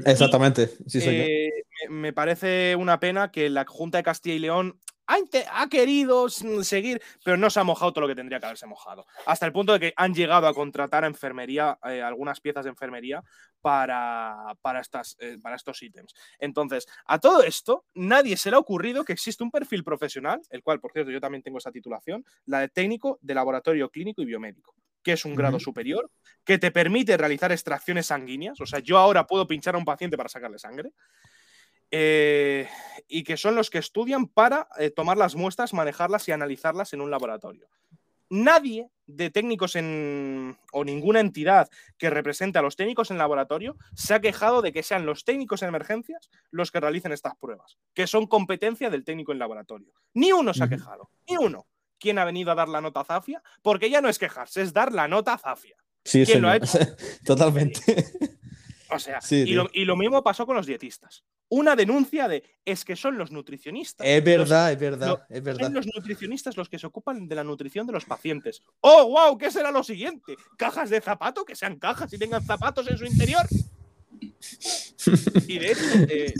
exactamente, 0.05 0.69
sí 0.85 1.01
soy 1.01 1.15
eh, 1.15 1.51
Me 1.89 2.13
parece 2.13 2.75
una 2.75 2.99
pena 2.99 3.31
que 3.31 3.49
la 3.49 3.65
Junta 3.65 3.97
de 3.97 4.03
Castilla 4.03 4.35
y 4.35 4.39
León 4.39 4.79
ha, 5.07 5.69
querido 5.69 6.29
seguir, 6.29 7.01
pero 7.23 7.37
no 7.37 7.49
se 7.49 7.59
ha 7.59 7.63
mojado 7.63 7.93
todo 7.93 8.01
lo 8.01 8.07
que 8.07 8.15
tendría 8.15 8.39
que 8.39 8.45
haberse 8.45 8.67
mojado. 8.67 9.05
Hasta 9.25 9.45
el 9.45 9.53
punto 9.53 9.73
de 9.73 9.79
que 9.79 9.93
han 9.95 10.13
llegado 10.13 10.47
a 10.47 10.53
contratar 10.53 11.03
a 11.03 11.07
enfermería, 11.07 11.79
eh, 11.85 12.01
algunas 12.01 12.41
piezas 12.41 12.65
de 12.65 12.71
enfermería 12.71 13.23
para, 13.61 14.53
para, 14.61 14.81
estas, 14.81 15.15
eh, 15.19 15.37
para 15.41 15.55
estos 15.55 15.81
ítems. 15.81 16.13
Entonces, 16.39 16.87
a 17.05 17.19
todo 17.19 17.43
esto, 17.43 17.85
nadie 17.93 18.37
se 18.37 18.49
le 18.49 18.57
ha 18.57 18.59
ocurrido 18.59 19.05
que 19.05 19.13
existe 19.13 19.43
un 19.43 19.51
perfil 19.51 19.83
profesional, 19.83 20.41
el 20.49 20.61
cual, 20.61 20.79
por 20.79 20.91
cierto, 20.91 21.11
yo 21.11 21.21
también 21.21 21.43
tengo 21.43 21.57
esa 21.57 21.71
titulación, 21.71 22.25
la 22.45 22.59
de 22.59 22.69
técnico 22.69 23.17
de 23.21 23.33
laboratorio 23.33 23.89
clínico 23.89 24.21
y 24.21 24.25
biomédico 24.25 24.75
que 25.07 25.13
es 25.13 25.23
un 25.23 25.35
grado 25.35 25.57
superior, 25.57 26.11
que 26.43 26.57
te 26.57 26.69
permite 26.69 27.15
realizar 27.15 27.49
extracciones 27.53 28.07
sanguíneas. 28.07 28.59
O 28.59 28.65
sea, 28.65 28.79
yo 28.79 28.97
ahora 28.97 29.25
puedo 29.25 29.47
pinchar 29.47 29.73
a 29.73 29.77
un 29.77 29.85
paciente 29.85 30.17
para 30.17 30.27
sacarle 30.27 30.59
sangre. 30.59 30.91
Eh, 31.89 32.67
y 33.07 33.23
que 33.23 33.37
son 33.37 33.55
los 33.55 33.69
que 33.69 33.77
estudian 33.77 34.27
para 34.27 34.67
eh, 34.77 34.89
tomar 34.89 35.15
las 35.15 35.33
muestras, 35.33 35.73
manejarlas 35.73 36.27
y 36.27 36.33
analizarlas 36.33 36.91
en 36.91 36.99
un 36.99 37.09
laboratorio. 37.09 37.69
Nadie 38.29 38.89
de 39.05 39.29
técnicos 39.29 39.77
en, 39.77 40.57
o 40.73 40.83
ninguna 40.83 41.21
entidad 41.21 41.69
que 41.97 42.09
represente 42.09 42.59
a 42.59 42.61
los 42.61 42.75
técnicos 42.75 43.09
en 43.09 43.17
laboratorio 43.17 43.77
se 43.95 44.13
ha 44.13 44.19
quejado 44.19 44.61
de 44.61 44.73
que 44.73 44.83
sean 44.83 45.05
los 45.05 45.23
técnicos 45.23 45.61
en 45.61 45.69
emergencias 45.69 46.29
los 46.51 46.69
que 46.69 46.81
realicen 46.81 47.13
estas 47.13 47.37
pruebas, 47.37 47.77
que 47.93 48.07
son 48.07 48.27
competencia 48.27 48.89
del 48.89 49.05
técnico 49.05 49.31
en 49.31 49.39
laboratorio. 49.39 49.93
Ni 50.13 50.33
uno 50.33 50.53
se 50.53 50.65
ha 50.65 50.67
quejado, 50.67 51.09
ni 51.29 51.37
uno 51.37 51.65
quién 51.99 52.19
ha 52.19 52.25
venido 52.25 52.51
a 52.51 52.55
dar 52.55 52.69
la 52.69 52.81
nota 52.81 53.03
Zafia, 53.03 53.41
porque 53.61 53.89
ya 53.89 54.01
no 54.01 54.09
es 54.09 54.19
quejarse, 54.19 54.61
es 54.61 54.73
dar 54.73 54.91
la 54.91 55.07
nota 55.07 55.37
Zafia. 55.37 55.75
Sí, 56.03 56.25
¿Quién 56.25 56.41
lo 56.41 56.49
ha 56.49 56.55
hecho? 56.55 56.77
Totalmente. 57.25 58.05
O 58.89 58.99
sea, 58.99 59.19
y, 59.29 59.53
lo, 59.85 59.97
mismo 59.97 60.23
pasó 60.23 60.45
con 60.45 60.55
los 60.55 60.65
dietistas. 60.65 61.25
Una 61.49 61.75
denuncia 61.75 62.27
de 62.27 62.43
es 62.63 62.85
que 62.85 62.95
son 62.95 63.17
los 63.17 63.31
nutricionistas. 63.31 64.07
Es 64.07 64.23
verdad, 64.23 64.71
es 64.71 64.79
verdad, 64.79 65.25
es 65.29 65.43
verdad. 65.43 65.65
Son 65.65 65.73
los 65.73 65.87
nutricionistas 65.87 66.55
los 66.55 66.69
que 66.69 66.79
se 66.79 66.87
ocupan 66.87 67.27
de 67.27 67.35
la 67.35 67.43
nutrición 67.43 67.85
de 67.85 67.93
los 67.93 68.05
pacientes. 68.05 68.63
¡Oh, 68.81 69.07
wow! 69.09 69.37
¿Qué 69.37 69.51
será 69.51 69.71
lo 69.71 69.83
siguiente? 69.83 70.37
¿Cajas 70.57 70.89
de 70.89 71.01
zapato? 71.01 71.43
Que 71.43 71.55
sean 71.55 71.77
cajas 71.77 72.11
y 72.13 72.17
tengan 72.17 72.43
zapatos 72.43 72.87
en 72.89 72.97
su 72.97 73.05
interior. 73.05 73.45
Y 75.47 75.59
de 75.59 75.71
hecho, 75.71 75.81
eh, 76.09 76.33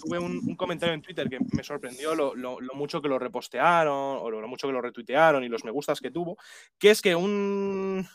tuve, 0.00 0.18
un, 0.18 0.54
comentario 0.56 0.94
en 0.94 1.02
Twitter 1.02 1.28
que 1.28 1.38
me 1.52 1.64
sorprendió 1.64 2.14
lo, 2.14 2.34
mucho 2.74 3.02
que 3.02 3.08
lo 3.08 3.18
repostearon, 3.18 4.18
o 4.20 4.30
lo, 4.30 4.46
mucho 4.48 4.68
que 4.68 4.72
lo 4.72 4.80
retuitearon 4.80 5.42
y 5.42 5.48
los 5.48 5.64
me 5.64 5.70
gustas 5.70 6.00
que 6.00 6.10
tuvo, 6.10 6.36
que 6.78 6.90
es 6.90 7.02
que 7.02 7.16
un, 7.16 8.06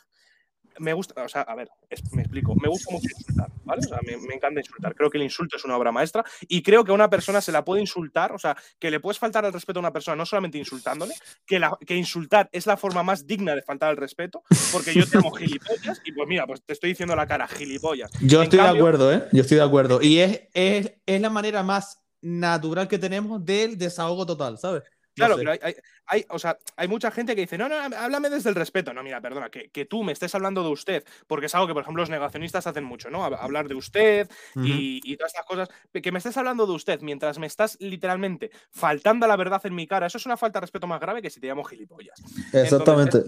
me 0.80 0.94
gusta, 0.94 1.24
o 1.24 1.30
sea, 1.30 1.42
a 1.42 1.56
ver, 1.56 1.70
me 2.12 2.22
explico, 2.22 2.56
me 2.56 2.68
gusta 2.70 2.92
mucho 2.92 3.08
insultar, 3.18 3.50
¿vale? 3.64 3.82
O 3.86 3.88
sea, 3.88 4.00
me, 4.04 4.34
encanta 4.34 4.60
insultar. 4.60 4.96
Creo 4.96 5.10
que 5.10 5.18
el 5.18 5.24
insulto 5.24 5.58
es 5.58 5.66
una 5.66 5.78
obra 5.78 5.92
maestra 5.92 6.24
y 6.48 6.62
creo 6.62 6.84
que 6.84 6.92
a 6.92 6.94
una 6.94 7.10
persona 7.10 7.42
se 7.42 7.52
la 7.52 7.64
puede 7.64 7.82
insultar, 7.82 8.32
o 8.32 8.40
sea, 8.40 8.56
que 8.80 8.92
le 8.92 9.00
puedes 9.00 9.20
faltar 9.20 9.46
el 9.46 9.54
respeto 9.54 9.80
a 9.80 9.82
una 9.82 9.94
persona 9.94 10.16
no 10.16 10.26
solamente 10.26 10.58
insultándole, 10.58 11.14
que, 11.46 11.60
la, 11.60 11.78
que 11.86 11.96
insultar 11.96 12.50
es 12.52 12.66
la 12.66 12.78
forma 12.78 13.04
más 13.04 13.26
digna 13.26 13.56
de 13.56 13.62
faltar 13.62 13.92
el 13.92 13.98
respeto, 13.98 14.44
porque 14.72 14.94
yo 14.94 15.08
te 15.08 15.18
amo 15.18 15.32
gilipollas 15.36 16.02
y 16.06 16.12
pues 16.12 16.28
mira, 16.28 16.46
pues 16.46 16.62
te 16.64 16.74
estoy 16.74 16.90
diciendo 16.90 17.16
la 17.16 17.28
cara, 17.28 17.48
gilipollas. 17.48 18.12
Yo 18.22 18.42
estoy 18.42 18.60
de 18.60 18.68
acuerdo, 18.68 19.14
¿eh? 19.14 19.24
Yo 19.32 19.42
estoy 19.42 19.58
de 19.58 19.64
acuerdo. 19.64 20.02
Y 20.02 20.20
es, 20.20 20.42
es, 20.54 20.94
es 21.06 21.22
la 21.22 21.30
manera 21.30 21.64
más 21.64 22.02
natural 22.22 22.88
que 22.88 22.98
tenemos 22.98 23.44
del 23.46 23.78
desahogo 23.78 24.26
total, 24.26 24.58
¿sabes? 24.58 24.84
Claro, 25.18 25.36
pero 25.38 25.52
hay, 25.52 25.76
hay, 26.06 26.26
o 26.30 26.40
sea, 26.40 26.58
hay 26.76 26.88
mucha 26.88 27.12
gente 27.12 27.36
que 27.36 27.42
dice, 27.42 27.58
no, 27.58 27.68
no, 27.68 27.76
háblame 27.76 28.30
desde 28.30 28.50
el 28.50 28.56
respeto. 28.56 28.94
No, 28.94 29.04
mira, 29.04 29.20
perdona, 29.20 29.50
que, 29.50 29.70
que, 29.70 29.86
tú 29.86 30.04
me 30.04 30.14
estés 30.14 30.34
hablando 30.36 30.64
de 30.64 30.70
usted, 30.70 31.04
porque 31.28 31.48
es 31.48 31.56
algo 31.56 31.68
que, 31.68 31.74
por 31.74 31.82
ejemplo, 31.82 32.02
los 32.02 32.10
negacionistas 32.10 32.68
hacen 32.68 32.84
mucho, 32.84 33.10
¿no? 33.10 33.24
Hablar 33.24 33.68
de 33.68 33.76
usted 33.76 34.30
y, 34.56 35.02
y, 35.04 35.18
todas 35.18 35.34
estas 35.34 35.46
cosas. 35.46 35.70
Que 35.92 36.12
me 36.12 36.20
estés 36.20 36.38
hablando 36.38 36.66
de 36.66 36.74
usted 36.74 37.02
mientras 37.02 37.40
me 37.40 37.48
estás 37.48 37.78
literalmente 37.80 38.52
faltando 38.70 39.26
a 39.26 39.30
la 39.30 39.36
verdad 39.36 39.62
en 39.66 39.76
mi 39.76 39.88
cara, 39.88 40.08
eso 40.08 40.18
es 40.18 40.26
una 40.26 40.38
falta 40.38 40.60
de 40.60 40.62
respeto 40.62 40.88
más 40.88 41.00
grave 41.00 41.22
que 41.22 41.30
si 41.30 41.40
te 41.40 41.48
llamo 41.48 41.64
gilipollas. 41.64 42.22
Exactamente. 42.54 43.24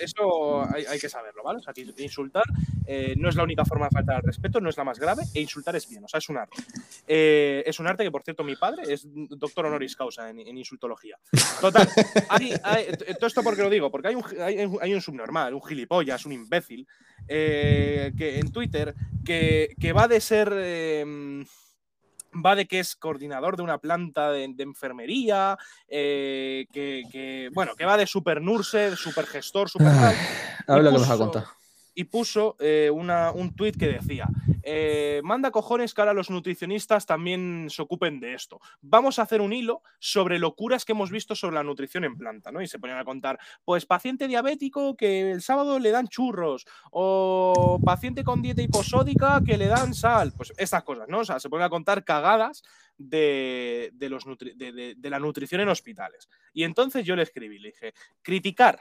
eso 0.00 0.64
hay, 0.74 0.84
hay, 0.86 0.98
que 0.98 1.08
saberlo, 1.08 1.42
¿vale? 1.42 1.58
O 1.58 1.62
sea, 1.62 1.74
insultar 1.98 2.44
eh, 2.86 3.14
no 3.16 3.28
es 3.28 3.36
la 3.36 3.44
única 3.44 3.64
forma 3.64 3.86
de 3.86 3.90
faltar 3.90 4.16
al 4.16 4.22
respeto, 4.22 4.60
no 4.60 4.68
es 4.68 4.76
la 4.76 4.84
más 4.84 4.98
grave, 4.98 5.22
e 5.34 5.40
insultar 5.40 5.76
es 5.76 5.88
bien, 5.88 6.04
o 6.04 6.08
sea, 6.08 6.18
es 6.18 6.28
un 6.28 6.38
arte. 6.38 6.62
Eh, 7.06 7.62
es 7.66 7.78
un 7.78 7.86
arte 7.86 8.04
que, 8.04 8.10
por 8.10 8.22
cierto, 8.22 8.42
mi 8.42 8.56
padre 8.56 8.92
es 8.92 9.06
doctor 9.06 9.66
honoris 9.66 9.96
causa 9.96 10.28
en, 10.30 10.40
en 10.40 10.58
insultología. 10.58 11.09
Total, 11.60 11.88
todo 13.18 13.26
esto 13.26 13.42
porque 13.42 13.62
lo 13.62 13.70
digo, 13.70 13.90
porque 13.90 14.08
hay 14.08 14.14
un, 14.14 14.24
hay, 14.80 14.94
un 14.94 15.00
subnormal, 15.00 15.54
un 15.54 15.62
gilipollas, 15.62 16.26
un 16.26 16.32
imbécil, 16.32 16.86
eh, 17.28 18.12
que 18.16 18.38
en 18.38 18.50
Twitter, 18.50 18.94
que, 19.24 19.92
va 19.96 20.08
de 20.08 20.20
ser... 20.20 20.52
Em, 20.52 21.44
va 22.32 22.54
de 22.54 22.66
que 22.66 22.78
es 22.78 22.94
coordinador 22.94 23.56
de 23.56 23.62
una 23.64 23.78
planta 23.78 24.30
de, 24.30 24.54
enfermería, 24.58 25.58
eh, 25.88 26.66
que, 26.72 27.50
bueno, 27.52 27.74
que 27.74 27.84
va 27.84 27.96
de 27.96 28.06
super 28.06 28.40
nurse, 28.40 28.94
super 28.96 29.26
gestor, 29.26 29.68
super... 29.68 29.88
Habla 30.68 30.90
que 30.90 30.98
nos 30.98 31.10
ha 31.10 31.16
contado 31.16 31.59
y 31.94 32.04
puso 32.04 32.56
eh, 32.60 32.90
un 32.90 33.54
tuit 33.54 33.76
que 33.76 33.88
decía, 33.88 34.28
eh, 34.62 35.20
manda 35.24 35.50
cojones 35.50 35.94
que 35.94 36.00
ahora 36.00 36.14
los 36.14 36.30
nutricionistas 36.30 37.06
también 37.06 37.68
se 37.70 37.82
ocupen 37.82 38.20
de 38.20 38.34
esto. 38.34 38.60
Vamos 38.80 39.18
a 39.18 39.22
hacer 39.22 39.40
un 39.40 39.52
hilo 39.52 39.82
sobre 39.98 40.38
locuras 40.38 40.84
que 40.84 40.92
hemos 40.92 41.10
visto 41.10 41.34
sobre 41.34 41.56
la 41.56 41.62
nutrición 41.62 42.04
en 42.04 42.16
planta, 42.16 42.52
¿no? 42.52 42.60
Y 42.62 42.68
se 42.68 42.78
ponían 42.78 42.98
a 42.98 43.04
contar, 43.04 43.38
pues 43.64 43.86
paciente 43.86 44.28
diabético 44.28 44.96
que 44.96 45.32
el 45.32 45.42
sábado 45.42 45.78
le 45.78 45.90
dan 45.90 46.08
churros, 46.08 46.66
o 46.90 47.80
paciente 47.84 48.24
con 48.24 48.42
dieta 48.42 48.62
hiposódica 48.62 49.40
que 49.44 49.58
le 49.58 49.66
dan 49.66 49.94
sal, 49.94 50.32
pues 50.36 50.52
estas 50.56 50.84
cosas, 50.84 51.08
¿no? 51.08 51.20
O 51.20 51.24
sea, 51.24 51.40
se 51.40 51.48
ponen 51.48 51.66
a 51.66 51.70
contar 51.70 52.04
cagadas 52.04 52.62
de, 52.96 53.90
de, 53.94 54.94
de 54.96 55.10
la 55.10 55.18
nutrición 55.18 55.62
en 55.62 55.68
hospitales. 55.68 56.28
Y 56.52 56.64
entonces 56.64 57.04
yo 57.04 57.16
le 57.16 57.22
escribí, 57.22 57.58
le 57.58 57.68
dije, 57.68 57.94
criticar 58.22 58.80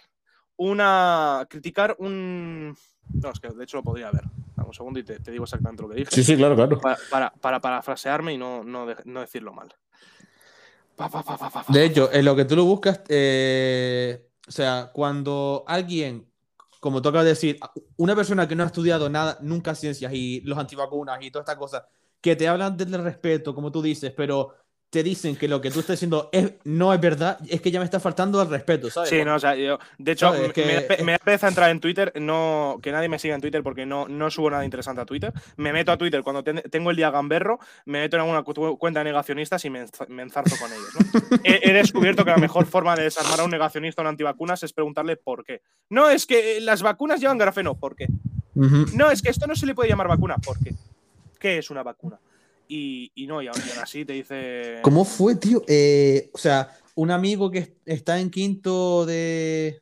una. 0.60 1.48
criticar 1.50 1.96
un. 2.00 2.76
No, 3.14 3.32
es 3.32 3.40
que 3.40 3.50
de 3.50 3.64
hecho 3.64 3.78
lo 3.78 3.84
podría 3.84 4.12
ver. 4.12 4.24
un 4.58 4.74
segundo 4.74 5.00
y 5.00 5.04
te, 5.04 5.20
digo 5.32 5.44
exactamente 5.44 5.84
lo 5.84 5.90
que 5.90 5.96
dije. 5.96 6.12
Sí, 6.12 6.24
sí, 6.24 6.36
claro, 6.36 6.56
claro. 6.56 6.80
Para, 7.10 7.32
para, 7.32 7.60
parafrasearme 7.60 8.34
y 8.34 8.38
no, 8.38 8.64
no, 8.64 8.86
decirlo 9.22 9.54
mal. 9.54 9.74
de 11.70 11.86
hecho, 11.86 12.12
en 12.12 12.26
lo 12.26 12.36
que 12.36 12.46
tú 12.46 12.56
lo 12.56 12.66
buscas, 12.66 13.02
eh, 13.10 14.30
o 14.48 14.52
sea, 14.52 14.92
cuando 14.94 15.64
alguien, 15.68 16.28
como 16.80 17.02
toca 17.02 17.24
decir, 17.24 17.60
una 17.98 18.16
persona 18.16 18.48
que 18.48 18.56
no 18.56 18.64
ha 18.64 18.68
estudiado 18.68 19.10
nada, 19.10 19.38
nunca 19.42 19.76
ciencias 19.76 20.14
y 20.14 20.42
los 20.42 20.58
antivacunas 20.58 21.20
y 21.22 21.32
todas 21.32 21.44
estas 21.44 21.60
cosas, 21.60 21.84
que 22.22 22.36
te 22.36 22.48
hablan 22.48 22.76
del 22.76 23.04
respeto, 23.04 23.56
como 23.56 23.72
tú 23.72 23.82
dices, 23.82 24.14
pero 24.16 24.54
te 24.90 25.04
dicen 25.04 25.36
que 25.36 25.48
lo 25.48 25.62
que 25.62 25.70
tú 25.70 25.82
estás 25.82 25.98
diciendo 25.98 26.30
es, 26.32 26.54
no 26.64 26.92
es 26.94 27.00
verdad, 27.00 27.38
es 27.48 27.62
que 27.62 27.70
ya 27.70 27.80
me 27.80 27.86
está 27.86 28.00
faltando 28.00 28.42
el 28.42 28.50
respeto, 28.50 28.90
¿sabes? 28.90 29.10
Sí, 29.10 29.24
no, 29.24 29.36
o 29.36 29.40
sea, 29.40 29.56
yo, 29.56 29.78
de 30.00 30.12
hecho, 30.14 30.34
me, 30.34 31.04
me, 31.04 31.14
a 31.14 31.48
entrar 31.48 31.70
en 31.70 31.80
Twitter, 31.80 32.12
no, 32.16 32.80
que 32.82 32.92
nadie 32.92 33.08
me 33.08 33.20
siga 33.20 33.36
en 33.36 33.42
Twitter 33.42 33.62
porque 33.62 33.86
no, 33.86 34.08
no 34.08 34.32
subo 34.32 34.50
nada 34.50 34.66
interesante 34.66 35.02
a 35.02 35.06
Twitter. 35.06 35.32
Me 35.58 35.74
meto 35.74 35.92
a 35.92 35.98
Twitter 35.98 36.24
cuando 36.24 36.44
tengo 36.44 36.90
el 36.90 36.96
día 36.96 37.12
gamberro, 37.12 37.60
me 37.86 38.00
meto 38.00 38.16
en 38.18 38.22
alguna 38.22 38.44
cuenta 38.78 39.02
de 39.02 39.04
negacionistas 39.06 39.64
y 39.66 39.70
me, 39.70 39.86
enzarzo 40.18 40.56
con 40.60 40.72
ellos. 40.72 41.42
he, 41.44 41.72
descubierto 41.72 42.26
que 42.26 42.32
la 42.32 42.38
mejor 42.38 42.66
forma 42.66 42.96
de 42.96 43.04
desarmar 43.04 43.42
a 43.42 43.44
un 43.44 43.52
negacionista 43.52 44.02
o 44.02 44.04
un 44.04 44.10
antivacunas 44.10 44.64
es 44.64 44.74
preguntarle 44.74 45.18
por 45.18 45.46
qué. 45.46 45.62
No, 45.90 46.10
es 46.10 46.26
que 46.26 46.60
las 46.62 46.82
vacunas 46.82 47.20
llevan 47.20 47.38
grafeno, 47.38 47.76
¿por 47.76 47.96
qué? 47.96 48.08
No, 48.56 49.12
es 49.12 49.22
que 49.22 49.30
esto 49.30 49.46
no 49.46 49.56
se 49.56 49.68
le 49.68 49.76
puede 49.76 49.90
llamar 49.90 50.08
vacuna, 50.08 50.38
¿por 50.38 50.58
qué? 50.60 50.74
¿Qué 51.40 51.60
es 51.60 51.70
una 51.70 51.84
vacuna? 51.84 52.20
Y, 52.72 53.26
no, 53.28 53.42
y 53.42 53.48
así 53.48 54.06
te 54.06 54.14
dice. 54.14 54.80
¿Cómo 54.84 55.04
fue, 55.04 55.36
tío? 55.36 55.64
Eh, 55.68 56.30
o 56.34 56.38
sea, 56.38 56.78
un 56.94 57.10
amigo 57.10 57.50
que 57.50 57.78
está 57.84 58.20
en 58.20 58.30
quinto 58.30 59.08
de, 59.08 59.82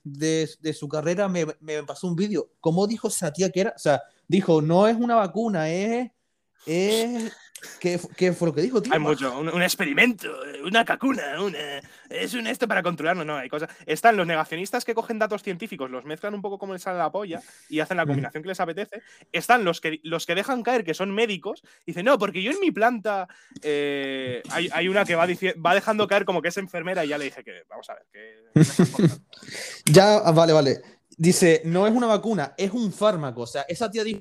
su 0.73 0.87
carrera 0.87 1.27
me, 1.27 1.45
me 1.59 1.83
pasó 1.83 2.07
un 2.07 2.15
vídeo. 2.15 2.49
¿Cómo 2.61 2.87
dijo 2.87 3.09
esa 3.09 3.33
tía 3.33 3.51
que 3.51 3.59
era? 3.61 3.73
O 3.75 3.79
sea, 3.79 4.01
dijo, 4.25 4.61
no 4.61 4.87
es 4.87 4.95
una 4.95 5.15
vacuna, 5.15 5.69
es 5.69 6.11
¿Qué, 7.79 7.99
¿Qué, 8.15 8.33
fue 8.33 8.49
lo 8.49 8.53
que 8.53 8.61
dijo, 8.61 8.81
tío? 8.81 8.93
Hay 8.93 8.99
mucho. 8.99 9.37
Un, 9.39 9.61
experimento, 9.61 10.31
una 10.63 10.85
cacuna, 10.85 11.41
una, 11.41 11.57
es 12.09 12.33
un 12.33 12.47
esto 12.47 12.67
para 12.67 12.83
controlarlo. 12.83 13.25
No, 13.25 13.37
hay 13.37 13.49
cosas. 13.49 13.69
Están 13.85 14.17
los 14.17 14.27
negacionistas 14.27 14.85
que 14.85 14.93
cogen 14.93 15.19
datos 15.19 15.43
científicos, 15.43 15.89
los 15.89 16.05
mezclan 16.05 16.33
un 16.33 16.41
poco 16.41 16.57
como 16.57 16.73
les 16.73 16.81
sale 16.81 16.97
la 16.97 17.11
polla 17.11 17.41
y 17.69 17.79
hacen 17.79 17.97
la 17.97 18.05
combinación 18.05 18.43
que 18.43 18.49
les 18.49 18.59
apetece. 18.59 19.01
Están 19.31 19.63
los 19.63 19.81
que, 19.81 19.99
los 20.03 20.25
que 20.25 20.35
dejan 20.35 20.63
caer 20.63 20.83
que 20.83 20.93
son 20.93 21.11
médicos 21.11 21.63
y 21.85 21.91
dicen, 21.91 22.05
no, 22.05 22.17
porque 22.17 22.43
yo 22.43 22.51
en 22.51 22.59
mi 22.59 22.71
planta 22.71 23.27
eh, 23.61 24.41
hay, 24.51 24.69
hay, 24.71 24.87
una 24.87 25.05
que 25.05 25.15
va, 25.15 25.25
va 25.25 25.73
dejando 25.73 26.07
caer 26.07 26.25
como 26.25 26.41
que 26.41 26.49
es 26.49 26.57
enfermera 26.57 27.05
y 27.05 27.09
ya 27.09 27.17
le 27.17 27.25
dije 27.25 27.43
que, 27.43 27.63
vamos 27.69 27.89
a 27.89 27.95
ver, 27.95 28.05
que. 28.11 28.47
ya, 29.91 30.19
vale, 30.31 30.53
vale. 30.53 30.81
Dice, 31.17 31.61
no 31.65 31.87
es 31.87 31.93
una 31.93 32.07
vacuna, 32.07 32.53
es 32.57 32.71
un 32.71 32.91
fármaco. 32.91 33.41
O 33.41 33.47
sea, 33.47 33.63
esa 33.63 33.89
tía 33.89 34.03
dijo 34.03 34.19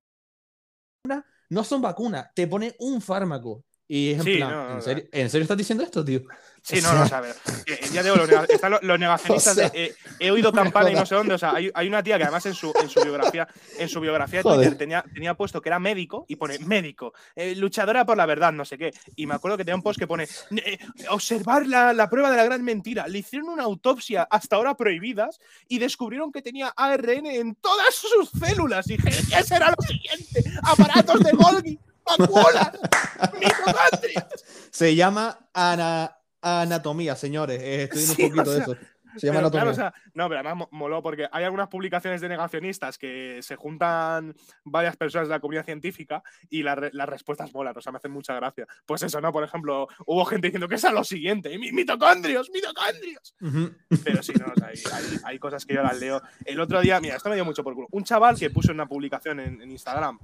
no 1.50 1.64
son 1.64 1.82
vacunas, 1.82 2.28
te 2.34 2.46
ponen 2.46 2.74
un 2.78 3.00
fármaco. 3.02 3.64
Y 3.88 4.12
es 4.12 4.26
en 4.26 4.36
plan, 4.38 4.76
¿en, 4.76 4.82
serio, 4.82 5.04
¿en, 5.12 5.30
serio, 5.30 5.42
estás 5.42 5.56
diciendo 5.56 5.84
esto, 5.84 6.04
tío? 6.04 6.22
Sí, 6.66 6.80
no, 6.82 6.92
no, 6.92 7.06
sabes. 7.06 7.36
Eh, 7.66 7.78
ya 7.92 8.02
digo, 8.02 8.16
los, 8.16 8.28
están 8.50 8.76
los, 8.82 8.98
negacionistas. 8.98 9.56
he 10.18 10.30
oído 10.32 10.52
campana 10.52 10.90
y 10.90 10.94
no 10.94 11.06
sé 11.06 11.14
dónde. 11.14 11.34
O 11.34 11.38
sea, 11.38 11.54
hay, 11.54 11.70
hay, 11.72 11.86
una 11.86 12.02
tía 12.02 12.18
que 12.18 12.24
además 12.24 12.44
en 12.46 12.54
su, 12.54 12.72
en 12.82 12.88
su 12.88 13.00
biografía, 13.02 13.46
en 13.78 13.88
su 13.88 14.00
biografía 14.00 14.40
de 14.40 14.42
Twitter 14.42 14.76
tenía, 14.76 15.04
tenía 15.14 15.34
puesto 15.34 15.62
que 15.62 15.68
era 15.68 15.78
médico 15.78 16.24
y 16.26 16.34
pone 16.34 16.58
médico, 16.58 17.12
eh, 17.36 17.54
luchadora 17.54 18.04
por 18.04 18.16
la 18.16 18.26
verdad, 18.26 18.52
no 18.52 18.64
sé 18.64 18.76
qué. 18.78 18.92
Y 19.14 19.26
me 19.26 19.36
acuerdo 19.36 19.56
que 19.56 19.64
tenía 19.64 19.76
un 19.76 19.82
post 19.82 20.00
que 20.00 20.08
pone 20.08 20.24
eh, 20.24 20.78
observar 21.10 21.68
la, 21.68 21.92
la, 21.92 22.10
prueba 22.10 22.32
de 22.32 22.36
la 22.36 22.44
gran 22.44 22.64
mentira. 22.64 23.06
Le 23.06 23.20
hicieron 23.20 23.48
una 23.48 23.62
autopsia 23.62 24.26
hasta 24.28 24.56
ahora 24.56 24.76
prohibidas 24.76 25.38
y 25.68 25.78
descubrieron 25.78 26.32
que 26.32 26.42
tenía 26.42 26.72
ARN 26.76 27.26
en 27.26 27.54
todas 27.54 27.94
sus 27.94 28.30
células. 28.40 28.90
Y 28.90 28.96
dije, 28.96 29.10
¿qué 29.30 29.42
será 29.44 29.70
lo 29.70 29.86
siguiente? 29.86 30.42
Aparatos 30.64 31.20
de 31.20 31.30
Golgi. 31.30 31.78
Se 34.70 34.94
llama 34.94 35.50
anatomía, 36.40 37.16
señores. 37.16 37.60
Eh, 37.60 37.88
estoy 37.90 38.26
un 38.26 38.30
poquito 38.30 38.52
de 38.52 38.60
eso. 38.60 38.76
Se 39.16 39.26
llama 39.26 39.40
anatomía. 39.40 39.92
no, 40.12 40.28
pero 40.28 40.40
además 40.40 40.68
moló 40.70 41.02
porque 41.02 41.26
hay 41.32 41.44
algunas 41.44 41.68
publicaciones 41.68 42.20
de 42.20 42.28
negacionistas 42.28 42.98
que 42.98 43.38
se 43.40 43.56
juntan 43.56 44.34
varias 44.62 44.94
personas 44.96 45.28
de 45.28 45.34
la 45.34 45.40
comunidad 45.40 45.64
científica 45.64 46.22
y 46.50 46.62
las 46.62 47.08
respuestas 47.08 47.54
molan, 47.54 47.74
o 47.76 47.80
sea, 47.80 47.92
me 47.92 47.96
hacen 47.96 48.10
mucha 48.10 48.34
gracia. 48.34 48.66
Pues 48.84 49.02
eso, 49.02 49.18
¿no? 49.22 49.32
Por 49.32 49.42
ejemplo, 49.42 49.88
hubo 50.04 50.24
gente 50.26 50.48
diciendo 50.48 50.68
que 50.68 50.74
es 50.74 50.84
a 50.84 50.92
lo 50.92 51.02
siguiente, 51.02 51.56
mitocondrios, 51.58 52.50
mitocondrios. 52.50 53.34
Pero 54.04 54.22
sí, 54.22 54.34
no, 54.38 54.52
hay, 55.24 55.38
cosas 55.38 55.64
que 55.64 55.72
yo 55.74 55.82
las 55.82 55.98
leo. 55.98 56.20
El 56.44 56.60
otro 56.60 56.82
día, 56.82 57.00
mira, 57.00 57.16
esto 57.16 57.30
me 57.30 57.36
dio 57.36 57.46
mucho 57.46 57.64
por 57.64 57.74
culo. 57.74 57.88
Un 57.92 58.04
chaval 58.04 58.38
que 58.38 58.50
puso 58.50 58.72
una 58.72 58.86
publicación 58.86 59.40
en 59.40 59.70
Instagram 59.70 60.18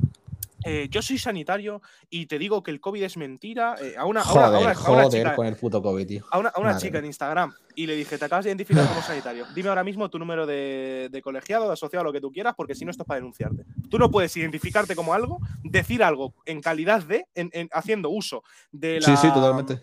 eh, 0.64 0.88
yo 0.90 1.02
soy 1.02 1.18
sanitario 1.18 1.82
y 2.08 2.26
te 2.26 2.38
digo 2.38 2.62
que 2.62 2.70
el 2.70 2.80
COVID 2.80 3.02
es 3.02 3.16
mentira. 3.16 3.76
Eh, 3.80 3.94
a 3.96 4.04
una, 4.04 4.22
joder, 4.22 4.76
con 5.34 5.46
el 5.46 5.56
puto 5.56 5.82
COVID, 5.82 6.06
tío. 6.06 6.24
A 6.30 6.38
una, 6.38 6.76
chica 6.76 6.98
en 6.98 7.06
Instagram 7.06 7.52
y 7.74 7.86
le 7.86 7.96
dije, 7.96 8.18
te 8.18 8.24
acabas 8.24 8.44
de 8.44 8.50
identificar 8.50 8.86
como 8.86 9.02
sanitario. 9.02 9.46
Dime 9.54 9.68
ahora 9.68 9.84
mismo 9.84 10.08
tu 10.10 10.18
número 10.18 10.46
de, 10.46 11.20
colegiado, 11.22 11.66
de 11.66 11.72
asociado, 11.72 12.04
lo 12.04 12.12
que 12.12 12.20
tú 12.20 12.30
quieras, 12.30 12.54
porque 12.56 12.74
si 12.74 12.84
no, 12.84 12.90
esto 12.90 13.02
es 13.02 13.06
para 13.06 13.20
denunciarte. 13.20 13.64
Tú 13.90 13.98
no 13.98 14.10
puedes 14.10 14.36
identificarte 14.36 14.94
como 14.94 15.14
algo, 15.14 15.40
decir 15.64 16.02
algo 16.02 16.34
en 16.44 16.60
calidad 16.60 17.02
de, 17.02 17.26
haciendo 17.72 18.10
uso 18.10 18.42
de 18.70 19.00
la. 19.00 19.06
Sí, 19.06 19.16
sí, 19.16 19.32
totalmente. 19.32 19.80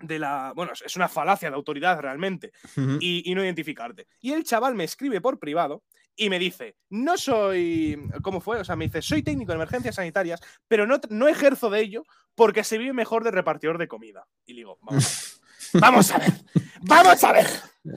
De 0.00 0.18
la. 0.18 0.52
Bueno, 0.54 0.72
es 0.72 0.96
una 0.96 1.08
falacia 1.08 1.50
de 1.50 1.56
autoridad 1.56 2.00
realmente. 2.00 2.52
y, 3.00 3.30
y 3.30 3.34
no 3.34 3.44
identificarte. 3.44 4.06
Y 4.20 4.32
el 4.32 4.44
chaval 4.44 4.74
me 4.74 4.84
escribe 4.84 5.20
por 5.20 5.38
privado 5.38 5.82
y 6.18 6.28
me 6.28 6.38
dice, 6.38 6.76
no 6.90 7.16
soy, 7.16 8.10
¿cómo 8.22 8.40
fue? 8.40 8.58
O 8.58 8.64
sea, 8.64 8.76
me 8.76 8.86
dice, 8.86 9.00
soy 9.00 9.22
técnico 9.22 9.52
de 9.52 9.56
emergencias 9.56 9.94
sanitarias, 9.94 10.40
pero 10.66 10.86
no, 10.86 11.00
no 11.10 11.28
ejerzo 11.28 11.70
de 11.70 11.80
ello 11.80 12.02
porque 12.34 12.64
se 12.64 12.76
vive 12.76 12.92
mejor 12.92 13.22
de 13.24 13.30
repartidor 13.30 13.78
de 13.78 13.88
comida. 13.88 14.26
Y 14.44 14.54
digo, 14.54 14.78
vamos, 14.82 15.40
vamos 15.74 16.10
a 16.10 16.18
ver, 16.18 16.32
vamos 16.82 17.24
a 17.24 17.32
ver. 17.32 17.46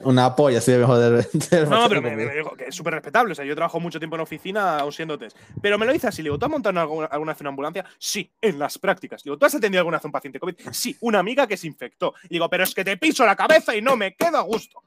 Una 0.04 0.34
polla, 0.34 0.60
sí, 0.60 0.70
mejor 0.70 0.98
de, 0.98 1.10
de 1.10 1.66
No, 1.66 1.88
pero 1.88 2.00
me, 2.00 2.14
me 2.16 2.32
dijo 2.32 2.56
que 2.56 2.66
es 2.66 2.74
súper 2.74 2.94
respetable. 2.94 3.32
O 3.32 3.34
sea, 3.34 3.44
yo 3.44 3.54
trabajo 3.56 3.80
mucho 3.80 3.98
tiempo 3.98 4.16
en 4.16 4.22
oficina 4.22 4.78
aún 4.78 4.92
siendo 4.92 5.18
test. 5.18 5.36
Pero 5.60 5.76
me 5.78 5.84
lo 5.84 5.92
dice 5.92 6.06
así. 6.06 6.22
Le 6.22 6.28
digo, 6.28 6.38
¿tú 6.38 6.46
has 6.46 6.50
montado 6.50 6.78
alguna, 6.80 7.06
alguna 7.06 7.32
vez 7.32 7.40
una 7.40 7.50
ambulancia? 7.50 7.84
Sí, 7.98 8.32
en 8.40 8.58
las 8.58 8.78
prácticas. 8.78 9.22
Digo, 9.22 9.36
¿tú 9.36 9.44
has 9.44 9.54
atendido 9.54 9.80
alguna 9.80 9.98
vez 9.98 10.04
un 10.04 10.12
paciente 10.12 10.38
COVID? 10.38 10.54
Sí, 10.70 10.96
una 11.00 11.18
amiga 11.18 11.46
que 11.46 11.56
se 11.56 11.66
infectó. 11.66 12.14
Digo, 12.30 12.48
pero 12.48 12.64
es 12.64 12.74
que 12.74 12.84
te 12.84 12.96
piso 12.96 13.26
la 13.26 13.36
cabeza 13.36 13.76
y 13.76 13.82
no 13.82 13.96
me 13.96 14.14
quedo 14.14 14.38
a 14.38 14.42
gusto. 14.42 14.82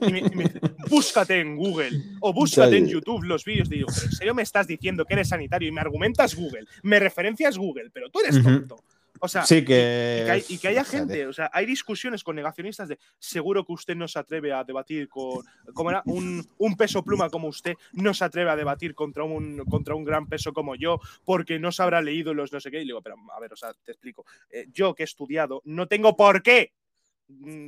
Y 0.00 0.12
me, 0.12 0.18
y 0.18 0.34
me 0.34 0.44
dice, 0.44 0.60
búscate 0.88 1.40
en 1.40 1.56
Google 1.56 1.90
o 2.20 2.32
búscate 2.32 2.76
en 2.76 2.88
YouTube 2.88 3.22
los 3.24 3.44
vídeos. 3.44 3.68
Digo, 3.68 3.86
¿pero 3.94 4.06
en 4.06 4.12
serio 4.12 4.34
me 4.34 4.42
estás 4.42 4.66
diciendo 4.66 5.04
que 5.04 5.14
eres 5.14 5.28
sanitario 5.28 5.68
y 5.68 5.72
me 5.72 5.80
argumentas 5.80 6.34
Google? 6.34 6.66
Me 6.82 6.98
referencias 6.98 7.56
Google, 7.56 7.90
pero 7.92 8.10
tú 8.10 8.20
eres 8.20 8.42
tonto. 8.42 8.82
O 9.20 9.26
sea, 9.26 9.44
Sí, 9.44 9.56
y 9.56 9.60
que, 9.64 10.22
que. 10.26 10.30
hay- 10.30 10.44
y 10.48 10.58
que 10.58 10.68
haya 10.68 10.84
gente, 10.84 11.26
o 11.26 11.32
sea, 11.32 11.50
hay 11.52 11.66
discusiones 11.66 12.22
con 12.22 12.36
negacionistas 12.36 12.88
de 12.88 12.98
seguro 13.18 13.64
que 13.64 13.72
usted 13.72 13.96
no 13.96 14.06
se 14.06 14.16
atreve 14.18 14.52
a 14.52 14.62
debatir 14.62 15.08
con, 15.08 15.44
¿cómo 15.74 15.90
era? 15.90 16.02
Un, 16.06 16.46
un 16.58 16.76
peso 16.76 17.02
pluma 17.02 17.28
como 17.28 17.48
usted 17.48 17.74
no 17.94 18.14
se 18.14 18.24
atreve 18.24 18.50
a 18.50 18.54
debatir 18.56 18.94
contra 18.94 19.24
un, 19.24 19.64
contra 19.68 19.96
un 19.96 20.04
gran 20.04 20.28
peso 20.28 20.52
como 20.52 20.76
yo 20.76 21.00
porque 21.24 21.58
no 21.58 21.72
se 21.72 21.82
habrá 21.82 22.00
leído 22.00 22.32
los 22.32 22.52
no 22.52 22.60
sé 22.60 22.70
qué. 22.70 22.76
Y 22.76 22.80
le 22.82 22.86
digo, 22.90 23.02
pero 23.02 23.16
a 23.36 23.40
ver, 23.40 23.52
o 23.52 23.56
sea, 23.56 23.72
te 23.84 23.90
explico. 23.90 24.24
Eh, 24.50 24.66
yo 24.72 24.94
que 24.94 25.02
he 25.02 25.04
estudiado, 25.04 25.62
no 25.64 25.88
tengo 25.88 26.16
por 26.16 26.40
qué 26.40 26.72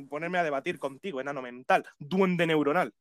ponerme 0.09 0.37
a 0.39 0.43
debatir 0.43 0.79
contigo, 0.79 1.21
enano 1.21 1.41
mental, 1.41 1.85
duende 1.99 2.45
neuronal. 2.47 2.93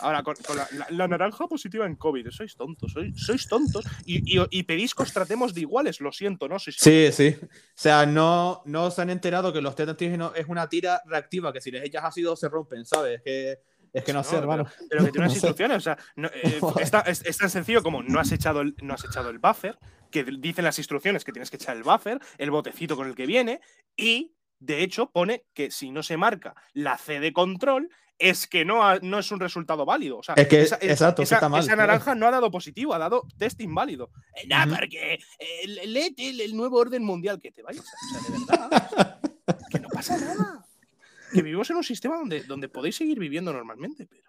Ahora, 0.00 0.22
con, 0.22 0.34
con 0.46 0.56
la, 0.58 0.68
la- 0.72 0.86
la 0.90 1.08
naranja 1.08 1.46
positiva 1.48 1.86
en 1.86 1.96
COVID, 1.96 2.28
sois 2.28 2.54
tontos, 2.56 2.92
sois, 2.92 3.14
sois 3.16 3.48
tontos 3.48 3.86
y, 4.04 4.38
y- 4.38 4.46
y 4.50 4.62
pedís 4.64 4.94
que 4.94 5.02
os 5.02 5.12
tratemos 5.14 5.54
de 5.54 5.62
iguales, 5.62 5.98
lo 6.02 6.12
siento, 6.12 6.46
¿no? 6.46 6.58
Sois 6.58 6.76
Sí, 6.78 7.08
sí. 7.10 7.36
O 7.42 7.46
sea, 7.74 8.04
no, 8.04 8.60
no 8.66 8.90
se 8.90 9.00
han 9.00 9.08
enterado 9.08 9.50
que 9.50 9.62
los 9.62 9.74
test 9.74 9.88
antígenos 9.88 10.32
es 10.36 10.46
una 10.48 10.68
tira 10.68 11.00
reactiva, 11.06 11.54
que 11.54 11.62
si 11.62 11.70
les 11.70 11.84
echas 11.84 12.04
ácido 12.04 12.36
se 12.36 12.50
rompen, 12.50 12.84
¿sabes? 12.84 13.22
Que, 13.22 13.60
es 13.94 14.04
que 14.04 14.12
no, 14.12 14.18
No, 14.18 14.24
sé, 14.24 14.36
hermano. 14.36 14.66
pero 14.90 15.06
que 15.06 15.10
tiene 15.12 15.26
unas 15.26 15.34
No 15.36 15.40
sé. 15.40 15.46
instrucciones. 15.46 15.76
O 15.78 15.80
sea, 15.80 15.96
no, 16.16 16.28
eh, 16.28 16.60
está- 16.82 17.00
es, 17.06 17.24
es 17.24 17.38
tan 17.38 17.48
sencillo 17.48 17.82
como 17.82 18.02
no 18.02 18.20
has, 18.20 18.30
echado 18.30 18.60
el, 18.60 18.74
no 18.82 18.92
has 18.92 19.04
echado 19.06 19.30
el 19.30 19.38
buffer, 19.38 19.78
que 20.10 20.22
dicen 20.24 20.66
las 20.66 20.76
instrucciones 20.78 21.24
que 21.24 21.32
tienes 21.32 21.48
que 21.50 21.56
echar 21.56 21.74
el 21.78 21.82
buffer, 21.82 22.18
el 22.36 22.50
botecito 22.50 22.94
con 22.94 23.08
el 23.08 23.14
que 23.14 23.24
viene, 23.24 23.62
y 23.96 24.34
de 24.62 24.82
hecho 24.82 25.10
pone 25.10 25.44
que 25.54 25.70
si 25.70 25.90
no 25.90 26.02
se 26.02 26.16
marca 26.16 26.54
la 26.72 26.96
C 26.98 27.20
de 27.20 27.32
control, 27.32 27.88
es 28.18 28.46
que 28.46 28.64
no, 28.64 28.84
ha- 28.86 29.00
no 29.02 29.18
es 29.18 29.32
un 29.32 29.40
resultado 29.40 29.84
válido. 29.84 30.18
O 30.18 30.22
sea, 30.22 30.34
Es 30.36 30.46
que, 30.46 30.62
esa, 30.62 30.76
es- 30.76 30.90
exacto, 30.92 31.22
esa- 31.22 31.34
que 31.34 31.38
está 31.38 31.48
mal. 31.48 31.60
esa 31.60 31.74
naranja 31.74 32.14
no 32.14 32.26
ha 32.26 32.30
dado 32.30 32.50
positivo, 32.50 32.94
ha 32.94 32.98
dado 32.98 33.26
test 33.36 33.60
inválido. 33.60 34.10
Eh, 34.36 34.46
Ujú. 34.46 34.76
porque 34.76 35.18
eh, 35.38 35.66
léete 35.86 36.30
el, 36.30 36.40
el 36.40 36.56
nuevo 36.56 36.78
orden 36.78 37.02
mundial 37.04 37.40
que 37.40 37.50
te 37.50 37.62
vayas. 37.62 37.84
O 37.84 38.20
sea, 38.20 38.20
de 38.20 38.38
verdad. 38.38 39.20
que 39.70 39.80
no 39.80 39.88
pasa 39.88 40.16
nada. 40.18 40.64
Que 41.32 41.42
vivimos 41.42 41.68
en 41.70 41.76
un 41.76 41.84
sistema 41.84 42.16
donde, 42.18 42.44
donde 42.44 42.68
podéis 42.68 42.94
seguir 42.96 43.18
viviendo 43.18 43.52
normalmente, 43.52 44.06
pero. 44.06 44.22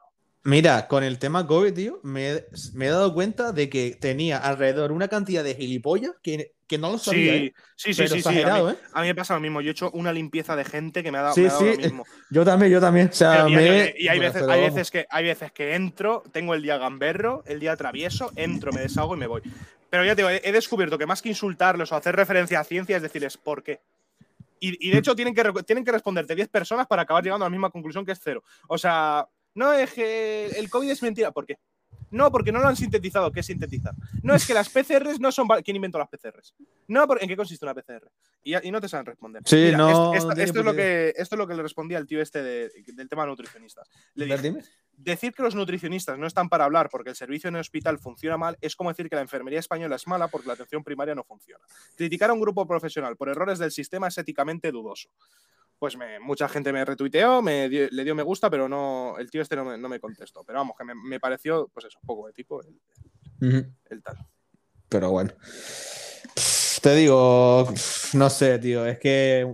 Mira, 0.45 0.87
con 0.89 1.03
el 1.03 1.19
tema 1.19 1.47
COVID, 1.47 1.73
tío, 1.73 1.99
me, 2.03 2.31
he- 2.33 2.45
me 2.73 2.87
he 2.87 2.89
dado 2.89 3.13
cuenta 3.13 3.53
de 3.53 3.69
que 3.69 3.97
tenía 3.99 4.37
alrededor 4.37 4.91
una 4.91 5.07
cantidad 5.07 5.41
de 5.43 5.55
gilipollas 5.55 6.11
que, 6.21 6.51
que 6.67 6.77
no 6.77 6.91
lo 6.91 6.97
sabía, 6.97 7.35
Sí, 7.35 7.45
¿eh? 7.45 7.53
sí, 7.77 7.93
sí, 7.93 8.01
Pero 8.03 8.15
sí, 8.15 8.21
sí. 8.21 8.27
A 8.27 8.31
exagerado, 8.31 8.67
mí, 8.67 8.73
¿eh? 8.73 8.77
a 8.93 9.01
mí 9.01 9.07
me 9.07 9.15
pasa 9.15 9.35
lo 9.35 9.39
mismo. 9.39 9.61
Yo 9.61 9.69
he 9.69 9.71
hecho 9.71 9.89
una 9.91 10.11
limpieza 10.11 10.57
de 10.57 10.65
gente 10.65 11.01
que 11.01 11.13
me 11.13 11.17
ha 11.19 11.21
dado, 11.21 11.35
Sí, 11.35 11.41
me 11.41 11.47
ha 11.47 11.51
dado 11.51 11.63
sí, 11.65 11.71
lo 11.71 11.77
mismo. 11.77 12.05
Yo 12.29 12.43
también, 12.43 12.71
yo 12.73 12.81
también. 12.81 13.07
O 13.07 13.13
sea, 13.13 13.47
y, 13.47 13.55
me... 13.55 13.69
hay- 13.69 13.93
y 13.97 14.07
hay, 14.09 14.17
Bueno, 14.19 14.33
veces, 14.33 14.49
hay, 14.49 15.01
que, 15.01 15.07
hay 15.09 15.23
veces 15.23 15.51
que 15.53 15.75
entro, 15.75 16.23
tengo 16.33 16.53
el 16.55 16.61
día 16.61 16.77
gamberro, 16.77 17.43
el 17.47 17.61
día 17.61 17.77
travieso, 17.77 18.33
entro, 18.35 18.73
me 18.73 18.81
desahogo 18.81 19.15
y 19.15 19.19
me 19.19 19.27
voy. 19.27 19.41
Pero 19.89 20.03
ya 20.03 20.13
te 20.13 20.23
digo, 20.23 20.29
he, 20.29 20.41
he 20.43 20.51
descubierto 20.51 20.97
que 20.97 21.05
más 21.05 21.21
que 21.21 21.29
insultarlos 21.29 21.91
o 21.93 21.95
hacer 21.95 22.15
referencia 22.17 22.59
a 22.59 22.63
ciencia 22.65 22.97
es 22.97 23.01
decirles 23.03 23.37
por 23.37 23.63
qué. 23.63 23.79
Y, 24.59 24.87
y 24.87 24.91
de 24.91 24.97
hecho 24.97 25.15
tienen 25.15 25.33
que, 25.33 25.43
tienen 25.65 25.85
que 25.85 25.91
responderte 25.91 26.35
10 26.35 26.49
personas 26.49 26.87
para 26.87 27.03
acabar 27.03 27.23
llegando 27.23 27.45
a 27.45 27.47
la 27.47 27.51
misma 27.51 27.69
conclusión 27.69 28.05
que 28.05 28.13
es 28.13 28.19
cero. 28.23 28.43
O 28.67 28.77
sea, 28.77 29.27
no 29.55 29.73
es 29.73 29.91
que 29.93 30.47
el 30.47 30.69
COVID 30.69 30.89
es 30.89 31.01
mentira. 31.03 31.31
¿Por 31.31 31.45
qué? 31.45 31.57
No, 32.11 32.31
porque 32.31 32.51
no 32.51 32.59
lo 32.59 32.67
han 32.67 32.75
sintetizado. 32.75 33.31
¿Qué 33.31 33.39
es 33.39 33.45
sintetizar? 33.47 33.95
No, 34.21 34.35
es 34.35 34.45
que 34.45 34.53
las 34.53 34.69
PCRs 34.69 35.19
no 35.19 35.31
son. 35.31 35.47
¿Quién 35.63 35.77
inventó 35.77 35.97
las 35.97 36.09
PCRs? 36.09 36.53
No, 36.87 37.07
¿en 37.19 37.27
qué 37.27 37.35
consiste 37.35 37.65
una 37.65 37.73
PCR? 37.73 38.07
Y, 38.43 38.69
no 38.69 38.79
te 38.79 38.87
saben 38.87 39.07
responder. 39.07 39.41
Sí, 39.45 39.71
no, 39.75 40.13
Esto, 40.13 40.31
es 40.33 40.53
lo 40.53 40.75
que, 40.75 41.13
esto 41.17 41.35
es 41.35 41.39
lo 41.39 41.47
que 41.47 41.55
le 41.55 41.63
respondía 41.63 41.97
al 41.97 42.05
tío 42.05 42.21
este 42.21 42.43
de- 42.43 42.71
del 42.93 43.09
tema 43.09 43.25
nutricionistas. 43.25 43.89
Le 44.13 44.25
dije, 44.25 44.37
dime. 44.43 44.61
decir 44.91 45.33
que 45.33 45.41
los 45.41 45.55
nutricionistas 45.55 46.19
no 46.19 46.27
están 46.27 46.49
para 46.49 46.65
hablar 46.65 46.89
porque 46.91 47.09
el 47.09 47.15
servicio 47.15 47.47
en 47.47 47.55
el 47.55 47.61
hospital 47.61 47.97
funciona 47.97 48.37
mal 48.37 48.57
es 48.61 48.75
como 48.75 48.89
decir 48.91 49.09
que 49.09 49.15
la 49.15 49.21
enfermería 49.23 49.59
española 49.59 49.95
es 49.95 50.05
mala 50.05 50.27
porque 50.27 50.47
la 50.47 50.53
atención 50.53 50.83
primaria 50.83 51.15
no 51.15 51.23
funciona. 51.23 51.65
Criticar 51.95 52.29
a 52.29 52.33
un 52.33 52.41
grupo 52.41 52.67
profesional 52.67 53.15
por 53.17 53.27
errores 53.29 53.57
del 53.57 53.71
sistema 53.71 54.09
es 54.09 54.17
éticamente 54.19 54.71
dudoso. 54.71 55.09
Pues 55.83 55.97
me- 55.97 56.17
mucha 56.21 56.47
gente 56.47 56.71
me 56.71 56.85
retuiteó, 56.85 57.41
me 57.41 57.67
dio- 57.67 57.89
le 57.91 58.05
dio 58.05 58.15
me 58.15 58.23
gusta, 58.23 58.49
pero 58.49 58.69
no, 58.69 59.17
el 59.19 59.29
tío 59.29 59.41
este 59.41 59.57
no 59.57 59.65
me, 59.65 59.77
no 59.77 59.89
me 59.89 59.99
contestó. 59.99 60.41
Pero 60.45 60.59
vamos, 60.59 60.77
que 60.77 60.85
me, 60.85 60.95
me 60.95 61.19
pareció, 61.19 61.67
pues 61.73 61.87
eso, 61.87 61.99
poco 62.05 62.25
de 62.27 62.31
tipo 62.31 62.61
el, 62.61 62.69
Ujú. 63.41 63.69
el 63.89 64.01
tal. 64.01 64.17
Pero 64.87 65.11
bueno. 65.11 65.33
Te 66.81 66.95
digo, 66.95 67.67
no 68.13 68.29
sé, 68.29 68.59
tío, 68.59 68.85
es 68.85 68.97
que 68.97 69.53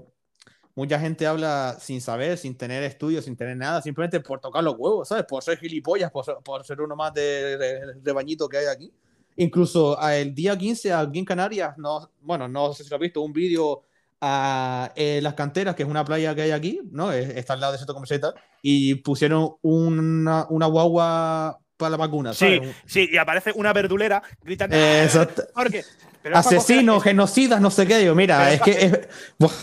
mucha 0.75 0.99
gente 0.99 1.25
habla 1.25 1.77
sin 1.79 1.99
saber, 1.99 2.37
sin 2.37 2.55
tener 2.55 2.83
estudios, 2.83 3.25
sin 3.25 3.35
tener 3.35 3.57
nada, 3.57 3.81
simplemente 3.81 4.19
por 4.19 4.39
tocar 4.39 4.63
los 4.63 4.75
huevos, 4.77 5.07
¿sabes? 5.07 5.25
Por 5.25 5.41
ser 5.43 5.57
gilipollas, 5.57 6.11
por 6.11 6.23
ser, 6.25 6.35
por 6.43 6.63
ser 6.63 6.79
uno 6.79 6.95
más 6.95 7.11
de, 7.11 7.57
de- 7.57 7.93
de 7.95 8.11
bañito 8.11 8.47
que 8.47 8.57
hay 8.59 8.67
aquí. 8.67 8.93
Incluso 9.37 9.99
el 10.07 10.35
día 10.35 10.55
15 10.55 10.93
aquí 10.93 11.17
en 11.17 11.25
Canarias, 11.25 11.75
no, 11.79 12.07
bueno, 12.21 12.47
no 12.47 12.71
sé 12.73 12.83
si 12.83 12.89
lo 12.91 12.97
has 12.97 13.01
visto, 13.01 13.19
un 13.21 13.33
vídeo 13.33 13.81
a 14.21 14.91
eh, 14.95 15.19
Las 15.21 15.33
Canteras, 15.33 15.75
que 15.75 15.83
es 15.83 15.89
una 15.89 16.03
playa 16.05 16.35
que 16.35 16.41
hay 16.43 16.51
aquí, 16.51 16.79
¿no? 16.91 17.11
Es- 17.11 17.29
Está 17.29 17.53
al 17.53 17.59
lado 17.61 17.71
del 17.73 17.79
centro 17.79 17.93
comercial 17.93 18.33
y 18.61 18.95
pusieron 18.95 19.55
una, 19.61 20.45
una 20.49 20.65
guagua 20.65 21.59
para 21.77 21.91
la 21.91 21.97
vacuna, 21.97 22.33
Sí, 22.33 22.57
¿sabes? 22.57 22.75
sí, 22.85 23.07
y 23.11 23.17
aparece 23.17 23.53
una 23.55 23.71
verdulera 23.71 24.21
gritando. 24.43 24.75
Eh, 24.75 25.03
exacto. 25.05 25.43
¿Por 25.53 25.71
qué? 25.71 25.83
Pero 26.21 26.35
Asesinos, 26.37 26.97
coger- 26.97 27.09
genocidas, 27.11 27.61
no 27.61 27.71
sé 27.71 27.87
qué. 27.87 27.97
Digo, 27.99 28.13
mira, 28.13 28.37
Pero 28.39 28.51
es 28.55 28.61
que. 28.61 28.85
es- 28.85 29.07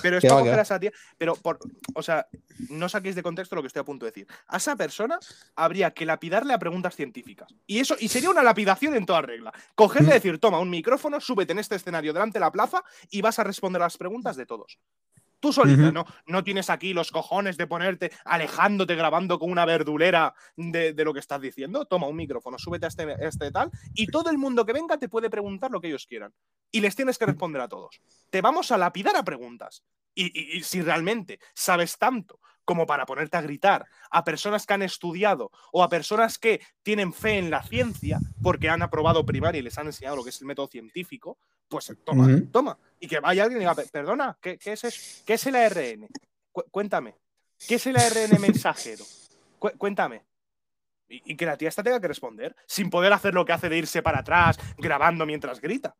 Pero 0.02 0.16
es 0.18 0.22
que 0.22 0.28
para 0.28 0.40
coger 0.40 0.58
a 0.58 0.62
esa 0.62 0.80
tía. 0.80 0.92
Pero, 1.18 1.34
por, 1.36 1.58
o 1.94 2.02
sea, 2.02 2.26
no 2.70 2.88
saquéis 2.88 3.14
de 3.14 3.22
contexto 3.22 3.54
lo 3.54 3.62
que 3.62 3.68
estoy 3.68 3.80
a 3.80 3.84
punto 3.84 4.06
de 4.06 4.12
decir. 4.12 4.26
A 4.48 4.56
esa 4.56 4.74
persona 4.76 5.18
habría 5.54 5.90
que 5.90 6.06
lapidarle 6.06 6.54
a 6.54 6.58
preguntas 6.58 6.96
científicas. 6.96 7.48
Y 7.66 7.78
eso, 7.80 7.94
y 7.98 8.08
sería 8.08 8.30
una 8.30 8.42
lapidación 8.42 8.94
en 8.94 9.04
toda 9.04 9.20
regla. 9.22 9.52
Cogerle 9.74 10.10
y 10.10 10.14
decir, 10.14 10.38
toma 10.38 10.58
un 10.58 10.70
micrófono, 10.70 11.20
súbete 11.20 11.52
en 11.52 11.58
este 11.58 11.76
escenario 11.76 12.12
delante 12.14 12.38
de 12.38 12.44
la 12.44 12.50
plaza 12.52 12.82
y 13.10 13.20
vas 13.20 13.38
a 13.38 13.44
responder 13.44 13.80
las 13.82 13.96
preguntas 13.98 14.36
de 14.36 14.46
todos. 14.46 14.78
Tú 15.46 15.52
solita. 15.52 15.92
¿no? 15.92 16.04
No 16.26 16.42
tienes 16.44 16.70
aquí 16.70 16.92
los 16.92 17.10
cojones 17.10 17.56
de 17.56 17.66
ponerte 17.66 18.10
alejándote 18.24 18.94
grabando 18.94 19.38
con 19.38 19.50
una 19.50 19.64
verdulera 19.64 20.34
de, 20.56 20.92
de 20.92 21.04
lo 21.04 21.12
que 21.14 21.20
estás 21.20 21.40
diciendo. 21.40 21.84
Toma 21.86 22.06
un 22.08 22.16
micrófono, 22.16 22.58
súbete 22.58 22.86
a 22.86 22.88
este, 22.88 23.02
a 23.04 23.28
este 23.28 23.50
tal, 23.50 23.70
y 23.94 24.06
todo 24.06 24.30
el 24.30 24.38
mundo 24.38 24.64
que 24.66 24.72
venga 24.72 24.98
te 24.98 25.08
puede 25.08 25.30
preguntar 25.30 25.70
lo 25.70 25.80
que 25.80 25.88
ellos 25.88 26.06
quieran. 26.06 26.32
Y 26.72 26.80
les 26.80 26.96
tienes 26.96 27.16
que 27.18 27.26
responder 27.26 27.62
a 27.62 27.68
todos. 27.68 28.00
Te 28.30 28.40
vamos 28.40 28.70
a 28.72 28.78
lapidar 28.78 29.16
a 29.16 29.22
preguntas. 29.24 29.82
Y, 30.14 30.26
y- 30.26 30.56
y 30.58 30.62
si 30.62 30.80
realmente 30.82 31.38
sabes 31.54 31.98
tanto 31.98 32.40
como 32.66 32.84
para 32.84 33.06
ponerte 33.06 33.38
a 33.38 33.40
gritar 33.40 33.86
a 34.10 34.24
personas 34.24 34.66
que 34.66 34.74
han 34.74 34.82
estudiado 34.82 35.50
o 35.72 35.82
a 35.82 35.88
personas 35.88 36.36
que 36.36 36.60
tienen 36.82 37.14
fe 37.14 37.38
en 37.38 37.48
la 37.48 37.62
ciencia 37.62 38.20
porque 38.42 38.68
han 38.68 38.82
aprobado 38.82 39.24
primaria 39.24 39.60
y 39.60 39.62
les 39.62 39.78
han 39.78 39.86
enseñado 39.86 40.16
lo 40.16 40.24
que 40.24 40.30
es 40.30 40.40
el 40.42 40.46
método 40.48 40.66
científico, 40.66 41.38
pues 41.68 41.90
toma, 42.04 42.28
toma. 42.52 42.76
Y 43.00 43.06
que 43.08 43.20
vaya 43.20 43.44
alguien 43.44 43.58
y 43.58 43.64
diga, 43.64 43.74
"Per- 43.74 43.88
perdona, 43.90 44.36
¿qué, 44.42 44.58
qué 44.58 44.72
es, 44.72 44.84
eso? 44.84 45.22
¿qué 45.24 45.34
es 45.34 45.46
el 45.46 45.54
ARN? 45.56 46.08
Cu- 46.52 46.64
cuéntame. 46.70 47.14
¿Qué 47.66 47.76
es 47.76 47.86
el 47.86 47.96
ARN 47.96 48.38
mensajero? 48.40 49.04
Cu- 49.58 49.72
cuéntame. 49.78 50.24
Y, 51.08 51.32
y 51.32 51.36
que 51.36 51.46
la 51.46 51.56
tía 51.56 51.68
esta 51.68 51.84
tenga 51.84 52.00
que 52.00 52.08
responder, 52.08 52.54
sin 52.66 52.90
poder 52.90 53.12
hacer 53.12 53.32
lo 53.32 53.44
que 53.44 53.52
hace 53.52 53.68
de 53.68 53.78
irse 53.78 54.02
para 54.02 54.18
atrás, 54.18 54.58
grabando 54.76 55.24
mientras 55.24 55.60
grita. 55.60 55.94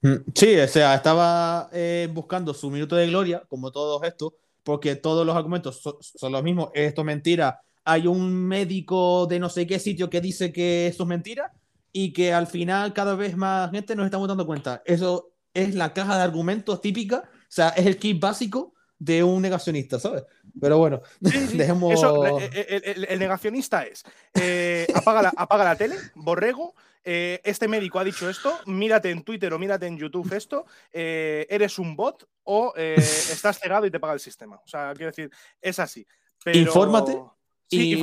Mm, 0.00 0.16
Sí, 0.34 0.58
o 0.58 0.68
sea, 0.68 0.94
estaba 0.94 1.68
eh, 1.72 2.08
buscando 2.12 2.54
su 2.54 2.70
minuto 2.70 2.96
de 2.96 3.06
gloria, 3.08 3.42
como 3.48 3.70
todos 3.70 4.02
estos, 4.04 4.32
porque 4.64 4.96
todos 4.96 5.24
los 5.24 5.36
argumentos 5.36 5.80
so- 5.80 5.98
son 6.00 6.32
los 6.32 6.42
mismos. 6.42 6.70
Esto 6.74 7.02
es 7.02 7.06
mentira. 7.06 7.60
Hay 7.84 8.06
un 8.06 8.32
médico 8.34 9.26
de 9.26 9.38
no 9.38 9.48
sé 9.48 9.66
qué 9.66 9.78
sitio 9.78 10.10
que 10.10 10.20
dice 10.20 10.52
que 10.52 10.86
esto 10.88 11.02
es 11.04 11.08
mentira 11.08 11.52
y 11.92 12.12
que 12.12 12.32
al 12.32 12.46
final 12.48 12.92
cada 12.92 13.14
vez 13.14 13.36
más 13.36 13.70
gente 13.70 13.94
nos 13.94 14.06
estamos 14.06 14.26
dando 14.26 14.46
cuenta. 14.46 14.82
Eso 14.84 15.30
es 15.52 15.74
la 15.74 15.92
caja 15.92 16.16
de 16.16 16.22
argumentos 16.24 16.80
típica, 16.80 17.18
o 17.18 17.46
sea, 17.48 17.68
es 17.68 17.86
el 17.86 17.98
kit 17.98 18.18
básico 18.20 18.72
de 18.98 19.22
un 19.22 19.42
negacionista, 19.42 20.00
¿sabes? 20.00 20.24
Pero 20.60 20.78
bueno, 20.78 21.02
Sí, 21.22 21.46
sí, 21.48 21.58
dejemos... 21.58 21.92
Eso, 21.92 22.38
el, 22.38 22.82
el- 22.84 23.04
el 23.04 23.18
negacionista 23.18 23.82
es, 23.84 24.02
eh, 24.34 24.86
apaga, 24.94 25.22
la, 25.22 25.32
apaga 25.36 25.64
la 25.64 25.76
tele, 25.76 25.96
borrego, 26.14 26.74
eh, 27.04 27.40
este 27.44 27.68
médico 27.68 27.98
ha 27.98 28.04
dicho 28.04 28.28
esto, 28.28 28.58
mírate 28.66 29.10
en 29.10 29.22
Twitter 29.22 29.52
o 29.52 29.58
mírate 29.58 29.86
en 29.86 29.98
YouTube 29.98 30.32
esto, 30.32 30.64
eh, 30.92 31.46
eres 31.50 31.78
un 31.78 31.94
bot 31.96 32.28
o 32.44 32.72
eh, 32.76 32.94
estás 32.98 33.58
cegado 33.58 33.86
y 33.86 33.90
te 33.90 34.00
paga 34.00 34.14
el 34.14 34.20
sistema. 34.20 34.56
O 34.56 34.66
sea, 34.66 34.92
quiero 34.94 35.10
decir, 35.10 35.30
es 35.60 35.78
así. 35.78 36.06
Pero... 36.42 36.58
Infórmate 36.58 37.18
Sí, 37.66 37.98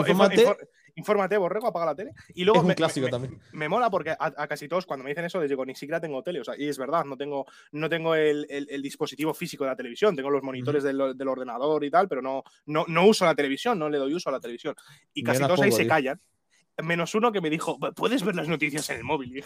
infórmate 0.95 1.37
borrego, 1.37 1.67
apaga 1.67 1.85
la 1.85 1.95
tele. 1.95 2.11
Y 2.33 2.43
luego 2.43 2.57
Es 2.59 2.61
un 2.63 2.67
me, 2.69 2.75
clásico 2.75 3.05
me- 3.05 3.11
también. 3.11 3.39
me 3.53 3.69
mola 3.69 3.89
porque 3.89 4.09
a, 4.11 4.17
a 4.19 4.47
casi 4.47 4.67
todos 4.67 4.85
cuando 4.85 5.03
me 5.03 5.11
dicen 5.11 5.23
eso 5.23 5.39
les 5.39 5.49
digo, 5.49 5.65
ni 5.65 5.75
siquiera 5.75 6.01
tengo 6.01 6.21
tele. 6.21 6.41
O 6.41 6.43
sea, 6.43 6.55
y 6.57 6.67
es 6.67 6.77
verdad, 6.77 7.05
no 7.05 7.15
tengo, 7.15 7.45
no 7.71 7.87
tengo 7.87 8.13
el, 8.15 8.45
el- 8.49 8.67
el 8.69 8.81
dispositivo 8.81 9.33
físico 9.33 9.63
de 9.63 9.69
la 9.69 9.75
televisión, 9.75 10.15
tengo 10.15 10.29
los 10.29 10.43
monitores 10.43 10.83
del, 10.83 11.15
del 11.15 11.27
ordenador 11.27 11.83
y 11.85 11.91
tal, 11.91 12.07
pero 12.09 12.21
no, 12.21 12.43
no, 12.65 12.83
no 12.87 13.05
uso 13.07 13.23
la 13.25 13.35
televisión, 13.35 13.79
no 13.79 13.89
le 13.89 13.97
doy 13.99 14.13
uso 14.13 14.29
a 14.29 14.33
la 14.33 14.39
televisión. 14.39 14.75
Y 15.13 15.23
casi 15.23 15.39
todos 15.41 15.61
ahí 15.61 15.71
se 15.71 15.87
callan. 15.87 16.19
Menos 16.81 17.15
uno 17.15 17.31
que 17.31 17.41
me 17.41 17.49
dijo, 17.49 17.77
¿puedes 17.95 18.23
ver 18.23 18.35
las 18.35 18.47
noticias 18.47 18.89
en 18.89 18.97
el 18.97 19.03
móvil? 19.03 19.43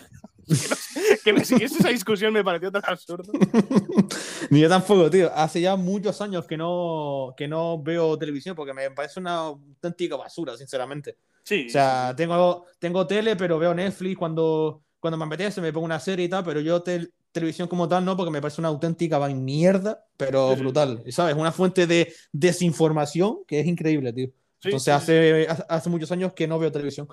Que, 1.23 1.33
me 1.33 1.43
siguiese 1.43 1.79
esa 1.79 1.89
discusión 1.89 2.31
me 2.31 2.43
pareció 2.43 2.71
tan 2.71 2.83
absurdo. 2.85 3.33
Ni 4.49 4.61
yo 4.61 4.69
tampoco, 4.69 5.09
tío. 5.09 5.31
Hace 5.35 5.59
ya 5.59 5.75
muchos 5.75 6.21
años 6.21 6.45
que 6.45 6.55
no, 6.55 7.33
que 7.35 7.47
no 7.47 7.81
veo 7.81 8.17
televisión 8.17 8.55
porque 8.55 8.73
me 8.73 8.89
parece 8.91 9.19
una 9.19 9.37
auténtica 9.37 10.15
basura, 10.15 10.55
sinceramente. 10.55 11.17
Sí, 11.43 11.65
O 11.67 11.69
sea, 11.71 12.13
tengo, 12.15 12.65
tengo 12.79 13.05
tele, 13.05 13.35
pero 13.35 13.59
veo 13.59 13.73
Netflix 13.73 14.17
cuando, 14.17 14.83
cuando 14.99 15.17
me 15.17 15.25
apetece, 15.25 15.61
me 15.61 15.73
pongo 15.73 15.85
una 15.85 15.99
serie 15.99 16.25
y 16.25 16.29
tal, 16.29 16.43
pero 16.43 16.59
yo 16.59 16.81
tel- 16.81 17.11
televisión 17.31 17.67
como 17.67 17.87
tal 17.87 18.05
no, 18.05 18.15
porque 18.15 18.31
me 18.31 18.41
parece 18.41 18.61
una 18.61 18.69
auténtica 18.69 19.19
mierda, 19.27 20.05
pero 20.17 20.55
brutal. 20.55 21.03
¿Sabes? 21.09 21.35
Una 21.35 21.51
fuente 21.51 21.85
de 21.85 22.13
desinformación 22.31 23.39
que 23.47 23.59
es 23.59 23.67
increíble, 23.67 24.13
tío. 24.13 24.29
Entonces 24.65 25.03
sí. 25.03 25.45
hace, 25.69 25.89
muchos 25.89 26.11
años 26.11 26.33
que 26.33 26.47
no 26.47 26.59
veo 26.59 26.71
televisión. 26.71 27.07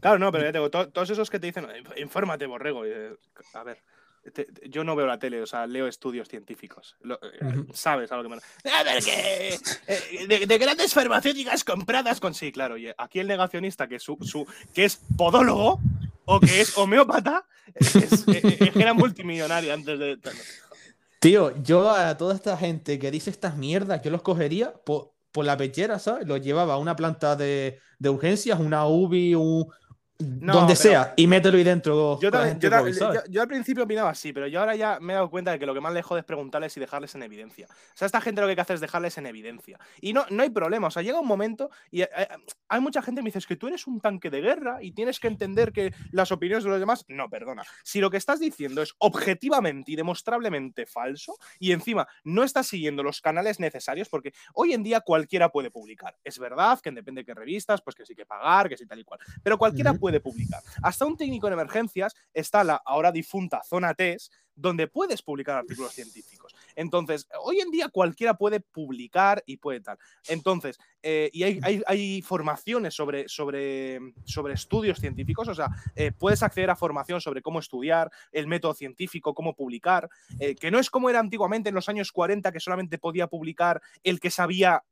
Claro, 0.00 0.18
no, 0.18 0.32
pero 0.32 0.44
ya 0.44 0.52
te 0.52 0.58
digo, 0.58 0.70
to- 0.70 0.88
todos 0.88 1.10
esos 1.10 1.28
que 1.30 1.38
te 1.38 1.46
dicen, 1.48 1.66
"Inf- 1.66 2.00
infórmate, 2.00 2.46
borrego. 2.46 2.84
eh, 2.86 3.14
a 3.52 3.62
ver, 3.64 3.82
te- 4.32 4.46
te- 4.46 4.68
yo 4.70 4.82
no 4.84 4.96
veo 4.96 5.06
la 5.06 5.18
tele, 5.18 5.42
o 5.42 5.46
sea, 5.46 5.66
leo 5.66 5.86
estudios 5.86 6.28
científicos. 6.28 6.96
Lo- 7.00 7.16
eh. 7.22 7.64
¿Sabes 7.74 8.10
a 8.10 8.16
lo 8.16 8.22
que 8.22 8.28
me 8.30 8.36
A 8.72 8.82
ver, 8.82 9.02
que. 9.04 9.58
eh, 9.86 10.26
de, 10.26 10.46
de 10.46 10.58
grandes 10.58 10.94
farmacéuticas 10.94 11.64
compradas 11.64 12.20
con. 12.20 12.32
Sí, 12.34 12.50
claro, 12.50 12.74
oye, 12.76 12.94
aquí 12.96 13.18
el 13.20 13.26
negacionista 13.26 13.86
que, 13.86 13.98
su, 13.98 14.16
su- 14.22 14.46
que 14.72 14.86
es 14.86 14.98
podólogo 15.16 15.78
o 16.24 16.40
que 16.40 16.62
es 16.62 16.76
homeópata, 16.78 17.44
es, 17.74 17.94
es- 17.96 18.28
eh, 18.28 18.40
eh, 18.42 18.70
que 18.72 18.80
era 18.80 18.94
multimillonario 18.94 19.74
antes 19.74 19.98
de. 19.98 20.18
Tío, 21.18 21.54
yo 21.62 21.90
a 21.90 22.16
toda 22.18 22.34
esta 22.34 22.56
gente 22.56 22.98
que 22.98 23.10
dice 23.10 23.30
estas 23.30 23.56
mierdas, 23.56 24.02
yo 24.02 24.10
los 24.10 24.20
cogería 24.22 24.72
por, 24.74 25.13
por 25.34 25.44
la 25.44 25.56
pechera, 25.56 25.98
¿sabes? 25.98 26.28
Los 26.28 26.40
llevaba 26.40 26.74
a 26.74 26.78
una 26.78 26.94
planta 26.94 27.34
de, 27.34 27.80
de 27.98 28.08
urgencias, 28.08 28.60
una 28.60 28.86
UBI, 28.86 29.34
un, 29.34 29.66
donde 30.18 30.74
pero- 30.74 30.76
sea, 30.76 31.14
y 31.16 31.26
mételo 31.26 31.56
ahí 31.58 31.64
dentro. 31.64 32.20
Yo, 32.20 32.30
también- 32.30 32.52
gente 32.52 32.64
yo, 32.66 32.70
ta- 32.70 32.78
COVID, 32.80 32.92
¿sabes? 32.94 33.22
yo- 33.26 33.30
yo 33.32 33.42
al 33.42 33.48
principio 33.48 33.82
opinaba 33.84 34.10
así, 34.10 34.32
pero 34.32 34.46
yo 34.46 34.60
ahora 34.60 34.76
ya 34.76 34.98
me 35.00 35.12
he 35.12 35.16
dado 35.16 35.28
cuenta 35.28 35.50
de 35.50 35.58
que 35.58 35.66
lo 35.66 35.74
que 35.74 35.80
más 35.80 35.92
le 35.92 36.02
jode 36.02 36.20
es 36.20 36.24
preguntarles 36.26 36.76
y 36.76 36.80
dejarles 36.80 37.14
en 37.16 37.22
evidencia. 37.24 37.66
O 37.68 37.96
sea, 37.96 38.06
esta 38.06 38.20
gente 38.20 38.40
lo 38.40 38.46
que 38.46 38.50
hay 38.50 38.54
que 38.56 38.62
hacer 38.62 38.74
es 38.74 38.80
dejarles 38.80 39.18
en 39.18 39.26
evidencia. 39.26 39.78
Y 40.00 40.12
no, 40.12 40.24
no 40.30 40.42
hay 40.42 40.50
problema. 40.50 40.86
O 40.86 40.90
sea, 40.90 41.02
llega 41.02 41.18
un 41.18 41.26
momento 41.26 41.70
y 41.90 42.02
eh, 42.02 42.10
eh, 42.16 42.28
hay 42.68 42.80
mucha 42.80 43.02
gente 43.02 43.18
que 43.18 43.22
me 43.24 43.28
dice 43.28 43.38
"Es 43.40 43.46
que 43.46 43.56
tú 43.56 43.66
eres 43.66 43.86
un 43.86 44.00
tanque 44.00 44.30
de 44.30 44.40
guerra 44.40 44.82
y 44.82 44.92
tienes 44.92 45.18
que 45.18 45.26
entender 45.26 45.72
que 45.72 45.92
las 46.12 46.30
opiniones 46.30 46.64
de 46.64 46.70
los 46.70 46.78
demás. 46.80 47.04
No, 47.08 47.28
perdona. 47.28 47.62
Si 47.82 48.00
lo 48.00 48.08
que 48.10 48.16
estás 48.16 48.38
diciendo 48.40 48.82
es 48.82 48.94
objetivamente 48.98 49.90
y 49.92 49.96
demostrablemente 49.96 50.86
falso 50.86 51.36
y 51.58 51.72
encima 51.72 52.06
no 52.24 52.44
estás 52.44 52.66
siguiendo 52.68 53.02
los 53.02 53.20
canales 53.20 53.58
necesarios, 53.58 54.08
porque 54.08 54.32
hoy 54.54 54.72
en 54.74 54.82
día 54.82 55.00
cualquiera 55.00 55.48
puede 55.50 55.70
publicar. 55.70 56.16
Es 56.22 56.38
verdad 56.38 56.78
que 56.80 56.90
depende 56.92 57.22
de 57.22 57.24
qué 57.26 57.34
revistas, 57.34 57.82
pues 57.82 57.96
que 57.96 58.06
sí 58.06 58.14
que 58.14 58.26
pagar, 58.26 58.68
que 58.68 58.76
sí 58.76 58.86
tal 58.86 58.98
y 59.00 59.04
cual. 59.04 59.18
Pero 59.42 59.58
cualquiera 59.58 59.90
Ujú. 59.92 60.00
Puede 60.04 60.20
publicar. 60.20 60.62
Hasta 60.82 61.06
un 61.06 61.16
técnico 61.16 61.46
en 61.46 61.54
emergencias 61.54 62.14
está 62.34 62.62
la 62.62 62.74
ahora 62.84 63.10
difunta 63.10 63.62
zona 63.62 63.94
TES, 63.94 64.30
donde 64.54 64.86
puedes 64.86 65.22
publicar 65.22 65.56
artículos 65.56 65.94
científicos. 65.94 66.53
Entonces, 66.76 67.28
hoy 67.42 67.60
en 67.60 67.70
día 67.70 67.88
cualquiera 67.88 68.34
puede 68.34 68.60
publicar 68.60 69.42
y 69.46 69.56
puede 69.58 69.80
tal. 69.80 69.98
Entonces, 70.28 70.78
eh, 71.02 71.30
y 71.32 71.42
hay, 71.42 71.60
hay- 71.86 72.22
formaciones 72.22 72.94
sobre, 72.94 73.28
sobre, 73.28 73.98
sobre 74.24 74.54
estudios 74.54 74.98
científicos, 74.98 75.48
o 75.48 75.54
sea, 75.54 75.68
eh, 75.96 76.12
puedes 76.12 76.42
acceder 76.42 76.70
a 76.70 76.76
formación 76.76 77.20
sobre 77.20 77.42
cómo 77.42 77.58
estudiar, 77.58 78.10
el 78.32 78.46
método 78.46 78.72
científico, 78.74 79.34
cómo 79.34 79.54
publicar, 79.54 80.08
eh, 80.40 80.54
que 80.54 80.70
no 80.70 80.78
es 80.78 80.88
como 80.90 81.10
era 81.10 81.20
antiguamente 81.20 81.68
en 81.68 81.74
los 81.74 81.88
años 81.88 82.12
40, 82.12 82.52
que 82.52 82.60
solamente 82.60 82.98
podía 82.98 83.26
publicar 83.26 83.82
el 84.02 84.20
que 84.20 84.30
sabía 84.30 84.82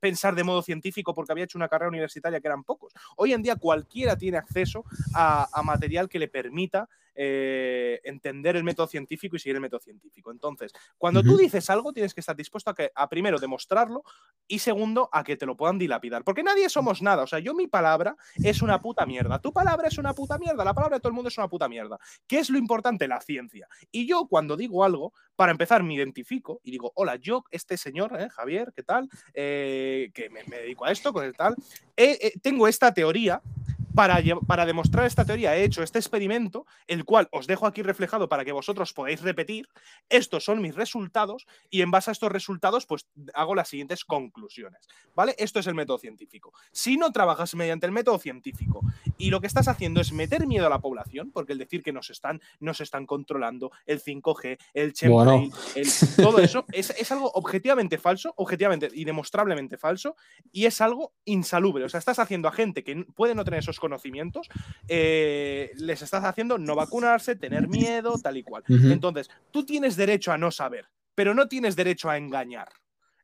pensar 0.00 0.34
de 0.34 0.44
modo 0.44 0.62
científico 0.62 1.14
porque 1.14 1.32
había 1.32 1.44
hecho 1.44 1.58
una 1.58 1.68
carrera 1.68 1.88
universitaria, 1.88 2.40
que 2.40 2.48
eran 2.48 2.64
pocos. 2.64 2.92
Hoy 3.16 3.32
en 3.32 3.42
día 3.42 3.56
cualquiera 3.56 4.16
tiene 4.16 4.38
acceso 4.38 4.84
a 5.14 5.62
material 5.64 6.08
que 6.08 6.18
le 6.18 6.28
permita 6.28 6.88
eh, 7.14 8.00
entender 8.04 8.56
el 8.56 8.64
método 8.64 8.86
científico 8.86 9.36
y 9.36 9.38
seguir 9.38 9.56
el 9.56 9.62
método 9.62 9.80
científico. 9.80 10.30
Entonces, 10.30 10.72
cuando 10.98 11.22
tú 11.22 11.36
dices 11.36 11.68
algo, 11.70 11.92
tienes 11.92 12.14
que 12.14 12.20
estar 12.20 12.36
dispuesto 12.36 12.70
a 12.70 12.74
que, 12.74 12.90
a 12.94 13.08
primero, 13.08 13.38
demostrarlo 13.38 14.02
y 14.46 14.58
segundo, 14.58 15.08
a 15.12 15.24
que 15.24 15.36
te 15.36 15.46
lo 15.46 15.56
puedan 15.56 15.78
dilapidar. 15.78 16.24
Porque 16.24 16.42
nadie 16.42 16.68
somos 16.68 17.02
nada. 17.02 17.22
O 17.22 17.26
sea, 17.26 17.38
yo 17.38 17.54
mi 17.54 17.66
palabra 17.66 18.16
es 18.42 18.62
una 18.62 18.80
puta 18.80 19.06
mierda. 19.06 19.38
Tu 19.40 19.52
palabra 19.52 19.88
es 19.88 19.98
una 19.98 20.14
puta 20.14 20.38
mierda. 20.38 20.64
La 20.64 20.74
palabra 20.74 20.96
de 20.96 21.00
todo 21.00 21.08
el 21.08 21.14
mundo 21.14 21.28
es 21.28 21.38
una 21.38 21.48
puta 21.48 21.68
mierda. 21.68 21.98
¿Qué 22.26 22.38
es 22.38 22.50
lo 22.50 22.58
importante? 22.58 23.08
La 23.08 23.20
ciencia. 23.20 23.68
Y 23.90 24.06
yo, 24.06 24.26
cuando 24.28 24.56
digo 24.56 24.84
algo, 24.84 25.12
para 25.36 25.52
empezar, 25.52 25.82
me 25.82 25.94
identifico 25.94 26.60
y 26.62 26.70
digo, 26.70 26.92
hola, 26.94 27.16
yo, 27.16 27.44
este 27.50 27.76
señor, 27.76 28.18
eh, 28.20 28.28
Javier, 28.30 28.72
¿qué 28.74 28.82
tal? 28.82 29.08
Eh, 29.34 30.10
que 30.14 30.30
me, 30.30 30.44
me 30.44 30.58
dedico 30.58 30.84
a 30.84 30.92
esto, 30.92 31.12
con 31.12 31.24
el 31.24 31.34
tal. 31.34 31.54
Eh, 31.96 32.32
tengo 32.40 32.68
esta 32.68 32.92
teoría 32.92 33.40
para, 33.94 34.20
para 34.46 34.66
demostrar 34.66 35.06
esta 35.06 35.24
teoría 35.24 35.56
he 35.56 35.64
hecho 35.64 35.82
este 35.82 35.98
experimento, 35.98 36.66
el 36.86 37.04
cual 37.04 37.28
os 37.30 37.46
dejo 37.46 37.66
aquí 37.66 37.82
reflejado 37.82 38.28
para 38.28 38.44
que 38.44 38.52
vosotros 38.52 38.92
podáis 38.92 39.20
repetir. 39.22 39.68
Estos 40.08 40.44
son 40.44 40.60
mis 40.60 40.74
resultados 40.74 41.46
y 41.70 41.82
en 41.82 41.90
base 41.90 42.10
a 42.10 42.12
estos 42.12 42.32
resultados 42.32 42.86
pues 42.86 43.06
hago 43.34 43.54
las 43.54 43.68
siguientes 43.68 44.04
conclusiones. 44.04 44.86
¿Vale? 45.14 45.34
Esto 45.38 45.60
es 45.60 45.66
el 45.66 45.74
método 45.74 45.98
científico. 45.98 46.52
Si 46.72 46.96
no 46.96 47.12
trabajas 47.12 47.54
mediante 47.54 47.86
el 47.86 47.92
método 47.92 48.18
científico 48.18 48.82
y 49.18 49.30
lo 49.30 49.40
que 49.40 49.46
estás 49.46 49.68
haciendo 49.68 50.00
es 50.00 50.12
meter 50.12 50.46
miedo 50.46 50.66
a 50.66 50.70
la 50.70 50.80
población, 50.80 51.30
porque 51.32 51.52
el 51.52 51.58
decir 51.58 51.82
que 51.82 51.92
nos 51.92 52.10
están, 52.10 52.40
nos 52.60 52.80
están 52.80 53.06
controlando, 53.06 53.70
el 53.86 54.00
5G, 54.02 54.58
el 54.74 54.92
chemtrail, 54.92 55.50
Bueno. 55.50 55.56
el- 55.74 55.88
todo 56.16 56.38
eso 56.38 56.64
es, 56.72 56.90
es 56.90 57.12
algo 57.12 57.30
objetivamente 57.34 57.98
falso, 57.98 58.32
objetivamente 58.36 58.88
y 58.92 59.04
demostrablemente 59.04 59.76
falso, 59.78 60.16
y 60.50 60.66
es 60.66 60.80
algo 60.80 61.12
insalubre. 61.24 61.84
O 61.84 61.88
sea, 61.88 61.98
estás 61.98 62.18
haciendo 62.18 62.48
a 62.48 62.52
gente 62.52 62.82
que 62.82 63.04
puede 63.14 63.34
no 63.34 63.44
tener 63.44 63.60
esos 63.60 63.78
conocimientos, 63.82 64.46
eh, 64.86 65.72
les 65.74 66.00
estás 66.02 66.22
haciendo 66.24 66.56
no 66.56 66.76
vacunarse, 66.76 67.34
tener 67.34 67.66
miedo, 67.68 68.16
tal 68.22 68.36
y 68.36 68.44
cual. 68.44 68.62
Entonces, 68.68 69.28
tú 69.50 69.66
tienes 69.66 69.96
derecho 69.96 70.30
a 70.32 70.38
no 70.38 70.50
saber, 70.52 70.86
pero 71.16 71.34
no 71.34 71.48
tienes 71.48 71.74
derecho 71.74 72.08
a 72.08 72.16
engañar. 72.16 72.68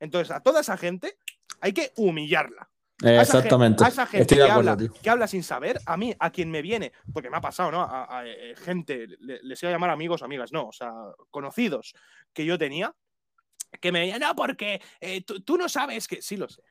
Entonces, 0.01 0.35
a 0.35 0.41
toda 0.41 0.61
esa 0.63 0.77
gente 0.77 1.17
hay 1.61 1.73
que 1.73 1.93
humillarla. 1.97 2.69
A 3.05 3.13
esa 3.23 3.23
Exactamente. 3.39 3.85
A 3.85 3.89
esa 3.89 4.07
gente 4.07 4.23
Estoy 4.23 4.39
de 4.39 4.45
que, 4.45 4.51
acuerdo, 4.51 4.71
habla, 4.73 4.89
tío. 4.89 5.01
que 5.01 5.11
habla 5.11 5.29
sin 5.29 5.45
saber, 5.45 5.79
a 5.87 5.97
mí, 5.97 6.13
a 6.19 6.31
quien 6.31 6.51
me 6.51 6.63
viene, 6.63 6.91
porque 7.13 7.31
me 7.31 7.37
ha 7.37 7.41
pasado, 7.41 7.71
¿no? 7.71 7.83
A, 7.83 8.19
a, 8.19 8.27
eh, 8.27 8.55
gente, 8.57 9.07
le- 9.21 9.39
les 9.45 9.63
iba 9.63 9.71
a 9.71 9.73
llamar 9.75 9.91
amigos, 9.91 10.23
amigas, 10.25 10.51
no, 10.53 10.67
o 10.67 10.73
sea, 10.73 10.91
conocidos 11.31 11.95
que 12.33 12.45
yo 12.45 12.59
tenía, 12.59 12.93
que 13.81 13.93
me 13.93 14.01
decían, 14.01 14.21
no, 14.21 14.35
porque 14.35 14.81
eh, 15.01 15.23
tú, 15.23 15.41
tú 15.43 15.57
no 15.57 15.69
sabes 15.69 16.09
que. 16.09 16.21
Sí, 16.23 16.37
lo 16.37 16.49
sé. 16.49 16.63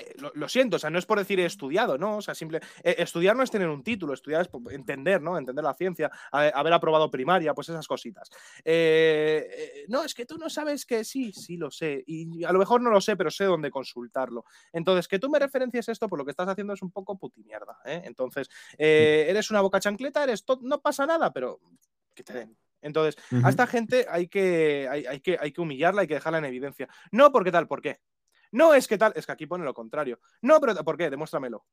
Eh, 0.00 0.14
lo, 0.18 0.32
lo 0.34 0.48
siento, 0.48 0.76
o 0.76 0.78
sea, 0.78 0.90
no 0.90 0.98
es 0.98 1.06
por 1.06 1.18
decir 1.18 1.38
he 1.40 1.44
estudiado, 1.44 1.98
¿no? 1.98 2.16
O 2.18 2.22
sea, 2.22 2.34
simple. 2.34 2.60
eh, 2.82 2.96
estudiar 2.98 3.36
no 3.36 3.42
es 3.42 3.50
tener 3.50 3.68
un 3.68 3.82
título, 3.82 4.14
estudiar 4.14 4.40
es 4.42 4.48
po- 4.48 4.70
entender, 4.70 5.20
¿no? 5.20 5.36
Entender 5.36 5.64
la 5.64 5.74
ciencia, 5.74 6.10
a- 6.32 6.48
haber 6.48 6.72
aprobado 6.72 7.10
primaria, 7.10 7.54
pues 7.54 7.68
esas 7.68 7.86
cositas. 7.86 8.30
Eh, 8.64 9.84
no, 9.88 10.04
es 10.04 10.14
que 10.14 10.26
tú 10.26 10.38
no 10.38 10.48
sabes 10.48 10.86
que 10.86 11.04
sí, 11.04 11.32
sí 11.32 11.56
lo 11.56 11.70
sé. 11.70 12.02
Y 12.06 12.44
a 12.44 12.52
lo 12.52 12.58
mejor 12.58 12.80
no 12.80 12.90
lo 12.90 13.00
sé, 13.00 13.16
pero 13.16 13.30
sé 13.30 13.44
dónde 13.44 13.70
consultarlo. 13.70 14.44
Entonces, 14.72 15.08
que 15.08 15.18
tú 15.18 15.28
me 15.28 15.38
referencies 15.38 15.88
esto, 15.88 16.08
por 16.08 16.18
lo 16.18 16.24
que 16.24 16.30
estás 16.30 16.48
haciendo 16.48 16.72
es 16.72 16.82
un 16.82 16.90
poco 16.90 17.18
putimierda. 17.18 17.78
¿eh? 17.84 18.02
Entonces, 18.04 18.48
eres 18.78 19.50
una 19.50 19.60
boca 19.60 19.80
chancleta, 19.80 20.24
eres 20.24 20.44
no 20.62 20.80
pasa 20.80 21.06
nada, 21.06 21.32
pero 21.32 21.60
que 22.14 22.22
te 22.24 22.32
den. 22.32 22.56
Entonces, 22.82 23.22
a 23.44 23.50
esta 23.50 23.66
gente 23.66 24.06
hay 24.08 24.28
que, 24.28 24.88
hay, 24.90 25.04
hay 25.04 25.20
que, 25.20 25.36
hay 25.38 25.52
que 25.52 25.60
humillarla, 25.60 26.00
hay 26.02 26.08
que 26.08 26.14
dejarla 26.14 26.38
en 26.38 26.46
evidencia. 26.46 26.88
No 27.12 27.30
porque 27.30 27.52
tal, 27.52 27.68
¿por 27.68 27.82
qué? 27.82 28.00
No 28.52 28.74
es 28.74 28.86
que 28.88 28.98
tal, 28.98 29.12
es 29.16 29.26
que 29.26 29.32
aquí 29.32 29.46
pone 29.46 29.64
lo 29.64 29.74
contrario. 29.74 30.18
No, 30.42 30.60
pero 30.60 30.74
¿por 30.84 30.96
qué? 30.96 31.10
Demuéstramelo. 31.10 31.64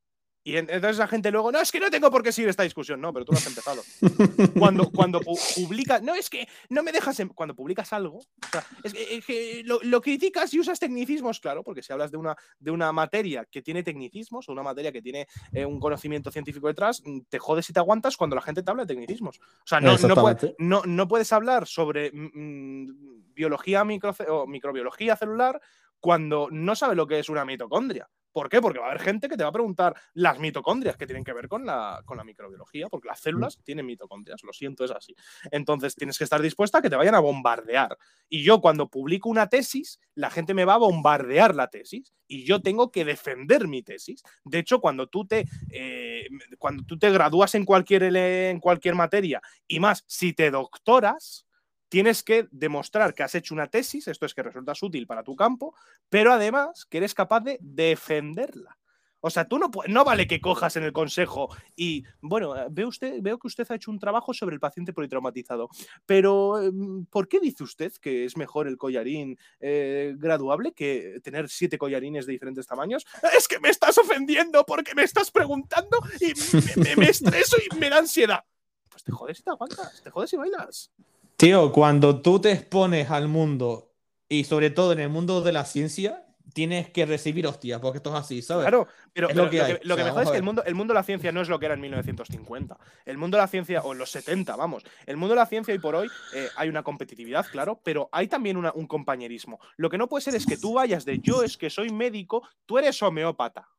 Y 0.44 0.56
en- 0.56 0.70
entonces 0.70 0.98
la 0.98 1.08
gente 1.10 1.30
luego, 1.30 1.52
no, 1.52 1.60
es 1.60 1.72
que 1.74 1.80
no 1.80 1.90
tengo 1.90 2.10
por 2.10 2.24
qué 2.24 2.32
seguir 2.32 2.48
esta 2.48 2.64
discusión. 2.64 3.02
No, 3.02 3.12
pero 3.12 3.26
tú 3.26 3.34
lo 3.34 3.38
has 3.38 3.48
empezado. 3.48 3.82
Cuando, 4.58 4.90
cuando 4.92 5.20
pu- 5.20 5.56
publicas, 5.56 6.02
no, 6.02 6.16
es 6.16 6.30
que 6.30 6.48
no 6.70 6.84
me 6.84 6.94
dejas, 6.94 7.20
en- 7.20 7.30
cuando 7.30 7.54
publicas 7.54 7.92
algo, 7.92 8.20
o 8.20 8.24
sea, 8.52 8.64
es 8.84 8.94
que, 8.94 9.16
es 9.18 9.26
que 9.26 9.62
lo, 9.66 9.80
lo 9.84 10.00
criticas 10.00 10.54
y 10.54 10.60
usas 10.60 10.80
tecnicismos, 10.80 11.42
claro, 11.42 11.64
porque 11.64 11.84
si 11.84 11.92
hablas 11.92 12.12
de 12.12 12.18
una, 12.18 12.34
de 12.60 12.72
una 12.72 12.94
materia 12.94 13.46
que 13.52 13.62
tiene 13.62 13.84
tecnicismos 13.84 14.48
o 14.48 14.54
una 14.54 14.64
materia 14.64 14.92
que 14.94 15.02
tiene 15.02 15.28
eh, 15.52 15.66
un 15.66 15.82
conocimiento 15.82 16.32
científico 16.32 16.68
detrás, 16.68 17.02
mm, 17.04 17.22
te 17.28 17.40
jodes 17.40 17.70
y 17.70 17.74
te 17.74 17.80
aguantas 17.80 18.16
cuando 18.16 18.36
la 18.38 18.42
gente 18.42 18.64
te 18.64 18.72
habla 18.72 18.86
de 18.86 18.94
tecnicismos. 18.94 19.40
O 19.40 19.68
sea, 19.68 19.82
no, 19.82 19.92
no, 19.92 19.98
puede- 19.98 20.32
Exactamente. 20.34 20.56
no, 20.60 20.82
no 20.86 21.08
puedes 21.10 21.34
hablar 21.34 21.68
sobre 21.68 22.10
mm, 22.14 22.30
mm, 22.34 23.34
biología 23.34 23.84
micro, 23.84 24.16
o 24.30 24.48
microbiología 24.48 25.18
celular 25.18 25.60
cuando 26.00 26.48
no 26.52 26.76
sabes 26.76 26.98
lo 26.98 27.08
que 27.08 27.20
es 27.20 27.30
una 27.30 27.46
mitocondria. 27.46 28.10
¿Por 28.38 28.50
qué? 28.50 28.62
Porque 28.62 28.78
va 28.78 28.86
a 28.86 28.90
haber 28.90 29.02
gente 29.02 29.30
que 29.30 29.36
te 29.36 29.42
va 29.42 29.50
a 29.50 29.52
preguntar 29.52 29.96
las 30.14 30.38
mitocondrias 30.38 30.96
que 30.96 31.08
tienen 31.08 31.24
que 31.24 31.34
ver 31.34 31.48
con 31.48 31.66
la, 31.66 32.04
con 32.06 32.18
la 32.18 32.24
microbiología, 32.24 32.88
porque 32.88 33.08
las 33.08 33.20
células 33.20 33.58
tienen 33.64 33.88
mitocondrias, 33.88 34.44
lo 34.44 34.54
siento, 34.54 34.86
es 34.86 34.92
así. 34.92 35.16
Entonces 35.50 35.96
tienes 35.96 36.20
que 36.20 36.24
estar 36.24 36.40
dispuesta 36.40 36.78
a 36.78 36.82
que 36.84 36.90
te 36.92 36.96
vayan 36.96 37.16
a 37.16 37.20
bombardear. 37.20 37.98
Y 38.30 38.44
yo 38.44 38.62
cuando 38.62 38.92
publico 38.92 39.28
una 39.28 39.50
tesis, 39.50 40.00
la 40.14 40.30
gente 40.30 40.54
me 40.54 40.66
va 40.66 40.76
a 40.76 40.78
bombardear 40.78 41.56
la 41.56 41.70
tesis 41.70 42.14
y 42.28 42.46
yo 42.46 42.62
tengo 42.62 42.92
que 42.92 43.06
defender 43.06 43.68
mi 43.68 43.82
tesis. 43.82 44.22
De 44.44 44.60
hecho, 44.60 44.82
cuando 44.82 45.08
tú 45.08 45.26
te, 45.26 45.46
eh, 45.72 46.28
cuando 46.60 46.84
tú 46.84 47.00
te 47.00 47.10
gradúas 47.10 47.56
en 47.56 47.66
cualquier, 47.66 48.04
en 48.04 48.60
cualquier 48.60 48.94
materia 48.94 49.42
y 49.68 49.80
más, 49.80 50.04
si 50.06 50.34
te 50.34 50.52
doctoras, 50.52 51.47
tienes 51.90 52.24
que 52.24 52.48
demostrar 52.52 53.14
que 53.14 53.24
has 53.24 53.36
hecho 53.36 53.54
una 53.54 53.68
tesis, 53.68 54.08
esto 54.08 54.26
es 54.26 54.34
que 54.34 54.44
resultas 54.44 54.82
útil 54.84 55.08
para 55.08 55.24
tu 55.24 55.36
campo, 55.36 55.76
pero 56.10 56.32
además 56.32 56.86
que 56.86 56.98
eres 56.98 57.14
capaz 57.14 57.42
de 57.42 57.58
defenderla. 57.62 58.78
O 59.20 59.30
sea, 59.30 59.48
tú 59.48 59.58
no, 59.58 59.72
no 59.88 60.06
vale 60.06 60.28
que 60.28 60.40
cojas 60.40 60.76
en 60.76 60.84
el 60.84 60.94
consejo 60.94 61.50
y, 61.76 62.04
bueno, 62.22 62.56
eh, 62.56 62.68
veo, 62.70 62.90
que 62.92 63.48
usted 63.48 63.66
ha 63.70 63.76
hecho 63.76 63.90
un 63.90 64.00
trabajo 64.00 64.34
sobre 64.34 64.54
el 64.54 64.60
paciente 64.60 64.94
politraumatizado, 64.94 65.70
pero 66.06 66.62
em, 66.62 67.06
¿por 67.08 67.28
qué 67.28 67.40
dice 67.40 67.64
usted 67.64 67.92
que 68.00 68.26
es 68.26 68.38
mejor 68.38 68.68
el 68.68 68.78
collarín 68.78 69.38
eh, 69.60 70.14
graduable 70.18 70.74
que 70.74 71.20
tener 71.24 71.50
siete 71.50 71.78
collarines 71.80 72.28
de 72.28 72.34
diferentes 72.34 72.68
tamaños? 72.68 73.06
Es 73.38 73.48
que 73.48 73.60
me 73.60 73.70
estás 73.70 73.98
ofendiendo 73.98 74.64
porque 74.66 74.94
me 74.94 75.04
estás 75.04 75.32
preguntando 75.32 75.98
y 76.20 76.34
me, 76.80 76.96
me 76.96 77.10
estreso 77.10 77.58
y 77.58 77.76
me 77.76 77.90
da 77.90 77.98
ansiedad. 77.98 78.44
Pues 78.90 79.04
te 79.04 79.12
jodes 79.12 79.40
y 79.40 79.44
te 79.44 79.50
aguantas, 79.50 80.02
te 80.04 80.10
jodes 80.12 80.34
y 80.34 80.38
bailas. 80.38 80.92
Tío, 81.38 81.72
cuando 81.72 82.20
tú 82.20 82.42
te 82.42 82.52
expones 82.52 83.12
al 83.12 83.28
mundo 83.28 83.94
y 84.28 84.46
sobre 84.46 84.72
todo 84.72 84.92
en 84.92 85.00
el 85.00 85.10
mundo 85.10 85.42
de 85.42 85.52
la 85.52 85.66
ciencia, 85.66 86.26
tienes 86.52 86.90
que 86.90 87.06
recibir 87.06 87.46
hostias, 87.46 87.80
porque 87.80 87.98
esto 87.98 88.10
es 88.10 88.16
así, 88.16 88.42
¿sabes? 88.42 88.64
Claro, 88.64 88.88
pero, 89.14 89.28
lo, 89.28 89.48
que, 89.48 89.80
lo, 89.84 89.96
que, 89.96 90.04
me 90.04 90.24
es 90.24 90.32
que 90.32 90.38
el 90.38 90.42
mundo, 90.42 90.64
el 90.66 90.74
mundo 90.74 90.96
de 90.96 91.00
la 91.00 91.04
ciencia 91.04 91.32
no 91.32 91.42
es 91.42 91.48
lo 91.48 91.60
que 91.60 91.68
era 91.68 91.76
en 91.76 91.82
1950. 91.82 92.76
El 93.06 93.20
mundo 93.20 93.38
de 93.38 93.44
la 93.44 93.48
ciencia, 93.48 93.82
o 93.84 93.94
en 93.94 94.00
los 94.00 94.10
70, 94.10 94.56
vamos. 94.56 94.84
El 95.06 95.18
mundo 95.18 95.36
de 95.36 95.42
la 95.42 95.46
ciencia 95.46 95.72
hoy 95.76 95.80
por 95.80 95.94
hoy 95.94 96.08
eh, 96.34 96.48
hay 96.56 96.70
una 96.70 96.82
competitividad, 96.82 97.46
claro, 97.52 97.80
pero 97.84 98.10
hay 98.12 98.28
también 98.28 98.58
un 98.58 98.88
compañerismo. 98.88 99.60
Lo 99.76 99.92
que 99.92 100.00
no 100.00 100.10
puede 100.10 100.24
ser 100.24 100.34
es 100.34 100.48
que 100.48 100.58
tú 100.58 100.74
vayas 100.74 101.06
de 101.06 101.20
yo 101.20 101.44
es 101.44 101.56
que 101.56 101.70
soy 101.70 101.92
médico, 101.92 102.42
tú 102.66 102.80
eres 102.80 103.00
homeópata 103.04 103.70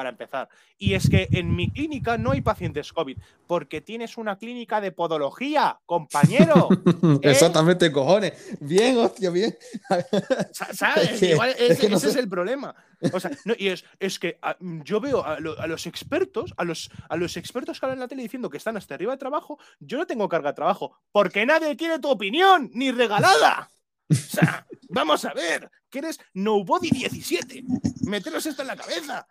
para 0.00 0.08
empezar. 0.08 0.48
Y 0.78 0.94
es 0.94 1.10
que 1.10 1.28
en 1.30 1.54
mi 1.54 1.70
clínica 1.70 2.16
no 2.16 2.30
hay 2.30 2.40
pacientes 2.40 2.90
COVID, 2.90 3.18
porque 3.46 3.82
tienes 3.82 4.16
una 4.16 4.38
clínica 4.38 4.80
de 4.80 4.92
podología, 4.92 5.78
compañero. 5.84 6.68
¿eh? 7.22 7.30
Exactamente, 7.30 7.92
cojones. 7.92 8.32
Bien, 8.60 8.96
hostia, 8.96 9.28
bien. 9.28 9.54
¿Sabes? 10.72 11.20
ese, 11.20 11.94
es 11.94 12.16
el 12.16 12.30
problema. 12.30 12.74
O 13.12 13.20
sea, 13.20 13.30
y 13.58 13.68
es, 13.68 14.18
que 14.18 14.38
ah, 14.40 14.56
yo 14.58 15.02
veo 15.02 15.22
a, 15.22 15.38
los 15.38 15.86
expertos, 15.86 16.54
a 16.56 16.64
los, 16.64 16.90
a 17.10 17.16
los 17.16 17.36
expertos 17.36 17.78
que 17.78 17.84
hablan 17.84 17.98
en 17.98 18.00
la 18.00 18.08
tele 18.08 18.22
diciendo 18.22 18.48
que 18.48 18.56
están 18.56 18.78
hasta 18.78 18.94
arriba 18.94 19.12
de 19.12 19.18
trabajo, 19.18 19.58
yo 19.80 19.98
no 19.98 20.06
tengo 20.06 20.30
carga 20.30 20.52
de 20.52 20.56
trabajo, 20.56 20.96
porque 21.12 21.44
nadie 21.44 21.76
quiere 21.76 21.98
tu 21.98 22.08
opinión, 22.08 22.70
ni 22.72 22.90
regalada. 22.90 23.70
O 24.10 24.14
sea, 24.14 24.66
vamos 24.88 25.26
a 25.26 25.34
ver, 25.34 25.70
que 25.90 25.98
eres 25.98 26.18
Nobody 26.32 26.90
17. 26.90 27.64
Meteros 28.06 28.46
esto 28.46 28.62
en 28.62 28.68
la 28.68 28.76
cabeza. 28.76 29.26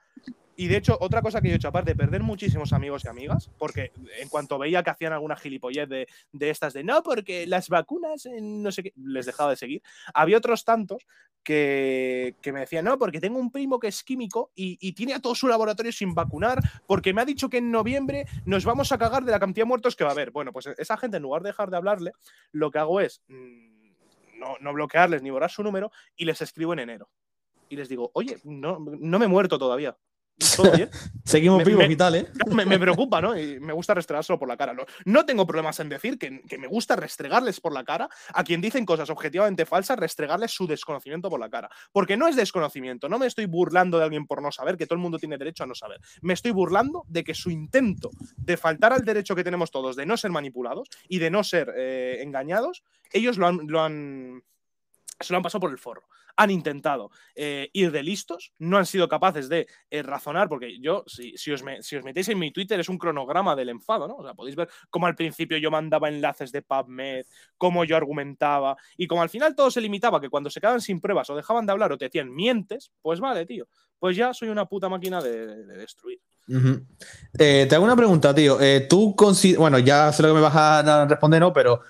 Y 0.60 0.68
de 0.68 0.76
hecho, 0.76 0.98
otra 0.99 1.22
cosa 1.22 1.40
que 1.40 1.48
yo 1.48 1.53
he 1.53 1.56
hecho, 1.56 1.69
aparte 1.69 1.91
de 1.91 1.95
perder 1.95 2.22
muchísimos 2.22 2.73
amigos 2.73 3.06
y 3.06 3.07
amigas, 3.07 3.49
porque 3.57 3.94
en 4.19 4.27
cuanto 4.27 4.60
veía 4.60 4.84
que 4.84 4.90
hacían 4.90 5.14
alguna 5.14 5.38
gilipollez 5.38 5.88
de, 5.88 6.06
estas 6.41 6.73
de 6.73 6.84
no, 6.84 7.02
porque 7.02 7.48
las 7.48 7.69
vacunas, 7.69 8.27
no 8.41 8.69
sé 8.69 8.84
qué, 8.84 8.94
les 8.98 9.26
dejaba 9.26 9.52
de 9.52 9.56
seguir, 9.56 9.81
había 10.14 10.36
otros 10.36 10.65
tantos 10.65 11.07
que, 11.44 12.36
me 12.44 12.60
decían, 12.60 12.84
no, 12.84 12.98
porque 12.98 13.22
tengo 13.22 13.40
un 13.40 13.53
primo 13.53 13.80
que 13.80 13.88
es 13.88 14.03
químico 14.03 14.52
y, 14.53 14.91
tiene 14.91 15.14
a 15.14 15.22
todo 15.22 15.34
su 15.34 15.48
laboratorio 15.48 15.94
sin 15.94 16.14
vacunar, 16.14 16.60
porque 16.86 17.14
me 17.14 17.22
ha 17.22 17.26
dicho 17.26 17.49
que 17.49 17.60
en 17.60 17.72
noviembre 17.72 18.26
nos 18.44 18.65
vamos 18.65 18.91
a 18.91 18.98
cagar 18.98 19.23
de 19.23 19.31
la 19.31 19.40
cantidad 19.40 19.64
de 19.64 19.69
muertos 19.69 19.95
que 19.95 20.03
va 20.03 20.10
a 20.10 20.14
haber. 20.14 20.31
Bueno, 20.31 20.52
pues 20.52 20.68
esa 20.77 20.98
gente, 20.98 21.15
en 21.15 21.23
lugar 21.23 21.41
de 21.41 21.52
dejar 21.52 21.69
de 21.69 21.77
hablarle, 21.77 22.11
lo 22.52 22.69
que 22.69 22.80
hago 22.80 22.99
es 22.99 23.22
mm, 23.30 24.40
no, 24.40 24.57
no 24.60 24.73
bloquearles 24.73 25.22
ni 25.22 25.30
borrar 25.30 25.52
su 25.52 25.64
número 25.64 25.90
y 26.18 26.26
les 26.26 26.41
escribo 26.41 26.73
en 26.73 26.80
enero. 26.80 27.10
Y 27.69 27.77
les 27.77 27.88
digo, 27.88 28.11
oye, 28.14 28.40
no, 28.44 28.77
no 28.77 29.19
me 29.19 29.23
he 29.23 29.30
muerto 29.30 29.57
todavía. 29.57 29.95
Seguimos 31.23 31.63
vivos 31.63 31.85
y 31.89 31.95
tal, 31.95 32.15
¿eh? 32.15 32.27
Me, 32.65 32.79
preocupa, 32.79 33.21
¿no? 33.21 33.37
Y 33.37 33.59
me 33.59 33.73
gusta 33.73 33.93
restregárselo 33.93 34.39
por 34.39 34.47
la 34.47 34.57
cara. 34.57 34.73
No, 34.73 34.85
no 35.05 35.25
tengo 35.25 35.45
problemas 35.45 35.79
en 35.79 35.89
decir 35.89 36.17
que, 36.17 36.41
me 36.57 36.67
gusta 36.67 36.95
restregarles 36.95 37.59
por 37.59 37.73
la 37.73 37.83
cara 37.83 38.09
a 38.33 38.43
quien 38.43 38.61
dicen 38.61 38.85
cosas 38.85 39.09
objetivamente 39.09 39.65
falsas, 39.65 39.99
restregarles 39.99 40.51
su 40.51 40.65
desconocimiento 40.67 41.29
por 41.29 41.39
la 41.39 41.49
cara. 41.49 41.69
Porque 41.91 42.17
no 42.17 42.27
es 42.27 42.35
desconocimiento, 42.35 43.09
no 43.09 43.19
me 43.19 43.27
estoy 43.27 43.45
burlando 43.45 43.97
de 43.97 44.05
alguien 44.05 44.25
por 44.25 44.41
no 44.41 44.51
saber, 44.51 44.77
que 44.77 44.85
todo 44.85 44.95
el 44.95 45.01
mundo 45.01 45.19
tiene 45.19 45.37
derecho 45.37 45.63
a 45.63 45.67
no 45.67 45.75
saber. 45.75 45.99
Me 46.21 46.33
estoy 46.33 46.51
burlando 46.51 47.03
de 47.07 47.23
que 47.23 47.33
su 47.33 47.51
intento 47.51 48.09
de 48.37 48.57
faltar 48.57 48.93
al 48.93 49.03
derecho 49.03 49.35
que 49.35 49.43
tenemos 49.43 49.71
todos 49.71 49.95
de 49.95 50.05
no 50.05 50.17
ser 50.17 50.31
manipulados 50.31 50.89
y 51.07 51.19
de 51.19 51.29
no 51.29 51.43
ser 51.43 51.73
eh, 51.77 52.19
engañados, 52.21 52.83
ellos 53.11 53.37
lo 53.37 53.47
han, 53.47 53.67
lo 53.67 53.81
han, 53.81 54.43
se 55.19 55.33
lo 55.33 55.37
han 55.37 55.43
pasado 55.43 55.61
por 55.61 55.71
el 55.71 55.77
forro 55.77 56.07
han 56.39 56.51
intentado 56.51 57.11
eh, 57.35 57.69
ir 57.73 57.91
de 57.91 58.01
listos, 58.01 58.53
no 58.59 58.77
han 58.77 58.85
sido 58.85 59.09
capaces 59.09 59.49
de 59.49 59.67
eh, 59.89 60.01
razonar, 60.01 60.47
porque 60.47 60.79
yo, 60.79 61.03
si, 61.05 61.51
os 61.51 61.63
metéis 61.63 62.29
en 62.29 62.39
mi 62.39 62.51
Twitter, 62.51 62.79
es 62.79 62.87
un 62.87 62.97
cronograma 62.97 63.57
del 63.57 63.67
enfado, 63.67 64.07
¿no? 64.07 64.15
O 64.15 64.23
sea, 64.23 64.33
podéis 64.33 64.55
ver 64.55 64.69
cómo 64.89 65.05
al 65.05 65.15
principio 65.15 65.57
yo 65.57 65.69
mandaba 65.69 66.07
enlaces 66.07 66.53
de 66.53 66.61
PubMed, 66.61 67.25
cómo 67.57 67.83
yo 67.83 67.97
argumentaba, 67.97 68.77
y 68.95 69.05
como 69.05 69.21
al 69.21 69.27
final 69.27 69.53
todo 69.53 69.69
se 69.69 69.81
limitaba, 69.81 70.21
que 70.21 70.29
cuando 70.29 70.49
se 70.49 70.61
quedaban 70.61 70.79
sin 70.79 71.01
pruebas 71.01 71.29
o 71.29 71.35
dejaban 71.35 71.65
de 71.65 71.73
hablar 71.73 71.91
o 71.91 71.97
te 71.97 72.05
decían 72.05 72.33
mientes, 72.33 72.89
pues 73.01 73.19
vale, 73.19 73.45
tío, 73.45 73.67
pues 73.99 74.15
ya 74.15 74.33
soy 74.33 74.47
una 74.47 74.65
puta 74.65 74.87
máquina 74.87 75.21
de, 75.21 75.65
destruir. 75.65 76.21
Eh, 77.37 77.65
te 77.67 77.75
hago 77.75 77.83
una 77.83 77.97
pregunta, 77.97 78.33
tío. 78.33 78.57
tú 78.87 79.13
bueno, 79.57 79.77
ya 79.77 80.13
sé 80.13 80.23
lo 80.23 80.29
que 80.29 80.35
me 80.35 80.41
vas 80.41 80.55
a 80.55 81.05
responder, 81.05 81.41
¿no? 81.41 81.51
Pero 81.51 81.81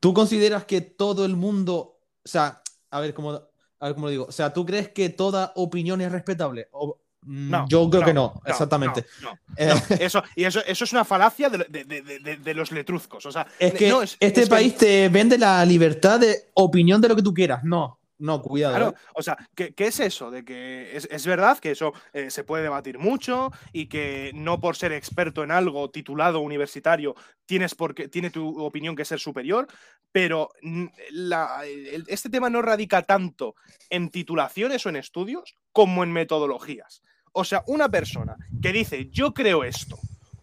tú 0.00 0.12
consideras 0.12 0.64
que 0.64 0.80
todo 0.80 1.24
el 1.24 1.36
mundo, 1.36 1.95
o 2.26 2.28
sea, 2.28 2.60
a 2.90 3.00
ver, 3.00 3.14
cómo 3.14 3.30
a 3.78 3.86
ver 3.86 3.94
cómo 3.94 4.06
lo 4.06 4.10
digo. 4.10 4.26
O 4.28 4.32
sea, 4.32 4.52
¿tú 4.52 4.66
crees 4.66 4.88
que 4.88 5.10
toda 5.10 5.52
opinión 5.54 6.00
es 6.00 6.10
respetable? 6.10 6.68
Mm, 7.22 7.50
no, 7.50 7.66
yo 7.68 7.88
creo 7.88 8.04
que 8.04 8.12
no, 8.12 8.40
exactamente. 8.44 9.06
Eh, 9.58 9.72
eso, 10.00 10.22
y 10.34 10.44
eso, 10.44 10.60
eso 10.66 10.84
es 10.84 10.92
una 10.92 11.02
falacia 11.02 11.48
de, 11.48 12.54
los 12.54 12.72
letruzcos. 12.72 13.24
O 13.24 13.32
sea, 13.32 13.46
es 13.58 13.72
que 13.72 13.90
este 14.20 14.46
país 14.46 14.76
te 14.76 15.08
vende 15.08 15.38
la 15.38 15.64
libertad 15.64 16.20
de 16.20 16.50
opinión 16.52 17.00
de 17.00 17.08
lo 17.08 17.16
que 17.16 17.22
tú 17.22 17.32
quieras. 17.32 17.64
No, 17.64 17.98
no, 18.18 18.40
cuidado. 18.40 18.74
Claro, 18.76 18.90
¿eh? 18.90 19.00
o 19.14 19.22
sea, 19.22 19.36
¿qué, 19.54 19.74
es 19.76 20.00
eso? 20.00 20.30
De 20.30 20.44
que 20.44 20.96
es, 20.96 21.26
verdad 21.26 21.58
que 21.58 21.72
eso 21.72 21.92
eh, 22.12 22.30
se 22.30 22.44
puede 22.44 22.62
debatir 22.62 22.98
mucho 22.98 23.52
y 23.72 23.86
que 23.86 24.30
no 24.34 24.58
por 24.58 24.76
ser 24.76 24.92
experto 24.92 25.44
en 25.44 25.50
algo 25.50 25.90
titulado 25.90 26.40
universitario 26.40 27.14
tienes 27.44 27.74
porque, 27.74 28.08
tiene 28.08 28.30
tu 28.30 28.62
opinión 28.62 28.96
que 28.96 29.04
ser 29.04 29.20
superior, 29.20 29.68
pero 30.12 30.50
este 32.08 32.30
tema 32.30 32.48
no 32.48 32.62
radica 32.62 33.02
tanto 33.02 33.54
en 33.90 34.10
titulaciones 34.10 34.84
o 34.86 34.88
en 34.88 34.96
estudios 34.96 35.54
como 35.72 36.02
en 36.02 36.12
metodologías. 36.12 37.02
O 37.32 37.44
sea, 37.44 37.62
una 37.66 37.90
persona 37.90 38.36
que 38.62 38.72
dice, 38.72 39.08
yo 39.10 39.34
creo 39.34 39.62
esto, 39.62 39.98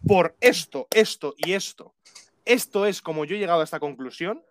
por 0.06 0.36
esto, 0.40 0.86
esto 0.92 1.34
y 1.36 1.54
esto, 1.54 1.94
esto 2.44 2.86
es 2.86 3.02
como 3.02 3.24
yo 3.24 3.34
he 3.34 3.40
llegado 3.40 3.62
a 3.62 3.64
esta 3.64 3.80
conclusión, 3.80 4.44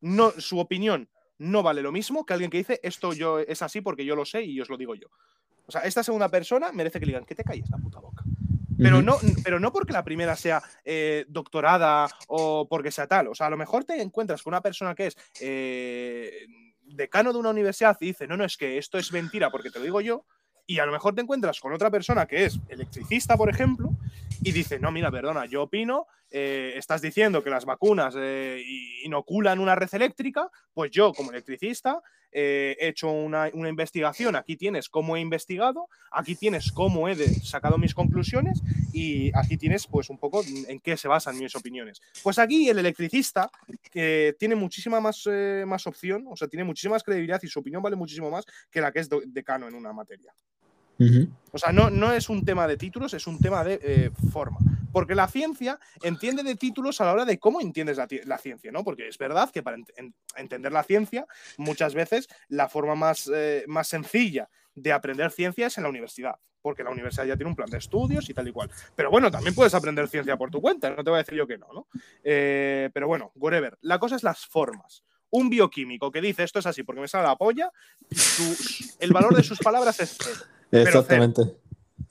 no, 0.00 0.30
su 0.30 0.60
opinión 0.60 1.08
no 1.40 1.62
vale 1.62 1.82
lo 1.82 1.90
mismo 1.90 2.24
que 2.24 2.34
alguien 2.34 2.50
que 2.50 2.58
dice 2.58 2.80
esto 2.82 3.14
yo 3.14 3.38
es 3.38 3.62
así 3.62 3.80
porque 3.80 4.04
yo 4.04 4.14
lo 4.14 4.24
sé 4.26 4.42
y 4.42 4.60
os 4.60 4.68
lo 4.68 4.76
digo 4.76 4.94
yo. 4.94 5.08
O 5.66 5.72
sea, 5.72 5.82
esta 5.82 6.02
segunda 6.02 6.28
persona 6.28 6.70
merece 6.72 7.00
que 7.00 7.06
le 7.06 7.12
digan 7.12 7.24
que 7.24 7.34
te 7.34 7.44
calles 7.44 7.68
la 7.70 7.78
puta 7.78 7.98
boca. 7.98 8.24
Pero, 8.76 9.02
no, 9.02 9.18
pero 9.44 9.60
no 9.60 9.72
porque 9.72 9.92
la 9.92 10.04
primera 10.04 10.36
sea 10.36 10.62
eh, 10.84 11.26
doctorada 11.28 12.08
o 12.28 12.66
porque 12.68 12.90
sea 12.90 13.06
tal. 13.06 13.28
O 13.28 13.34
sea, 13.34 13.46
a 13.46 13.50
lo 13.50 13.56
mejor 13.56 13.84
te 13.84 14.00
encuentras 14.00 14.42
con 14.42 14.52
una 14.52 14.62
persona 14.62 14.94
que 14.94 15.08
es 15.08 15.16
eh, 15.40 16.46
decano 16.82 17.32
de 17.32 17.38
una 17.38 17.50
universidad 17.50 17.96
y 18.00 18.06
dice, 18.06 18.26
no, 18.26 18.36
no, 18.36 18.44
es 18.44 18.56
que 18.56 18.78
esto 18.78 18.98
es 18.98 19.12
mentira 19.12 19.50
porque 19.50 19.70
te 19.70 19.78
lo 19.78 19.84
digo 19.84 20.00
yo. 20.00 20.24
Y 20.66 20.78
a 20.78 20.86
lo 20.86 20.92
mejor 20.92 21.14
te 21.14 21.20
encuentras 21.20 21.58
con 21.60 21.72
otra 21.72 21.90
persona 21.90 22.26
que 22.26 22.44
es 22.44 22.58
electricista, 22.68 23.36
por 23.36 23.50
ejemplo, 23.50 23.90
y 24.42 24.52
dice, 24.52 24.78
no, 24.78 24.90
mira, 24.92 25.10
perdona, 25.10 25.46
yo 25.46 25.64
opino, 25.64 26.06
eh, 26.32 26.74
estás 26.76 27.02
diciendo 27.02 27.42
que 27.42 27.50
las 27.50 27.64
vacunas 27.64 28.14
eh, 28.16 28.62
inoculan 29.02 29.58
una 29.58 29.74
red 29.74 29.88
eléctrica, 29.92 30.48
pues 30.72 30.92
yo 30.92 31.12
como 31.12 31.30
electricista 31.32 32.00
eh, 32.30 32.76
he 32.78 32.88
hecho 32.88 33.10
una, 33.10 33.48
investigación, 33.48 34.36
aquí 34.36 34.56
tienes 34.56 34.88
cómo 34.88 35.16
he 35.16 35.20
investigado, 35.20 35.88
aquí 36.12 36.36
tienes 36.36 36.70
cómo 36.70 37.08
he 37.08 37.16
sacado 37.40 37.78
mis 37.78 37.94
conclusiones 37.94 38.62
y 38.92 39.36
aquí 39.36 39.56
tienes 39.56 39.88
pues 39.88 40.08
un 40.08 40.18
poco 40.18 40.44
en 40.68 40.78
qué 40.78 40.96
se 40.96 41.08
basan 41.08 41.36
mis 41.36 41.56
opiniones. 41.56 42.00
Pues 42.22 42.38
aquí 42.38 42.68
el 42.68 42.78
electricista 42.78 43.50
tiene 43.92 44.54
muchísima 44.54 45.00
más, 45.00 45.28
más 45.66 45.84
opción, 45.88 46.26
o 46.28 46.36
sea, 46.36 46.46
tiene 46.46 46.62
muchísima 46.62 46.94
más 46.94 47.02
credibilidad 47.02 47.40
y 47.42 47.48
su 47.48 47.58
opinión 47.58 47.82
vale 47.82 47.96
muchísimo 47.96 48.30
más 48.30 48.44
que 48.70 48.80
la 48.80 48.92
que 48.92 49.00
es 49.00 49.08
decano 49.26 49.66
en 49.66 49.74
una 49.74 49.92
materia. 49.92 50.32
O 51.50 51.58
sea, 51.58 51.72
no, 51.72 51.90
no 51.90 52.12
es 52.12 52.28
un 52.28 52.44
tema 52.44 52.68
de 52.68 52.76
títulos, 52.76 53.14
es 53.14 53.26
un 53.26 53.38
tema 53.38 53.64
de 53.64 54.12
forma. 54.30 54.58
Porque 54.92 55.14
la 55.14 55.28
ciencia 55.28 55.78
entiende 56.02 56.42
de 56.42 56.56
títulos 56.56 57.00
a 57.00 57.04
la 57.04 57.12
hora 57.12 57.24
de 57.24 57.38
cómo 57.38 57.60
entiendes 57.60 57.98
la, 57.98 58.38
ciencia, 58.38 58.72
¿no? 58.72 58.84
Porque 58.84 59.08
es 59.08 59.18
verdad 59.18 59.50
que 59.50 59.62
para 59.62 59.76
entender 60.36 60.72
la 60.72 60.82
ciencia, 60.82 61.26
muchas 61.58 61.94
veces 61.94 62.28
la 62.48 62.68
forma 62.68 62.94
más, 62.94 63.30
eh, 63.32 63.64
más 63.66 63.88
sencilla 63.88 64.48
de 64.74 64.92
aprender 64.92 65.30
ciencia 65.30 65.66
es 65.66 65.76
en 65.78 65.84
la 65.84 65.90
universidad, 65.90 66.36
porque 66.62 66.84
la 66.84 66.90
universidad 66.90 67.26
ya 67.26 67.36
tiene 67.36 67.50
un 67.50 67.56
plan 67.56 67.70
de 67.70 67.78
estudios 67.78 68.28
y 68.28 68.34
tal 68.34 68.48
y 68.48 68.52
cual. 68.52 68.70
Pero 68.94 69.10
bueno, 69.10 69.30
también 69.30 69.54
puedes 69.54 69.74
aprender 69.74 70.08
ciencia 70.08 70.36
por 70.36 70.50
tu 70.50 70.60
cuenta, 70.60 70.90
no 70.90 71.02
te 71.02 71.10
voy 71.10 71.18
a 71.18 71.22
decir 71.22 71.34
yo 71.34 71.46
que 71.46 71.58
no, 71.58 71.68
¿no? 71.72 71.86
Eh, 72.22 72.90
pero 72.92 73.06
bueno, 73.06 73.32
whatever. 73.34 73.78
La 73.82 73.98
cosa 73.98 74.16
es 74.16 74.22
las 74.22 74.46
formas. 74.46 75.04
Un 75.30 75.48
bioquímico 75.48 76.10
que 76.10 76.20
dice 76.20 76.42
esto 76.42 76.58
es 76.58 76.66
así 76.66 76.82
porque 76.82 77.00
me 77.00 77.08
sale 77.08 77.28
la 77.28 77.36
polla, 77.36 77.70
el 78.98 79.12
valor 79.12 79.34
de 79.36 79.44
sus 79.44 79.58
palabras 79.58 80.00
es 80.00 80.16
cero. 80.18 80.40
Exactamente. 80.72 81.42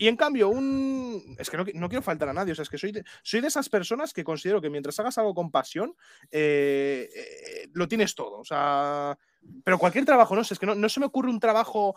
Y 0.01 0.07
en 0.07 0.15
cambio, 0.15 0.47
un. 0.47 1.35
Es 1.37 1.49
que 1.49 1.57
no, 1.57 1.89
quiero 1.89 2.01
faltar 2.01 2.29
a 2.29 2.33
nadie. 2.33 2.53
O 2.53 2.55
sea, 2.55 2.63
es 2.63 2.69
que 2.69 2.77
soy 2.77 2.93
de, 2.93 3.03
soy 3.21 3.41
de 3.41 3.49
esas 3.49 3.67
personas 3.67 4.13
que 4.13 4.23
considero 4.23 4.61
que 4.61 4.69
mientras 4.69 4.97
hagas 4.97 5.17
algo 5.17 5.35
con 5.35 5.51
pasión, 5.51 5.93
eh, 6.31 7.09
eh, 7.13 7.67
lo 7.73 7.85
tienes 7.87 8.15
todo. 8.15 8.39
O 8.39 8.45
sea. 8.45 9.17
Pero 9.63 9.77
cualquier 9.77 10.05
trabajo, 10.05 10.37
no 10.37 10.43
sé, 10.45 10.53
es 10.53 10.59
que 10.59 10.65
no, 10.65 10.89
se 10.89 10.99
me 11.01 11.05
ocurre 11.05 11.29
un 11.29 11.41
trabajo. 11.41 11.95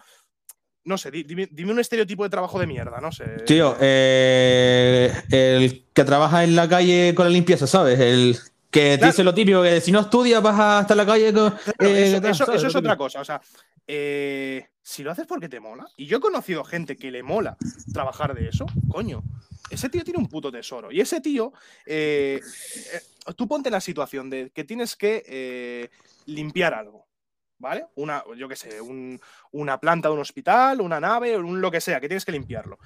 No 0.85 0.99
sé, 0.99 1.12
dime, 1.12 1.49
un 1.70 1.79
estereotipo 1.79 2.24
de 2.24 2.31
trabajo 2.31 2.59
de 2.59 2.66
mierda, 2.66 3.01
no 3.01 3.12
sé. 3.12 3.24
Tío, 3.47 3.77
eh, 3.81 5.12
el 5.31 5.87
que 5.93 6.03
trabaja 6.03 6.43
en 6.43 6.57
la 6.57 6.69
calle 6.69 7.15
con 7.15 7.27
la 7.27 7.31
limpieza, 7.31 7.69
¿sabes? 7.69 8.01
El 8.01 8.37
que 8.69 8.97
dice 8.97 9.23
lo 9.23 9.33
típico, 9.33 9.62
que 9.62 9.81
si 9.81 9.93
no 9.93 10.01
estudias 10.01 10.43
vas 10.43 10.59
a 10.59 10.81
estar 10.81 10.97
en 10.97 11.07
la 11.07 11.07
calle 11.07 11.33
con. 11.33 11.55
eso, 11.79 12.53
es 12.53 12.74
otra 12.74 12.97
cosa. 12.97 13.20
O 13.20 13.24
sea, 13.24 13.41
eh, 13.87 14.72
si 14.82 15.02
lo 15.02 15.12
haces 15.12 15.26
porque 15.26 15.48
te 15.48 15.60
mola, 15.60 15.86
y 15.96 16.06
yo 16.06 16.18
he 16.18 16.20
conocido 16.20 16.64
gente 16.64 16.96
que 16.96 17.10
le 17.10 17.22
mola 17.22 17.56
trabajar 17.92 18.34
de 18.34 18.48
eso, 18.48 18.66
coño, 18.88 19.22
ese 19.70 19.88
tío 19.88 20.04
tiene 20.04 20.18
un 20.18 20.28
puto 20.28 20.50
tesoro. 20.50 20.90
Y 20.90 21.00
ese 21.00 21.20
tío, 21.20 21.52
eh, 21.86 22.40
eh, 22.92 23.32
tú 23.36 23.46
ponte 23.46 23.70
la 23.70 23.80
situación 23.80 24.28
de 24.28 24.50
que 24.50 24.64
tienes 24.64 24.96
que 24.96 25.90
limpiar 26.26 26.74
algo, 26.74 27.06
¿vale? 27.59 27.86
Una, 27.94 28.24
yo 28.36 28.48
qué 28.48 28.56
sé, 28.56 28.80
una 29.52 29.80
planta 29.80 30.09
de 30.09 30.14
un 30.14 30.20
hospital, 30.20 30.80
una 30.80 31.00
nave, 31.00 31.36
un 31.38 31.60
lo 31.60 31.70
que 31.70 31.80
sea, 31.80 32.00
que 32.00 32.09
tienes 32.09 32.24
que 32.24 32.32
limpiarlo. 32.32 32.78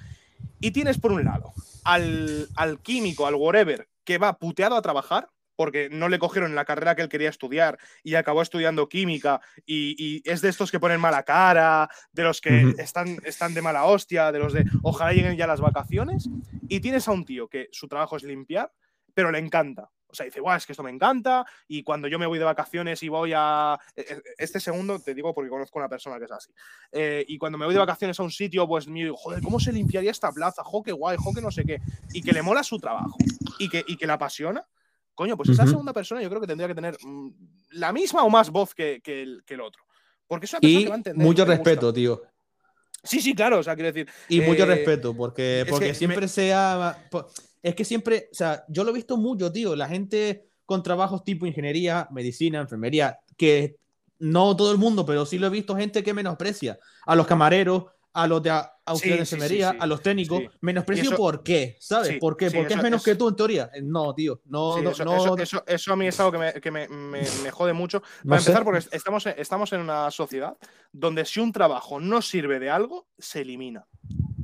Y 0.59 0.71
tienes 0.71 0.99
por 0.99 1.11
un 1.11 1.23
lado 1.23 1.53
al, 1.83 2.47
al 2.55 2.79
químico, 2.79 3.27
al 3.27 3.35
whatever, 3.35 3.89
que 4.03 4.17
va 4.17 4.37
puteado 4.37 4.75
a 4.75 4.81
trabajar, 4.81 5.29
porque 5.57 5.89
no 5.89 6.07
le 6.07 6.19
cogieron 6.19 6.55
la 6.55 6.63
carrera 6.63 6.95
que 6.95 7.01
él 7.01 7.09
quería 7.09 7.29
estudiar 7.29 7.77
y 8.03 8.15
acabó 8.15 8.41
estudiando 8.41 8.87
química 8.87 9.41
y, 9.65 10.21
es 10.23 10.41
de 10.41 10.49
estos 10.49 10.71
que 10.71 10.79
ponen 10.79 11.01
mala 11.01 11.23
cara, 11.23 11.89
de 12.13 12.23
los 12.23 12.39
que 12.39 12.75
están, 12.77 13.17
están 13.25 13.53
de 13.53 13.61
mala 13.61 13.85
hostia, 13.85 14.31
de 14.31 14.39
los 14.39 14.53
de 14.53 14.63
ojalá 14.83 15.11
lleguen 15.11 15.35
ya 15.35 15.47
las 15.47 15.59
vacaciones 15.59 16.29
y 16.69 16.79
tienes 16.79 17.07
a 17.07 17.11
un 17.11 17.25
tío 17.25 17.49
que 17.49 17.67
su 17.71 17.87
trabajo 17.87 18.15
es 18.15 18.23
limpiar, 18.23 18.71
pero 19.13 19.31
le 19.31 19.39
encanta. 19.39 19.89
O 20.09 20.15
sea, 20.15 20.25
dice, 20.25 20.39
guau, 20.39 20.55
es 20.55 20.65
que 20.65 20.71
esto 20.71 20.83
me 20.83 20.91
encanta 20.91 21.45
y 21.67 21.83
cuando 21.83 22.07
yo 22.07 22.17
me 22.17 22.25
voy 22.25 22.39
de 22.39 22.45
vacaciones 22.45 23.03
y 23.03 23.09
voy 23.09 23.33
a... 23.35 23.77
E, 23.95 24.01
e, 24.01 24.21
este 24.37 24.59
segundo 24.59 24.99
te 24.99 25.13
digo 25.13 25.33
porque 25.33 25.49
conozco 25.49 25.79
a 25.79 25.81
una 25.81 25.89
persona 25.89 26.17
que 26.17 26.25
es 26.25 26.31
así. 26.31 26.51
Eh, 26.91 27.25
y 27.27 27.37
cuando 27.37 27.57
me 27.57 27.65
voy 27.65 27.73
de 27.73 27.79
vacaciones 27.79 28.19
a 28.19 28.23
un 28.23 28.31
sitio, 28.31 28.67
pues 28.67 28.87
me 28.87 29.03
digo, 29.03 29.17
joder, 29.17 29.41
¿cómo 29.41 29.59
se 29.59 29.73
limpiaría 29.73 30.11
esta 30.11 30.31
plaza? 30.31 30.63
Jo, 30.63 30.81
qué 30.81 30.93
guay, 30.93 31.17
jo, 31.19 31.33
que 31.33 31.41
no 31.41 31.51
sé 31.51 31.65
qué. 31.65 31.81
Y 32.13 32.21
que 32.21 32.31
le 32.31 32.41
mola 32.41 32.63
su 32.63 32.79
trabajo 32.79 33.17
y 33.59 33.67
que, 33.69 33.83
y 33.85 33.97
que 33.97 34.07
le 34.07 34.13
apasiona 34.13 34.65
Coño, 35.17 35.35
pues 35.35 35.49
esa 35.49 35.65
segunda 35.65 35.93
persona 35.93 36.21
yo 36.21 36.29
creo 36.29 36.39
que 36.39 36.45
tendría 36.45 36.67
que 36.67 36.75
tener 36.75 36.95
mm, 37.03 37.29
la 37.71 37.91
misma 37.91 38.23
o 38.23 38.29
más 38.29 38.51
voz 38.51 38.75
que, 38.75 39.01
el, 39.03 39.61
otro. 39.61 39.83
Porque 40.27 40.45
es 40.45 40.53
una 40.53 40.59
persona 40.59 40.79
que 40.83 40.89
va 40.89 40.93
a 40.93 40.97
entender. 40.97 41.25
Mucho 41.25 41.43
respeto, 41.43 41.91
tío. 41.91 42.21
Sí, 43.03 43.19
sí, 43.19 43.33
claro, 43.33 43.57
o 43.57 43.63
sea, 43.63 43.73
quiero 43.73 43.91
decir. 43.91 44.07
Y 44.29 44.41
mucho 44.41 44.61
eh, 44.61 44.67
respeto, 44.67 45.17
porque, 45.17 45.65
porque 45.67 45.95
siempre 45.95 46.27
sea. 46.27 47.09
Es 47.63 47.73
que 47.73 47.83
siempre, 47.83 48.29
o 48.31 48.35
sea, 48.35 48.63
yo 48.67 48.83
lo 48.83 48.91
he 48.91 48.93
visto 48.93 49.17
mucho, 49.17 49.51
tío. 49.51 49.75
La 49.75 49.87
gente 49.87 50.49
con 50.67 50.83
trabajos 50.83 51.23
tipo 51.23 51.47
ingeniería, 51.47 52.07
medicina, 52.11 52.61
enfermería, 52.61 53.17
que 53.35 53.77
no 54.19 54.55
todo 54.55 54.71
el 54.71 54.77
mundo, 54.77 55.03
pero 55.03 55.25
sí 55.25 55.39
lo 55.39 55.47
he 55.47 55.49
visto 55.49 55.75
gente 55.75 56.03
que 56.03 56.13
menosprecia 56.13 56.77
a 57.07 57.15
los 57.15 57.25
camareros, 57.25 57.85
a 58.13 58.27
los 58.27 58.43
de 58.43 58.51
auxiliar 58.87 59.27
de 59.49 59.65
a 59.79 59.85
los 59.85 60.01
técnicos. 60.01 60.43
Menosprecio, 60.61 61.15
¿por 61.15 61.43
qué? 61.43 61.77
¿Sabes? 61.79 62.17
¿Por 62.19 62.37
qué? 62.37 62.49
Porque 62.49 62.73
es 62.73 62.81
menos 62.81 63.03
que 63.03 63.15
tú 63.15 63.27
en 63.27 63.35
teoría. 63.35 63.69
No, 63.83 64.13
tío. 64.13 64.41
No, 64.45 64.77
eso, 64.77 65.05
no, 65.05 65.35
eso, 65.37 65.93
a 65.93 65.95
mí 65.95 66.07
es 66.07 66.19
algo 66.19 66.31
que 66.31 66.37
me, 66.37 66.53
que 66.53 66.71
me, 66.71 66.87
me, 66.87 67.51
jode 67.51 67.73
mucho. 67.73 68.01
Para 68.27 68.39
empezar, 68.39 68.63
porque 68.63 68.83
estamos, 68.91 69.25
estamos 69.25 69.73
en 69.73 69.81
una 69.81 70.09
sociedad 70.11 70.57
donde 70.91 71.25
si 71.25 71.39
un 71.39 71.51
trabajo 71.51 71.99
no 71.99 72.21
sirve 72.21 72.59
de 72.59 72.69
algo, 72.69 73.07
se 73.17 73.41
elimina. 73.41 73.85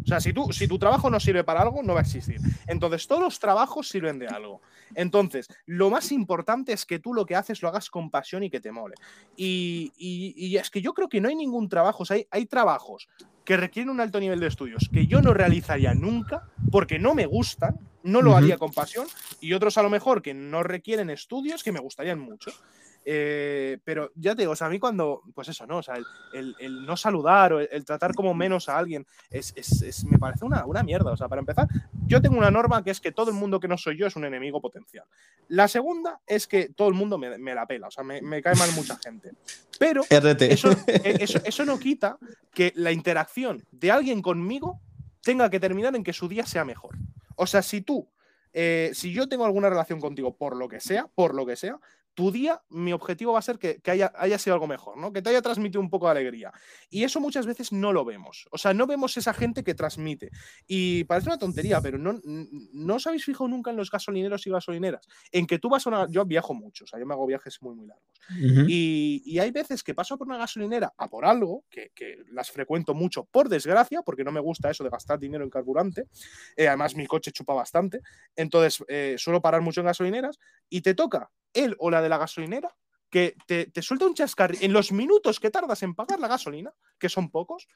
O 0.04 0.06
sea, 0.06 0.20
si, 0.20 0.34
tú, 0.34 0.52
si 0.52 0.68
tu 0.68 0.78
trabajo 0.78 1.10
no 1.10 1.20
sirve 1.20 1.44
para 1.44 1.62
algo, 1.62 1.82
no 1.82 1.94
va 1.94 2.02
a 2.02 2.04
existir. 2.04 2.38
Entonces, 2.68 3.08
todos 3.08 3.22
los 3.22 3.40
trabajos 3.40 3.88
sirven 3.88 4.20
de 4.20 4.28
algo. 4.28 4.62
Entonces, 4.96 5.48
lo 5.66 5.90
más 5.90 6.12
importante 6.12 6.74
es 6.74 6.86
que 6.86 7.00
tú 7.00 7.14
lo 7.14 7.26
que 7.26 7.36
haces 7.36 7.62
lo 7.62 7.70
hagas 7.70 7.90
con 7.90 8.10
pasión 8.10 8.44
y 8.44 8.50
que 8.50 8.60
te 8.60 8.72
mole. 8.72 8.96
Y, 9.38 9.94
y, 9.98 10.58
es 10.58 10.70
que 10.70 10.82
yo 10.82 10.94
creo 10.94 11.08
que 11.08 11.22
no 11.22 11.30
hay 11.30 11.36
ningún 11.36 11.70
trabajo, 11.70 12.04
o 12.04 12.06
sea, 12.06 12.18
hay, 12.18 12.28
hay 12.32 12.46
trabajos 12.46 13.08
que 13.46 13.58
requieren 13.58 13.90
un 13.90 14.00
alto 14.00 14.20
nivel 14.20 14.40
de 14.40 14.48
estudios 14.48 14.90
que 14.92 15.08
yo 15.08 15.22
no 15.22 15.34
realizaría 15.34 15.94
nunca 15.94 16.44
porque 16.72 17.00
no 17.00 17.14
me 17.14 17.26
gustan, 17.26 17.78
no 18.04 18.22
lo 18.22 18.36
haría 18.36 18.58
con 18.58 18.74
pasión, 18.74 19.08
y 19.40 19.54
otros 19.54 19.78
a 19.78 19.84
lo 19.84 19.90
mejor 19.90 20.22
que 20.22 20.34
no 20.34 20.64
requieren 20.64 21.10
estudios 21.10 21.64
que 21.64 21.72
me 21.72 21.80
gustarían 21.80 22.20
mucho. 22.20 22.52
Eh, 23.06 23.80
pero 23.84 24.12
ya 24.16 24.36
te 24.36 24.44
digo, 24.44 24.54
o 24.54 24.56
sea, 24.56 24.68
a 24.68 24.70
mí 24.70 24.80
cuando, 24.80 25.22
pues 25.34 25.50
eso, 25.50 25.66
¿no? 25.68 25.80
O 25.80 25.84
sea, 25.84 25.96
el, 26.34 26.86
no 26.86 26.96
saludar 26.96 27.54
o 27.54 27.60
el, 27.60 27.86
tratar 27.86 28.14
como 28.14 28.34
menos 28.34 28.70
a 28.70 28.78
alguien 28.78 29.06
es, 29.30 29.54
me 30.06 30.18
parece 30.18 30.46
una, 30.46 30.66
una, 30.66 30.84
mierda. 30.84 31.12
O 31.12 31.18
sea, 31.18 31.28
para 31.28 31.40
empezar, 31.40 31.68
yo 32.08 32.22
tengo 32.22 32.38
una 32.38 32.52
norma 32.52 32.84
que 32.84 32.92
es 32.92 33.02
que 33.02 33.12
todo 33.12 33.30
el 33.30 33.36
mundo 33.36 33.60
que 33.60 33.68
no 33.68 33.78
soy 33.78 33.98
yo 33.98 34.08
es 34.08 34.16
un 34.16 34.26
enemigo 34.26 34.62
potencial. 34.62 35.06
La 35.50 35.68
segunda 35.68 36.22
es 36.26 36.48
que 36.48 36.70
todo 36.70 36.88
el 36.88 36.94
mundo 36.94 37.18
me, 37.18 37.56
la 37.56 37.66
pela, 37.66 37.88
o 37.88 37.92
sea, 37.92 38.04
me, 38.04 38.42
cae 38.42 38.56
mal 38.56 38.72
mucha 38.74 38.98
gente. 38.98 39.32
Pero 39.80 40.04
eso, 40.10 40.72
e, 40.88 41.18
eso, 41.20 41.40
eso 41.44 41.66
no 41.66 41.80
quita 41.80 42.18
que 42.54 42.72
la 42.76 42.92
interacción 42.92 43.66
de 43.72 43.92
alguien 43.92 44.22
conmigo 44.22 44.80
tenga 45.22 45.50
que 45.50 45.60
terminar 45.60 45.96
en 45.96 46.04
que 46.04 46.14
su 46.14 46.28
día 46.28 46.46
sea 46.46 46.66
mejor. 46.66 46.96
O 47.36 47.48
sea, 47.48 47.62
si 47.62 47.82
tú 47.82 48.08
eh, 48.54 48.92
si 48.94 49.12
yo 49.12 49.28
tengo 49.28 49.46
alguna 49.46 49.70
relación 49.70 50.00
contigo 50.00 50.38
por 50.38 50.56
lo 50.56 50.70
que 50.70 50.80
sea, 50.80 51.08
por 51.08 51.34
lo 51.34 51.46
que 51.46 51.56
sea, 51.56 51.80
tu 52.14 52.32
día, 52.32 52.62
mi 52.70 52.94
objetivo 52.94 53.34
va 53.34 53.40
a 53.40 53.42
ser 53.42 53.58
que, 53.58 53.82
haya, 53.86 54.12
haya, 54.16 54.38
sido 54.38 54.54
algo 54.54 54.68
mejor, 54.68 54.98
¿no? 54.98 55.12
Que 55.12 55.22
te 55.22 55.30
haya 55.30 55.42
transmitido 55.42 55.82
un 55.82 55.90
poco 55.90 56.06
de 56.06 56.12
alegría. 56.12 56.52
Y 56.90 57.04
eso 57.04 57.20
muchas 57.20 57.46
veces 57.46 57.72
no 57.72 57.92
lo 57.92 58.06
vemos. 58.06 58.48
O 58.52 58.58
sea, 58.58 58.74
no 58.74 58.86
vemos 58.86 59.18
esa 59.18 59.34
gente 59.34 59.64
que 59.64 59.74
transmite. 59.74 60.30
Y 60.68 61.06
parece 61.06 61.30
una 61.30 61.38
tontería, 61.38 61.82
pero 61.82 61.98
no, 61.98 62.20
no 62.24 62.96
os 62.96 63.08
habéis 63.08 63.26
fijado 63.26 63.48
nunca 63.48 63.72
en 63.72 63.78
los 63.78 63.90
gasolineros 63.90 64.46
y 64.46 64.52
gasolineras. 64.52 65.08
En 65.32 65.48
que 65.48 65.58
tú 65.60 65.70
vas 65.70 65.86
a 65.88 65.90
una. 65.90 66.08
Yo 66.10 66.26
viajo 66.26 66.54
mucho, 66.54 66.84
o 66.84 66.88
sea, 66.88 67.00
yo 67.00 67.06
me 67.06 67.14
hago 67.14 67.26
viajes 67.26 67.62
muy, 67.62 67.76
muy 67.76 67.88
largos. 67.88 68.08
y, 68.70 69.40
hay 69.40 69.52
veces 69.52 69.84
que 69.84 69.94
paso 69.94 70.18
por 70.18 70.28
una 70.28 70.38
gasolinera 70.38 70.94
a 70.98 71.10
por 71.10 71.26
algo, 71.26 71.66
que, 71.70 71.92
las 72.32 72.52
frecuento 72.52 72.94
mucho 72.94 73.26
por 73.26 73.50
desgracia, 73.50 74.02
porque 74.04 74.24
no 74.24 74.32
me 74.32 74.40
gusta 74.40 74.70
eso 74.70 74.84
de 74.84 74.90
gastar 74.90 75.20
dinero 75.20 75.44
en 75.44 75.50
carburante. 75.50 76.06
Eh, 76.56 76.68
además, 76.68 76.96
mi 76.96 77.08
coche 77.08 77.32
chupa 77.32 77.54
bastante. 77.54 78.02
Entonces, 78.36 78.84
eh, 78.88 79.16
suelo 79.18 79.42
parar 79.42 79.62
mucho 79.62 79.82
en 79.82 79.88
gasolineras 79.88 80.40
y 80.70 80.82
te 80.82 80.94
toca 80.94 81.30
él 81.54 81.76
o 81.80 81.90
la 81.90 82.02
de 82.02 82.10
la 82.10 82.18
gasolinera 82.18 82.76
que 83.10 83.36
te, 83.46 83.82
suelta 83.84 84.08
un 84.08 84.16
chascarrillo 84.16 84.66
en 84.66 84.74
los 84.74 84.92
minutos 84.92 85.40
que 85.40 85.52
tardas 85.52 85.84
en 85.84 85.94
pagar 85.94 86.20
la 86.20 86.28
gasolina, 86.28 86.74
que 86.98 87.10
son 87.10 87.30
pocos, 87.30 87.68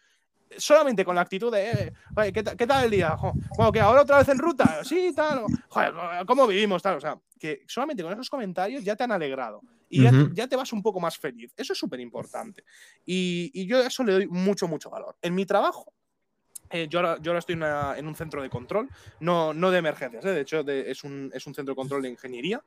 solamente 0.57 1.05
con 1.05 1.13
la 1.13 1.21
actitud 1.21 1.53
de, 1.53 1.93
eh, 1.93 2.33
¿qué, 2.33 2.43
tal 2.43 2.85
el 2.85 2.89
día? 2.89 3.15
bueno, 3.55 3.71
que 3.71 3.79
ahora 3.79 4.01
otra 4.01 4.17
vez 4.17 4.29
en 4.29 4.39
ruta, 4.39 4.83
sí, 4.83 5.13
tal, 5.15 5.43
joder, 5.69 5.93
¿cómo 6.25 6.47
vivimos? 6.47 6.81
Tal, 6.81 6.97
o 6.97 6.99
sea, 6.99 7.19
que 7.39 7.63
solamente 7.67 8.01
con 8.01 8.13
esos 8.13 8.31
comentarios 8.31 8.83
ya 8.83 8.95
te 8.95 9.03
han 9.03 9.11
alegrado 9.11 9.61
y 9.89 10.01
ya, 10.33 10.47
te 10.47 10.55
vas 10.55 10.73
un 10.73 10.81
poco 10.81 10.99
más 10.99 11.17
feliz. 11.17 11.53
Eso 11.55 11.73
es 11.73 11.79
súper 11.79 11.99
importante. 11.99 12.63
Y, 13.05 13.65
yo 13.67 13.77
a 13.77 13.87
eso 13.87 14.03
le 14.03 14.13
doy 14.13 14.27
mucho, 14.27 14.67
mucho 14.67 14.89
valor. 14.89 15.15
En 15.21 15.35
mi 15.35 15.45
trabajo, 15.45 15.93
eh, 16.69 16.87
yo, 16.89 16.99
ahora, 16.99 17.39
estoy 17.39 17.55
en 17.55 18.07
un 18.07 18.15
centro 18.15 18.41
de 18.41 18.49
control, 18.49 18.89
no, 19.19 19.53
no 19.53 19.71
de 19.71 19.77
emergencias, 19.77 20.25
eh, 20.25 20.31
de 20.31 20.41
hecho 20.41 20.67
es, 20.67 21.03
un, 21.03 21.31
es 21.33 21.45
un 21.47 21.53
centro 21.53 21.73
de 21.73 21.75
control 21.77 22.01
de 22.01 22.09
ingeniería. 22.09 22.61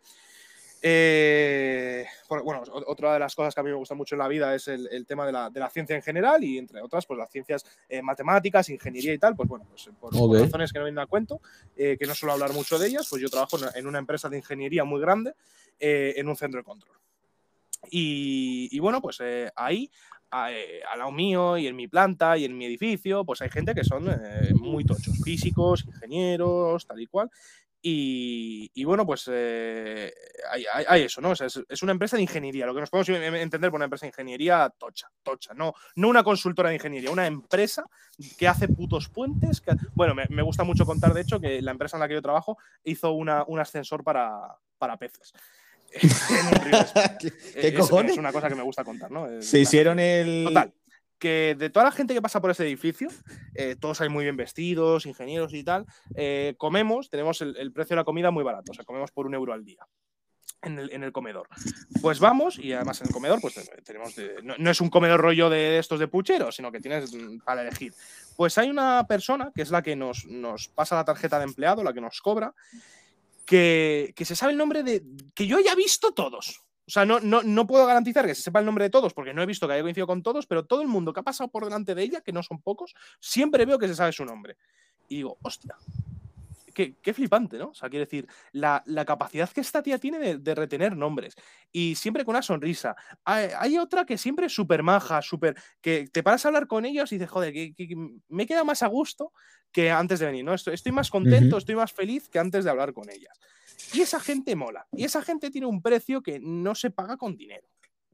Eh, 0.82 2.07
bueno, 2.43 2.62
otra 2.86 3.12
de 3.12 3.19
las 3.19 3.35
cosas 3.35 3.55
que 3.55 3.61
a 3.61 3.65
mí 3.65 3.69
me 3.69 3.77
gusta 3.77 3.94
mucho 3.94 4.15
en 4.15 4.20
la 4.20 4.28
vida 4.28 4.55
es 4.55 4.66
el, 4.69 5.05
tema 5.07 5.27
de 5.27 5.32
la, 5.32 5.51
de 5.51 5.61
la, 5.61 5.69
ciencia 5.69 5.94
en 5.94 6.02
general 6.02 6.43
y 6.43 6.57
entre 6.57 6.81
otras, 6.81 7.05
pues 7.05 7.19
las 7.19 7.31
ciencias 7.31 7.65
eh, 7.89 8.01
matemáticas, 8.01 8.69
ingeniería 8.70 9.12
y 9.12 9.19
tal, 9.19 9.36
pues 9.36 9.48
bueno, 9.48 9.66
pues, 9.69 9.90
por, 10.01 10.15
razones 10.15 10.73
que 10.73 10.78
no 10.78 10.86
vienen 10.86 11.01
a 11.01 11.07
cuento, 11.07 11.40
eh, 11.77 11.97
que 11.98 12.07
no 12.07 12.15
suelo 12.15 12.32
hablar 12.32 12.55
mucho 12.55 12.78
de 12.78 12.89
ellas, 12.89 13.07
pues 13.11 13.20
yo 13.20 13.28
trabajo 13.28 13.59
en 13.74 13.86
una 13.86 13.98
empresa 13.98 14.28
de 14.28 14.39
ingeniería 14.39 14.85
muy 14.85 15.01
grande 15.01 15.35
en 15.78 16.28
un 16.28 16.36
centro 16.36 16.61
de 16.61 16.65
control. 16.65 16.97
Y, 17.90 18.78
bueno, 18.78 19.01
pues 19.01 19.19
ahí, 19.57 19.90
al 20.31 20.98
lado 20.98 21.11
mío 21.11 21.57
y 21.57 21.66
en 21.66 21.74
mi 21.77 21.89
planta 21.89 22.36
y 22.36 22.44
en 22.44 22.57
mi 22.57 22.66
edificio, 22.66 23.24
pues 23.24 23.40
hay 23.43 23.48
gente 23.51 23.74
que 23.74 23.85
son 23.85 24.05
muy 24.55 24.85
tochos, 24.85 25.19
físicos, 25.24 25.85
ingenieros, 25.86 26.86
tal 26.86 27.01
y 27.01 27.07
cual, 27.07 27.31
Y, 27.82 28.85
bueno, 28.85 29.07
pues 29.07 29.28
eh, 29.32 30.12
hay, 30.86 31.02
eso, 31.02 31.20
¿no? 31.20 31.32
es, 31.32 31.82
una 31.82 31.93
empresa 31.93 32.16
de 32.16 32.23
ingeniería, 32.23 32.66
lo 32.66 32.74
que 32.74 32.81
nos 32.81 32.90
podemos 32.90 33.09
entender 33.09 33.70
por 33.70 33.78
una 33.78 33.86
empresa 33.86 34.05
de 34.05 34.11
ingeniería 34.11 34.70
tocha, 34.77 35.11
tocha, 35.23 35.55
no, 35.55 35.73
no 35.97 36.09
una 36.09 36.23
consultora 36.23 36.69
de 36.69 36.74
ingeniería, 36.74 37.11
una 37.11 37.27
empresa 37.27 37.85
que 38.36 38.48
hace 38.48 38.69
putos 38.69 39.09
puentes. 39.09 39.62
bueno, 39.94 40.15
me, 40.15 40.43
gusta 40.43 40.62
mucho 40.62 40.85
contar, 40.85 41.15
de 41.15 41.23
hecho, 41.23 41.40
que 41.40 41.62
la 41.62 41.70
empresa 41.70 41.97
en 41.97 42.01
la 42.01 42.09
que 42.09 42.15
yo 42.15 42.23
trabajo 42.23 42.59
hizo 42.85 43.12
una, 43.12 43.44
un 43.47 43.59
ascensor 43.59 44.05
para, 44.05 44.40
para 44.77 44.98
peces. 44.98 45.32
¿Qué, 47.55 47.74
cojones? 47.74 48.12
Es 48.12 48.19
una 48.19 48.32
cosa 48.32 48.48
que 48.48 48.55
me 48.55 48.62
gusta 48.62 48.85
contar, 48.85 49.11
¿no? 49.11 49.40
Se 49.40 49.59
hicieron 49.59 49.98
el. 49.98 50.44
Total 50.44 50.73
que 51.20 51.55
de 51.56 51.70
toda 51.70 51.84
la 51.84 51.92
gente 51.92 52.14
que 52.14 52.22
pasa 52.22 52.40
por 52.40 52.51
ese 52.51 52.64
edificio, 52.64 53.09
eh, 53.55 53.76
todos 53.78 54.01
hay 54.01 54.09
muy 54.09 54.24
bien 54.24 54.36
vestidos, 54.36 55.06
ingenieros 55.06 55.55
y 55.55 55.62
tal, 55.62 55.86
eh, 56.16 56.55
comemos, 56.56 57.10
tenemos 57.10 57.40
el, 57.42 57.72
precio 57.72 57.94
de 57.94 58.01
la 58.01 58.05
comida 58.05 58.32
muy 58.32 58.42
barato, 58.42 58.72
o 58.72 58.74
sea, 58.74 58.84
comemos 58.84 59.12
por 59.12 59.26
un 59.26 59.34
euro 59.34 59.52
al 59.52 59.64
día. 59.64 59.86
En 60.62 60.78
el, 60.78 61.12
comedor. 61.12 61.48
Pues 62.02 62.20
vamos, 62.20 62.59
y 62.59 62.74
además 62.74 63.01
en 63.01 63.06
el 63.06 63.14
comedor, 63.14 63.40
pues 63.40 63.55
tenemos. 63.82 64.14
no, 64.42 64.70
es 64.70 64.80
un 64.82 64.90
comedor 64.90 65.18
rollo 65.18 65.48
de 65.48 65.78
estos 65.78 65.98
de 65.98 66.06
puchero, 66.06 66.52
sino 66.52 66.70
que 66.70 66.80
tienes 66.80 67.10
para 67.47 67.62
elegir. 67.62 67.94
Pues 68.36 68.59
hay 68.59 68.68
una 68.68 69.06
persona 69.06 69.52
que 69.55 69.62
es 69.62 69.70
la 69.70 69.80
que 69.80 69.97
nos, 69.97 70.26
nos 70.26 70.68
pasa 70.68 70.97
la 70.97 71.06
tarjeta 71.06 71.38
de 71.38 71.44
empleado, 71.44 71.82
la 71.82 71.94
que 71.94 72.02
nos 72.02 72.20
cobra, 72.20 72.52
que, 73.47 74.12
que 74.14 74.26
se 74.26 74.36
sabe 74.36 74.52
el 74.52 74.59
nombre 74.59 74.82
de. 74.82 75.02
que 75.34 75.47
yo 75.47 75.56
haya 75.56 75.74
visto 75.74 76.12
todos. 76.12 76.60
O 76.90 76.92
sea, 76.92 77.04
no, 77.04 77.20
no, 77.20 77.44
no, 77.44 77.68
puedo 77.68 77.86
garantizar 77.86 78.26
que 78.26 78.34
se 78.34 78.42
sepa 78.42 78.58
el 78.58 78.66
nombre 78.66 78.82
de 78.82 78.90
todos, 78.90 79.14
porque 79.14 79.32
no 79.32 79.40
he 79.40 79.46
visto 79.46 79.68
que 79.68 79.74
haya 79.74 79.82
coincidido 79.82 80.08
con 80.08 80.24
todos, 80.24 80.48
pero 80.48 80.64
todo 80.64 80.82
el 80.82 80.88
mundo 80.88 81.12
que 81.12 81.20
ha 81.20 81.22
pasado 81.22 81.48
por 81.48 81.62
delante 81.62 81.94
de 81.94 82.02
ella, 82.02 82.20
que 82.20 82.32
no 82.32 82.42
son 82.42 82.60
pocos, 82.60 82.96
siempre 83.20 83.64
veo 83.64 83.78
que 83.78 83.86
se 83.86 83.94
sabe 83.94 84.10
su 84.10 84.24
nombre. 84.24 84.56
Y 85.08 85.18
digo, 85.18 85.38
hostia, 85.40 85.76
qué, 86.74 87.14
flipante, 87.14 87.58
¿no? 87.58 87.68
O 87.68 87.74
sea, 87.74 87.88
quiere 87.88 88.06
decir, 88.06 88.26
la, 88.50 88.82
capacidad 89.06 89.48
que 89.50 89.60
esta 89.60 89.84
tía 89.84 89.98
tiene 89.98 90.38
de, 90.38 90.54
retener 90.56 90.96
nombres. 90.96 91.36
Y 91.70 91.94
siempre 91.94 92.24
con 92.24 92.34
una 92.34 92.42
sonrisa. 92.42 92.96
Hay, 93.24 93.78
otra 93.78 94.04
que 94.04 94.18
siempre 94.18 94.46
es 94.46 94.52
súper 94.52 94.82
maja, 94.82 95.22
súper. 95.22 95.54
que 95.80 96.08
te 96.08 96.24
paras 96.24 96.44
a 96.44 96.48
hablar 96.48 96.66
con 96.66 96.84
ellos 96.84 97.12
y 97.12 97.18
dices, 97.18 97.30
joder, 97.30 97.52
que, 97.52 97.74
me 98.28 98.46
queda 98.48 98.64
más 98.64 98.82
a 98.82 98.88
gusto 98.88 99.32
que 99.70 99.92
antes 99.92 100.18
de 100.18 100.26
venir, 100.26 100.44
¿no? 100.44 100.54
Estoy, 100.54 100.74
estoy 100.74 100.90
más 100.90 101.08
contento, 101.08 101.56
estoy 101.56 101.76
más 101.76 101.92
feliz 101.92 102.28
que 102.28 102.40
antes 102.40 102.64
de 102.64 102.70
hablar 102.70 102.92
con 102.92 103.08
ellas. 103.10 103.38
Y 103.93 104.01
esa 104.01 104.20
gente 104.20 104.57
mola. 104.57 104.86
Y 104.93 105.05
esa 105.05 105.23
gente 105.23 105.51
tiene 105.51 105.66
un 105.66 105.82
precio 105.82 106.23
que 106.23 106.39
no 106.40 106.74
se 106.74 106.90
paga 106.90 107.16
con 107.16 107.36
dinero. 107.36 107.66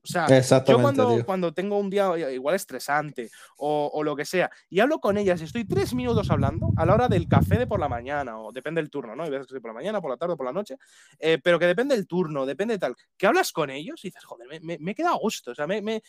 O 0.07 0.09
sea, 0.09 0.63
yo 0.65 0.81
cuando, 0.81 1.25
cuando, 1.27 1.53
tengo 1.53 1.79
un 1.79 1.91
día 1.91 2.17
igual 2.31 2.55
estresante 2.55 3.29
o, 3.57 4.03
lo 4.05 4.15
que 4.15 4.25
sea, 4.25 4.51
y 4.71 4.79
hablo 4.79 5.01
con 5.01 5.19
ellas, 5.19 5.41
estoy 5.41 5.65
tres 5.65 5.95
minutos 5.95 6.31
hablando 6.31 6.73
a 6.77 6.87
la 6.87 6.95
hora 6.95 7.09
del 7.09 7.27
café 7.27 7.59
de 7.59 7.67
por 7.67 7.81
la 7.81 7.89
mañana, 7.89 8.39
o 8.39 8.53
depende 8.53 8.81
del 8.81 8.89
turno, 8.89 9.17
¿no? 9.17 9.25
Hay 9.25 9.31
veces 9.31 9.49
que 9.49 9.61
por 9.61 9.71
la 9.71 9.75
mañana, 9.75 10.01
por 10.01 10.11
la 10.11 10.17
tarde, 10.17 10.37
por 10.37 10.47
la 10.47 10.53
noche, 10.53 10.77
eh, 11.19 11.39
pero 11.43 11.59
que 11.59 11.67
depende 11.67 11.97
del 11.97 12.07
turno, 12.07 12.47
depende 12.47 12.75
de 12.75 12.79
tal. 12.79 12.95
Que 13.17 13.27
hablas 13.27 13.51
con 13.51 13.69
ellos 13.69 14.05
y 14.05 14.09
dices, 14.09 14.25
joder, 14.25 14.47
me, 14.63 14.79
me, 14.79 14.91
he 14.93 14.95
quedado 14.95 15.17
a 15.17 15.19
gusto, 15.19 15.51
o 15.51 15.55
sea, 15.57 15.67
me, 15.67 15.83
me, 15.83 16.01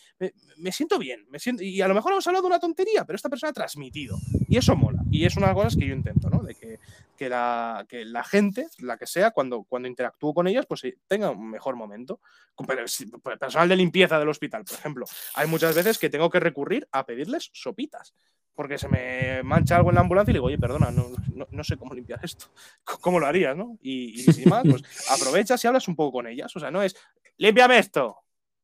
siento 0.70 0.96
bien, 0.98 1.26
me 1.28 1.40
siento, 1.40 1.64
y 1.64 1.80
a 1.80 1.88
lo 1.88 1.94
mejor 1.94 2.12
hemos 2.12 2.26
hablado 2.28 2.42
de 2.42 2.48
una 2.48 2.60
tontería, 2.60 3.04
pero 3.04 3.16
esta 3.16 3.28
persona 3.28 3.50
ha 3.50 3.54
transmitido, 3.54 4.16
y 4.48 4.58
eso 4.58 4.76
mola, 4.76 5.02
y 5.10 5.24
es 5.24 5.36
una 5.36 5.48
de 5.48 5.54
las 5.54 5.64
cosas 5.64 5.76
que 5.76 5.88
yo 5.88 5.94
intento, 5.94 6.30
¿no? 6.30 6.44
De 6.44 6.54
que, 6.54 6.78
que, 7.18 7.28
la, 7.28 7.84
que 7.88 8.04
la 8.04 8.22
gente, 8.22 8.68
la 8.78 8.96
que 8.96 9.06
sea, 9.06 9.32
cuando, 9.32 9.64
cuando 9.64 9.88
interactúo 9.88 10.32
con 10.32 10.46
ellas, 10.46 10.64
pues 10.66 10.82
tenga 11.08 11.30
un 11.30 11.50
mejor 11.50 11.74
momento. 11.74 12.20
El 12.56 13.38
personal 13.38 13.68
de 13.68 13.76
limpieza 13.76 14.18
del 14.18 14.28
hospital, 14.28 14.64
por 14.64 14.78
ejemplo, 14.78 15.06
hay 15.34 15.48
muchas 15.48 15.74
veces 15.74 15.98
que 15.98 16.08
tengo 16.08 16.30
que 16.30 16.40
recurrir 16.40 16.88
a 16.92 17.04
pedirles 17.04 17.50
sopitas. 17.52 18.14
Porque 18.54 18.78
se 18.78 18.88
me 18.88 19.42
mancha 19.42 19.76
algo 19.76 19.90
en 19.90 19.96
la 19.96 20.00
ambulancia 20.00 20.30
y 20.30 20.34
le 20.34 20.38
digo, 20.38 20.46
oye, 20.46 20.58
perdona, 20.58 20.90
no, 20.90 21.10
no, 21.48 21.64
sé 21.64 21.76
cómo 21.76 21.94
limpiar 21.94 22.20
esto. 22.24 22.46
¿Cómo 23.00 23.20
lo 23.20 23.26
harías, 23.26 23.56
no? 23.56 23.78
Y, 23.82 24.20
y 24.20 24.32
sin 24.32 24.48
más, 24.48 24.64
pues 24.68 24.82
aprovechas 25.10 25.62
y 25.62 25.66
hablas 25.66 25.86
un 25.88 25.96
poco 25.96 26.18
con 26.18 26.26
ellas. 26.28 26.54
O 26.56 26.60
sea, 26.60 26.70
no 26.70 26.82
es, 26.82 26.96
límpiame 27.36 27.78
esto, 27.78 28.16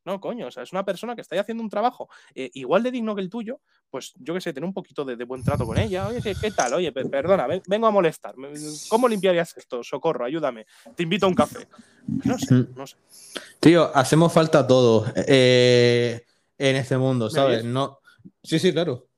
no, 0.04 0.20
coño, 0.20 0.48
o 0.48 0.50
sea, 0.50 0.62
es 0.62 0.72
una 0.72 0.84
persona 0.84 1.14
que 1.14 1.22
está 1.22 1.38
haciendo 1.40 1.62
un 1.62 1.70
trabajo 1.70 2.08
eh, 2.34 2.50
igual 2.54 2.82
de 2.82 2.90
digno 2.90 3.14
que 3.14 3.22
el 3.22 3.30
tuyo, 3.30 3.60
pues 3.90 4.12
yo 4.16 4.34
qué 4.34 4.40
sé, 4.40 4.52
tener 4.52 4.66
un 4.66 4.74
poquito 4.74 5.04
de, 5.04 5.22
buen 5.24 5.42
trato 5.42 5.64
con 5.64 5.78
ella. 5.78 6.08
Oye, 6.08 6.20
¿qué, 6.38 6.50
tal? 6.50 6.74
Oye, 6.74 6.92
perdona, 6.92 7.46
vengo 7.66 7.86
a 7.86 7.90
molestar. 7.90 8.34
¿Cómo 8.88 9.08
limpiarías 9.08 9.56
esto? 9.56 9.82
Socorro, 9.82 10.26
ayúdame. 10.26 10.66
Te 10.94 11.04
invito 11.04 11.26
a 11.26 11.28
un 11.30 11.34
café. 11.34 11.66
No 12.06 12.38
sé, 12.38 12.54
mm. 12.54 12.74
no 12.76 12.86
sé. 12.86 12.96
Tío, 13.60 13.90
hacemos 13.96 14.32
falta 14.32 14.66
todos 14.66 15.10
eh, 15.26 16.22
en 16.58 16.76
este 16.76 16.98
mundo, 16.98 17.30
¿sabes? 17.30 17.64
No. 17.64 18.00
Sí, 18.42 18.58
sí, 18.58 18.72
claro. 18.72 19.08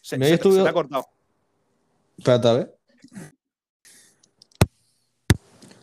Se, 0.00 0.16
¿Me 0.18 0.28
se, 0.28 0.38
te 0.38 0.68
ha 0.68 0.72
cortado. 0.72 1.04
Espérate, 2.16 2.48
a 2.48 2.52
ver. 2.52 2.76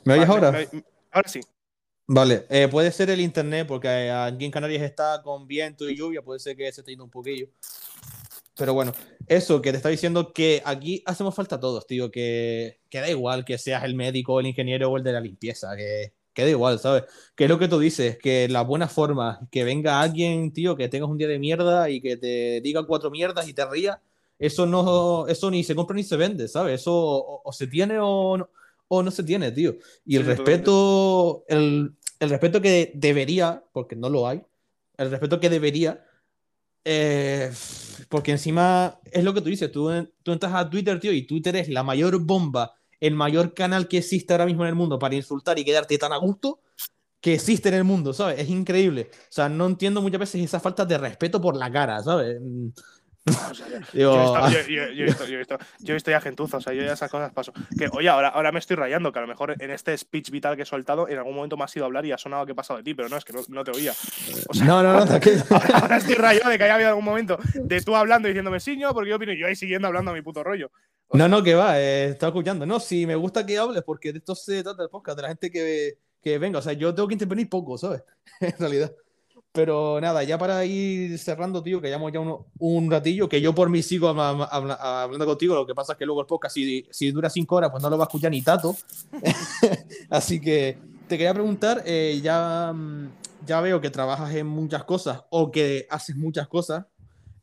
¿Me 0.06 0.14
oyes 0.14 0.30
ahora? 0.30 0.68
ahora 1.12 1.28
sí. 1.28 1.42
Vale, 2.06 2.46
eh, 2.50 2.68
puede 2.68 2.92
ser 2.92 3.10
el 3.10 3.22
internet, 3.22 3.66
porque 3.66 3.88
aquí 3.88 4.44
en 4.44 4.52
Canarias 4.52 4.82
está 4.82 5.22
con 5.24 5.48
viento 5.48 5.90
y 5.90 5.96
lluvia, 5.96 6.22
puede 6.22 6.40
ser 6.40 6.56
que 6.58 6.70
se 6.72 6.82
esté 6.82 6.92
yendo 6.92 7.06
un 7.06 7.10
poquillo. 7.10 7.48
Pero 8.56 8.74
bueno, 8.74 8.92
eso 9.28 9.62
que 9.62 9.72
te 9.72 9.78
está 9.78 9.90
diciendo 9.90 10.34
que 10.34 10.62
aquí 10.66 11.02
hacemos 11.06 11.34
falta 11.34 11.60
todos, 11.60 11.88
tío, 11.88 12.12
que, 12.12 12.82
que 12.90 13.00
da 13.00 13.10
igual 13.10 13.46
que 13.46 13.58
seas 13.58 13.84
el 13.86 13.96
médico, 13.96 14.40
el 14.40 14.48
ingeniero 14.48 14.92
o 14.92 14.98
el 14.98 15.04
de 15.04 15.14
la 15.14 15.22
limpieza, 15.22 15.76
que, 15.78 16.14
que 16.34 16.44
da 16.44 16.50
igual, 16.50 16.78
¿sabes? 16.78 17.04
Que 17.36 17.46
es 17.46 17.50
lo 17.50 17.58
que 17.58 17.70
tú 17.70 17.80
dices, 17.80 18.18
que 18.20 18.50
la 18.50 18.64
buena 18.64 18.90
forma, 18.90 19.48
que 19.50 19.64
venga 19.64 20.02
alguien, 20.02 20.52
tío, 20.52 20.76
que 20.76 20.90
tengas 20.90 21.10
un 21.10 21.18
día 21.18 21.28
de 21.30 21.40
mierda 21.40 21.90
y 21.90 22.02
que 22.02 22.18
te 22.18 22.60
diga 22.62 22.86
cuatro 22.86 23.12
mierdas 23.12 23.48
y 23.48 23.54
te 23.54 23.66
ría, 23.66 24.02
eso 24.38 24.66
no, 24.66 25.26
eso 25.28 25.50
ni 25.50 25.64
se 25.64 25.74
compra 25.74 25.96
ni 25.96 26.04
se 26.04 26.18
vende, 26.18 26.48
¿sabes? 26.50 26.82
Eso 26.82 27.42
o 27.44 27.54
se 27.54 27.68
tiene 27.68 27.98
o 28.00 28.38
no 28.38 28.50
o 28.98 29.04
no 29.04 29.12
se 29.12 29.24
tiene, 29.24 29.52
tío. 29.52 29.76
Y 30.06 30.16
el 30.18 30.26
respeto, 30.26 31.46
el, 31.48 31.96
el, 32.20 32.30
respeto 32.30 32.62
que 32.62 32.92
debería, 32.96 33.64
porque 33.74 33.96
no 33.96 34.10
lo 34.10 34.28
hay, 34.28 34.42
el 34.98 35.10
respeto 35.10 35.40
que 35.40 35.50
debería, 35.50 36.06
eh, 36.86 37.52
porque 38.10 38.32
encima 38.32 39.00
es 39.12 39.24
lo 39.24 39.34
que 39.34 39.42
tú 39.42 39.50
dices, 39.50 39.72
tú, 39.72 39.90
tú 40.22 40.32
entras 40.32 40.54
a 40.54 40.70
Twitter, 40.70 41.00
tío, 41.00 41.12
y 41.12 41.26
Twitter 41.26 41.56
es 41.56 41.70
la 41.70 41.84
mayor 41.84 42.20
bomba, 42.20 42.74
el 43.00 43.16
mayor 43.16 43.54
canal 43.54 43.88
que 43.88 43.98
existe 43.98 44.34
ahora 44.34 44.46
mismo 44.46 44.64
en 44.64 44.70
el 44.70 44.76
mundo 44.76 45.00
para 45.00 45.16
insultar 45.16 45.58
y 45.60 45.66
quedarte 45.66 45.98
tan 45.98 46.14
a 46.14 46.18
gusto 46.18 46.62
que 47.24 47.34
existe 47.36 47.70
en 47.70 47.76
el 47.76 47.84
mundo, 47.86 48.12
¿sabes? 48.12 48.38
Es 48.38 48.50
increíble. 48.50 49.10
O 49.14 49.32
sea, 49.32 49.48
no 49.48 49.66
entiendo 49.66 50.02
muchas 50.02 50.20
veces 50.20 50.44
esa 50.44 50.60
falta 50.60 50.86
de 50.86 50.98
respeto 50.98 51.40
por 51.40 51.56
la 51.56 51.72
cara, 51.72 52.04
¿sabes? 52.04 52.38
Yo, 53.94 54.36
he 55.88 55.94
visto 55.94 56.12
ya 56.12 56.20
gentuza, 56.20 56.58
o 56.58 56.62
sea, 56.62 56.74
yo 56.74 56.84
ya 56.84 56.94
esas 56.94 57.10
cosas 57.10 57.32
paso. 57.32 57.54
Que, 57.78 57.88
oye, 57.92 58.10
ahora, 58.10 58.30
ahora 58.30 58.52
me 58.52 58.60
estoy 58.60 58.76
rayando, 58.76 59.14
que 59.14 59.20
a 59.20 59.22
lo 59.22 59.30
mejor 59.30 59.56
en 59.62 59.72
este 59.72 59.98
speech 59.98 60.30
vital 60.30 60.58
que 60.58 60.64
he 60.64 60.66
soltado, 60.66 61.08
en 61.08 61.18
algún 61.18 61.36
momento 61.36 61.56
me 61.56 61.64
has 61.64 61.76
ido 61.76 61.86
a 61.86 61.88
hablar 61.88 62.06
y 62.06 62.12
ha 62.12 62.18
sonado 62.18 62.46
que 62.46 62.52
he 62.52 62.56
pasado 62.56 62.78
de 62.78 62.84
ti, 62.84 62.94
pero 62.94 63.08
no, 63.08 63.16
es 63.16 63.24
que 63.24 63.34
no, 63.48 63.64
te 63.64 63.72
oía. 63.72 63.94
no, 64.66 64.84
no, 64.84 64.94
no, 64.94 65.00
ahora, 65.74 65.98
estoy 65.98 66.16
rayado 66.16 66.50
de 66.50 66.58
que 66.58 66.64
haya 66.66 66.76
habido 66.76 66.90
algún 66.90 67.06
momento 67.06 67.38
de 67.54 67.82
tú 67.82 67.96
hablando 67.96 68.28
y 68.28 68.32
diciéndome 68.32 68.60
sí, 68.60 68.76
no, 68.76 68.94
porque 68.94 69.10
yo 69.10 69.16
opino 69.16 69.32
y 69.32 69.40
yo 69.40 69.48
ahí 69.48 69.56
siguiendo 69.56 69.88
hablando 69.88 70.12
a 70.12 70.14
mi 70.14 70.22
puto 70.22 70.44
rollo. 70.44 70.72
no, 71.14 71.28
no, 71.30 71.42
que 71.42 71.56
va, 71.56 71.80
eh, 71.80 72.10
estaba 72.10 72.32
escuchando. 72.32 72.66
No, 72.66 72.80
sí, 72.80 73.08
me 73.08 73.16
gusta 73.16 73.46
que 73.46 73.58
hables 73.58 73.84
porque 73.84 74.12
de 74.12 74.20
esto 74.20 74.36
se 74.36 74.64
trata 74.64 74.84
el 74.84 74.90
podcast, 74.90 75.16
de 75.16 75.22
la 75.22 75.30
gente 75.30 75.50
que, 75.50 75.98
que 76.22 76.38
venga. 76.40 76.60
O 76.60 76.62
sea, 76.62 76.74
yo 76.74 76.94
tengo 76.94 77.08
que 77.08 77.16
intervenir 77.16 77.50
poco, 77.50 77.78
¿sabes? 77.78 78.04
en 78.42 78.56
realidad. 78.60 78.94
Pero 79.54 80.02
nada, 80.02 80.24
ya 80.24 80.40
para 80.40 80.66
ir 80.66 81.20
cerrando, 81.20 81.62
tío, 81.62 81.80
que 81.80 81.88
llevamos 81.88 82.12
ya 82.12 82.20
un 82.20 82.90
ratillo, 82.90 83.30
que 83.30 83.40
yo 83.40 83.54
por 83.54 83.70
mí 83.70 83.84
sigo 83.84 84.10
hablando 84.10 85.26
contigo, 85.28 85.54
lo 85.54 85.68
que 85.68 85.76
pasa 85.76 85.94
es 85.94 86.00
que 86.00 86.08
luego 86.08 86.22
el 86.22 86.28
podcast, 86.28 86.56
si, 86.56 86.88
si 86.90 87.12
dura 87.12 87.30
cinco 87.30 87.58
horas, 87.58 87.70
pues 87.70 87.84
no 87.84 87.90
lo 87.92 87.98
va 88.00 88.06
a 88.06 88.08
escuchar 88.08 88.32
ni 88.32 88.42
Tato. 88.42 88.76
Así 90.10 90.42
que 90.42 90.80
te 91.08 91.20
quería 91.20 91.36
preguntar, 91.36 91.84
eh, 91.86 92.20
ya, 92.24 92.74
mm, 92.74 93.12
ya 93.46 93.62
veo 93.62 93.80
que 93.80 93.92
trabajas 93.92 94.34
en 94.34 94.48
muchas 94.48 94.86
cosas 94.86 95.24
o 95.30 95.52
que 95.52 95.86
haces 95.92 96.16
muchas 96.16 96.48
cosas. 96.48 96.88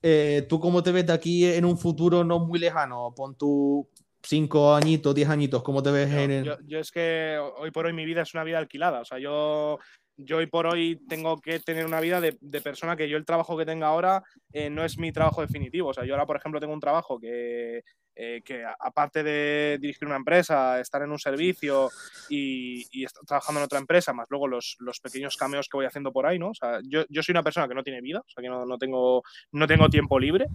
Eh, 0.03 0.45
¿Tú 0.49 0.59
cómo 0.59 0.83
te 0.83 0.91
ves 0.91 1.07
de 1.07 1.13
aquí 1.13 1.45
en 1.45 1.65
un 1.65 1.79
futuro 1.79 2.25
no 2.25 2.41
muy 2.41 2.59
lejano? 2.59 3.13
Pon 3.15 3.37
tú 3.37 3.89
cinco 4.21 4.75
añitos, 4.75 5.15
diez 5.15 5.29
añitos, 5.29 5.63
¿cómo 5.63 5.81
te 5.81 5.93
ves 5.93 6.11
en 6.11 6.31
el... 6.31 6.45
yo, 6.45 6.57
yo, 6.67 6.79
es 6.81 6.91
que 6.91 7.39
hoy 7.59 7.71
por 7.71 7.87
hoy 7.87 7.93
mi 7.93 8.05
vida 8.05 8.23
es 8.23 8.35
una 8.35 8.43
vida 8.43 8.59
alquilada. 8.59 9.01
O 9.01 9.05
sea, 9.05 9.21
yo 9.21 9.79
yo 10.25 10.39
hoy 10.39 10.47
por 10.47 10.67
hoy 10.67 11.01
tengo 11.09 11.41
que 11.41 11.61
tener 11.61 11.87
una 11.87 12.01
vida 12.01 12.21
de, 12.21 12.33
persona 12.61 12.97
que 12.97 13.09
yo 13.09 13.17
el 13.17 13.25
trabajo 13.25 13.57
que 13.57 13.67
tenga 13.67 13.87
ahora 13.89 14.23
eh, 14.53 14.71
no 14.71 14.85
es 14.85 14.99
mi 14.99 15.13
trabajo 15.13 15.41
definitivo. 15.41 15.89
O 15.89 15.95
sea, 15.95 16.05
yo 16.05 16.15
ahora, 16.15 16.27
por 16.27 16.37
ejemplo, 16.37 16.61
tengo 16.61 16.75
un 16.75 16.81
trabajo 16.81 17.19
que, 17.19 17.83
eh, 18.23 18.43
que 18.45 18.63
aparte 18.79 19.23
de 19.23 19.79
dirigir 19.81 20.07
una 20.07 20.17
empresa, 20.17 20.79
estar 20.79 21.01
en 21.01 21.11
un 21.11 21.19
servicio 21.19 21.89
y, 22.29 22.85
y 22.91 23.05
estar 23.05 23.25
trabajando 23.25 23.61
en 23.61 23.65
otra 23.65 23.79
empresa, 23.79 24.13
más 24.13 24.27
luego 24.29 24.47
los, 24.47 24.77
los, 24.81 25.01
pequeños 25.01 25.39
cameos 25.39 25.71
que 25.71 25.79
voy 25.79 25.87
haciendo 25.87 26.13
por 26.13 26.27
ahí, 26.27 26.39
¿no? 26.39 26.51
O 26.51 26.55
sea, 26.55 26.81
yo, 26.85 27.07
yo, 27.09 27.23
soy 27.23 27.33
una 27.33 27.43
persona 27.43 27.67
que 27.67 27.75
no 27.75 27.83
tiene 27.83 28.03
vida, 28.03 28.19
o 28.19 28.29
sea, 28.29 28.43
que 28.43 28.51
no, 28.51 28.67
no 28.67 28.77
tengo, 28.77 29.23
no 29.53 29.67
tengo 29.67 29.89
tiempo 29.89 30.21
libre. 30.21 30.49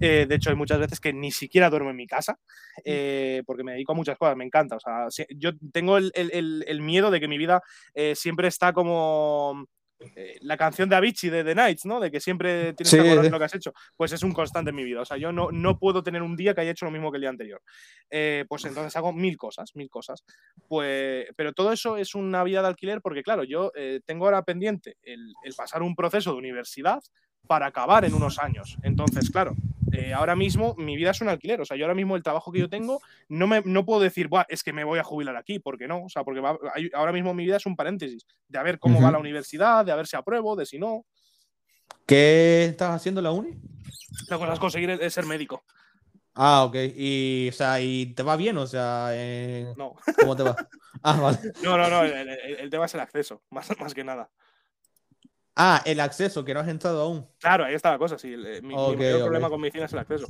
Eh, 0.00 0.24
de 0.26 0.34
hecho, 0.34 0.48
hay 0.48 0.56
muchas 0.56 0.78
veces 0.78 0.98
que 0.98 1.12
ni 1.12 1.30
siquiera 1.30 1.68
duermo 1.68 1.90
en 1.90 1.96
mi 1.96 2.06
casa 2.06 2.38
porque 3.46 3.64
me 3.64 3.72
dedico 3.72 3.92
a 3.92 3.96
muchas 3.96 4.16
cosas, 4.16 4.34
me 4.38 4.44
encanta. 4.44 4.76
O 4.76 4.80
sea, 4.80 5.08
yo 5.36 5.50
tengo 5.72 5.98
el, 5.98 6.10
el, 6.14 6.64
el 6.66 6.80
miedo 6.80 7.10
de 7.10 7.20
que 7.20 7.28
mi 7.28 7.36
vida 7.36 7.60
siempre 8.14 8.48
está 8.48 8.72
como 8.72 9.66
eh, 10.16 10.38
la 10.42 10.56
canción 10.56 10.88
de 10.88 10.96
Avicii 10.96 11.30
de 11.30 11.44
The 11.44 11.54
Nights, 11.54 11.86
¿no? 11.86 12.00
De 12.00 12.10
que 12.10 12.20
siempre 12.20 12.72
tienes 12.74 12.92
que 12.92 13.00
acordar 13.00 13.30
lo 13.30 13.38
que 13.38 13.44
has 13.44 13.54
hecho. 13.54 13.72
Pues 13.96 14.12
es 14.12 14.22
un 14.22 14.32
constante 14.32 14.70
en 14.70 14.76
mi 14.76 14.84
vida. 14.84 15.00
O 15.00 15.04
sea, 15.04 15.16
yo 15.16 15.32
no, 15.32 15.50
no 15.50 15.78
puedo 15.78 16.02
tener 16.02 16.22
un 16.22 16.36
día 16.36 16.54
que 16.54 16.60
haya 16.62 16.70
hecho 16.70 16.84
lo 16.84 16.90
mismo 16.90 17.10
que 17.10 17.16
el 17.16 17.22
día 17.22 17.30
anterior. 17.30 17.62
Eh, 18.10 18.44
pues 18.48 18.64
entonces 18.64 18.94
hago 18.96 19.12
mil 19.12 19.36
cosas, 19.36 19.74
mil 19.74 19.90
cosas. 19.90 20.24
Pues, 20.68 21.26
pero 21.36 21.52
todo 21.52 21.72
eso 21.72 21.96
es 21.96 22.14
una 22.14 22.44
vida 22.44 22.62
de 22.62 22.68
alquiler 22.68 23.00
porque, 23.00 23.22
claro, 23.22 23.44
yo 23.44 23.72
eh, 23.74 24.00
tengo 24.06 24.26
ahora 24.26 24.42
pendiente 24.42 24.96
el, 25.02 25.32
el 25.44 25.54
pasar 25.54 25.82
un 25.82 25.94
proceso 25.94 26.32
de 26.32 26.38
universidad 26.38 27.02
para 27.46 27.66
acabar 27.66 28.04
en 28.04 28.14
unos 28.14 28.38
años. 28.38 28.78
Entonces, 28.82 29.30
claro, 29.30 29.54
eh, 29.94 30.12
ahora 30.12 30.36
mismo 30.36 30.74
mi 30.76 30.96
vida 30.96 31.10
es 31.10 31.20
un 31.20 31.28
alquiler. 31.28 31.60
O 31.60 31.64
sea, 31.64 31.76
yo 31.76 31.84
ahora 31.84 31.94
mismo 31.94 32.16
el 32.16 32.22
trabajo 32.22 32.52
que 32.52 32.58
yo 32.58 32.68
tengo, 32.68 33.00
no, 33.28 33.46
me, 33.46 33.62
no 33.64 33.84
puedo 33.84 34.00
decir, 34.00 34.28
es 34.48 34.62
que 34.62 34.72
me 34.72 34.84
voy 34.84 34.98
a 34.98 35.04
jubilar 35.04 35.36
aquí, 35.36 35.58
porque 35.58 35.86
no. 35.86 36.04
O 36.04 36.08
sea, 36.08 36.24
porque 36.24 36.42
ahora 36.94 37.12
mismo 37.12 37.34
mi 37.34 37.44
vida 37.44 37.56
es 37.56 37.66
un 37.66 37.76
paréntesis 37.76 38.26
de 38.48 38.58
a 38.58 38.62
ver 38.62 38.78
cómo 38.78 39.00
va 39.00 39.10
la 39.10 39.18
universidad, 39.18 39.84
de 39.84 39.92
a 39.92 39.96
ver 39.96 40.06
si 40.06 40.16
apruebo, 40.16 40.56
de 40.56 40.66
si 40.66 40.78
no. 40.78 41.04
¿Qué 42.06 42.66
estás 42.66 42.94
haciendo 42.94 43.20
en 43.20 43.24
la 43.24 43.32
uni? 43.32 43.54
Lo 44.28 44.38
que 44.38 44.46
vas 44.46 44.58
a 44.58 44.60
conseguir 44.60 44.90
es, 44.90 45.14
ser 45.14 45.26
médico. 45.26 45.64
Ah, 46.34 46.64
ok. 46.64 46.76
Y, 46.96 47.48
o 47.48 47.52
sea, 47.52 47.80
¿y 47.80 48.06
te 48.06 48.22
va 48.22 48.36
bien? 48.36 48.58
O 48.58 48.66
sea, 48.66 49.10
eh, 49.12 49.72
no. 49.76 49.94
¿Cómo 50.20 50.36
te 50.36 50.42
va? 50.42 50.56
Ah, 51.06 51.20
vale. 51.20 51.38
No, 51.62 51.76
no, 51.76 51.90
no. 51.90 52.02
El, 52.02 52.70
tema 52.70 52.86
es 52.86 52.94
el 52.94 53.00
acceso, 53.00 53.42
más, 53.50 53.68
más 53.78 53.92
que 53.92 54.04
nada. 54.04 54.30
Ah, 55.56 55.82
el 55.84 56.00
acceso, 56.00 56.44
que 56.44 56.52
no 56.52 56.60
has 56.60 56.68
entrado 56.68 57.02
aún. 57.02 57.26
Claro, 57.38 57.64
ahí 57.64 57.74
está 57.74 57.92
la 57.92 57.98
cosa, 57.98 58.18
sí. 58.18 58.34
Mi, 58.62 58.74
problema 58.74 59.48
con 59.48 59.60
medicina 59.60 59.84
es 59.84 59.92
el 59.92 60.00
acceso. 60.00 60.26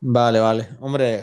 Vale, 0.00 0.40
vale. 0.40 0.68
Hombre, 0.80 1.22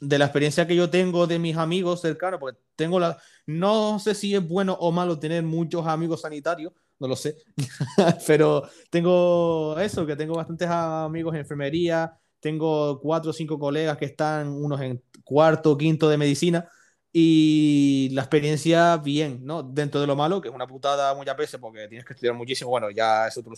de 0.00 0.18
la 0.18 0.24
experiencia 0.24 0.66
que 0.66 0.74
yo 0.74 0.90
tengo 0.90 1.26
de 1.26 1.38
mis 1.38 1.56
amigos 1.56 2.00
cercanos, 2.00 2.40
porque 2.40 2.58
tengo 2.74 2.98
la. 2.98 3.16
No 3.46 3.98
sé 3.98 4.14
si 4.14 4.34
es 4.34 4.46
bueno 4.46 4.76
o 4.80 4.90
malo 4.90 5.18
tener 5.18 5.42
muchos 5.44 5.86
amigos 5.86 6.22
sanitarios, 6.22 6.72
no 6.98 7.06
lo 7.06 7.14
sé. 7.14 7.36
Pero 8.26 8.68
tengo 8.90 9.78
eso, 9.78 10.04
que 10.04 10.16
tengo 10.16 10.34
bastantes 10.34 10.68
amigos 10.68 11.34
en 11.34 11.40
enfermería, 11.40 12.12
tengo 12.40 12.98
cuatro 13.00 13.30
o 13.30 13.34
cinco 13.34 13.58
colegas 13.58 13.96
que 13.98 14.06
están, 14.06 14.48
unos 14.48 14.80
en 14.80 15.02
cuarto, 15.22 15.76
quinto 15.78 16.08
de 16.08 16.18
medicina 16.18 16.68
y 17.16 18.08
la 18.10 18.22
experiencia, 18.22 18.96
bien, 18.96 19.46
¿no? 19.46 19.62
Dentro 19.62 20.00
de 20.00 20.06
lo 20.08 20.16
malo, 20.16 20.40
que 20.40 20.48
es 20.48 20.54
una 20.54 20.66
putada 20.66 21.14
muchas 21.14 21.36
veces 21.36 21.60
porque 21.60 21.86
tienes 21.86 22.04
que 22.04 22.12
estudiar 22.12 22.34
muchísimo, 22.34 22.70
bueno, 22.70 22.90
ya 22.90 23.28
eso 23.28 23.40
tú 23.40 23.50
lo 23.50 23.56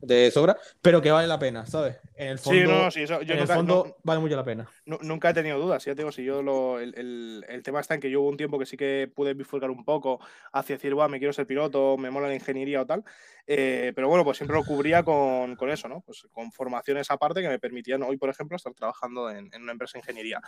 de, 0.00 0.30
sobra, 0.30 0.56
pero 0.80 1.00
que 1.00 1.10
vale 1.10 1.26
la 1.26 1.38
pena, 1.38 1.66
¿sabes? 1.66 1.96
En 2.14 2.28
el 2.28 2.38
fondo, 2.38 2.60
sí, 2.60 2.66
no, 2.66 2.90
sí, 2.90 3.02
eso, 3.02 3.22
yo 3.22 3.34
en 3.34 3.40
el 3.40 3.46
fondo 3.46 3.96
vale 4.02 4.20
mucho 4.20 4.36
la 4.36 4.44
pena. 4.44 4.66
nunca 4.86 5.30
he 5.30 5.34
tenido 5.34 5.58
dudas, 5.58 5.84
ya 5.84 5.94
tengo, 5.94 6.12
si 6.12 6.24
yo 6.24 6.42
lo, 6.42 6.78
el, 6.80 7.44
el, 7.48 7.62
tema 7.62 7.80
está 7.80 7.94
en 7.94 8.00
que 8.00 8.10
yo 8.10 8.20
hubo 8.20 8.28
un 8.28 8.36
tiempo 8.36 8.58
que 8.58 8.66
sí 8.66 8.76
que 8.76 9.10
pude 9.14 9.34
bifurcar 9.34 9.70
un 9.70 9.84
poco 9.84 10.20
hacia 10.52 10.76
decir, 10.76 10.94
me 10.94 11.18
quiero 11.18 11.32
ser 11.32 11.46
piloto, 11.46 11.96
me 11.98 12.10
mola 12.10 12.28
la 12.28 12.34
ingeniería 12.34 12.82
o 12.82 12.86
tal, 12.86 13.04
eh, 13.46 13.92
pero 13.94 14.08
bueno, 14.08 14.24
pues 14.24 14.38
siempre 14.38 14.56
lo 14.56 14.64
cubría 14.64 15.04
con, 15.04 15.54
con, 15.54 15.70
eso, 15.70 15.88
¿no? 15.88 16.00
Pues 16.00 16.26
con 16.32 16.50
formaciones 16.50 17.10
aparte 17.10 17.42
que 17.42 17.48
me 17.48 17.58
permitían 17.58 18.02
hoy, 18.02 18.16
por 18.16 18.28
ejemplo, 18.28 18.56
estar 18.56 18.74
trabajando 18.74 19.30
en, 19.30 19.48
en, 19.52 19.62
una 19.62 19.72
empresa 19.72 19.92
de 19.94 20.00
ingeniería. 20.00 20.40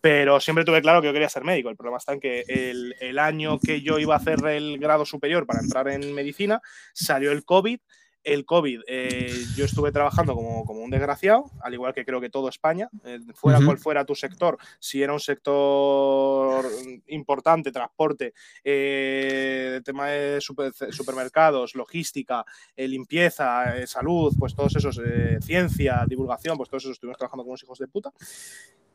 Pero 0.00 0.40
siempre 0.40 0.64
tuve 0.64 0.80
claro 0.80 1.00
que 1.00 1.08
yo 1.08 1.12
quería 1.12 1.28
ser 1.28 1.44
médico. 1.44 1.68
El 1.68 1.76
problema 1.76 1.98
está 1.98 2.14
en 2.14 2.20
que 2.20 2.44
el, 2.48 2.94
el 3.00 3.18
año 3.18 3.58
que 3.58 3.82
yo 3.82 3.98
iba 3.98 4.14
a 4.14 4.18
hacer 4.18 4.44
el 4.46 4.78
grado 4.78 5.04
superior 5.04 5.46
para 5.46 5.60
entrar 5.60 5.88
en 5.88 6.14
medicina, 6.14 6.62
salió 6.94 7.30
el 7.32 7.44
COVID 7.44 7.78
el 8.26 8.44
COVID, 8.44 8.80
eh, 8.88 9.32
yo 9.54 9.64
estuve 9.64 9.92
trabajando 9.92 10.34
como, 10.34 10.64
como, 10.64 10.80
un 10.80 10.90
desgraciado, 10.90 11.52
al 11.62 11.72
igual 11.72 11.94
que 11.94 12.04
creo 12.04 12.20
que 12.20 12.28
todo 12.28 12.48
España, 12.48 12.88
eh, 13.04 13.20
fuera 13.34 13.64
cual 13.64 13.78
fuera 13.78 14.04
tu 14.04 14.16
sector, 14.16 14.58
si 14.80 15.00
era 15.00 15.12
un 15.12 15.20
sector 15.20 16.66
importante, 17.06 17.70
transporte, 17.70 18.34
eh, 18.64 19.80
tema 19.84 20.08
de 20.08 20.40
supermercados, 20.40 21.76
logística, 21.76 22.44
limpieza, 22.76 23.86
salud, 23.86 24.34
pues 24.36 24.56
todos 24.56 24.74
esos, 24.74 25.00
ciencia, 25.42 26.04
divulgación, 26.08 26.56
pues 26.56 26.68
todos 26.68 26.82
esos 26.82 26.94
estuvimos 26.94 27.18
trabajando 27.18 27.44
con 27.44 27.50
unos 27.50 27.62
hijos 27.62 27.78
de 27.78 27.86
puta. 27.86 28.12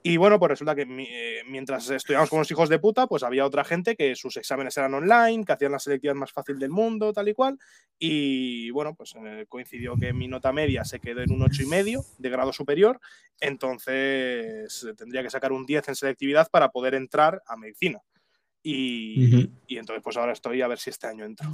Y 0.04 0.18
bueno, 0.18 0.40
pues 0.40 0.50
resulta 0.50 0.74
que 0.74 0.82
eh, 0.82 1.44
mientras 1.48 1.88
estudiamos 1.90 2.30
con 2.30 2.40
los 2.40 2.50
hijos 2.50 2.70
de 2.70 2.80
puta, 2.80 3.06
pues 3.06 3.22
había 3.22 3.46
otra 3.46 3.64
gente 3.64 3.96
que 3.96 4.16
sus 4.16 4.36
exámenes 4.38 4.76
eran 4.78 4.94
online, 4.96 5.46
que 5.46 5.52
hacían 5.52 5.72
la 5.72 5.80
selectividad 5.80 6.16
más 6.16 6.32
fácil 6.32 6.58
del 6.58 6.72
mundo, 6.72 7.14
tal 7.14 7.30
y 7.30 7.34
cual. 7.34 7.60
Y 8.00 8.72
bueno, 8.72 8.96
pues 8.96 9.14
eh, 9.24 9.46
coincidió 9.48 9.96
que 9.96 10.12
mi 10.12 10.28
nota 10.28 10.52
media 10.52 10.84
se 10.86 11.00
quedó 11.00 11.22
en 11.22 11.32
un 11.32 11.42
8,5 11.42 12.16
de 12.18 12.30
grado 12.30 12.52
superior, 12.52 13.00
entonces 13.40 14.84
eh, 14.84 14.94
tendría 14.98 15.22
que 15.22 15.30
sacar 15.30 15.52
un 15.52 15.68
10 15.68 15.90
en 15.90 15.96
selectividad 15.96 16.50
para 16.50 16.72
poder 16.72 16.96
entrar 16.96 17.44
a 17.46 17.56
medicina. 17.56 18.00
Y, 18.64 19.50
y 19.68 19.78
entonces 19.78 20.04
pues 20.04 20.18
ahora 20.18 20.34
estoy 20.34 20.62
a 20.62 20.68
ver 20.68 20.80
si 20.80 20.90
este 20.92 21.08
año 21.08 21.26
entro. 21.26 21.50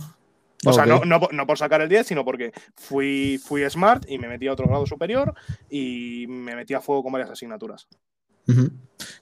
O 0.66 0.74
sea, 0.74 0.86
no, 0.86 1.06
no, 1.06 1.20
no, 1.32 1.48
por 1.48 1.58
sacar 1.58 1.82
el 1.82 1.90
10, 1.90 2.08
sino 2.08 2.26
porque 2.26 2.52
fui, 2.76 3.40
fui 3.44 3.70
smart 3.70 4.06
y 4.10 4.18
me 4.18 4.28
metí 4.28 4.48
a 4.48 4.54
otro 4.54 4.68
grado 4.68 4.86
superior 4.86 5.34
y 5.70 6.26
me 6.28 6.56
metí 6.56 6.74
a 6.74 6.82
fuego 6.82 7.04
con 7.04 7.12
varias 7.12 7.30
asignaturas. 7.30 7.88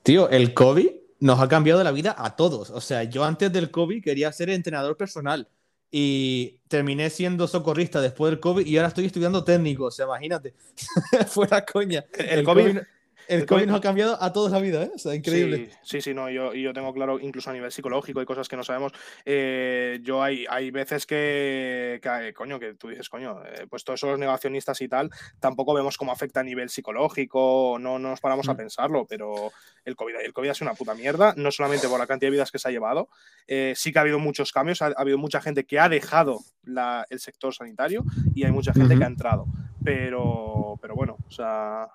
Tío, 0.03 0.29
el 0.29 0.53
COVID 0.53 0.87
nos 1.19 1.39
ha 1.39 1.47
cambiado 1.47 1.83
la 1.83 1.91
vida 1.91 2.15
a 2.17 2.35
todos. 2.35 2.69
O 2.69 2.81
sea, 2.81 3.03
yo 3.03 3.23
antes 3.23 3.51
del 3.51 3.71
COVID 3.71 4.03
quería 4.03 4.31
ser 4.31 4.49
entrenador 4.49 4.97
personal 4.97 5.47
y 5.91 6.59
terminé 6.67 7.09
siendo 7.09 7.47
socorrista 7.47 8.01
después 8.01 8.31
del 8.31 8.39
COVID 8.39 8.65
y 8.65 8.77
ahora 8.77 8.89
estoy 8.89 9.05
estudiando 9.05 9.43
técnico. 9.43 9.85
O 9.85 9.91
sea, 9.91 10.05
imagínate. 10.05 10.53
Fuera 11.27 11.65
coña. 11.65 12.05
El, 12.13 12.43
COVID, 12.43 12.79
el 13.27 13.45
COVID 13.45 13.65
nos 13.65 13.77
ha 13.77 13.81
cambiado 13.81 14.21
a 14.21 14.33
toda 14.33 14.49
la 14.49 14.59
vida, 14.59 14.83
¿eh? 14.83 14.91
O 14.93 14.97
sea, 14.97 15.15
increíble. 15.15 15.69
Sí, 15.83 16.01
sí, 16.01 16.13
no, 16.13 16.29
yo, 16.29 16.53
yo 16.53 16.73
tengo 16.73 16.93
claro, 16.93 17.19
incluso 17.19 17.49
a 17.49 17.53
nivel 17.53 17.71
psicológico 17.71 18.21
y 18.21 18.25
cosas 18.25 18.47
que 18.47 18.55
no 18.55 18.63
sabemos. 18.63 18.91
Eh, 19.25 19.99
yo 20.03 20.21
hay, 20.21 20.45
hay 20.49 20.71
veces 20.71 21.05
que, 21.05 21.99
que, 22.01 22.33
coño, 22.33 22.59
que 22.59 22.73
tú 22.75 22.89
dices, 22.89 23.09
coño, 23.09 23.41
eh, 23.45 23.67
pues 23.69 23.83
todos 23.83 24.03
esos 24.03 24.19
negacionistas 24.19 24.81
y 24.81 24.87
tal, 24.87 25.09
tampoco 25.39 25.73
vemos 25.73 25.97
cómo 25.97 26.11
afecta 26.11 26.39
a 26.39 26.43
nivel 26.43 26.69
psicológico, 26.69 27.77
no, 27.79 27.99
no 27.99 28.09
nos 28.09 28.21
paramos 28.21 28.47
a 28.49 28.53
mm. 28.53 28.57
pensarlo, 28.57 29.05
pero 29.07 29.51
el 29.83 29.95
COVID, 29.95 30.15
el 30.23 30.33
COVID 30.33 30.49
ha 30.49 30.53
sido 30.53 30.69
una 30.69 30.77
puta 30.77 30.93
mierda, 30.95 31.33
no 31.37 31.51
solamente 31.51 31.87
por 31.87 31.99
la 31.99 32.07
cantidad 32.07 32.27
de 32.27 32.35
vidas 32.35 32.51
que 32.51 32.59
se 32.59 32.67
ha 32.67 32.71
llevado, 32.71 33.09
eh, 33.47 33.73
sí 33.75 33.91
que 33.91 33.99
ha 33.99 34.01
habido 34.01 34.19
muchos 34.19 34.51
cambios, 34.51 34.81
ha, 34.81 34.87
habido 34.97 35.17
mucha 35.17 35.41
gente 35.41 35.65
que 35.65 35.79
ha 35.79 35.89
dejado 35.89 36.39
la, 36.63 37.05
el 37.09 37.19
sector 37.19 37.53
sanitario 37.53 38.03
y 38.33 38.43
hay 38.43 38.51
mucha 38.51 38.73
gente 38.73 38.97
que 38.97 39.03
ha 39.03 39.07
entrado. 39.07 39.45
Pero, 39.83 40.79
pero 40.81 40.95
bueno, 40.95 41.17
o 41.27 41.31
sea, 41.31 41.87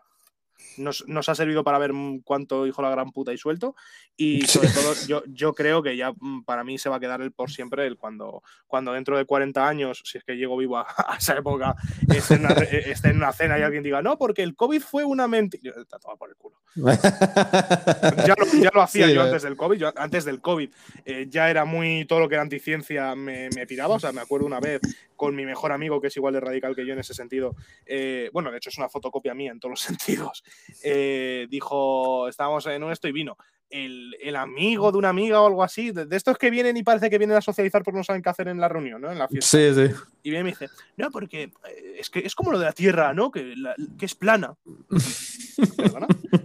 nos, 0.76 1.28
ha 1.28 1.34
servido 1.34 1.64
para 1.64 1.78
ver 1.78 1.92
cuánto 2.24 2.66
hijo 2.66 2.82
la 2.82 2.90
gran 2.90 3.12
puta 3.12 3.32
y 3.32 3.38
suelto. 3.38 3.74
Y 4.16 4.46
sobre 4.46 4.68
todo, 4.68 4.94
yo, 5.06 5.22
yo 5.26 5.54
creo 5.54 5.82
que 5.82 5.96
ya 5.96 6.12
mm, 6.12 6.44
para 6.44 6.64
mí 6.64 6.78
se 6.78 6.88
va 6.88 6.96
a 6.96 7.00
quedar 7.00 7.20
el 7.20 7.32
por 7.32 7.50
siempre 7.50 7.86
el 7.86 7.96
cuando, 7.96 8.42
cuando 8.66 8.92
dentro 8.92 9.16
de 9.16 9.24
40 9.24 9.66
años, 9.66 10.02
si 10.04 10.18
es 10.18 10.24
que 10.24 10.36
llego 10.36 10.56
vivo 10.56 10.78
a, 10.78 10.86
esa 11.18 11.36
época, 11.36 11.74
esté 12.08 12.34
en, 12.34 12.46
una, 12.46 12.54
en, 13.04 13.16
una, 13.16 13.32
cena 13.32 13.58
y 13.58 13.62
alguien 13.62 13.82
diga, 13.82 14.02
no, 14.02 14.18
porque 14.18 14.42
el 14.42 14.56
COVID 14.56 14.80
fue 14.80 15.04
una 15.04 15.28
mentira. 15.28 15.74
Está 15.80 15.98
todo 15.98 16.16
por 16.16 16.30
el 16.30 16.36
culo. 16.36 16.49
ya, 16.76 18.34
lo, 18.72 18.82
hacía 18.82 19.10
yo 19.10 19.22
antes 19.22 19.42
del 19.42 19.56
COVID. 19.56 19.78
Yo, 19.78 19.92
antes 19.96 20.24
del 20.24 20.40
COVID 20.40 20.70
eh, 21.04 21.26
ya 21.28 21.50
era 21.50 21.64
muy. 21.64 22.04
Todo 22.04 22.20
lo 22.20 22.28
que 22.28 22.36
era 22.36 22.42
anticiencia 22.42 23.14
me, 23.14 23.48
me 23.50 23.66
tiraba. 23.66 23.96
O 23.96 24.00
sea, 24.00 24.12
me 24.12 24.20
acuerdo 24.20 24.46
una 24.46 24.60
vez 24.60 24.80
con 25.16 25.34
mi 25.34 25.44
mejor 25.44 25.72
amigo, 25.72 26.00
que 26.00 26.06
es 26.06 26.16
igual 26.16 26.34
de 26.34 26.40
radical 26.40 26.76
que 26.76 26.86
yo 26.86 26.92
en 26.92 27.00
ese 27.00 27.14
sentido. 27.14 27.56
Eh, 27.86 28.30
bueno, 28.32 28.50
de 28.50 28.58
hecho 28.58 28.70
es 28.70 28.78
una 28.78 28.88
fotocopia 28.88 29.34
mía 29.34 29.50
en 29.50 29.60
todos 29.60 29.70
los 29.70 29.80
sentidos. 29.98 30.44
Eh, 30.82 31.46
dijo, 31.50 32.28
estábamos 32.28 32.66
en 32.66 32.84
esto 32.84 33.08
y 33.08 33.12
vino 33.12 33.36
el, 33.70 34.16
el, 34.20 34.36
amigo 34.36 34.90
de 34.92 34.98
una 34.98 35.08
amiga 35.08 35.40
o 35.40 35.46
algo 35.46 35.62
así, 35.62 35.92
de, 35.92 36.06
estos 36.16 36.36
que 36.38 36.50
vienen 36.50 36.76
y 36.76 36.82
parece 36.82 37.08
que 37.08 37.18
vienen 37.18 37.36
a 37.36 37.40
socializar 37.40 37.82
porque 37.82 37.98
no 37.98 38.04
saben 38.04 38.22
qué 38.22 38.28
hacer 38.28 38.48
en 38.48 38.60
la 38.60 38.68
reunión, 38.68 39.00
¿no? 39.00 39.10
En 39.10 39.18
la 39.18 39.28
fiesta. 39.28 39.46
Sí, 39.46 39.74
sí. 39.74 39.94
Y 40.22 40.30
viene 40.30 40.40
y 40.40 40.44
me 40.44 40.50
dice, 40.50 40.68
no, 40.96 41.10
porque 41.10 41.44
eh, 41.44 41.96
es 41.98 42.10
que 42.10 42.20
es 42.20 42.34
como 42.34 42.52
lo 42.52 42.58
de 42.58 42.66
la 42.66 42.72
Tierra, 42.72 43.14
¿no? 43.14 43.30
Que, 43.30 43.54
que 43.98 44.06
es 44.06 44.14
plana. 44.14 44.54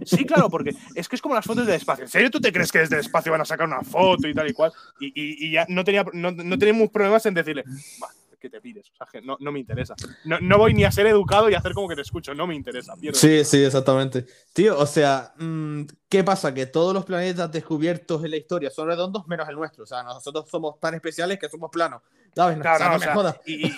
sí, 0.04 0.24
claro, 0.24 0.48
porque 0.48 0.74
es 0.94 1.08
que 1.08 1.16
es 1.16 1.22
como 1.22 1.34
las 1.34 1.44
fotos 1.44 1.66
del 1.66 1.76
espacio. 1.76 2.04
¿En 2.04 2.10
serio 2.10 2.30
tú 2.30 2.40
te 2.40 2.52
crees 2.52 2.72
que 2.72 2.78
desde 2.78 2.96
el 2.96 3.00
espacio 3.00 3.32
van 3.32 3.40
a 3.40 3.44
sacar 3.44 3.66
una 3.66 3.82
foto 3.82 4.28
y 4.28 4.34
tal 4.34 4.48
y 4.48 4.52
cual? 4.52 4.72
Y, 5.00 5.06
y, 5.06 5.46
y 5.46 5.52
ya 5.52 5.66
no, 5.68 5.84
tenía, 5.84 6.04
no, 6.12 6.30
no 6.30 6.58
teníamos 6.58 6.90
problemas 6.90 7.26
en 7.26 7.34
decirle, 7.34 7.64
va, 8.02 8.08
que 8.38 8.50
te 8.50 8.60
pides. 8.60 8.90
O 8.90 9.06
sea, 9.10 9.20
no, 9.22 9.36
no 9.40 9.52
me 9.52 9.60
interesa. 9.60 9.94
No, 10.24 10.38
no, 10.40 10.58
voy 10.58 10.74
ni 10.74 10.84
a 10.84 10.90
ser 10.90 11.06
educado 11.06 11.48
y 11.50 11.54
a 11.54 11.58
hacer 11.58 11.72
como 11.72 11.88
que 11.88 11.96
te 11.96 12.02
escucho. 12.02 12.34
No 12.34 12.46
me 12.46 12.54
interesa. 12.54 12.94
Sí, 13.12 13.44
sí, 13.44 13.64
exactamente. 13.64 14.26
Tío, 14.52 14.78
o 14.78 14.86
sea, 14.86 15.34
mm, 15.38 15.82
¿qué 16.08 16.24
pasa? 16.24 16.54
Que 16.54 16.66
todos 16.66 16.94
los 16.94 17.04
planetas 17.04 17.50
descubiertos 17.50 18.24
en 18.24 18.30
la 18.30 18.36
historia 18.36 18.70
son 18.70 18.88
redondos 18.88 19.26
menos 19.26 19.48
el 19.48 19.56
nuestro. 19.56 19.84
O 19.84 19.86
sea, 19.86 20.02
nosotros 20.02 20.48
somos 20.48 20.78
tan 20.80 20.94
especiales 20.94 21.38
que 21.38 21.48
somos 21.48 21.70
planos. 21.70 22.02
¿Sabes? 22.34 22.58
Claro, 22.58 22.98
no, 22.98 23.34
y, 23.46 23.72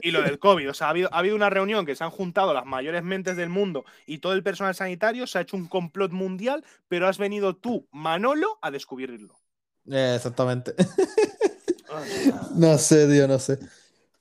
y, 0.00 0.10
lo 0.12 0.22
del 0.22 0.38
COVID. 0.38 0.70
O 0.70 0.74
sea, 0.74 0.86
ha 0.86 0.90
habido, 0.90 1.08
ha 1.12 1.18
habido 1.18 1.34
una 1.34 1.50
reunión 1.50 1.84
que 1.84 1.96
se 1.96 2.04
han 2.04 2.10
juntado 2.10 2.54
las 2.54 2.64
mayores 2.64 3.02
mentes 3.02 3.36
del 3.36 3.48
mundo 3.48 3.84
y 4.06 4.18
todo 4.18 4.34
el 4.34 4.44
personal 4.44 4.76
sanitario 4.76 5.26
se 5.26 5.38
ha 5.38 5.40
hecho 5.40 5.56
un 5.56 5.66
complot 5.66 6.12
mundial, 6.12 6.64
pero 6.86 7.08
has 7.08 7.18
venido 7.18 7.56
tú, 7.56 7.88
Manolo, 7.90 8.60
a 8.62 8.70
descubrirlo. 8.70 9.40
Eh, 9.90 10.14
exactamente. 10.16 10.74
no 12.54 12.78
sé, 12.78 13.08
tío, 13.08 13.26
no 13.26 13.38
sé. 13.38 13.58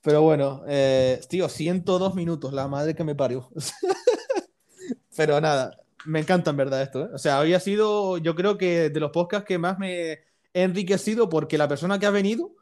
Pero 0.02 0.22
bueno, 0.22 0.64
eh, 0.68 1.20
tío, 1.30 1.50
102 1.50 2.16
minutos, 2.16 2.54
la 2.54 2.68
madre 2.68 2.96
que 2.96 3.04
me 3.04 3.16
parió. 3.16 3.50
Pero 5.16 5.42
nada, 5.42 5.78
me 6.06 6.20
encanta 6.20 6.52
en 6.52 6.58
verdad 6.58 6.82
esto. 6.82 7.06
¿eh? 7.06 7.10
O 7.14 7.18
sea, 7.18 7.40
había 7.40 7.60
sido, 7.60 8.18
yo 8.18 8.36
creo 8.36 8.58
que 8.58 8.90
de 8.90 9.00
los 9.00 9.12
podcasts 9.12 9.48
que 9.48 9.58
más 9.58 9.78
me 9.78 10.12
he 10.12 10.24
enriquecido 10.54 11.28
porque 11.30 11.58
la 11.58 11.68
persona 11.68 12.00
que 12.00 12.06
ha 12.06 12.12
venido 12.12 12.56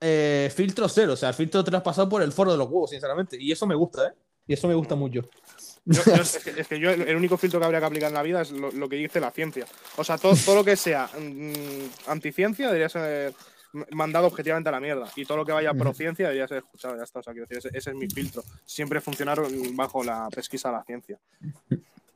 eh, 0.00 0.50
filtro 0.54 0.88
cero, 0.88 1.14
o 1.14 1.16
sea, 1.16 1.30
el 1.30 1.34
filtro 1.34 1.64
traspasado 1.64 2.08
por 2.08 2.22
el 2.22 2.32
foro 2.32 2.52
de 2.52 2.58
los 2.58 2.68
huevos, 2.68 2.90
sinceramente. 2.90 3.36
Y 3.40 3.50
eso 3.50 3.66
me 3.66 3.74
gusta, 3.74 4.08
¿eh? 4.08 4.12
Y 4.46 4.52
eso 4.52 4.68
me 4.68 4.74
gusta 4.74 4.94
mucho. 4.94 5.22
es, 5.86 6.68
que, 6.68 6.78
yo, 6.78 6.90
el 6.90 7.16
único 7.16 7.36
filtro 7.36 7.58
que 7.58 7.66
habría 7.66 7.80
que 7.80 7.86
aplicar 7.86 8.08
en 8.08 8.14
la 8.14 8.22
vida 8.22 8.42
es 8.42 8.52
lo, 8.52 8.88
que 8.88 8.96
dice 8.96 9.18
la 9.18 9.32
ciencia. 9.32 9.66
O 9.96 10.04
sea, 10.04 10.18
todo, 10.18 10.34
todo 10.36 10.56
lo 10.56 10.64
que 10.64 10.76
sea 10.76 11.08
mm, 11.18 12.10
anticiencia 12.10 12.66
debería 12.66 12.88
ser 12.88 13.34
mandado 13.92 14.26
objetivamente 14.26 14.68
a 14.68 14.72
la 14.72 14.80
mierda. 14.80 15.10
Y 15.16 15.24
todo 15.24 15.38
lo 15.38 15.44
que 15.44 15.52
vaya 15.52 15.74
pro 15.74 15.92
ciencia 15.94 16.26
debería 16.26 16.48
ser 16.48 16.58
escuchado. 16.58 16.96
Ya 16.96 17.04
está. 17.04 17.20
O 17.20 17.22
sea, 17.22 17.32
quiero 17.32 17.46
decir, 17.48 17.70
ese, 17.74 17.90
es 17.90 17.96
mi 17.96 18.08
filtro. 18.08 18.42
Siempre 18.64 19.00
funcionar 19.00 19.40
bajo 19.72 20.02
la 20.04 20.28
pesquisa 20.34 20.68
de 20.70 20.74
la 20.76 20.84
ciencia. 20.84 21.18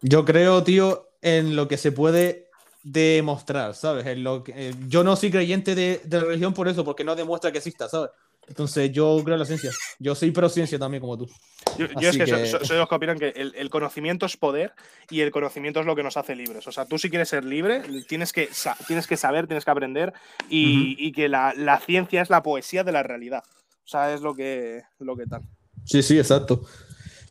Yo 0.02 0.24
creo, 0.24 0.62
tío, 0.64 1.08
en 1.20 1.56
lo 1.56 1.68
que 1.68 1.76
se 1.76 1.92
puede 1.92 2.48
demostrar, 2.82 3.74
¿sabes? 3.74 4.06
En 4.06 4.24
lo 4.24 4.42
que, 4.42 4.74
yo 4.88 5.04
no 5.04 5.16
soy 5.16 5.30
creyente 5.30 5.74
de, 5.74 6.00
de 6.04 6.20
religión 6.20 6.54
por 6.54 6.68
eso, 6.68 6.84
porque 6.84 7.04
no 7.04 7.14
demuestra 7.14 7.52
que 7.52 7.58
exista, 7.58 7.88
¿sabes? 7.88 8.10
Entonces 8.50 8.90
yo 8.90 9.20
creo 9.22 9.36
en 9.36 9.40
la 9.40 9.46
ciencia. 9.46 9.70
Yo 10.00 10.16
soy 10.16 10.32
pro 10.32 10.48
ciencia 10.48 10.76
también 10.76 11.00
como 11.00 11.16
tú. 11.16 11.30
Yo, 11.78 11.86
es 11.86 12.16
que, 12.18 12.26
Soy, 12.26 12.68
de 12.68 12.78
los 12.78 12.88
que 12.88 12.94
opinan 12.96 13.16
que 13.16 13.28
el, 13.28 13.70
conocimiento 13.70 14.26
es 14.26 14.36
poder 14.36 14.72
y 15.08 15.20
el 15.20 15.30
conocimiento 15.30 15.78
es 15.78 15.86
lo 15.86 15.94
que 15.94 16.02
nos 16.02 16.16
hace 16.16 16.34
libres. 16.34 16.66
O 16.66 16.72
sea, 16.72 16.84
tú 16.84 16.98
si 16.98 17.10
quieres 17.10 17.28
ser 17.28 17.44
libre, 17.44 17.80
tienes 18.08 18.32
que, 18.32 18.48
tienes 18.88 19.06
que 19.06 19.16
saber, 19.16 19.46
tienes 19.46 19.64
que 19.64 19.70
aprender 19.70 20.12
y, 20.48 21.12
que 21.12 21.28
la, 21.28 21.80
ciencia 21.86 22.22
es 22.22 22.28
la 22.28 22.42
poesía 22.42 22.82
de 22.82 22.90
la 22.90 23.04
realidad. 23.04 23.44
O 23.84 23.88
sea, 23.88 24.12
es 24.12 24.20
lo 24.20 24.34
que, 24.34 24.82
lo 24.98 25.16
que 25.16 25.26
tal. 25.26 25.42
Sí, 25.84 26.02
sí, 26.02 26.18
exacto. 26.18 26.62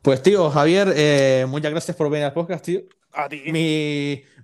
Pues 0.01 0.23
tío, 0.23 0.49
Javier, 0.49 0.93
eh, 0.95 1.45
muchas 1.49 1.71
gracias 1.71 1.97
por 1.97 2.09
venir 2.09 2.27
al 2.27 2.33
podcast, 2.33 2.63
tío. 2.63 2.79
A 3.11 3.27
ti. 3.27 3.43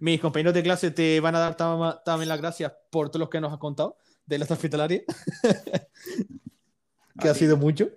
mis 0.02 0.19
compañeros 0.19 0.53
de 0.53 0.61
clase 0.61 0.91
te 0.91 1.22
van 1.22 1.35
a 1.35 1.39
dar 1.39 1.56
también 2.03 2.27
las 2.27 2.41
gracias 2.41 2.73
por 2.89 3.10
todos 3.10 3.22
los 3.22 3.30
que 3.30 3.39
nos 3.39 3.53
has 3.53 3.60
contado 3.60 3.97
de 4.26 4.39
la 4.39 4.45
hospitalaria. 4.49 5.03
que 7.20 7.30
ha 7.30 7.34
sido 7.34 7.58
mucho. 7.58 7.90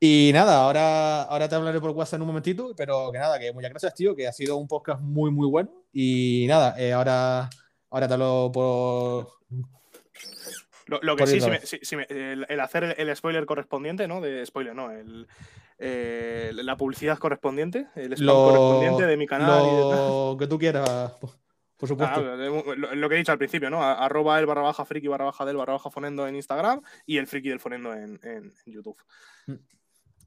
Y 0.00 0.30
nada, 0.32 0.62
ahora, 0.62 1.22
ahora 1.22 1.48
te 1.48 1.56
hablaré 1.56 1.80
por 1.80 1.90
WhatsApp 1.90 2.18
en 2.18 2.22
un 2.22 2.28
momentito, 2.28 2.72
pero 2.76 3.10
que 3.10 3.18
nada, 3.18 3.38
que 3.38 3.52
muchas 3.52 3.70
gracias, 3.70 3.94
tío, 3.94 4.14
que 4.14 4.28
ha 4.28 4.32
sido 4.32 4.56
un 4.56 4.68
podcast 4.68 5.00
muy, 5.00 5.30
muy 5.30 5.48
bueno. 5.48 5.70
Y 5.92 6.46
nada, 6.48 6.74
eh, 6.78 6.92
ahora, 6.92 7.50
ahora 7.90 8.06
te 8.06 8.14
hablo 8.14 8.50
por... 8.52 9.28
Lo, 11.02 11.16
que 11.16 11.26
sí, 11.26 11.38
si 11.82 11.96
el, 12.08 12.60
hacer 12.60 12.94
el, 12.96 13.14
spoiler 13.14 13.44
correspondiente, 13.44 14.08
¿no? 14.08 14.22
De 14.22 14.46
spoiler, 14.46 14.74
no, 14.74 14.90
el, 14.90 15.26
eh, 15.78 16.50
la 16.54 16.76
publicidad 16.76 17.18
correspondiente, 17.18 17.88
el 17.94 18.14
spam 18.14 18.34
correspondiente 18.34 19.04
de 19.04 19.16
mi 19.18 19.26
canal. 19.26 19.64
Lo 19.64 20.36
que 20.38 20.46
tú 20.46 20.58
quieras. 20.58 21.12
Por 21.78 21.88
supuesto. 21.88 22.20
Ah, 22.20 22.36
lo, 22.76 23.08
que 23.08 23.14
he 23.14 23.18
dicho 23.18 23.30
al 23.30 23.38
principio, 23.38 23.70
¿no? 23.70 23.82
Arroba 23.82 24.38
el 24.40 24.46
barra 24.46 24.62
baja 24.62 24.84
friki 24.84 25.06
barra 25.06 25.26
baja 25.26 25.44
del 25.44 25.56
barra 25.56 25.74
baja 25.74 25.90
fonendo 25.90 26.26
en 26.26 26.34
Instagram 26.34 26.82
y 27.06 27.18
el 27.18 27.28
friki 27.28 27.48
del 27.48 27.60
fonendo 27.60 27.94
en, 27.94 28.52
YouTube. 28.66 28.96
Mm. 29.46 29.54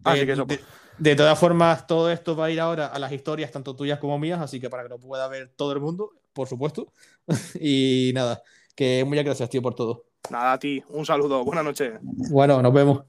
Así 0.05 0.25
que 0.25 0.31
eso. 0.31 0.47
Pues. 0.47 0.61
De, 0.97 1.15
todas 1.15 1.37
formas, 1.37 1.85
todo 1.85 2.09
esto 2.09 2.37
va 2.37 2.45
a 2.45 2.51
ir 2.51 2.61
ahora 2.61 2.87
a 2.87 2.97
las 2.99 3.11
historias, 3.11 3.51
tanto 3.51 3.75
tuyas 3.75 3.99
como 3.99 4.17
mías, 4.17 4.39
así 4.39 4.61
que 4.61 4.69
para 4.69 4.83
que 4.83 4.89
lo 4.89 4.97
pueda 4.97 5.27
ver 5.27 5.51
todo 5.55 5.73
el 5.73 5.81
mundo, 5.81 6.11
por 6.31 6.47
supuesto. 6.47 6.93
y 7.59 8.11
nada, 8.15 8.41
que 8.73 9.03
muchas 9.05 9.25
gracias, 9.25 9.49
tío, 9.49 9.61
por 9.61 9.75
todo. 9.75 10.05
Nada, 10.29 10.53
a 10.53 10.59
ti. 10.59 10.81
Un 10.87 11.05
saludo. 11.05 11.43
Buenas 11.43 11.65
noches. 11.65 11.99
Bueno, 12.01 12.61
nos 12.61 12.73
vemos. 12.73 13.03